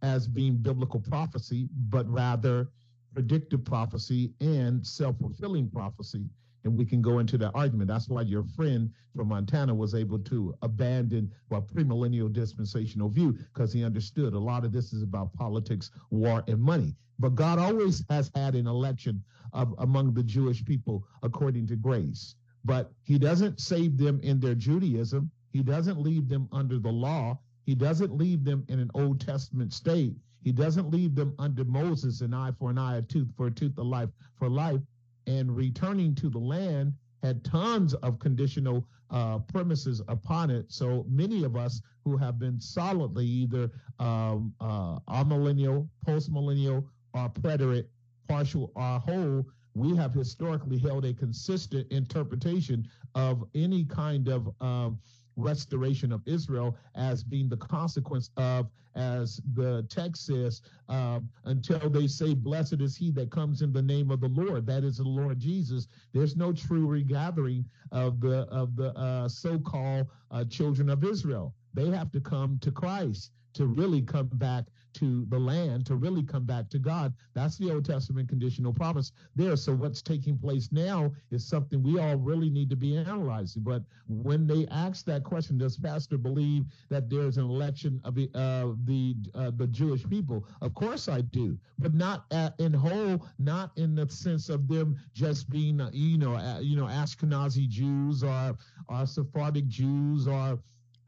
as 0.00 0.26
being 0.26 0.56
biblical 0.56 1.00
prophecy, 1.00 1.68
but 1.90 2.10
rather 2.10 2.68
predictive 3.12 3.64
prophecy 3.64 4.32
and 4.40 4.84
self 4.84 5.18
fulfilling 5.18 5.68
prophecy. 5.70 6.24
And 6.64 6.76
we 6.76 6.84
can 6.84 7.02
go 7.02 7.18
into 7.18 7.36
that 7.38 7.52
argument. 7.54 7.88
That's 7.88 8.08
why 8.08 8.22
your 8.22 8.44
friend 8.44 8.90
from 9.16 9.28
Montana 9.28 9.74
was 9.74 9.94
able 9.94 10.18
to 10.20 10.54
abandon 10.62 11.32
a 11.50 11.60
premillennial 11.60 12.32
dispensational 12.32 13.08
view 13.08 13.32
because 13.32 13.72
he 13.72 13.84
understood 13.84 14.32
a 14.32 14.38
lot 14.38 14.64
of 14.64 14.72
this 14.72 14.92
is 14.92 15.02
about 15.02 15.32
politics, 15.32 15.90
war, 16.10 16.44
and 16.46 16.60
money. 16.60 16.94
But 17.18 17.34
God 17.34 17.58
always 17.58 18.04
has 18.08 18.30
had 18.34 18.54
an 18.54 18.66
election 18.66 19.22
of 19.52 19.74
among 19.78 20.14
the 20.14 20.22
Jewish 20.22 20.64
people 20.64 21.06
according 21.22 21.66
to 21.68 21.76
grace. 21.76 22.36
But 22.64 22.92
he 23.02 23.18
doesn't 23.18 23.60
save 23.60 23.98
them 23.98 24.20
in 24.22 24.40
their 24.40 24.54
Judaism. 24.54 25.30
He 25.52 25.62
doesn't 25.62 26.00
leave 26.00 26.28
them 26.28 26.48
under 26.52 26.78
the 26.78 26.92
law. 26.92 27.38
He 27.64 27.74
doesn't 27.74 28.16
leave 28.16 28.44
them 28.44 28.64
in 28.68 28.78
an 28.78 28.90
Old 28.94 29.20
Testament 29.20 29.72
state. 29.72 30.16
He 30.42 30.52
doesn't 30.52 30.90
leave 30.90 31.14
them 31.14 31.34
under 31.38 31.64
Moses, 31.64 32.20
an 32.20 32.34
eye 32.34 32.52
for 32.58 32.70
an 32.70 32.78
eye, 32.78 32.96
a 32.96 33.02
tooth 33.02 33.28
for 33.36 33.46
a 33.46 33.50
tooth, 33.50 33.78
a 33.78 33.82
life 33.82 34.10
for 34.38 34.48
life. 34.48 34.80
And 35.26 35.54
returning 35.56 36.14
to 36.16 36.28
the 36.28 36.38
land 36.38 36.94
had 37.22 37.44
tons 37.44 37.94
of 37.94 38.18
conditional 38.18 38.86
uh, 39.10 39.38
premises 39.40 40.02
upon 40.08 40.50
it. 40.50 40.72
So 40.72 41.04
many 41.08 41.44
of 41.44 41.56
us 41.56 41.80
who 42.04 42.16
have 42.16 42.38
been 42.38 42.60
solidly 42.60 43.26
either 43.26 43.70
um, 43.98 44.54
uh, 44.60 44.98
amillennial, 45.08 45.88
postmillennial, 46.06 46.84
or 47.14 47.28
preterist, 47.28 47.86
partial 48.26 48.72
or 48.74 48.98
whole, 48.98 49.46
we 49.74 49.96
have 49.96 50.12
historically 50.12 50.78
held 50.78 51.04
a 51.04 51.14
consistent 51.14 51.90
interpretation 51.92 52.88
of 53.14 53.44
any 53.54 53.84
kind 53.84 54.28
of 54.28 54.48
um, 54.60 54.98
restoration 55.36 56.12
of 56.12 56.22
Israel 56.26 56.76
as 56.94 57.22
being 57.22 57.48
the 57.48 57.56
consequence 57.56 58.30
of, 58.36 58.68
as 58.94 59.40
the 59.54 59.86
text 59.88 60.26
says, 60.26 60.60
uh, 60.88 61.20
until 61.44 61.88
they 61.88 62.06
say, 62.06 62.34
Blessed 62.34 62.80
is 62.80 62.96
he 62.96 63.10
that 63.12 63.30
comes 63.30 63.62
in 63.62 63.72
the 63.72 63.82
name 63.82 64.10
of 64.10 64.20
the 64.20 64.28
Lord. 64.28 64.66
That 64.66 64.84
is 64.84 64.98
the 64.98 65.04
Lord 65.04 65.38
Jesus. 65.38 65.88
There's 66.12 66.36
no 66.36 66.52
true 66.52 66.86
regathering 66.86 67.64
of 67.90 68.20
the 68.20 68.40
of 68.50 68.76
the 68.76 68.96
uh, 68.98 69.28
so-called 69.28 70.06
uh, 70.30 70.44
children 70.44 70.90
of 70.90 71.04
Israel. 71.04 71.54
They 71.74 71.88
have 71.88 72.12
to 72.12 72.20
come 72.20 72.58
to 72.60 72.70
Christ 72.70 73.32
to 73.54 73.66
really 73.66 74.02
come 74.02 74.28
back 74.34 74.64
to 74.94 75.24
the 75.28 75.38
land, 75.38 75.86
to 75.86 75.96
really 75.96 76.22
come 76.22 76.44
back 76.44 76.68
to 76.70 76.78
God. 76.78 77.12
That's 77.34 77.58
the 77.58 77.70
Old 77.72 77.84
Testament 77.84 78.28
conditional 78.28 78.72
promise 78.72 79.12
there. 79.36 79.56
So 79.56 79.72
what's 79.72 80.02
taking 80.02 80.38
place 80.38 80.70
now 80.72 81.12
is 81.30 81.46
something 81.46 81.82
we 81.82 81.98
all 81.98 82.16
really 82.16 82.50
need 82.50 82.70
to 82.70 82.76
be 82.76 82.96
analyzing. 82.96 83.62
But 83.62 83.82
when 84.08 84.46
they 84.46 84.66
ask 84.70 85.04
that 85.06 85.24
question, 85.24 85.58
does 85.58 85.76
Pastor 85.76 86.18
believe 86.18 86.64
that 86.88 87.08
there's 87.08 87.38
an 87.38 87.44
election 87.44 88.00
of 88.04 88.14
the 88.14 88.30
uh, 88.34 88.72
the 88.84 89.16
uh, 89.34 89.50
the 89.56 89.66
Jewish 89.66 90.08
people? 90.08 90.46
Of 90.60 90.74
course 90.74 91.08
I 91.08 91.20
do, 91.20 91.58
but 91.78 91.94
not 91.94 92.24
at, 92.30 92.58
in 92.58 92.72
whole, 92.72 93.26
not 93.38 93.70
in 93.76 93.94
the 93.94 94.08
sense 94.08 94.48
of 94.48 94.68
them 94.68 94.96
just 95.14 95.48
being, 95.50 95.80
uh, 95.80 95.90
you 95.92 96.18
know, 96.18 96.34
uh, 96.34 96.60
you 96.60 96.76
know, 96.76 96.86
Ashkenazi 96.86 97.68
Jews 97.68 98.22
or 98.22 98.56
or 98.88 99.06
Sephardic 99.06 99.66
Jews 99.68 100.26
or 100.26 100.58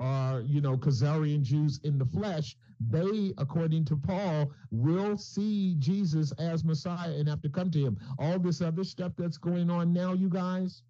are, 0.01 0.41
you 0.41 0.61
know, 0.61 0.77
Khazarian 0.77 1.43
Jews 1.43 1.81
in 1.85 1.99
the 1.99 2.07
flesh, 2.07 2.57
they, 2.91 3.33
according 3.39 3.85
to 3.87 3.97
Paul, 3.97 4.51
will 4.71 5.17
see 5.17 5.77
Jesus 5.79 6.33
as 6.33 6.65
Messiah 6.65 7.11
and 7.11 7.29
have 7.29 7.43
to 7.43 7.49
come 7.49 7.71
to 7.71 7.79
him. 7.79 7.99
All 8.19 8.39
this 8.39 8.61
other 8.61 8.85
stuff 8.85 9.13
that's 9.17 9.39
going 9.39 9.71
on 9.71 9.93
now, 9.93 10.13
you 10.13 10.29
guys, 10.29 10.83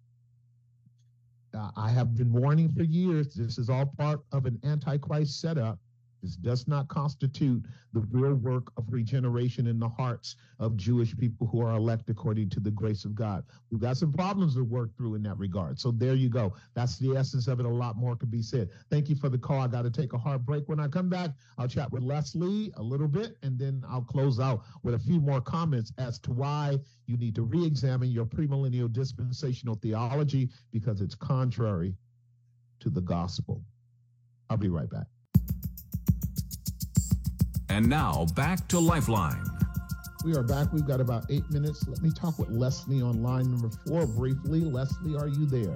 uh, 1.53 1.71
I 1.75 1.89
have 1.89 2.15
been 2.15 2.33
warning 2.33 2.69
for 2.69 2.83
years. 2.83 3.33
This 3.33 3.57
is 3.57 3.69
all 3.69 3.85
part 3.85 4.21
of 4.31 4.45
an 4.45 4.59
antichrist 4.63 5.39
setup. 5.39 5.79
This 6.25 6.37
does 6.37 6.67
not 6.67 6.87
constitute 6.87 7.63
the 7.93 7.99
real 8.09 8.33
work 8.33 8.71
of 8.77 8.91
regeneration 8.91 9.67
in 9.67 9.77
the 9.77 9.87
hearts 9.87 10.37
of 10.57 10.75
Jewish 10.75 11.15
people 11.15 11.45
who 11.45 11.61
are 11.61 11.75
elect 11.75 12.09
according 12.09 12.49
to 12.49 12.59
the 12.59 12.71
grace 12.71 13.05
of 13.05 13.13
God. 13.13 13.43
We've 13.69 13.79
got 13.79 13.97
some 13.97 14.11
problems 14.11 14.55
to 14.55 14.63
work 14.63 14.89
through 14.97 15.13
in 15.13 15.21
that 15.23 15.37
regard. 15.37 15.79
So 15.79 15.91
there 15.91 16.15
you 16.15 16.29
go. 16.29 16.55
That's 16.73 16.97
the 16.97 17.15
essence 17.15 17.47
of 17.47 17.59
it. 17.59 17.67
A 17.67 17.69
lot 17.69 17.95
more 17.95 18.15
could 18.15 18.31
be 18.31 18.41
said. 18.41 18.71
Thank 18.89 19.07
you 19.07 19.15
for 19.15 19.29
the 19.29 19.37
call. 19.37 19.61
I 19.61 19.67
got 19.67 19.83
to 19.83 19.91
take 19.91 20.13
a 20.13 20.17
hard 20.17 20.47
break. 20.47 20.67
When 20.67 20.79
I 20.79 20.87
come 20.87 21.09
back, 21.09 21.29
I'll 21.59 21.67
chat 21.67 21.91
with 21.91 22.01
Leslie 22.01 22.71
a 22.75 22.81
little 22.81 23.07
bit, 23.07 23.37
and 23.43 23.59
then 23.59 23.83
I'll 23.87 24.01
close 24.01 24.39
out 24.39 24.63
with 24.81 24.95
a 24.95 24.99
few 24.99 25.19
more 25.19 25.41
comments 25.41 25.93
as 25.99 26.17
to 26.21 26.31
why 26.31 26.79
you 27.05 27.17
need 27.17 27.35
to 27.35 27.43
re-examine 27.43 28.09
your 28.09 28.25
premillennial 28.25 28.91
dispensational 28.91 29.75
theology 29.75 30.49
because 30.71 31.01
it's 31.01 31.13
contrary 31.13 31.93
to 32.79 32.89
the 32.89 33.01
gospel. 33.01 33.61
I'll 34.49 34.57
be 34.57 34.69
right 34.69 34.89
back. 34.89 35.05
And 37.75 37.89
now 37.89 38.25
back 38.35 38.65
to 38.69 38.79
Lifeline. 38.79 39.43
We 40.23 40.33
are 40.33 40.43
back. 40.43 40.71
We've 40.71 40.87
got 40.87 41.01
about 41.01 41.25
eight 41.29 41.43
minutes. 41.51 41.85
Let 41.89 42.01
me 42.01 42.09
talk 42.09 42.39
with 42.39 42.49
Leslie 42.49 43.01
on 43.01 43.21
line 43.21 43.51
number 43.51 43.69
four 43.85 44.07
briefly. 44.07 44.61
Leslie, 44.61 45.17
are 45.17 45.27
you 45.27 45.45
there? 45.45 45.75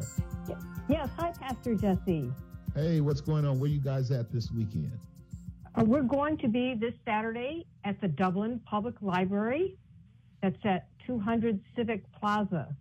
Yes. 0.88 1.09
Hi, 1.17 1.34
Pastor 1.34 1.76
Jesse. 1.76 2.31
Hey, 2.73 3.01
what's 3.01 3.19
going 3.19 3.43
on? 3.43 3.59
Where 3.59 3.69
you 3.69 3.81
guys 3.81 4.11
at 4.11 4.31
this 4.31 4.49
weekend? 4.49 4.97
Uh, 5.76 5.84
we're 5.84 6.03
going 6.03 6.38
to 6.38 6.47
be 6.47 6.73
this 6.73 6.93
Saturday 7.03 7.65
at 7.84 7.99
the 7.99 8.07
Dublin 8.07 8.61
Public 8.65 8.95
Library. 9.01 9.76
That's 10.41 10.55
at 10.63 10.88
200 11.05 11.59
Civic 11.76 12.09
Plaza. 12.13 12.73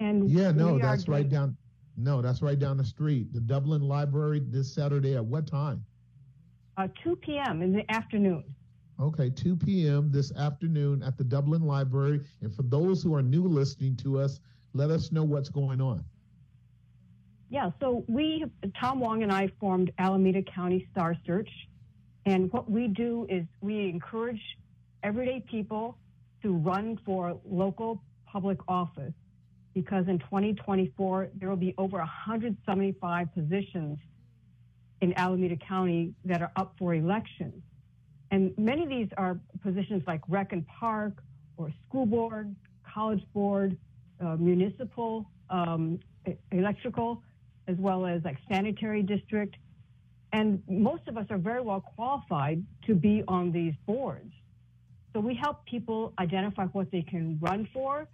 And 0.00 0.30
yeah, 0.30 0.52
no, 0.52 0.72
we 0.72 0.80
are 0.80 0.82
that's 0.82 1.06
right 1.06 1.28
down. 1.28 1.54
No, 1.98 2.22
that's 2.22 2.40
right 2.40 2.58
down 2.58 2.78
the 2.78 2.84
street. 2.84 3.30
The 3.34 3.40
Dublin 3.40 3.82
Library 3.82 4.40
this 4.42 4.74
Saturday 4.74 5.16
at 5.16 5.24
what 5.26 5.46
time? 5.46 5.84
Uh, 6.78 6.86
2 7.02 7.16
p.m. 7.16 7.60
in 7.60 7.72
the 7.72 7.90
afternoon. 7.90 8.44
Okay, 9.00 9.30
2 9.30 9.56
p.m. 9.56 10.12
this 10.12 10.32
afternoon 10.36 11.02
at 11.02 11.18
the 11.18 11.24
Dublin 11.24 11.62
Library. 11.62 12.20
And 12.40 12.54
for 12.54 12.62
those 12.62 13.02
who 13.02 13.16
are 13.16 13.22
new 13.22 13.42
listening 13.42 13.96
to 13.96 14.20
us, 14.20 14.38
let 14.74 14.88
us 14.90 15.10
know 15.10 15.24
what's 15.24 15.48
going 15.48 15.80
on. 15.80 16.04
Yeah, 17.50 17.70
so 17.80 18.04
we, 18.06 18.44
Tom 18.78 19.00
Wong 19.00 19.24
and 19.24 19.32
I 19.32 19.50
formed 19.58 19.90
Alameda 19.98 20.42
County 20.42 20.86
Star 20.92 21.16
Search. 21.26 21.50
And 22.26 22.52
what 22.52 22.70
we 22.70 22.86
do 22.86 23.26
is 23.28 23.44
we 23.60 23.88
encourage 23.88 24.40
everyday 25.02 25.40
people 25.50 25.98
to 26.42 26.54
run 26.54 27.00
for 27.04 27.40
local 27.44 28.00
public 28.24 28.58
office 28.68 29.14
because 29.74 30.06
in 30.06 30.20
2024, 30.20 31.30
there 31.34 31.48
will 31.48 31.56
be 31.56 31.74
over 31.76 31.98
175 31.98 33.34
positions 33.34 33.98
in 35.00 35.16
Alameda 35.16 35.56
County 35.56 36.14
that 36.24 36.42
are 36.42 36.52
up 36.56 36.74
for 36.78 36.94
election. 36.94 37.62
And 38.30 38.52
many 38.58 38.82
of 38.82 38.88
these 38.88 39.08
are 39.16 39.38
positions 39.62 40.02
like 40.06 40.20
rec 40.28 40.52
and 40.52 40.66
park 40.66 41.22
or 41.56 41.72
school 41.86 42.06
board, 42.06 42.54
college 42.84 43.22
board, 43.32 43.76
uh, 44.20 44.36
municipal, 44.36 45.30
um, 45.50 45.98
electrical, 46.52 47.22
as 47.68 47.76
well 47.78 48.06
as 48.06 48.22
like 48.24 48.36
sanitary 48.50 49.02
district. 49.02 49.56
And 50.32 50.62
most 50.68 51.08
of 51.08 51.16
us 51.16 51.26
are 51.30 51.38
very 51.38 51.62
well 51.62 51.80
qualified 51.80 52.62
to 52.86 52.94
be 52.94 53.22
on 53.28 53.50
these 53.50 53.74
boards. 53.86 54.32
So 55.14 55.20
we 55.20 55.34
help 55.34 55.64
people 55.64 56.12
identify 56.18 56.66
what 56.66 56.90
they 56.90 57.02
can 57.02 57.38
run 57.40 57.68
for. 57.72 58.06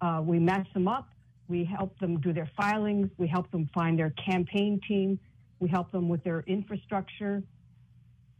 Uh, 0.00 0.22
we 0.24 0.38
match 0.38 0.66
them 0.74 0.86
up. 0.86 1.08
We 1.48 1.64
help 1.64 1.98
them 1.98 2.20
do 2.20 2.32
their 2.32 2.50
filings. 2.56 3.08
We 3.18 3.26
help 3.26 3.50
them 3.50 3.68
find 3.74 3.98
their 3.98 4.10
campaign 4.10 4.80
team. 4.86 5.18
We 5.60 5.68
help 5.68 5.90
them 5.92 6.08
with 6.08 6.22
their 6.24 6.40
infrastructure. 6.46 7.42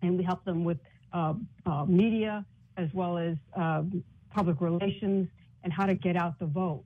And 0.03 0.19
we 0.19 0.25
help 0.25 0.45
them 0.45 0.65
with 0.65 0.79
uh, 1.13 1.35
uh, 1.65 1.85
media 1.87 2.45
as 2.77 2.89
well 2.93 3.17
as 3.17 3.37
um, 3.55 4.05
public 4.31 4.61
relations 4.61 5.29
and 5.65 5.73
how 5.73 5.87
to 5.87 5.95
get 5.95 6.17
out 6.17 6.39
the 6.39 6.47
vote. 6.47 6.85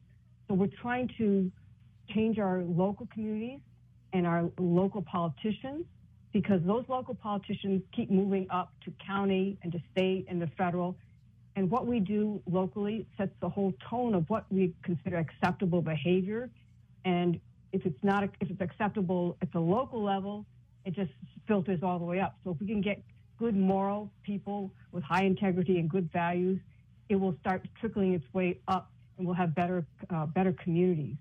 So 0.48 0.54
we're 0.54 0.68
trying 0.80 1.10
to 1.18 1.50
change 2.14 2.38
our 2.38 2.62
local 2.62 3.08
communities 3.12 3.60
and 4.12 4.26
our 4.26 4.50
local 4.58 5.02
politicians 5.02 5.84
because 6.32 6.60
those 6.64 6.84
local 6.88 7.14
politicians 7.14 7.82
keep 7.94 8.10
moving 8.10 8.46
up 8.50 8.72
to 8.84 8.92
county 9.04 9.58
and 9.62 9.72
to 9.72 9.80
state 9.92 10.26
and 10.28 10.40
the 10.40 10.46
federal. 10.58 10.96
And 11.56 11.70
what 11.70 11.86
we 11.86 11.98
do 11.98 12.40
locally 12.50 13.06
sets 13.18 13.32
the 13.40 13.48
whole 13.48 13.74
tone 13.88 14.14
of 14.14 14.28
what 14.30 14.44
we 14.50 14.72
consider 14.82 15.18
acceptable 15.18 15.82
behavior. 15.82 16.48
And 17.04 17.40
if 17.72 17.86
it's 17.86 18.02
not, 18.02 18.24
if 18.24 18.50
it's 18.50 18.60
acceptable 18.60 19.36
at 19.42 19.52
the 19.52 19.60
local 19.60 20.02
level, 20.02 20.46
it 20.84 20.94
just 20.94 21.10
filters 21.46 21.80
all 21.82 21.98
the 21.98 22.04
way 22.04 22.20
up. 22.20 22.36
So 22.44 22.50
if 22.50 22.60
we 22.60 22.66
can 22.66 22.80
get 22.80 23.02
good 23.38 23.56
moral 23.56 24.10
people 24.22 24.72
with 24.92 25.04
high 25.04 25.24
integrity 25.24 25.78
and 25.78 25.88
good 25.88 26.10
values, 26.12 26.60
it 27.08 27.16
will 27.16 27.34
start 27.40 27.66
trickling 27.80 28.14
its 28.14 28.24
way 28.32 28.60
up 28.68 28.90
and 29.18 29.26
we'll 29.26 29.36
have 29.36 29.54
better, 29.54 29.86
uh, 30.10 30.26
better 30.26 30.52
communities 30.52 31.16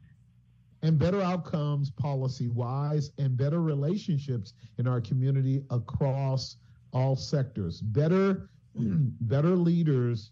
and 0.82 0.98
better 0.98 1.22
outcomes 1.22 1.90
policy 1.92 2.48
wise 2.48 3.12
and 3.18 3.36
better 3.36 3.62
relationships 3.62 4.54
in 4.78 4.88
our 4.88 5.02
community 5.02 5.64
across 5.70 6.58
all 6.94 7.16
sectors. 7.16 7.82
Better, 7.82 8.50
better 8.76 9.56
leaders 9.56 10.32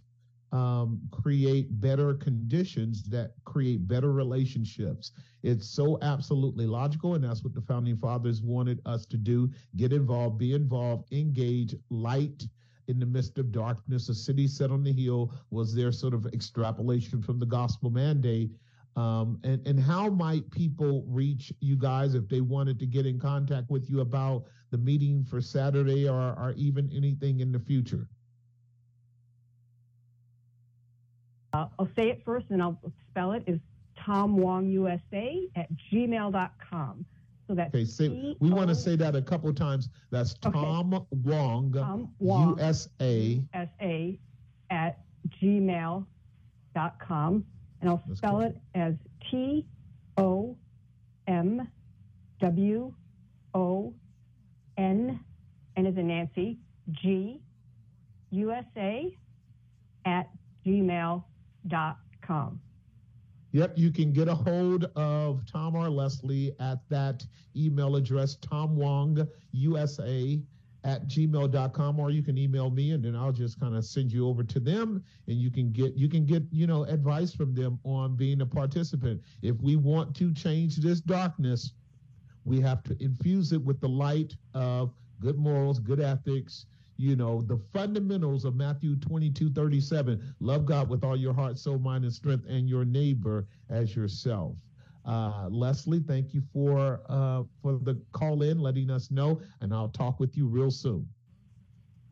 um, 0.51 0.99
create 1.11 1.67
better 1.81 2.13
conditions 2.13 3.03
that 3.03 3.31
create 3.45 3.87
better 3.87 4.11
relationships. 4.11 5.11
It's 5.43 5.69
so 5.69 5.97
absolutely 6.01 6.65
logical, 6.65 7.15
and 7.15 7.23
that's 7.23 7.43
what 7.43 7.53
the 7.53 7.61
founding 7.61 7.97
fathers 7.97 8.41
wanted 8.41 8.81
us 8.85 9.05
to 9.07 9.17
do 9.17 9.49
get 9.75 9.93
involved, 9.93 10.37
be 10.37 10.53
involved, 10.53 11.11
engage, 11.13 11.75
light 11.89 12.43
in 12.87 12.99
the 12.99 13.05
midst 13.05 13.37
of 13.37 13.51
darkness. 13.51 14.09
A 14.09 14.15
city 14.15 14.47
set 14.47 14.71
on 14.71 14.83
the 14.83 14.93
hill 14.93 15.33
was 15.49 15.75
their 15.75 15.91
sort 15.91 16.13
of 16.13 16.25
extrapolation 16.27 17.21
from 17.21 17.39
the 17.39 17.45
gospel 17.45 17.89
mandate 17.89 18.51
um, 18.97 19.39
and, 19.43 19.65
and 19.67 19.79
how 19.79 20.09
might 20.09 20.49
people 20.49 21.05
reach 21.07 21.53
you 21.59 21.75
guys 21.75 22.15
if 22.15 22.27
they 22.27 22.41
wanted 22.41 22.79
to 22.79 22.87
get 22.87 23.05
in 23.05 23.19
contact 23.19 23.69
with 23.69 23.87
you 23.91 24.01
about 24.01 24.45
the 24.71 24.77
meeting 24.77 25.23
for 25.23 25.39
Saturday 25.39 26.09
or, 26.09 26.19
or 26.19 26.55
even 26.57 26.91
anything 26.91 27.39
in 27.39 27.51
the 27.51 27.59
future? 27.59 28.09
Uh, 31.57 31.67
I'll 31.79 31.89
say 31.95 32.09
it 32.09 32.21
first 32.23 32.45
and 32.49 32.61
I'll 32.61 32.79
spell 33.09 33.31
it 33.31 33.43
is 33.47 33.59
Tom 33.99 34.37
Wong 34.37 34.69
USA 34.69 35.47
at 35.55 35.67
gmail.com. 35.91 37.05
So 37.47 37.55
that's 37.55 37.73
okay. 37.73 37.85
Say, 37.85 38.35
we 38.39 38.49
want 38.49 38.69
to 38.69 38.75
say 38.75 38.95
that 38.97 39.15
a 39.15 39.21
couple 39.21 39.51
times. 39.53 39.89
That's 40.11 40.35
Tom 40.35 40.93
okay. 40.93 41.05
Wong, 41.23 41.73
Tom 41.73 42.13
Wong 42.19 42.57
USA 42.59 43.41
USA 43.55 44.19
at 44.69 44.99
gmail.com 45.41 46.05
and 47.81 47.89
I'll 47.89 48.03
That's 48.05 48.19
spell 48.19 48.31
cool. 48.33 48.41
it 48.41 48.57
as 48.75 48.93
T 49.31 49.65
O 50.17 50.55
M 51.27 51.67
W 52.39 52.93
O 53.55 53.93
N, 54.77 55.19
N 55.75 55.85
is 55.85 55.97
in 55.97 56.07
Nancy, 56.07 56.59
G 56.91 57.41
USA 58.29 59.17
at 60.05 60.29
gmail.com. 60.65 61.23
Yep, 63.53 63.77
you 63.77 63.91
can 63.91 64.11
get 64.11 64.27
a 64.27 64.35
hold 64.35 64.85
of 64.95 65.45
Tom 65.51 65.75
or 65.75 65.89
Leslie 65.89 66.53
at 66.59 66.79
that 66.89 67.25
email 67.55 67.95
address, 67.95 68.35
Tom 68.35 68.75
Wong 68.75 69.27
USA 69.51 70.39
at 70.83 71.07
gmail.com 71.07 71.99
or 71.99 72.11
you 72.11 72.23
can 72.23 72.37
email 72.37 72.69
me 72.69 72.91
and 72.91 73.03
then 73.03 73.15
I'll 73.15 73.31
just 73.31 73.59
kind 73.59 73.75
of 73.75 73.83
send 73.83 74.11
you 74.11 74.27
over 74.27 74.43
to 74.43 74.59
them 74.59 75.03
and 75.27 75.35
you 75.37 75.51
can 75.51 75.71
get 75.71 75.95
you 75.95 76.07
can 76.07 76.25
get 76.25 76.43
you 76.51 76.65
know 76.65 76.83
advice 76.85 77.33
from 77.33 77.53
them 77.53 77.79
on 77.83 78.15
being 78.15 78.41
a 78.41 78.45
participant. 78.45 79.21
If 79.41 79.59
we 79.61 79.75
want 79.75 80.15
to 80.17 80.33
change 80.33 80.77
this 80.77 81.01
darkness, 81.01 81.73
we 82.45 82.61
have 82.61 82.83
to 82.83 83.03
infuse 83.03 83.51
it 83.51 83.61
with 83.61 83.81
the 83.81 83.89
light 83.89 84.35
of 84.53 84.93
good 85.19 85.37
morals, 85.37 85.79
good 85.79 85.99
ethics, 85.99 86.65
you 86.97 87.15
know, 87.15 87.41
the 87.41 87.59
fundamentals 87.73 88.43
of 88.45 88.55
Matthew 88.55 88.95
22, 88.95 89.51
37. 89.51 90.35
Love 90.39 90.65
God 90.65 90.89
with 90.89 91.03
all 91.03 91.15
your 91.15 91.33
heart, 91.33 91.57
soul, 91.57 91.77
mind, 91.77 92.03
and 92.03 92.13
strength, 92.13 92.45
and 92.47 92.67
your 92.67 92.85
neighbor 92.85 93.47
as 93.69 93.95
yourself. 93.95 94.57
Uh, 95.05 95.47
Leslie, 95.49 96.01
thank 96.01 96.33
you 96.33 96.41
for 96.51 96.99
uh, 97.07 97.43
for 97.61 97.79
the 97.81 98.01
call 98.11 98.41
in, 98.41 98.59
letting 98.59 98.89
us 98.89 99.09
know, 99.09 99.39
and 99.61 99.73
I'll 99.73 99.87
talk 99.89 100.19
with 100.19 100.35
you 100.35 100.47
real 100.47 100.69
soon. 100.69 101.07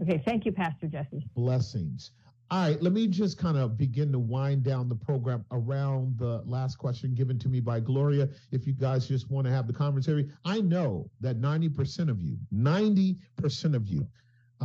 Okay, 0.02 0.22
thank 0.24 0.46
you, 0.46 0.52
Pastor 0.52 0.88
Jesse. 0.88 1.28
Blessings. 1.36 2.12
All 2.52 2.70
right, 2.70 2.82
let 2.82 2.94
me 2.94 3.08
just 3.08 3.40
kind 3.40 3.58
of 3.58 3.76
begin 3.76 4.12
to 4.12 4.20
wind 4.20 4.64
down 4.64 4.88
the 4.88 4.96
program 4.96 5.44
around 5.52 6.16
the 6.20 6.44
last 6.46 6.78
question 6.78 7.16
given 7.16 7.40
to 7.40 7.50
me 7.50 7.60
by 7.60 7.80
Gloria. 7.80 8.30
If 8.52 8.68
you 8.68 8.74
guys 8.74 9.08
just 9.08 9.32
want 9.32 9.48
to 9.48 9.52
have 9.52 9.66
the 9.66 9.74
commentary, 9.74 10.30
I 10.46 10.62
know 10.62 11.10
that 11.22 11.42
90% 11.42 12.08
of 12.08 12.22
you, 12.22 12.38
90% 12.54 13.76
of 13.76 13.88
you, 13.88 14.08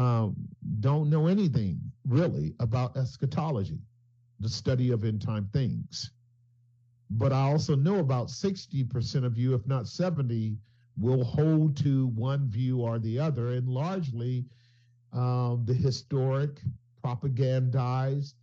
um, 0.00 0.34
don't 0.80 1.10
know 1.10 1.26
anything 1.26 1.78
really 2.08 2.54
about 2.58 2.96
eschatology, 2.96 3.78
the 4.40 4.48
study 4.48 4.92
of 4.92 5.04
end 5.04 5.20
time 5.20 5.48
things. 5.52 6.10
But 7.10 7.32
I 7.32 7.42
also 7.42 7.76
know 7.76 7.98
about 7.98 8.28
60% 8.28 9.24
of 9.24 9.36
you, 9.36 9.54
if 9.54 9.66
not 9.66 9.86
70, 9.86 10.56
will 10.98 11.22
hold 11.22 11.76
to 11.78 12.06
one 12.08 12.48
view 12.48 12.80
or 12.80 12.98
the 12.98 13.18
other, 13.18 13.52
and 13.52 13.68
largely 13.68 14.46
um, 15.12 15.64
the 15.66 15.74
historic, 15.74 16.62
propagandized, 17.04 18.34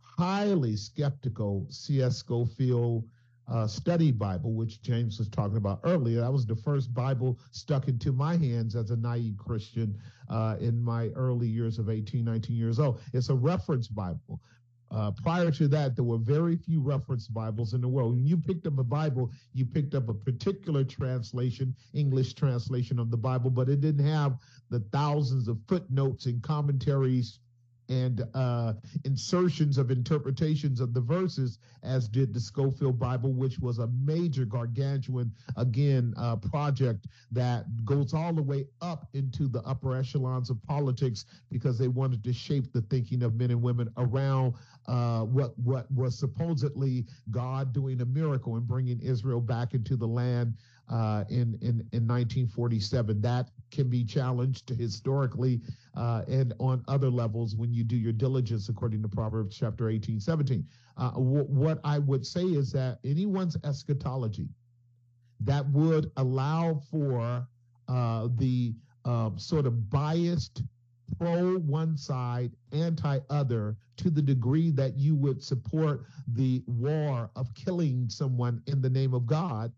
highly 0.00 0.74
skeptical 0.74 1.66
C.S. 1.70 2.16
Scofield 2.16 3.04
uh, 3.50 3.66
study 3.66 4.10
Bible, 4.10 4.52
which 4.52 4.82
James 4.82 5.18
was 5.18 5.28
talking 5.28 5.56
about 5.56 5.80
earlier. 5.84 6.20
That 6.20 6.32
was 6.32 6.44
the 6.44 6.56
first 6.56 6.92
Bible 6.92 7.38
stuck 7.52 7.88
into 7.88 8.12
my 8.12 8.36
hands 8.36 8.74
as 8.74 8.90
a 8.90 8.96
naive 8.96 9.36
Christian 9.38 9.98
uh, 10.28 10.56
in 10.60 10.82
my 10.82 11.08
early 11.10 11.48
years 11.48 11.78
of 11.78 11.88
18, 11.88 12.24
19 12.24 12.56
years 12.56 12.78
old. 12.78 13.00
It's 13.12 13.28
a 13.28 13.34
reference 13.34 13.88
Bible. 13.88 14.40
Uh, 14.90 15.10
prior 15.10 15.50
to 15.50 15.68
that, 15.68 15.94
there 15.94 16.04
were 16.04 16.18
very 16.18 16.56
few 16.56 16.80
reference 16.80 17.28
Bibles 17.28 17.74
in 17.74 17.80
the 17.82 17.88
world. 17.88 18.14
When 18.14 18.26
you 18.26 18.38
picked 18.38 18.66
up 18.66 18.78
a 18.78 18.84
Bible, 18.84 19.30
you 19.52 19.66
picked 19.66 19.94
up 19.94 20.08
a 20.08 20.14
particular 20.14 20.82
translation, 20.82 21.74
English 21.92 22.34
translation 22.34 22.98
of 22.98 23.10
the 23.10 23.16
Bible, 23.16 23.50
but 23.50 23.68
it 23.68 23.82
didn't 23.82 24.06
have 24.06 24.38
the 24.70 24.80
thousands 24.92 25.46
of 25.46 25.58
footnotes 25.68 26.24
and 26.24 26.42
commentaries 26.42 27.40
and 27.88 28.22
uh, 28.34 28.74
insertions 29.04 29.78
of 29.78 29.90
interpretations 29.90 30.80
of 30.80 30.92
the 30.92 31.00
verses, 31.00 31.58
as 31.82 32.08
did 32.08 32.34
the 32.34 32.40
Scofield 32.40 32.98
Bible, 32.98 33.32
which 33.32 33.58
was 33.58 33.78
a 33.78 33.86
major 33.86 34.44
gargantuan, 34.44 35.32
again, 35.56 36.12
uh, 36.16 36.36
project 36.36 37.06
that 37.32 37.64
goes 37.84 38.12
all 38.12 38.32
the 38.32 38.42
way 38.42 38.66
up 38.80 39.06
into 39.14 39.48
the 39.48 39.62
upper 39.62 39.96
echelons 39.96 40.50
of 40.50 40.62
politics 40.64 41.24
because 41.50 41.78
they 41.78 41.88
wanted 41.88 42.22
to 42.24 42.32
shape 42.32 42.72
the 42.72 42.82
thinking 42.82 43.22
of 43.22 43.34
men 43.34 43.50
and 43.50 43.62
women 43.62 43.88
around 43.96 44.54
uh, 44.86 45.20
what 45.20 45.58
what 45.58 45.90
was 45.92 46.18
supposedly 46.18 47.06
God 47.30 47.72
doing 47.72 48.00
a 48.00 48.06
miracle 48.06 48.56
and 48.56 48.66
bringing 48.66 49.00
Israel 49.00 49.40
back 49.40 49.74
into 49.74 49.96
the 49.96 50.06
land 50.06 50.54
uh, 50.90 51.24
in, 51.28 51.58
in, 51.60 51.86
in 51.92 52.06
1947. 52.06 53.20
That 53.20 53.50
can 53.70 53.88
be 53.88 54.04
challenged 54.04 54.70
historically 54.70 55.60
uh, 55.96 56.22
and 56.28 56.54
on 56.58 56.82
other 56.88 57.10
levels 57.10 57.56
when 57.56 57.72
you 57.72 57.84
do 57.84 57.96
your 57.96 58.12
diligence, 58.12 58.68
according 58.68 59.02
to 59.02 59.08
Proverbs 59.08 59.56
chapter 59.56 59.88
18, 59.88 60.20
17. 60.20 60.64
Uh, 60.96 61.10
w- 61.10 61.44
what 61.44 61.80
I 61.84 61.98
would 61.98 62.26
say 62.26 62.44
is 62.44 62.72
that 62.72 62.98
anyone's 63.04 63.56
eschatology 63.64 64.48
that 65.40 65.68
would 65.70 66.10
allow 66.16 66.80
for 66.90 67.46
uh, 67.88 68.28
the 68.36 68.74
uh, 69.04 69.30
sort 69.36 69.66
of 69.66 69.90
biased 69.90 70.62
pro 71.18 71.56
one 71.58 71.96
side, 71.96 72.52
anti 72.72 73.18
other 73.30 73.76
to 73.96 74.10
the 74.10 74.22
degree 74.22 74.70
that 74.70 74.96
you 74.96 75.14
would 75.14 75.42
support 75.42 76.04
the 76.34 76.62
war 76.66 77.30
of 77.34 77.52
killing 77.54 78.08
someone 78.08 78.62
in 78.66 78.80
the 78.82 78.90
name 78.90 79.14
of 79.14 79.26
God. 79.26 79.72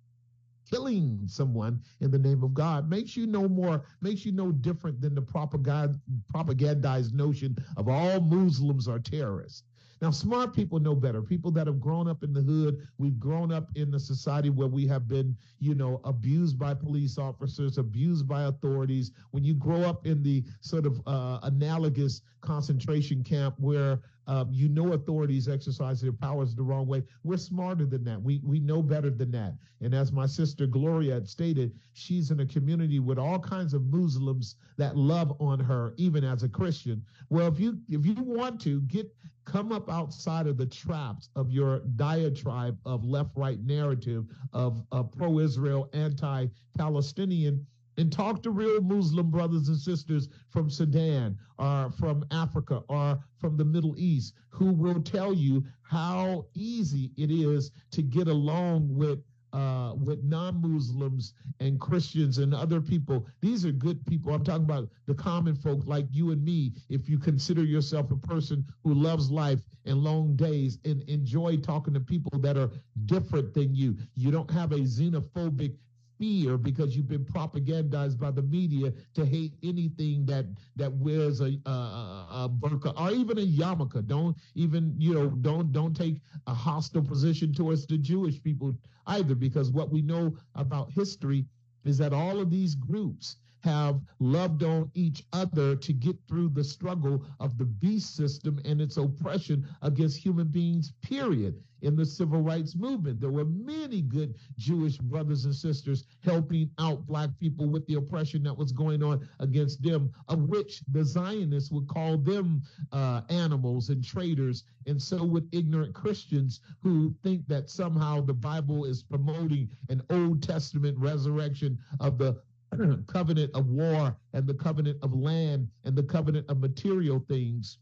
Killing 0.70 1.26
someone 1.26 1.82
in 2.00 2.12
the 2.12 2.18
name 2.18 2.44
of 2.44 2.54
God 2.54 2.88
makes 2.88 3.16
you 3.16 3.26
no 3.26 3.48
more, 3.48 3.82
makes 4.00 4.24
you 4.24 4.30
no 4.30 4.52
different 4.52 5.00
than 5.00 5.16
the 5.16 5.22
propagandized 5.22 7.12
notion 7.12 7.56
of 7.76 7.88
all 7.88 8.20
Muslims 8.20 8.86
are 8.86 9.00
terrorists. 9.00 9.64
Now, 10.00 10.10
smart 10.10 10.54
people 10.54 10.80
know 10.80 10.94
better. 10.94 11.20
People 11.20 11.50
that 11.52 11.66
have 11.66 11.80
grown 11.80 12.08
up 12.08 12.22
in 12.22 12.32
the 12.32 12.40
hood, 12.40 12.86
we've 12.96 13.18
grown 13.18 13.52
up 13.52 13.68
in 13.74 13.94
a 13.94 14.00
society 14.00 14.48
where 14.48 14.68
we 14.68 14.86
have 14.86 15.06
been, 15.06 15.36
you 15.58 15.74
know, 15.74 16.00
abused 16.04 16.58
by 16.58 16.72
police 16.72 17.18
officers, 17.18 17.76
abused 17.76 18.26
by 18.26 18.44
authorities. 18.44 19.12
When 19.30 19.44
you 19.44 19.54
grow 19.54 19.82
up 19.82 20.06
in 20.06 20.22
the 20.22 20.42
sort 20.60 20.86
of 20.86 21.00
uh, 21.06 21.40
analogous 21.42 22.22
concentration 22.40 23.22
camp 23.22 23.54
where 23.58 24.00
um, 24.26 24.48
you 24.52 24.68
know 24.68 24.92
authorities 24.92 25.48
exercise 25.48 26.00
their 26.00 26.12
powers 26.12 26.54
the 26.54 26.62
wrong 26.62 26.86
way. 26.86 27.02
We're 27.24 27.36
smarter 27.36 27.84
than 27.84 28.04
that. 28.04 28.22
We 28.22 28.40
we 28.44 28.60
know 28.60 28.80
better 28.80 29.10
than 29.10 29.32
that. 29.32 29.54
And 29.80 29.92
as 29.92 30.12
my 30.12 30.26
sister 30.26 30.66
Gloria 30.66 31.14
had 31.14 31.28
stated, 31.28 31.72
she's 31.94 32.30
in 32.30 32.38
a 32.38 32.46
community 32.46 33.00
with 33.00 33.18
all 33.18 33.40
kinds 33.40 33.74
of 33.74 33.82
Muslims 33.86 34.56
that 34.76 34.96
love 34.96 35.34
on 35.40 35.58
her, 35.58 35.94
even 35.96 36.22
as 36.22 36.44
a 36.44 36.48
Christian. 36.48 37.02
Well, 37.28 37.48
if 37.48 37.58
you 37.58 37.80
if 37.88 38.06
you 38.06 38.14
want 38.14 38.60
to 38.62 38.82
get 38.82 39.12
come 39.50 39.72
up 39.72 39.90
outside 39.90 40.46
of 40.46 40.56
the 40.56 40.66
traps 40.66 41.28
of 41.34 41.50
your 41.50 41.80
diatribe 41.96 42.78
of 42.86 43.04
left-right 43.04 43.58
narrative 43.64 44.24
of, 44.52 44.84
of 44.92 45.10
pro-Israel, 45.10 45.90
anti-Palestinian 45.92 47.66
and 47.96 48.12
talk 48.12 48.42
to 48.44 48.50
real 48.52 48.80
Muslim 48.80 49.28
brothers 49.28 49.68
and 49.68 49.76
sisters 49.76 50.28
from 50.50 50.70
Sudan 50.70 51.36
or 51.58 51.90
from 51.98 52.24
Africa 52.30 52.82
or 52.88 53.18
from 53.38 53.56
the 53.56 53.64
Middle 53.64 53.94
East 53.98 54.34
who 54.50 54.72
will 54.72 55.02
tell 55.02 55.34
you 55.34 55.64
how 55.82 56.46
easy 56.54 57.10
it 57.16 57.32
is 57.32 57.72
to 57.90 58.02
get 58.02 58.28
along 58.28 58.94
with 58.94 59.18
uh, 59.52 59.94
with 59.96 60.22
non-Muslims 60.24 61.34
and 61.60 61.80
Christians 61.80 62.38
and 62.38 62.54
other 62.54 62.80
people. 62.80 63.26
These 63.40 63.64
are 63.64 63.72
good 63.72 64.04
people. 64.06 64.32
I'm 64.32 64.44
talking 64.44 64.64
about 64.64 64.88
the 65.06 65.14
common 65.14 65.54
folk 65.54 65.86
like 65.86 66.06
you 66.10 66.30
and 66.30 66.44
me. 66.44 66.72
If 66.88 67.08
you 67.08 67.18
consider 67.18 67.64
yourself 67.64 68.10
a 68.10 68.16
person 68.16 68.64
who 68.84 68.94
loves 68.94 69.30
life 69.30 69.60
and 69.84 69.98
long 69.98 70.36
days 70.36 70.78
and 70.84 71.02
enjoy 71.02 71.56
talking 71.56 71.94
to 71.94 72.00
people 72.00 72.38
that 72.40 72.56
are 72.56 72.70
different 73.06 73.54
than 73.54 73.74
you, 73.74 73.96
you 74.14 74.30
don't 74.30 74.50
have 74.50 74.72
a 74.72 74.80
xenophobic 74.80 75.74
fear 76.20 76.58
because 76.58 76.94
you've 76.96 77.08
been 77.08 77.24
propagandized 77.24 78.18
by 78.18 78.30
the 78.30 78.42
media 78.42 78.92
to 79.14 79.24
hate 79.24 79.54
anything 79.64 80.26
that 80.26 80.46
that 80.76 80.92
wears 80.92 81.40
a, 81.40 81.58
a, 81.66 81.70
a 81.70 82.50
burqa 82.60 82.92
or 83.00 83.10
even 83.12 83.38
a 83.38 83.46
yarmulke. 83.46 84.06
Don't 84.06 84.36
even 84.54 84.94
you 84.98 85.14
know 85.14 85.28
don't 85.30 85.72
don't 85.72 85.96
take 85.96 86.20
a 86.46 86.54
hostile 86.54 87.02
position 87.02 87.54
towards 87.54 87.86
the 87.86 87.98
Jewish 87.98 88.42
people 88.42 88.76
either, 89.06 89.34
because 89.34 89.72
what 89.72 89.90
we 89.90 90.02
know 90.02 90.36
about 90.54 90.92
history 90.92 91.46
is 91.84 91.98
that 91.98 92.12
all 92.12 92.38
of 92.38 92.50
these 92.50 92.74
groups 92.74 93.36
have 93.62 94.00
loved 94.18 94.62
on 94.62 94.90
each 94.94 95.24
other 95.32 95.76
to 95.76 95.92
get 95.92 96.16
through 96.26 96.48
the 96.50 96.64
struggle 96.64 97.24
of 97.38 97.58
the 97.58 97.64
beast 97.64 98.16
system 98.16 98.60
and 98.64 98.80
its 98.80 98.96
oppression 98.96 99.66
against 99.82 100.16
human 100.18 100.48
beings, 100.48 100.92
period. 101.02 101.62
In 101.82 101.96
the 101.96 102.04
civil 102.04 102.42
rights 102.42 102.76
movement, 102.76 103.20
there 103.20 103.30
were 103.30 103.46
many 103.46 104.02
good 104.02 104.34
Jewish 104.58 104.98
brothers 104.98 105.46
and 105.46 105.54
sisters 105.54 106.04
helping 106.22 106.70
out 106.78 107.06
Black 107.06 107.30
people 107.38 107.70
with 107.70 107.86
the 107.86 107.94
oppression 107.94 108.42
that 108.42 108.56
was 108.56 108.70
going 108.70 109.02
on 109.02 109.26
against 109.38 109.82
them, 109.82 110.12
of 110.28 110.48
which 110.48 110.82
the 110.92 111.02
Zionists 111.02 111.70
would 111.70 111.88
call 111.88 112.18
them 112.18 112.62
uh, 112.92 113.22
animals 113.30 113.88
and 113.88 114.04
traitors. 114.04 114.64
And 114.86 115.00
so 115.00 115.24
would 115.24 115.48
ignorant 115.52 115.94
Christians 115.94 116.60
who 116.82 117.14
think 117.22 117.48
that 117.48 117.70
somehow 117.70 118.20
the 118.20 118.34
Bible 118.34 118.84
is 118.84 119.02
promoting 119.02 119.70
an 119.88 120.02
Old 120.10 120.42
Testament 120.42 120.98
resurrection 120.98 121.78
of 121.98 122.18
the 122.18 122.42
covenant 123.06 123.50
of 123.54 123.68
war 123.68 124.16
and 124.32 124.46
the 124.46 124.54
covenant 124.54 124.98
of 125.02 125.12
land 125.14 125.68
and 125.84 125.96
the 125.96 126.02
covenant 126.02 126.48
of 126.48 126.60
material 126.60 127.18
things 127.28 127.78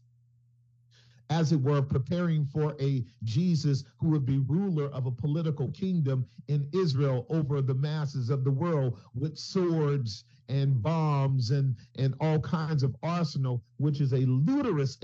as 1.29 1.51
it 1.51 1.61
were, 1.61 1.81
preparing 1.81 2.43
for 2.45 2.75
a 2.81 3.05
Jesus 3.23 3.83
who 3.99 4.09
would 4.09 4.25
be 4.25 4.39
ruler 4.39 4.87
of 4.87 5.05
a 5.05 5.11
political 5.11 5.69
kingdom 5.69 6.25
in 6.47 6.67
Israel 6.73 7.27
over 7.29 7.61
the 7.61 7.75
masses 7.75 8.31
of 8.31 8.43
the 8.43 8.51
world 8.51 8.99
with 9.13 9.37
swords 9.37 10.23
and 10.47 10.81
bombs 10.81 11.51
and, 11.51 11.75
and 11.99 12.15
all 12.19 12.39
kinds 12.39 12.81
of 12.81 12.95
arsenal, 13.03 13.63
which 13.77 14.01
is 14.01 14.13
a 14.13 14.25
ludicrous, 14.25 14.97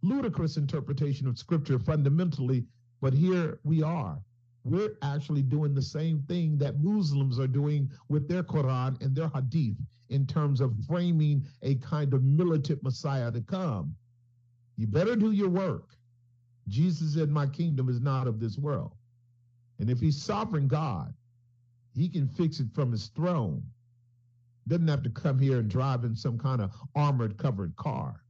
ludicrous 0.00 0.56
interpretation 0.56 1.26
of 1.28 1.38
scripture 1.38 1.78
fundamentally. 1.78 2.64
But 3.02 3.12
here 3.12 3.60
we 3.62 3.82
are 3.82 4.18
we're 4.66 4.96
actually 5.02 5.42
doing 5.42 5.74
the 5.74 5.82
same 5.82 6.24
thing 6.26 6.58
that 6.58 6.82
Muslims 6.82 7.38
are 7.38 7.46
doing 7.46 7.88
with 8.08 8.28
their 8.28 8.42
Quran 8.42 9.00
and 9.00 9.14
their 9.14 9.28
Hadith 9.28 9.76
in 10.08 10.26
terms 10.26 10.60
of 10.60 10.74
framing 10.88 11.46
a 11.62 11.76
kind 11.76 12.12
of 12.12 12.24
militant 12.24 12.82
Messiah 12.82 13.30
to 13.30 13.40
come. 13.42 13.94
You 14.76 14.88
better 14.88 15.14
do 15.14 15.30
your 15.30 15.48
work. 15.48 15.96
Jesus 16.66 17.14
said, 17.14 17.30
My 17.30 17.46
kingdom 17.46 17.88
is 17.88 18.00
not 18.00 18.26
of 18.26 18.40
this 18.40 18.58
world. 18.58 18.92
And 19.78 19.88
if 19.88 20.00
he's 20.00 20.20
sovereign 20.20 20.66
God, 20.66 21.14
he 21.94 22.08
can 22.08 22.26
fix 22.26 22.58
it 22.58 22.66
from 22.74 22.90
his 22.90 23.06
throne. 23.08 23.62
Doesn't 24.66 24.88
have 24.88 25.04
to 25.04 25.10
come 25.10 25.38
here 25.38 25.60
and 25.60 25.70
drive 25.70 26.02
in 26.02 26.16
some 26.16 26.38
kind 26.38 26.60
of 26.60 26.72
armored 26.96 27.38
covered 27.38 27.76
car. 27.76 28.20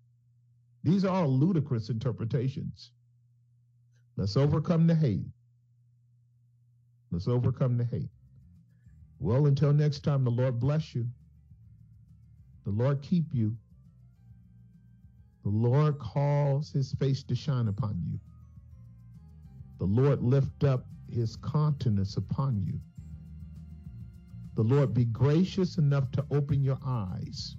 These 0.84 1.06
are 1.06 1.22
all 1.22 1.28
ludicrous 1.28 1.88
interpretations. 1.88 2.90
Let's 4.18 4.36
overcome 4.36 4.86
the 4.86 4.94
hate 4.94 5.24
Let's 7.16 7.28
overcome 7.28 7.78
the 7.78 7.84
hate. 7.84 8.10
Well, 9.20 9.46
until 9.46 9.72
next 9.72 10.00
time, 10.00 10.22
the 10.22 10.30
Lord 10.30 10.60
bless 10.60 10.94
you. 10.94 11.06
The 12.66 12.72
Lord 12.72 13.00
keep 13.00 13.24
you. 13.32 13.56
The 15.42 15.48
Lord 15.48 15.98
calls 15.98 16.70
his 16.70 16.92
face 16.92 17.22
to 17.22 17.34
shine 17.34 17.68
upon 17.68 18.02
you. 18.06 18.20
The 19.78 19.86
Lord 19.86 20.22
lift 20.22 20.62
up 20.64 20.84
his 21.10 21.36
countenance 21.36 22.18
upon 22.18 22.60
you. 22.62 22.78
The 24.54 24.64
Lord 24.64 24.92
be 24.92 25.06
gracious 25.06 25.78
enough 25.78 26.10
to 26.10 26.26
open 26.30 26.62
your 26.62 26.78
eyes, 26.84 27.56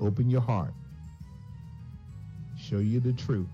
open 0.00 0.28
your 0.28 0.40
heart, 0.40 0.74
show 2.56 2.78
you 2.78 2.98
the 2.98 3.12
truth, 3.12 3.46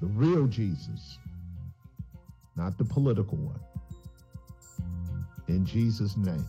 the 0.00 0.06
real 0.06 0.46
Jesus 0.46 1.18
not 2.56 2.78
the 2.78 2.84
political 2.84 3.38
one. 3.38 3.60
In 5.48 5.64
Jesus' 5.64 6.16
name. 6.16 6.48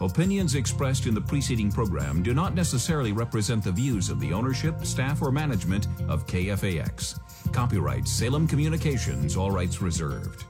Opinions 0.00 0.54
expressed 0.54 1.04
in 1.04 1.14
the 1.14 1.20
preceding 1.20 1.70
program 1.70 2.22
do 2.22 2.32
not 2.32 2.54
necessarily 2.54 3.12
represent 3.12 3.62
the 3.62 3.70
views 3.70 4.08
of 4.08 4.18
the 4.18 4.32
ownership, 4.32 4.82
staff, 4.84 5.20
or 5.20 5.30
management 5.30 5.88
of 6.08 6.26
KFAX. 6.26 7.20
Copyright 7.52 8.08
Salem 8.08 8.48
Communications, 8.48 9.36
all 9.36 9.50
rights 9.50 9.82
reserved. 9.82 10.44